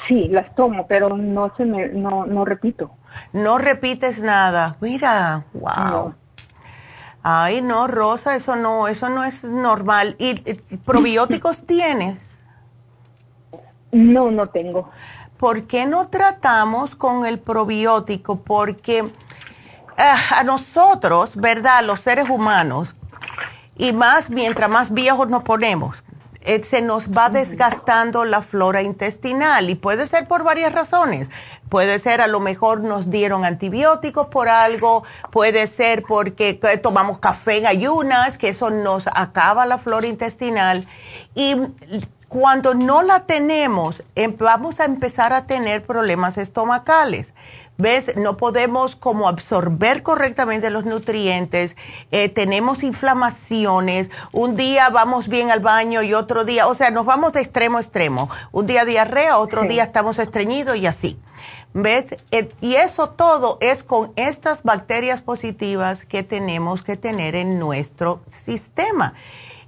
Sí, 0.07 0.27
las 0.29 0.53
tomo, 0.55 0.87
pero 0.87 1.17
no 1.17 1.53
se 1.57 1.65
me, 1.65 1.87
no, 1.89 2.25
no 2.25 2.45
repito. 2.45 2.91
No 3.33 3.57
repites 3.57 4.21
nada. 4.21 4.77
Mira, 4.79 5.45
wow. 5.53 5.75
No. 5.89 6.15
Ay, 7.21 7.61
no, 7.61 7.87
Rosa, 7.87 8.35
eso 8.35 8.55
no, 8.55 8.87
eso 8.87 9.09
no 9.09 9.23
es 9.23 9.43
normal. 9.43 10.15
¿Y 10.19 10.41
eh, 10.49 10.57
probióticos 10.85 11.65
tienes? 11.65 12.17
No, 13.91 14.31
no 14.31 14.47
tengo. 14.49 14.89
¿Por 15.37 15.63
qué 15.67 15.85
no 15.85 16.07
tratamos 16.07 16.95
con 16.95 17.25
el 17.25 17.39
probiótico? 17.39 18.37
Porque 18.41 19.11
a 19.99 20.43
nosotros, 20.43 21.35
¿verdad? 21.35 21.83
Los 21.83 22.01
seres 22.01 22.29
humanos, 22.29 22.95
y 23.77 23.93
más 23.93 24.29
mientras 24.29 24.69
más 24.69 24.93
viejos 24.93 25.29
nos 25.29 25.43
ponemos, 25.43 26.03
eh, 26.41 26.63
se 26.63 26.81
nos 26.81 27.09
va 27.09 27.29
desgastando 27.29 28.23
la 28.23 28.41
flora 28.41 28.81
intestinal 28.81 29.69
y 29.69 29.75
puede 29.75 30.07
ser 30.07 30.27
por 30.27 30.43
varias 30.43 30.71
razones. 30.71 31.27
Puede 31.67 31.99
ser 31.99 32.21
a 32.21 32.27
lo 32.27 32.39
mejor 32.39 32.79
nos 32.79 33.09
dieron 33.09 33.43
antibióticos 33.45 34.27
por 34.27 34.47
algo, 34.47 35.03
puede 35.31 35.67
ser 35.67 36.03
porque 36.03 36.59
eh, 36.63 36.77
tomamos 36.77 37.19
café 37.19 37.57
en 37.57 37.67
ayunas, 37.67 38.37
que 38.37 38.49
eso 38.49 38.69
nos 38.69 39.05
acaba 39.13 39.65
la 39.65 39.77
flora 39.77 40.07
intestinal. 40.07 40.87
Y 41.35 41.57
cuando 42.29 42.73
no 42.73 43.03
la 43.03 43.25
tenemos, 43.25 44.01
em- 44.15 44.35
vamos 44.37 44.79
a 44.79 44.85
empezar 44.85 45.33
a 45.33 45.45
tener 45.45 45.85
problemas 45.85 46.37
estomacales. 46.37 47.33
¿Ves? 47.79 48.17
No 48.17 48.35
podemos 48.35 48.97
como 48.97 49.29
absorber 49.29 50.03
correctamente 50.03 50.69
los 50.69 50.83
nutrientes, 50.83 51.77
eh, 52.11 52.27
tenemos 52.27 52.83
inflamaciones, 52.83 54.09
un 54.33 54.57
día 54.57 54.89
vamos 54.89 55.29
bien 55.29 55.49
al 55.49 55.61
baño 55.61 56.01
y 56.01 56.13
otro 56.13 56.43
día, 56.43 56.67
o 56.67 56.75
sea, 56.75 56.91
nos 56.91 57.05
vamos 57.05 57.31
de 57.31 57.39
extremo 57.39 57.77
a 57.77 57.81
extremo. 57.81 58.29
Un 58.51 58.67
día 58.67 58.83
diarrea, 58.83 59.37
otro 59.37 59.63
día 59.63 59.83
estamos 59.83 60.19
estreñidos 60.19 60.75
y 60.75 60.87
así. 60.87 61.21
¿Ves? 61.73 62.17
Eh, 62.31 62.49
y 62.59 62.75
eso 62.75 63.11
todo 63.11 63.57
es 63.61 63.83
con 63.83 64.11
estas 64.17 64.63
bacterias 64.63 65.21
positivas 65.21 66.03
que 66.03 66.21
tenemos 66.21 66.83
que 66.83 66.97
tener 66.97 67.33
en 67.37 67.59
nuestro 67.59 68.19
sistema. 68.29 69.13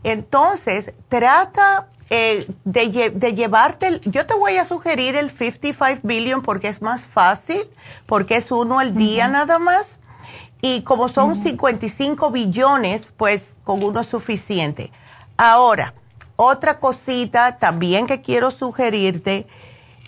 Entonces, 0.03 0.91
trata 1.07 1.88
eh, 2.13 2.45
de, 2.65 3.09
de 3.15 3.33
llevarte, 3.33 3.88
el- 3.88 4.01
yo 4.01 4.25
te 4.27 4.33
voy 4.35 4.57
a 4.57 4.65
sugerir 4.65 5.15
el 5.15 5.31
55 5.31 6.01
billion 6.03 6.41
porque 6.41 6.67
es 6.67 6.81
más 6.81 7.05
fácil, 7.05 7.61
porque 8.05 8.35
es 8.35 8.51
uno 8.51 8.79
al 8.79 8.95
día 8.95 9.29
nada 9.29 9.57
más. 9.59 9.97
Y 10.61 10.81
como 10.83 11.07
son 11.07 11.41
55 11.41 12.29
billones, 12.31 13.13
pues 13.15 13.55
con 13.63 13.81
uno 13.81 14.01
es 14.01 14.07
suficiente. 14.07 14.91
Ahora, 15.38 15.93
otra 16.35 16.79
cosita 16.79 17.57
también 17.57 18.05
que 18.07 18.21
quiero 18.21 18.51
sugerirte 18.51 19.47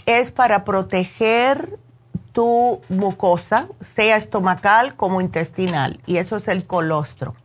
es 0.05 0.29
para 0.29 0.65
proteger 0.65 1.79
tu 2.33 2.81
mucosa, 2.89 3.67
sea 3.79 4.17
estomacal 4.17 4.95
como 4.95 5.21
intestinal, 5.21 5.99
y 6.05 6.17
eso 6.17 6.35
es 6.37 6.47
el 6.49 6.65
colostro. 6.67 7.35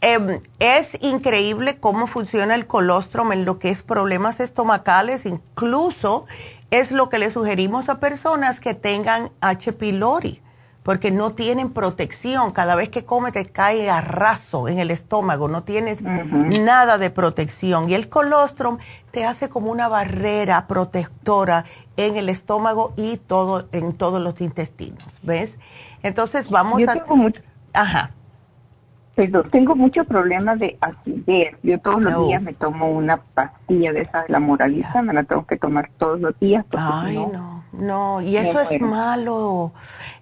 Em, 0.00 0.40
es 0.58 0.96
increíble 1.02 1.78
cómo 1.78 2.06
funciona 2.06 2.54
el 2.54 2.66
colostrum 2.66 3.32
en 3.32 3.44
lo 3.44 3.58
que 3.58 3.70
es 3.70 3.82
problemas 3.82 4.40
estomacales, 4.40 5.24
incluso 5.26 6.26
es 6.70 6.90
lo 6.92 7.08
que 7.08 7.18
le 7.18 7.30
sugerimos 7.30 7.88
a 7.88 7.98
personas 7.98 8.60
que 8.60 8.74
tengan 8.74 9.30
H. 9.40 9.72
pylori, 9.72 10.42
porque 10.82 11.10
no 11.10 11.32
tienen 11.32 11.70
protección. 11.72 12.52
Cada 12.52 12.74
vez 12.74 12.90
que 12.90 13.04
come 13.04 13.32
te 13.32 13.46
cae 13.46 13.88
a 13.88 14.00
raso 14.02 14.68
en 14.68 14.78
el 14.78 14.90
estómago, 14.90 15.48
no 15.48 15.62
tienes 15.64 16.02
nada 16.02 16.98
de 16.98 17.10
protección. 17.10 17.88
Y 17.88 17.94
el 17.94 18.08
colostrum 18.08 18.78
te 19.12 19.24
hace 19.24 19.48
como 19.48 19.70
una 19.72 19.88
barrera 19.88 20.66
protectora 20.66 21.64
en 21.96 22.16
el 22.16 22.28
estómago 22.28 22.92
y 22.96 23.16
todo 23.16 23.66
en 23.72 23.94
todos 23.94 24.20
los 24.20 24.40
intestinos, 24.40 25.02
¿ves? 25.22 25.56
Entonces 26.02 26.50
vamos 26.50 26.82
Yo 26.82 26.90
a... 26.90 26.92
tengo 26.92 27.16
mucho- 27.16 27.40
Ajá. 27.72 28.10
Perdón, 29.16 29.48
tengo 29.50 29.74
mucho 29.74 30.04
problema 30.04 30.56
de 30.56 30.76
acidez. 30.80 31.56
Yo 31.62 31.80
todos 31.80 32.02
los 32.02 32.12
No. 32.12 32.26
días 32.26 32.42
me 32.42 32.52
tomo 32.52 32.90
una 32.90 33.16
pastilla 33.16 33.92
de 33.92 34.02
esa, 34.02 34.24
la 34.28 34.38
moralista, 34.40 35.00
me 35.00 35.14
la 35.14 35.24
tengo 35.24 35.46
que 35.46 35.56
tomar 35.56 35.88
todos 35.96 36.20
los 36.20 36.38
días. 36.38 36.66
Ay, 36.76 37.16
no, 37.16 37.32
no, 37.32 37.64
no, 37.72 38.20
y 38.20 38.36
eso 38.36 38.60
es 38.60 38.68
muero. 38.68 38.86
malo, 38.86 39.72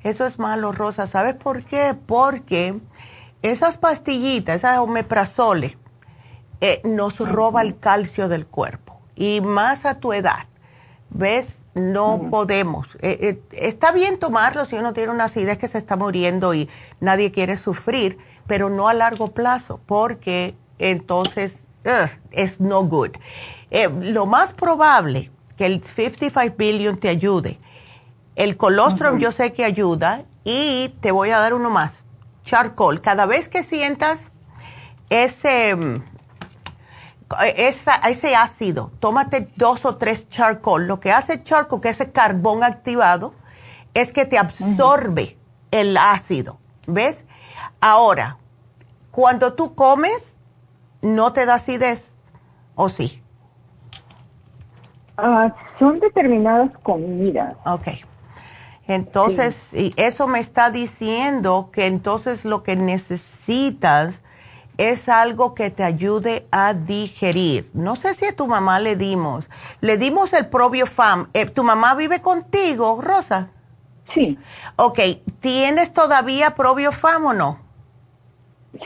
eso 0.05 0.25
es 0.25 0.39
malo, 0.39 0.71
Rosa. 0.71 1.09
¿Sabes 1.09 1.35
por 1.35 1.65
qué? 1.65 1.97
Porque 2.07 2.79
esas 3.43 3.77
pastillitas, 3.79 4.55
esas 4.57 4.79
omeprazole, 4.79 5.77
eh, 6.61 6.81
nos 6.85 7.19
roba 7.19 7.63
el 7.63 7.77
calcio 7.81 8.29
del 8.29 8.47
cuerpo 8.47 9.01
y 9.17 9.41
más 9.41 9.87
a 9.87 9.99
tu 9.99 10.13
edad. 10.13 10.47
¿Ves? 11.11 11.61
No 11.75 12.29
podemos. 12.31 12.87
Eh, 13.01 13.19
eh, 13.21 13.41
está 13.51 13.91
bien 13.91 14.21
tomarlo 14.21 14.65
si 14.65 14.77
uno 14.77 14.93
tiene 14.93 15.11
una 15.11 15.25
acidez 15.25 15.59
que 15.59 15.67
se 15.67 15.79
está 15.79 15.97
muriendo 15.97 16.55
y 16.55 16.69
nadie 17.01 17.33
quiere 17.33 17.57
sufrir, 17.57 18.19
pero 18.47 18.71
no 18.71 18.89
a 18.89 18.95
largo 18.95 19.33
plazo, 19.33 19.81
porque 19.87 20.55
entonces 20.79 21.65
es 22.31 22.61
no 22.61 22.83
good. 22.85 23.11
Eh, 23.71 23.89
lo 24.01 24.27
más 24.27 24.53
probable 24.53 25.31
que 25.57 25.67
el 25.67 25.83
55 25.85 26.55
billion 26.57 26.97
te 26.97 27.09
ayude. 27.09 27.59
El 28.37 28.57
colostrum 28.57 29.19
yo 29.19 29.33
sé 29.33 29.53
que 29.53 29.65
ayuda 29.65 30.25
y 30.45 30.89
te 31.01 31.13
voy 31.13 31.31
a 31.31 31.39
dar 31.39 31.55
uno 31.55 31.71
más. 31.71 32.05
Charcoal. 32.45 33.01
Cada 33.01 33.27
vez 33.27 33.49
que 33.49 33.63
sientas 33.63 34.33
ese, 35.11 35.77
mm, 35.77 36.03
esa- 37.57 37.97
ese 38.09 38.37
ácido, 38.37 38.91
tómate 39.01 39.49
dos 39.57 39.85
o 39.85 39.97
tres 39.97 40.29
charcoal. 40.29 40.87
Lo 40.87 41.01
que 41.01 41.11
hace 41.13 41.43
charcoal, 41.43 41.81
que 41.81 41.89
ese 41.89 42.13
carbón 42.13 42.63
activado, 42.63 43.35
es 43.95 44.13
que 44.13 44.25
te 44.27 44.39
absorbe 44.39 45.39
el 45.71 45.97
ácido. 45.97 46.59
¿Ves? 46.87 47.25
Ahora, 47.87 48.39
cuando 49.11 49.53
tú 49.53 49.75
comes, 49.75 50.33
no 51.03 51.35
te 51.35 51.45
da 51.45 51.57
acidez, 51.57 52.15
¿o 52.77 52.89
sí? 52.89 53.23
Ah, 55.19 55.55
son 55.79 56.01
determinadas 56.01 56.79
comidas. 56.79 57.55
Ok. 57.67 57.89
Entonces, 58.87 59.69
y 59.75 59.93
eso 59.99 60.27
me 60.27 60.41
está 60.41 60.71
diciendo 60.71 61.69
que 61.75 61.85
entonces 61.85 62.47
lo 62.47 62.63
que 62.63 62.75
necesitas 62.75 64.23
es 64.79 65.11
algo 65.11 65.55
que 65.55 65.69
te 65.69 65.85
ayude 65.85 66.47
a 66.51 66.73
digerir. 66.73 67.69
No 67.75 67.97
sé 67.97 68.15
si 68.15 68.25
a 68.25 68.35
tu 68.35 68.47
mamá 68.47 68.81
le 68.81 68.97
dimos. 68.97 69.51
Le 69.83 69.99
dimos 69.99 70.33
el 70.33 70.47
Probio 70.47 70.87
Fam. 70.87 71.29
Eh, 71.35 71.45
¿Tu 71.45 71.63
mamá 71.63 71.95
vive 71.95 72.23
contigo, 72.23 73.03
Rosa? 73.03 73.51
Sí. 74.15 74.39
Ok. 74.77 75.01
¿Tienes 75.41 75.93
todavía 75.93 76.55
Probio 76.55 76.91
Fam 76.91 77.27
o 77.27 77.35
no? 77.35 77.64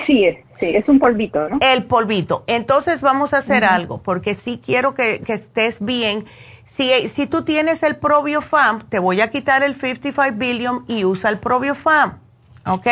Sí, 0.06 0.24
es, 0.24 0.39
sí, 0.59 0.66
es 0.66 0.89
un 0.89 0.98
polvito, 0.98 1.48
¿no? 1.48 1.59
El 1.60 1.85
polvito. 1.85 2.44
Entonces 2.47 3.01
vamos 3.01 3.32
a 3.32 3.39
hacer 3.39 3.65
algo, 3.65 3.98
porque 4.02 4.35
sí 4.35 4.60
quiero 4.65 4.94
que, 4.94 5.20
que 5.20 5.35
estés 5.35 5.78
bien. 5.81 6.27
Si, 6.65 7.09
si 7.09 7.27
tú 7.27 7.44
tienes 7.44 7.82
el 7.82 7.97
ProbioFam, 7.97 8.89
te 8.89 8.98
voy 8.98 9.20
a 9.20 9.31
quitar 9.31 9.62
el 9.62 9.74
55 9.74 10.36
billion 10.36 10.85
y 10.86 11.05
usa 11.05 11.31
el 11.31 11.39
ProbioFam, 11.39 12.19
¿ok? 12.66 12.86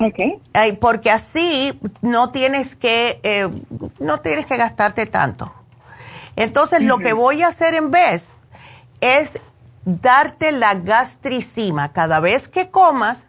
Ok. 0.00 0.18
Porque 0.80 1.10
así 1.10 1.78
no 2.02 2.30
tienes 2.30 2.74
que, 2.74 3.20
eh, 3.22 3.48
no 3.98 4.20
tienes 4.20 4.46
que 4.46 4.56
gastarte 4.56 5.06
tanto. 5.06 5.52
Entonces 6.36 6.82
lo 6.82 6.98
que 6.98 7.12
voy 7.12 7.42
a 7.42 7.48
hacer 7.48 7.74
en 7.74 7.90
vez 7.90 8.32
es 9.00 9.38
darte 9.84 10.52
la 10.52 10.74
gastricima. 10.74 11.92
Cada 11.92 12.20
vez 12.20 12.48
que 12.48 12.70
comas, 12.70 13.24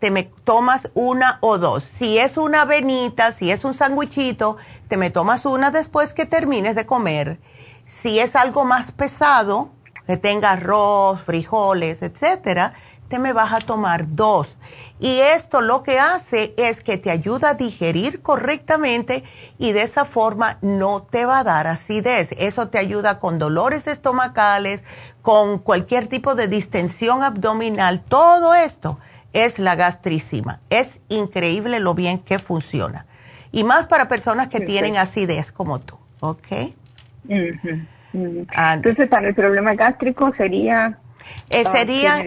te 0.00 0.10
me 0.10 0.24
tomas 0.24 0.90
una 0.94 1.38
o 1.42 1.58
dos. 1.58 1.84
Si 1.98 2.18
es 2.18 2.36
una 2.36 2.62
avenita, 2.62 3.32
si 3.32 3.50
es 3.50 3.64
un 3.64 3.74
sandwichito, 3.74 4.56
te 4.88 4.96
me 4.96 5.10
tomas 5.10 5.44
una 5.44 5.70
después 5.70 6.14
que 6.14 6.26
termines 6.26 6.74
de 6.74 6.86
comer. 6.86 7.38
Si 7.84 8.18
es 8.18 8.34
algo 8.34 8.64
más 8.64 8.92
pesado, 8.92 9.70
que 10.06 10.16
tenga 10.16 10.52
arroz, 10.52 11.20
frijoles, 11.20 12.02
etcétera, 12.02 12.72
te 13.08 13.18
me 13.18 13.32
vas 13.32 13.52
a 13.52 13.58
tomar 13.58 14.06
dos. 14.14 14.56
Y 15.00 15.20
esto 15.20 15.60
lo 15.60 15.82
que 15.82 15.98
hace 15.98 16.54
es 16.56 16.82
que 16.82 16.96
te 16.96 17.10
ayuda 17.10 17.50
a 17.50 17.54
digerir 17.54 18.22
correctamente 18.22 19.24
y 19.58 19.72
de 19.72 19.82
esa 19.82 20.04
forma 20.04 20.58
no 20.62 21.02
te 21.02 21.26
va 21.26 21.40
a 21.40 21.44
dar 21.44 21.66
acidez. 21.66 22.30
Eso 22.38 22.68
te 22.68 22.78
ayuda 22.78 23.18
con 23.18 23.38
dolores 23.38 23.86
estomacales, 23.86 24.82
con 25.22 25.58
cualquier 25.58 26.06
tipo 26.06 26.34
de 26.34 26.48
distensión 26.48 27.22
abdominal. 27.22 28.02
Todo 28.02 28.54
esto 28.54 28.98
es 29.32 29.58
la 29.58 29.76
gastricima. 29.76 30.60
Es 30.70 31.00
increíble 31.08 31.80
lo 31.80 31.94
bien 31.94 32.18
que 32.18 32.38
funciona. 32.38 33.06
Y 33.52 33.64
más 33.64 33.86
para 33.86 34.08
personas 34.08 34.48
que 34.48 34.60
tienen 34.60 34.96
acidez 34.96 35.52
como 35.52 35.80
tú. 35.80 35.98
¿Ok? 36.20 36.46
Ujú. 37.24 37.80
Entonces, 38.12 39.08
para 39.08 39.28
el 39.28 39.34
problema 39.34 39.74
gástrico 39.74 40.32
sería... 40.36 40.98
Eh, 41.50 41.64
ah, 41.66 41.72
sería 41.72 42.24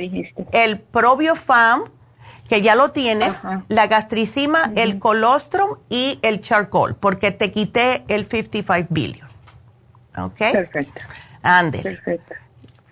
el 0.52 0.80
probiofam, 0.80 1.84
que 2.48 2.62
ya 2.62 2.76
lo 2.76 2.92
tienes, 2.92 3.34
la 3.68 3.88
gastricima, 3.88 4.72
el 4.76 5.00
colostrum 5.00 5.78
y 5.90 6.20
el 6.22 6.42
charcoal, 6.42 6.96
porque 6.96 7.32
te 7.32 7.52
quité 7.52 8.04
el 8.08 8.28
55 8.28 8.88
billion. 8.90 9.28
¿Ok? 10.18 10.38
Perfecto. 10.38 11.02
Ande. 11.42 11.80
Perfecto. 11.80 12.34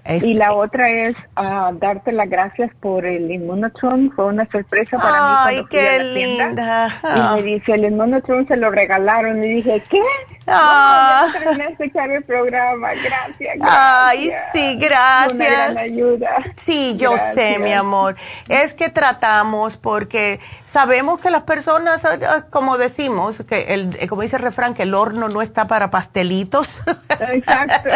Es- 0.03 0.23
y 0.23 0.34
la 0.34 0.53
otra 0.53 0.90
es 0.90 1.15
ah, 1.36 1.72
darte 1.76 2.11
las 2.11 2.28
gracias 2.30 2.72
por 2.80 3.06
el 3.06 3.30
Immunotron. 3.32 4.11
Fue 4.15 4.26
una 4.26 4.48
sorpresa 4.52 4.98
para 4.98 5.14
mí. 5.14 5.19
Ay, 5.19 5.56
cuando 5.56 5.68
fui 5.69 5.80
a 5.80 5.82
qué 5.82 6.03
la 6.03 6.14
tienda. 6.14 6.45
linda. 6.88 7.02
Y 7.15 7.36
me 7.36 7.44
dice, 7.44 7.72
el 7.73 7.86
Immunotron 7.86 8.48
se 8.48 8.57
lo 8.57 8.72
regalaron. 8.72 9.44
Y 9.44 9.48
dije, 9.48 9.84
¿qué? 9.90 10.02
Ah. 10.48 11.28
No, 11.28 11.40
terminé 11.40 11.65
de 11.68 11.72
escuchar 11.73 12.10
el 12.11 12.23
programa. 12.23 12.90
Gracias, 12.90 13.57
gracias. 13.57 13.60
Ay, 13.69 14.32
sí, 14.53 14.78
gracias. 14.80 15.34
Una 15.34 15.45
gran 15.45 15.78
ayuda. 15.78 16.32
Sí, 16.56 16.95
yo 16.98 17.15
sé, 17.34 17.60
mi 17.60 17.72
amor. 17.73 18.15
Es 18.49 18.73
que 18.73 18.90
tratamos 18.90 19.78
porque 19.78 20.40
sabemos 20.72 21.19
que 21.19 21.30
las 21.30 21.43
personas, 21.43 22.06
ah, 22.06 22.18
ah, 22.27 22.45
como 22.49 22.77
decimos, 22.77 23.38
que 23.48 23.73
el, 23.73 23.98
eh, 23.99 24.07
como 24.07 24.22
dice 24.22 24.38
el 24.38 24.41
refrán, 24.41 24.73
que 24.73 24.84
el 24.84 24.93
horno 24.93 25.27
no 25.27 25.41
está 25.41 25.68
para 25.68 25.91
pastelitos. 25.91 26.80
Exacto. 27.19 27.89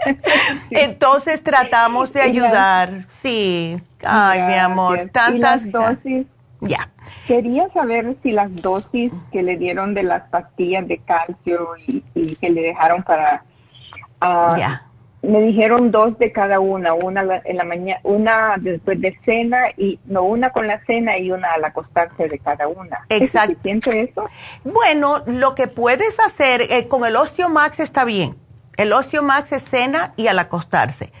Entonces 0.70 1.42
tratamos 1.42 2.12
de 2.12 2.22
ayudar. 2.22 3.04
Sí. 3.08 3.80
Ay, 4.04 4.42
mi 4.42 4.54
amor, 4.54 5.10
tantas 5.12 5.64
Y 5.64 5.70
las 5.70 5.72
dosis. 5.72 6.26
Ya. 6.60 6.88
Quería 7.26 7.68
saber 7.72 8.16
si 8.22 8.30
las 8.30 8.54
dosis 8.54 9.12
que 9.32 9.42
le 9.42 9.56
dieron 9.56 9.92
de 9.94 10.04
las 10.04 10.22
pastillas 10.28 10.86
de 10.86 10.98
calcio 10.98 11.70
y, 11.86 12.04
y 12.14 12.36
que 12.36 12.50
le 12.50 12.62
dejaron 12.62 13.02
para... 13.02 13.42
Ya. 14.56 14.86
Me 15.28 15.40
dijeron 15.40 15.90
dos 15.90 16.18
de 16.18 16.32
cada 16.32 16.60
una, 16.60 16.94
una 16.94 17.40
en 17.44 17.56
la 17.56 17.64
mañana, 17.64 18.00
una 18.02 18.56
después 18.58 19.00
de 19.00 19.18
cena 19.24 19.70
y 19.76 19.98
no 20.04 20.22
una 20.22 20.50
con 20.50 20.66
la 20.66 20.84
cena 20.84 21.18
y 21.18 21.30
una 21.30 21.52
al 21.52 21.64
acostarse 21.64 22.26
de 22.28 22.38
cada 22.38 22.68
una. 22.68 23.06
Exacto. 23.08 23.52
¿Es 23.52 23.56
suficiente 23.56 24.02
eso? 24.02 24.28
Bueno, 24.64 25.22
lo 25.26 25.54
que 25.54 25.66
puedes 25.66 26.20
hacer 26.20 26.62
eh, 26.62 26.88
con 26.88 27.04
el 27.04 27.16
Osteomax 27.16 27.80
está 27.80 28.04
bien. 28.04 28.36
El 28.76 28.92
Osteomax 28.92 29.52
es 29.52 29.64
cena 29.64 30.12
y 30.16 30.26
al 30.26 30.38
acostarse. 30.38 31.12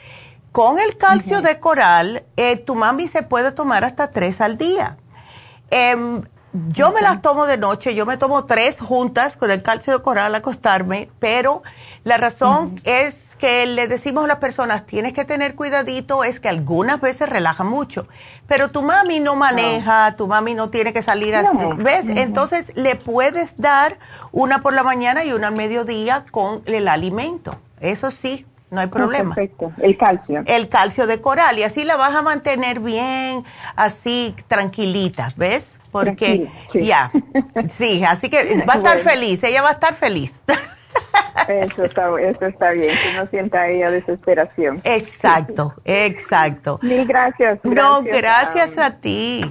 Con 0.52 0.78
el 0.78 0.96
calcio 0.96 1.40
de 1.42 1.58
coral, 1.58 2.24
eh, 2.36 2.56
tu 2.56 2.74
mami 2.76 3.08
se 3.08 3.22
puede 3.22 3.50
tomar 3.52 3.84
hasta 3.84 4.10
tres 4.10 4.40
al 4.40 4.56
día. 4.56 4.98
Em, 5.70 6.22
yo 6.68 6.92
me 6.92 7.00
las 7.00 7.20
tomo 7.20 7.46
de 7.46 7.58
noche, 7.58 7.96
yo 7.96 8.06
me 8.06 8.16
tomo 8.16 8.44
tres 8.44 8.78
juntas 8.78 9.36
con 9.36 9.50
el 9.50 9.62
calcio 9.62 9.92
de 9.92 10.02
coral 10.02 10.26
al 10.26 10.36
acostarme, 10.36 11.10
pero 11.18 11.64
la 12.04 12.16
razón 12.16 12.80
es 12.84 13.33
que 13.44 13.66
le 13.66 13.88
decimos 13.88 14.24
a 14.24 14.26
las 14.26 14.38
personas, 14.38 14.86
tienes 14.86 15.12
que 15.12 15.26
tener 15.26 15.54
cuidadito, 15.54 16.24
es 16.24 16.40
que 16.40 16.48
algunas 16.48 16.98
veces 16.98 17.28
relaja 17.28 17.62
mucho, 17.62 18.08
pero 18.46 18.70
tu 18.70 18.80
mami 18.80 19.20
no 19.20 19.36
maneja, 19.36 20.16
tu 20.16 20.26
mami 20.26 20.54
no 20.54 20.70
tiene 20.70 20.94
que 20.94 21.02
salir 21.02 21.34
a... 21.34 21.42
No. 21.42 21.76
¿Ves? 21.76 22.06
Entonces 22.08 22.72
le 22.74 22.96
puedes 22.96 23.54
dar 23.58 23.98
una 24.32 24.62
por 24.62 24.72
la 24.72 24.82
mañana 24.82 25.26
y 25.26 25.34
una 25.34 25.48
al 25.48 25.54
mediodía 25.56 26.24
con 26.30 26.62
el 26.64 26.88
alimento. 26.88 27.54
Eso 27.80 28.10
sí, 28.10 28.46
no 28.70 28.80
hay 28.80 28.86
problema. 28.86 29.34
Perfecto. 29.34 29.74
El 29.76 29.98
calcio. 29.98 30.42
El 30.46 30.70
calcio 30.70 31.06
de 31.06 31.20
coral 31.20 31.58
y 31.58 31.64
así 31.64 31.84
la 31.84 31.96
vas 31.96 32.14
a 32.14 32.22
mantener 32.22 32.80
bien, 32.80 33.44
así 33.76 34.34
tranquilita, 34.48 35.34
¿ves? 35.36 35.76
Porque 35.92 36.50
sí. 36.72 36.86
ya, 36.86 37.12
sí, 37.68 38.04
así 38.04 38.30
que 38.30 38.64
va 38.66 38.72
a 38.72 38.76
estar 38.78 38.96
Bueno. 39.02 39.10
feliz, 39.10 39.44
ella 39.44 39.60
va 39.60 39.68
a 39.68 39.72
estar 39.72 39.94
feliz. 39.94 40.40
Eso 41.48 41.82
está, 41.84 42.10
eso 42.20 42.46
está 42.46 42.70
bien, 42.70 42.88
que 42.96 43.12
no 43.18 43.26
sienta 43.28 43.62
ahí 43.62 43.82
a 43.82 43.90
desesperación. 43.90 44.80
Exacto, 44.84 45.74
exacto. 45.84 46.78
Mil 46.82 47.06
gracias. 47.06 47.58
no, 47.64 48.02
gracias 48.02 48.78
a 48.78 48.90
ti. 48.98 49.44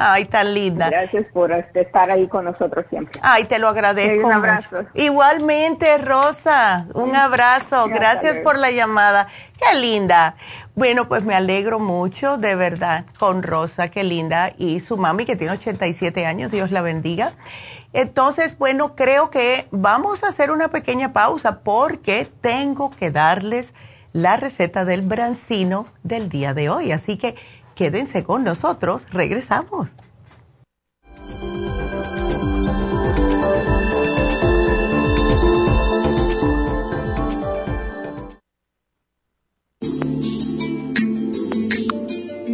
Ay, 0.00 0.26
tan 0.26 0.54
linda. 0.54 0.90
Gracias 0.90 1.26
por 1.32 1.50
estar 1.50 2.08
ahí 2.08 2.28
con 2.28 2.44
nosotros 2.44 2.86
siempre. 2.88 3.20
Ay, 3.20 3.46
te 3.46 3.58
lo 3.58 3.66
agradezco. 3.66 4.28
un 4.28 4.32
abrazo. 4.32 4.84
Igualmente, 4.94 5.98
Rosa, 5.98 6.86
un 6.94 7.16
abrazo. 7.16 7.88
Gracias 7.88 8.38
por 8.38 8.60
la 8.60 8.70
llamada. 8.70 9.26
Qué 9.58 9.76
linda. 9.76 10.36
Bueno, 10.76 11.08
pues 11.08 11.24
me 11.24 11.34
alegro 11.34 11.80
mucho, 11.80 12.36
de 12.36 12.54
verdad, 12.54 13.06
con 13.18 13.42
Rosa, 13.42 13.88
qué 13.88 14.04
linda. 14.04 14.52
Y 14.56 14.78
su 14.78 14.96
mami, 14.96 15.26
que 15.26 15.34
tiene 15.34 15.54
87 15.54 16.26
años, 16.26 16.52
Dios 16.52 16.70
la 16.70 16.80
bendiga. 16.80 17.32
Entonces, 17.92 18.56
bueno, 18.56 18.94
creo 18.94 19.30
que 19.30 19.66
vamos 19.72 20.22
a 20.22 20.28
hacer 20.28 20.52
una 20.52 20.68
pequeña 20.68 21.12
pausa 21.12 21.58
porque 21.64 22.30
tengo 22.40 22.90
que 22.90 23.10
darles 23.10 23.74
la 24.12 24.36
receta 24.36 24.84
del 24.84 25.02
brancino 25.02 25.86
del 26.02 26.28
día 26.28 26.54
de 26.54 26.68
hoy. 26.68 26.92
Así 26.92 27.16
que 27.18 27.34
Quédense 27.78 28.24
con 28.24 28.42
nosotros, 28.42 29.06
regresamos. 29.12 29.88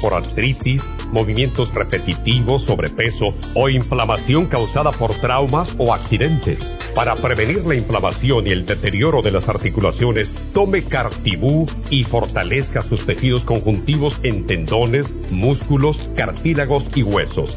por 0.00 0.14
artritis, 0.14 0.88
movimientos 1.12 1.72
repetitivos, 1.72 2.62
sobrepeso 2.62 3.34
o 3.54 3.68
inflamación 3.68 4.46
causada 4.46 4.90
por 4.90 5.14
traumas 5.14 5.76
o 5.78 5.94
accidentes. 5.94 6.58
Para 6.94 7.14
prevenir 7.14 7.64
la 7.64 7.76
inflamación 7.76 8.48
y 8.48 8.50
el 8.50 8.66
deterioro 8.66 9.22
de 9.22 9.30
las 9.30 9.48
articulaciones, 9.48 10.28
tome 10.52 10.82
Cartibú 10.82 11.68
y 11.88 12.02
fortalezca 12.02 12.82
sus 12.82 13.06
tejidos 13.06 13.44
conjuntivos 13.44 14.18
en 14.24 14.44
tendones, 14.46 15.30
músculos, 15.30 16.10
cartílagos 16.16 16.86
y 16.96 17.04
huesos. 17.04 17.56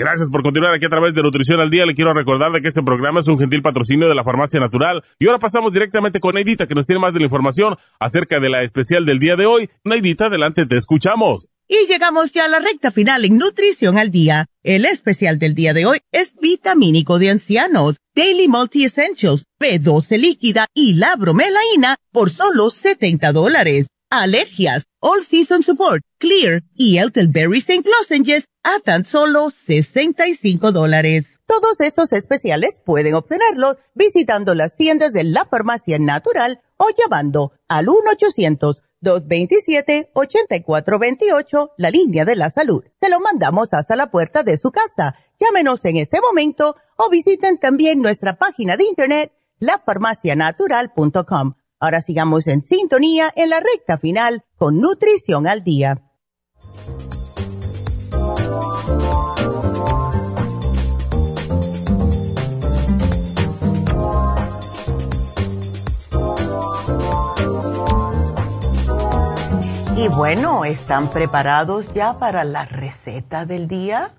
Gracias 0.00 0.30
por 0.30 0.42
continuar 0.42 0.72
aquí 0.72 0.86
a 0.86 0.88
través 0.88 1.12
de 1.12 1.22
Nutrición 1.22 1.60
al 1.60 1.68
Día. 1.68 1.84
Le 1.84 1.94
quiero 1.94 2.14
recordar 2.14 2.50
de 2.52 2.62
que 2.62 2.68
este 2.68 2.82
programa 2.82 3.20
es 3.20 3.28
un 3.28 3.38
gentil 3.38 3.60
patrocinio 3.60 4.08
de 4.08 4.14
la 4.14 4.24
Farmacia 4.24 4.58
Natural. 4.58 5.04
Y 5.18 5.26
ahora 5.26 5.38
pasamos 5.38 5.74
directamente 5.74 6.20
con 6.20 6.36
Neidita, 6.36 6.66
que 6.66 6.74
nos 6.74 6.86
tiene 6.86 7.02
más 7.02 7.12
de 7.12 7.20
la 7.20 7.26
información 7.26 7.76
acerca 7.98 8.40
de 8.40 8.48
la 8.48 8.62
especial 8.62 9.04
del 9.04 9.18
día 9.18 9.36
de 9.36 9.44
hoy. 9.44 9.68
Neidita, 9.84 10.28
adelante, 10.28 10.64
te 10.64 10.78
escuchamos. 10.78 11.48
Y 11.68 11.86
llegamos 11.86 12.32
ya 12.32 12.46
a 12.46 12.48
la 12.48 12.60
recta 12.60 12.90
final 12.90 13.26
en 13.26 13.36
Nutrición 13.36 13.98
al 13.98 14.10
Día. 14.10 14.46
El 14.62 14.86
especial 14.86 15.38
del 15.38 15.54
día 15.54 15.74
de 15.74 15.84
hoy 15.84 15.98
es 16.12 16.34
vitamínico 16.40 17.18
de 17.18 17.28
ancianos, 17.28 17.98
Daily 18.14 18.48
Multi 18.48 18.86
Essentials, 18.86 19.44
B12 19.60 20.18
líquida 20.18 20.66
y 20.72 20.94
la 20.94 21.14
bromelaína 21.16 21.96
por 22.10 22.30
solo 22.30 22.70
70 22.70 23.32
dólares 23.32 23.88
alergias, 24.10 24.84
All 25.00 25.22
Season 25.22 25.62
Support, 25.62 26.02
Clear 26.18 26.62
y 26.74 26.98
Eltelberry 26.98 27.58
St. 27.58 27.88
Lozenges 27.88 28.46
a 28.62 28.78
tan 28.80 29.06
solo 29.06 29.50
65 29.50 30.72
dólares. 30.72 31.38
Todos 31.46 31.80
estos 31.80 32.12
especiales 32.12 32.78
pueden 32.84 33.14
obtenerlos 33.14 33.76
visitando 33.94 34.54
las 34.54 34.76
tiendas 34.76 35.12
de 35.12 35.24
la 35.24 35.46
farmacia 35.46 35.98
natural 35.98 36.60
o 36.76 36.86
llamando 36.96 37.52
al 37.68 37.86
1-800-227-8428, 39.02 41.72
la 41.78 41.90
línea 41.90 42.24
de 42.24 42.36
la 42.36 42.50
salud. 42.50 42.84
Se 43.00 43.08
lo 43.08 43.18
mandamos 43.20 43.72
hasta 43.72 43.96
la 43.96 44.10
puerta 44.10 44.42
de 44.42 44.58
su 44.58 44.70
casa. 44.70 45.16
Llámenos 45.38 45.82
en 45.84 45.96
este 45.96 46.20
momento 46.20 46.76
o 46.96 47.08
visiten 47.08 47.58
también 47.58 48.00
nuestra 48.00 48.36
página 48.36 48.76
de 48.76 48.84
internet 48.84 49.32
lafarmacianatural.com 49.60 51.54
Ahora 51.82 52.02
sigamos 52.02 52.46
en 52.46 52.62
sintonía 52.62 53.30
en 53.36 53.48
la 53.48 53.58
recta 53.58 53.96
final 53.96 54.44
con 54.58 54.80
Nutrición 54.80 55.46
al 55.46 55.64
Día. 55.64 56.02
Y 69.96 70.08
bueno, 70.08 70.66
¿están 70.66 71.08
preparados 71.10 71.92
ya 71.94 72.18
para 72.18 72.44
la 72.44 72.66
receta 72.66 73.46
del 73.46 73.68
día? 73.68 74.14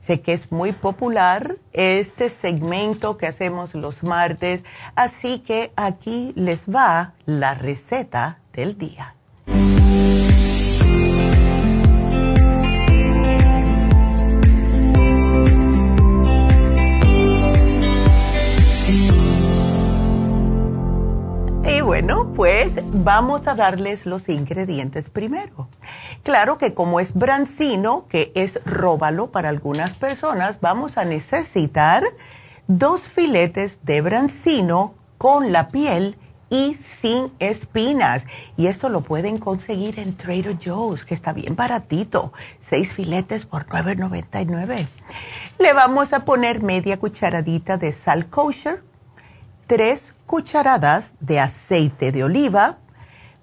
Sé 0.00 0.22
que 0.22 0.32
es 0.32 0.50
muy 0.50 0.72
popular 0.72 1.56
este 1.72 2.30
segmento 2.30 3.18
que 3.18 3.26
hacemos 3.26 3.74
los 3.74 4.02
martes, 4.02 4.64
así 4.96 5.40
que 5.40 5.72
aquí 5.76 6.32
les 6.36 6.66
va 6.68 7.12
la 7.26 7.54
receta 7.54 8.40
del 8.52 8.78
día. 8.78 9.14
Y 21.64 21.82
bueno, 21.82 22.32
pues 22.34 22.74
vamos 22.92 23.46
a 23.46 23.54
darles 23.54 24.06
los 24.06 24.28
ingredientes 24.28 25.10
primero. 25.10 25.68
Claro 26.22 26.58
que 26.58 26.74
como 26.74 27.00
es 27.00 27.14
brancino, 27.14 28.06
que 28.08 28.32
es 28.34 28.60
róbalo 28.64 29.30
para 29.30 29.48
algunas 29.48 29.94
personas, 29.94 30.60
vamos 30.60 30.96
a 30.96 31.04
necesitar 31.04 32.02
dos 32.66 33.02
filetes 33.02 33.78
de 33.82 34.00
brancino 34.00 34.94
con 35.18 35.52
la 35.52 35.68
piel 35.68 36.16
y 36.50 36.74
sin 36.74 37.32
espinas. 37.38 38.26
Y 38.56 38.66
esto 38.66 38.88
lo 38.88 39.02
pueden 39.02 39.38
conseguir 39.38 39.98
en 39.98 40.16
Trader 40.16 40.58
Joe's, 40.62 41.04
que 41.04 41.14
está 41.14 41.32
bien 41.32 41.56
baratito. 41.56 42.32
Seis 42.60 42.92
filetes 42.92 43.46
por 43.46 43.66
$9.99. 43.66 44.86
Le 45.58 45.72
vamos 45.72 46.12
a 46.12 46.24
poner 46.24 46.62
media 46.62 46.98
cucharadita 46.98 47.76
de 47.76 47.92
sal 47.92 48.28
kosher, 48.28 48.82
tres 49.66 50.14
cucharadas 50.30 51.12
de 51.18 51.40
aceite 51.40 52.12
de 52.12 52.22
oliva, 52.22 52.78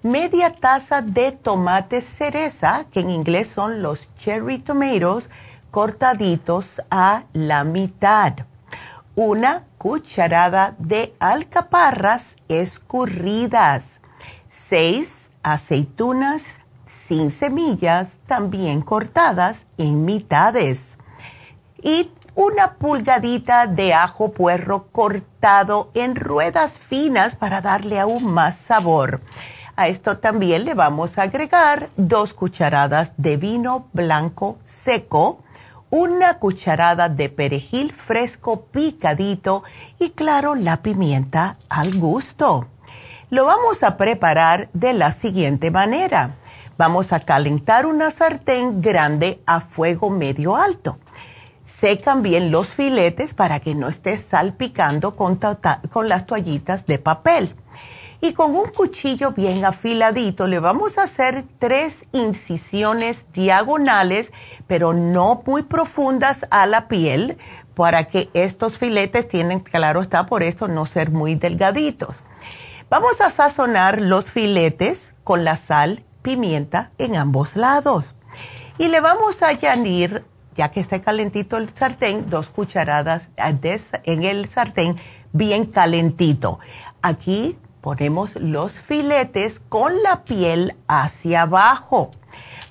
media 0.02 0.54
taza 0.54 1.02
de 1.02 1.32
tomate 1.32 2.00
cereza, 2.00 2.86
que 2.90 3.00
en 3.00 3.10
inglés 3.10 3.48
son 3.48 3.82
los 3.82 4.08
cherry 4.14 4.58
tomatoes, 4.58 5.28
cortaditos 5.70 6.80
a 6.90 7.24
la 7.34 7.62
mitad. 7.64 8.32
Una 9.14 9.66
cucharada 9.76 10.76
de 10.78 11.14
alcaparras 11.18 12.36
escurridas. 12.48 14.00
Seis 14.48 15.30
aceitunas 15.42 16.42
sin 17.06 17.32
semillas, 17.32 18.16
también 18.26 18.80
cortadas 18.80 19.66
en 19.76 20.06
mitades. 20.06 20.96
Y 21.82 22.10
una 22.38 22.74
pulgadita 22.74 23.66
de 23.66 23.94
ajo 23.94 24.30
puerro 24.30 24.86
cortado 24.92 25.90
en 25.94 26.14
ruedas 26.14 26.78
finas 26.78 27.34
para 27.34 27.60
darle 27.60 27.98
aún 27.98 28.32
más 28.32 28.56
sabor. 28.56 29.22
A 29.74 29.88
esto 29.88 30.18
también 30.18 30.64
le 30.64 30.74
vamos 30.74 31.18
a 31.18 31.22
agregar 31.22 31.90
dos 31.96 32.34
cucharadas 32.34 33.10
de 33.16 33.38
vino 33.38 33.88
blanco 33.92 34.60
seco, 34.62 35.42
una 35.90 36.38
cucharada 36.38 37.08
de 37.08 37.28
perejil 37.28 37.92
fresco 37.92 38.66
picadito 38.66 39.64
y 39.98 40.10
claro, 40.10 40.54
la 40.54 40.80
pimienta 40.80 41.56
al 41.68 41.98
gusto. 41.98 42.68
Lo 43.30 43.46
vamos 43.46 43.82
a 43.82 43.96
preparar 43.96 44.68
de 44.74 44.92
la 44.92 45.10
siguiente 45.10 45.72
manera. 45.72 46.36
Vamos 46.76 47.12
a 47.12 47.18
calentar 47.18 47.84
una 47.84 48.12
sartén 48.12 48.80
grande 48.80 49.42
a 49.44 49.60
fuego 49.60 50.08
medio 50.08 50.54
alto 50.54 51.00
secan 51.68 52.22
bien 52.22 52.50
los 52.50 52.68
filetes 52.68 53.34
para 53.34 53.60
que 53.60 53.74
no 53.74 53.88
esté 53.88 54.16
salpicando 54.16 55.14
con, 55.14 55.38
con 55.92 56.08
las 56.08 56.26
toallitas 56.26 56.86
de 56.86 56.98
papel. 56.98 57.54
Y 58.20 58.32
con 58.32 58.56
un 58.56 58.70
cuchillo 58.70 59.30
bien 59.30 59.64
afiladito 59.64 60.48
le 60.48 60.58
vamos 60.58 60.98
a 60.98 61.04
hacer 61.04 61.44
tres 61.60 62.04
incisiones 62.12 63.24
diagonales, 63.32 64.32
pero 64.66 64.92
no 64.92 65.44
muy 65.46 65.62
profundas 65.62 66.44
a 66.50 66.66
la 66.66 66.88
piel, 66.88 67.38
para 67.76 68.08
que 68.08 68.28
estos 68.34 68.76
filetes 68.76 69.28
tienen, 69.28 69.60
claro 69.60 70.02
está, 70.02 70.26
por 70.26 70.42
esto 70.42 70.66
no 70.66 70.84
ser 70.84 71.12
muy 71.12 71.36
delgaditos. 71.36 72.16
Vamos 72.90 73.20
a 73.20 73.30
sazonar 73.30 74.00
los 74.00 74.32
filetes 74.32 75.14
con 75.22 75.44
la 75.44 75.56
sal, 75.56 76.02
pimienta 76.22 76.90
en 76.98 77.14
ambos 77.14 77.54
lados. 77.54 78.04
Y 78.78 78.88
le 78.88 79.00
vamos 79.00 79.42
a 79.42 79.48
añadir 79.48 80.24
ya 80.58 80.72
que 80.72 80.80
esté 80.80 81.00
calentito 81.00 81.56
el 81.56 81.70
sartén, 81.70 82.28
dos 82.28 82.48
cucharadas 82.48 83.28
en 83.36 84.24
el 84.24 84.48
sartén 84.50 84.96
bien 85.32 85.66
calentito. 85.66 86.58
Aquí 87.00 87.56
ponemos 87.80 88.34
los 88.34 88.72
filetes 88.72 89.60
con 89.68 90.02
la 90.02 90.24
piel 90.24 90.74
hacia 90.88 91.42
abajo. 91.42 92.10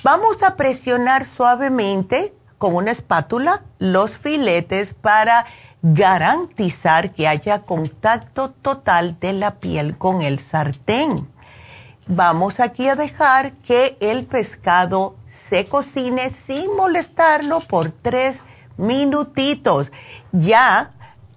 Vamos 0.03 0.43
a 0.43 0.57
presionar 0.57 1.25
suavemente 1.25 2.33
con 2.57 2.75
una 2.75 2.91
espátula 2.91 3.63
los 3.79 4.11
filetes 4.11 4.93
para 4.93 5.45
garantizar 5.81 7.13
que 7.13 7.25
haya 7.25 7.63
contacto 7.63 8.49
total 8.49 9.17
de 9.21 9.31
la 9.31 9.59
piel 9.59 9.97
con 9.97 10.21
el 10.21 10.39
sartén. 10.39 11.29
Vamos 12.05 12.59
aquí 12.59 12.89
a 12.89 12.95
dejar 12.95 13.53
que 13.57 13.97
el 14.01 14.25
pescado 14.25 15.15
se 15.49 15.65
cocine 15.65 16.31
sin 16.31 16.75
molestarlo 16.75 17.59
por 17.61 17.91
tres 17.91 18.41
minutitos. 18.77 19.91
Ya 20.31 20.93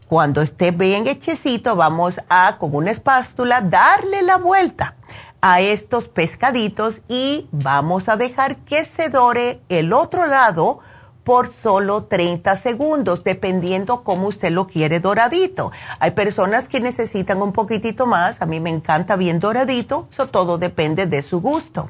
cuando 0.09 0.43
esté 0.43 0.73
bien 0.73 1.07
hechecito, 1.07 1.77
vamos 1.77 2.21
a 2.29 2.59
con 2.59 2.75
una 2.75 2.91
espátula 2.91 3.61
darle 3.61 4.23
la 4.23 4.39
vuelta 4.39 4.97
a 5.41 5.61
estos 5.61 6.09
pescaditos 6.09 7.03
y 7.09 7.49
vamos 7.53 8.09
a 8.09 8.17
dejar 8.17 8.57
que 8.59 8.85
se 8.85 9.09
dore 9.09 9.61
el 9.69 9.93
otro 9.93 10.27
lado 10.27 10.81
por 11.23 11.53
solo 11.53 12.05
30 12.05 12.57
segundos, 12.57 13.23
dependiendo 13.23 14.03
cómo 14.03 14.29
usted 14.29 14.51
lo 14.51 14.67
quiere 14.67 15.01
doradito. 15.01 15.71
Hay 16.01 16.11
personas 16.11 16.69
que 16.69 16.81
necesitan 16.81 17.41
un 17.41 17.53
poquitito 17.53 18.07
más, 18.07 18.43
a 18.43 18.47
mí 18.47 18.59
me 18.59 18.71
encanta 18.71 19.17
bien 19.17 19.39
doradito, 19.39 20.09
eso 20.11 20.27
todo 20.27 20.59
depende 20.59 21.07
de 21.07 21.23
su 21.23 21.41
gusto. 21.41 21.89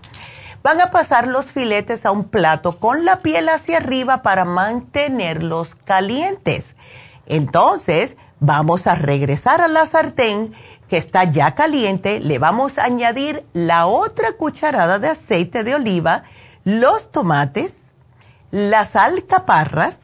Van 0.63 0.81
a 0.81 0.91
pasar 0.91 1.27
los 1.27 1.51
filetes 1.51 2.05
a 2.05 2.11
un 2.11 2.25
plato 2.25 2.79
con 2.79 3.05
la 3.07 3.21
piel 3.21 3.49
hacia 3.49 3.79
arriba 3.79 4.23
para 4.23 4.45
mantenerlos 4.45 5.75
calientes. 5.75 6.75
Entonces, 7.27 8.17
vamos 8.41 8.87
a 8.87 8.95
regresar 8.95 9.63
a 9.63 9.69
la 9.69 9.87
sartén 9.87 10.53
que 10.91 10.99
está 10.99 11.25
ya 11.25 11.55
caliente, 11.55 12.19
le 12.19 12.39
vamos 12.39 12.77
a 12.77 12.85
añadir 12.85 13.45
la 13.53 13.87
otra 13.87 14.33
cucharada 14.33 14.99
de 14.99 15.09
aceite 15.09 15.63
de 15.63 15.77
oliva, 15.77 16.25
los 16.65 17.13
tomates, 17.13 17.77
las 18.51 18.97
alcaparras, 18.97 19.99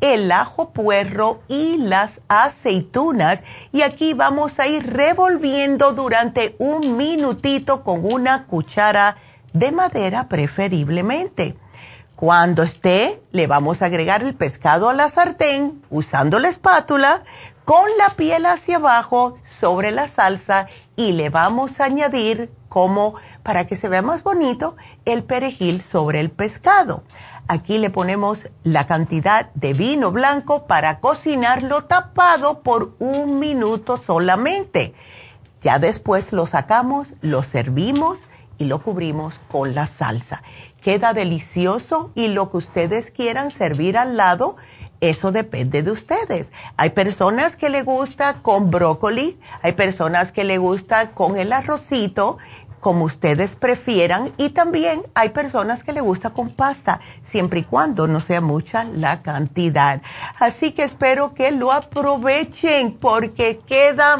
el 0.00 0.32
ajo 0.32 0.70
puerro 0.70 1.42
y 1.46 1.76
las 1.76 2.20
aceitunas. 2.28 3.44
Y 3.70 3.82
aquí 3.82 4.14
vamos 4.14 4.58
a 4.58 4.66
ir 4.66 4.90
revolviendo 4.90 5.92
durante 5.92 6.56
un 6.58 6.96
minutito 6.96 7.84
con 7.84 8.04
una 8.04 8.46
cuchara 8.46 9.16
de 9.52 9.72
madera 9.72 10.28
preferiblemente. 10.28 11.56
Cuando 12.16 12.62
esté, 12.62 13.22
le 13.32 13.46
vamos 13.46 13.80
a 13.80 13.86
agregar 13.86 14.22
el 14.22 14.34
pescado 14.34 14.90
a 14.90 14.94
la 14.94 15.08
sartén 15.08 15.82
usando 15.88 16.38
la 16.38 16.48
espátula 16.48 17.22
con 17.64 17.88
la 17.96 18.10
piel 18.10 18.44
hacia 18.46 18.76
abajo 18.76 19.38
sobre 19.44 19.90
la 19.90 20.06
salsa 20.06 20.66
y 20.96 21.12
le 21.12 21.30
vamos 21.30 21.80
a 21.80 21.84
añadir 21.84 22.50
como 22.68 23.14
para 23.42 23.66
que 23.66 23.76
se 23.76 23.88
vea 23.88 24.02
más 24.02 24.22
bonito 24.22 24.76
el 25.04 25.24
perejil 25.24 25.80
sobre 25.80 26.20
el 26.20 26.30
pescado. 26.30 27.04
Aquí 27.48 27.78
le 27.78 27.90
ponemos 27.90 28.48
la 28.64 28.86
cantidad 28.86 29.50
de 29.54 29.72
vino 29.72 30.12
blanco 30.12 30.66
para 30.66 31.00
cocinarlo 31.00 31.84
tapado 31.84 32.60
por 32.62 32.94
un 32.98 33.38
minuto 33.38 33.96
solamente. 33.96 34.94
Ya 35.62 35.78
después 35.78 36.32
lo 36.32 36.46
sacamos, 36.46 37.14
lo 37.22 37.42
servimos 37.42 38.18
y 38.60 38.66
lo 38.66 38.82
cubrimos 38.82 39.40
con 39.48 39.74
la 39.74 39.88
salsa. 39.88 40.42
Queda 40.80 41.14
delicioso 41.14 42.12
y 42.14 42.28
lo 42.28 42.50
que 42.50 42.58
ustedes 42.58 43.10
quieran 43.10 43.50
servir 43.50 43.98
al 43.98 44.16
lado 44.16 44.56
eso 45.00 45.32
depende 45.32 45.82
de 45.82 45.90
ustedes. 45.90 46.52
Hay 46.76 46.90
personas 46.90 47.56
que 47.56 47.70
le 47.70 47.82
gusta 47.82 48.42
con 48.42 48.70
brócoli, 48.70 49.40
hay 49.62 49.72
personas 49.72 50.30
que 50.30 50.44
le 50.44 50.58
gusta 50.58 51.12
con 51.12 51.38
el 51.38 51.54
arrocito, 51.54 52.36
como 52.80 53.06
ustedes 53.06 53.56
prefieran, 53.56 54.32
y 54.36 54.50
también 54.50 55.02
hay 55.14 55.30
personas 55.30 55.82
que 55.84 55.94
le 55.94 56.02
gusta 56.02 56.30
con 56.30 56.50
pasta, 56.50 57.00
siempre 57.22 57.60
y 57.60 57.64
cuando 57.64 58.08
no 58.08 58.20
sea 58.20 58.42
mucha 58.42 58.84
la 58.84 59.22
cantidad. 59.22 60.02
Así 60.38 60.72
que 60.72 60.84
espero 60.84 61.32
que 61.32 61.50
lo 61.50 61.72
aprovechen 61.72 62.92
porque 62.92 63.60
queda 63.66 64.18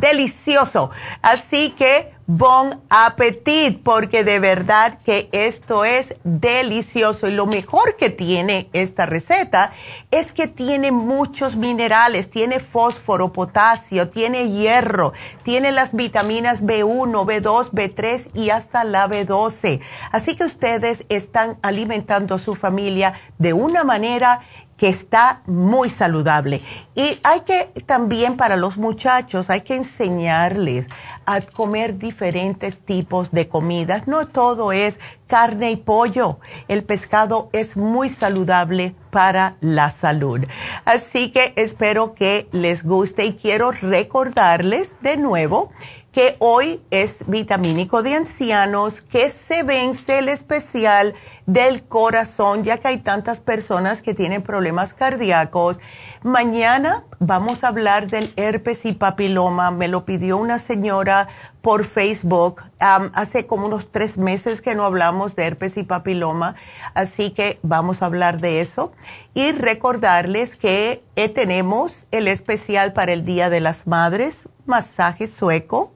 delicioso. 0.00 0.90
Así 1.22 1.70
que 1.72 2.12
bon 2.26 2.80
appetit, 2.90 3.82
porque 3.82 4.22
de 4.22 4.38
verdad 4.38 5.00
que 5.04 5.28
esto 5.32 5.84
es 5.84 6.14
delicioso. 6.22 7.26
Y 7.26 7.32
lo 7.32 7.46
mejor 7.46 7.96
que 7.96 8.08
tiene 8.08 8.70
esta 8.72 9.04
receta 9.04 9.72
es 10.12 10.32
que 10.32 10.46
tiene 10.46 10.92
muchos 10.92 11.56
minerales, 11.56 12.30
tiene 12.30 12.60
fósforo, 12.60 13.32
potasio, 13.32 14.10
tiene 14.10 14.48
hierro, 14.48 15.12
tiene 15.42 15.72
las 15.72 15.92
vitaminas 15.92 16.62
B1, 16.62 17.10
B2, 17.26 17.70
B3 17.72 18.28
y 18.34 18.50
hasta 18.50 18.84
la 18.84 19.08
B12. 19.08 19.80
Así 20.12 20.36
que 20.36 20.44
ustedes 20.44 21.04
están 21.08 21.58
alimentando 21.62 22.36
a 22.36 22.38
su 22.38 22.54
familia 22.54 23.14
de 23.38 23.54
una 23.54 23.82
manera 23.82 24.42
que 24.80 24.88
está 24.88 25.42
muy 25.44 25.90
saludable. 25.90 26.62
Y 26.94 27.20
hay 27.22 27.40
que 27.40 27.66
también 27.84 28.38
para 28.38 28.56
los 28.56 28.78
muchachos, 28.78 29.50
hay 29.50 29.60
que 29.60 29.76
enseñarles 29.76 30.86
a 31.26 31.42
comer 31.42 31.98
diferentes 31.98 32.78
tipos 32.78 33.30
de 33.30 33.46
comidas. 33.46 34.08
No 34.08 34.26
todo 34.26 34.72
es 34.72 34.98
carne 35.26 35.70
y 35.70 35.76
pollo. 35.76 36.38
El 36.66 36.82
pescado 36.82 37.50
es 37.52 37.76
muy 37.76 38.08
saludable 38.08 38.94
para 39.10 39.56
la 39.60 39.90
salud. 39.90 40.40
Así 40.86 41.30
que 41.30 41.52
espero 41.56 42.14
que 42.14 42.48
les 42.50 42.82
guste 42.82 43.26
y 43.26 43.34
quiero 43.34 43.72
recordarles 43.72 44.96
de 45.02 45.18
nuevo 45.18 45.72
que 46.12 46.36
hoy 46.40 46.82
es 46.90 47.24
vitamínico 47.28 48.02
de 48.02 48.14
ancianos, 48.14 49.00
que 49.00 49.28
se 49.28 49.62
vence 49.62 50.18
el 50.18 50.28
especial 50.28 51.14
del 51.46 51.84
corazón, 51.84 52.64
ya 52.64 52.78
que 52.78 52.88
hay 52.88 52.98
tantas 52.98 53.38
personas 53.38 54.02
que 54.02 54.12
tienen 54.12 54.42
problemas 54.42 54.92
cardíacos. 54.92 55.78
Mañana 56.22 57.04
vamos 57.20 57.62
a 57.62 57.68
hablar 57.68 58.08
del 58.08 58.32
herpes 58.36 58.84
y 58.86 58.92
papiloma. 58.92 59.70
Me 59.70 59.86
lo 59.86 60.04
pidió 60.04 60.36
una 60.36 60.58
señora 60.58 61.28
por 61.62 61.84
Facebook. 61.84 62.62
hace 62.78 63.46
como 63.46 63.66
unos 63.66 63.92
tres 63.92 64.18
meses 64.18 64.60
que 64.60 64.74
no 64.74 64.84
hablamos 64.84 65.36
de 65.36 65.46
herpes 65.46 65.76
y 65.76 65.84
papiloma, 65.84 66.56
así 66.94 67.30
que 67.30 67.60
vamos 67.62 68.02
a 68.02 68.06
hablar 68.06 68.40
de 68.40 68.60
eso. 68.60 68.92
Y 69.34 69.52
recordarles 69.52 70.56
que 70.56 71.04
eh, 71.14 71.28
tenemos 71.28 72.06
el 72.10 72.26
especial 72.26 72.92
para 72.92 73.12
el 73.12 73.24
Día 73.24 73.48
de 73.48 73.60
las 73.60 73.86
Madres, 73.86 74.48
masaje 74.66 75.28
sueco 75.28 75.92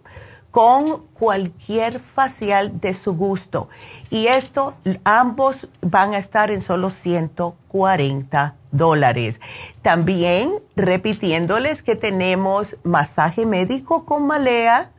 con 0.54 1.08
cualquier 1.14 1.98
facial 1.98 2.80
de 2.80 2.94
su 2.94 3.16
gusto. 3.16 3.68
Y 4.08 4.28
esto, 4.28 4.74
ambos 5.02 5.66
van 5.80 6.14
a 6.14 6.18
estar 6.18 6.52
en 6.52 6.62
solo 6.62 6.90
140 6.90 8.54
dólares. 8.70 9.40
También 9.82 10.52
repitiéndoles 10.76 11.82
que 11.82 11.96
tenemos 11.96 12.76
masaje 12.84 13.46
médico 13.46 14.04
con 14.04 14.28
Malea 14.28 14.92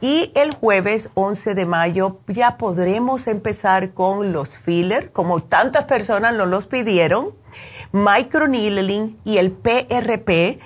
y 0.00 0.30
el 0.36 0.54
jueves 0.54 1.10
11 1.14 1.56
de 1.56 1.66
mayo 1.66 2.18
ya 2.28 2.56
podremos 2.56 3.26
empezar 3.26 3.94
con 3.94 4.32
los 4.32 4.56
fillers, 4.56 5.10
como 5.10 5.42
tantas 5.42 5.86
personas 5.86 6.32
nos 6.32 6.46
los 6.46 6.66
pidieron, 6.66 7.34
microneedling 7.90 9.18
y 9.24 9.38
el 9.38 9.50
PRP 9.50 10.60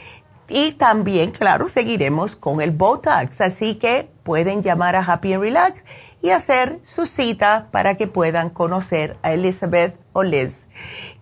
y 0.48 0.72
también, 0.72 1.30
claro, 1.30 1.68
seguiremos 1.68 2.36
con 2.36 2.60
el 2.60 2.70
Botox. 2.70 3.40
Así 3.40 3.76
que 3.76 4.08
pueden 4.22 4.62
llamar 4.62 4.96
a 4.96 5.00
Happy 5.00 5.32
and 5.32 5.42
Relax 5.42 5.84
y 6.22 6.30
hacer 6.30 6.80
su 6.82 7.06
cita 7.06 7.68
para 7.70 7.96
que 7.96 8.06
puedan 8.06 8.50
conocer 8.50 9.16
a 9.22 9.32
Elizabeth 9.32 9.96
Liz, 10.24 10.66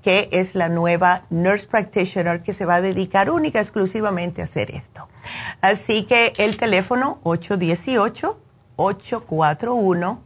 que 0.02 0.28
es 0.32 0.54
la 0.54 0.68
nueva 0.68 1.24
nurse 1.30 1.66
practitioner 1.66 2.42
que 2.42 2.54
se 2.54 2.64
va 2.64 2.76
a 2.76 2.80
dedicar 2.80 3.30
única 3.30 3.60
exclusivamente 3.60 4.40
a 4.40 4.44
hacer 4.44 4.70
esto. 4.70 5.08
Así 5.60 6.04
que 6.04 6.32
el 6.36 6.56
teléfono 6.56 7.18
818 7.22 8.40
841 8.76 10.22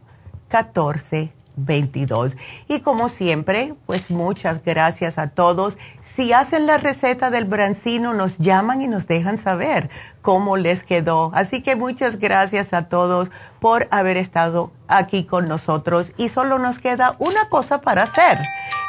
14 0.49 1.33
22. 1.59 2.37
Y 2.69 2.81
como 2.81 3.09
siempre, 3.09 3.75
pues 3.87 4.11
muchas 4.11 4.63
gracias 4.65 5.19
a 5.19 5.31
todos. 5.31 5.77
Si 6.19 6.33
hacen 6.33 6.67
la 6.67 6.79
receta 6.79 7.31
del 7.31 7.45
brancino, 7.45 8.13
nos 8.13 8.39
llaman 8.39 8.83
y 8.83 8.89
nos 8.89 9.07
dejan 9.07 9.39
saber 9.39 9.89
cómo 10.21 10.57
les 10.57 10.83
quedó. 10.83 11.31
Así 11.33 11.63
que 11.63 11.77
muchas 11.77 12.19
gracias 12.19 12.73
a 12.73 12.89
todos 12.89 13.31
por 13.61 13.87
haber 13.93 14.17
estado 14.17 14.73
aquí 14.89 15.25
con 15.25 15.47
nosotros. 15.47 16.11
Y 16.17 16.29
solo 16.29 16.59
nos 16.59 16.81
queda 16.81 17.15
una 17.21 17.49
cosa 17.49 17.83
para 17.83 18.03
hacer. 18.03 18.41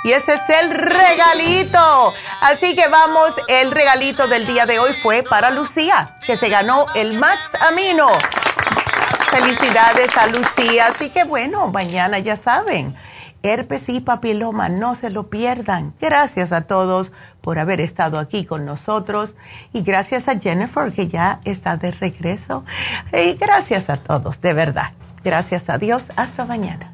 Y 0.04 0.14
ese 0.14 0.34
es 0.34 0.42
el 0.50 0.72
regalito. 0.72 2.14
Así 2.42 2.76
que 2.76 2.88
vamos, 2.88 3.36
el 3.48 3.70
regalito 3.70 4.28
del 4.28 4.48
día 4.48 4.66
de 4.66 4.80
hoy 4.80 4.94
fue 4.94 5.22
para 5.22 5.52
Lucía, 5.52 6.18
que 6.26 6.36
se 6.36 6.50
ganó 6.50 6.88
el 6.96 7.20
Max 7.20 7.52
Amino. 7.62 8.08
Felicidades 9.30 10.18
a 10.18 10.26
Lucía. 10.26 10.88
Así 10.88 11.12
que 11.12 11.26
bueno, 11.26 11.68
mañana 11.68 12.18
ya 12.18 12.38
saben, 12.38 12.96
herpes 13.44 13.90
y 13.90 14.00
papiloma, 14.00 14.70
no 14.70 14.96
se 14.96 15.10
lo 15.10 15.30
pierdan. 15.30 15.94
Gracias 16.00 16.52
a 16.52 16.62
todos 16.62 17.12
por 17.42 17.60
haber 17.60 17.82
estado 17.82 18.20
aquí 18.20 18.46
con 18.46 18.66
nosotros 18.66 19.36
y 19.74 19.82
gracias 19.82 20.28
a 20.28 20.40
Jennifer 20.40 20.92
que 20.92 21.08
ya 21.08 21.40
está 21.46 21.78
de 21.78 21.92
regreso. 21.92 22.64
Y 23.14 23.34
gracias 23.34 23.90
a 23.90 23.98
todos, 23.98 24.42
de 24.42 24.54
verdad. 24.54 24.92
Gracias 25.24 25.70
a 25.70 25.78
Dios. 25.78 26.04
Hasta 26.16 26.46
mañana. 26.46 26.94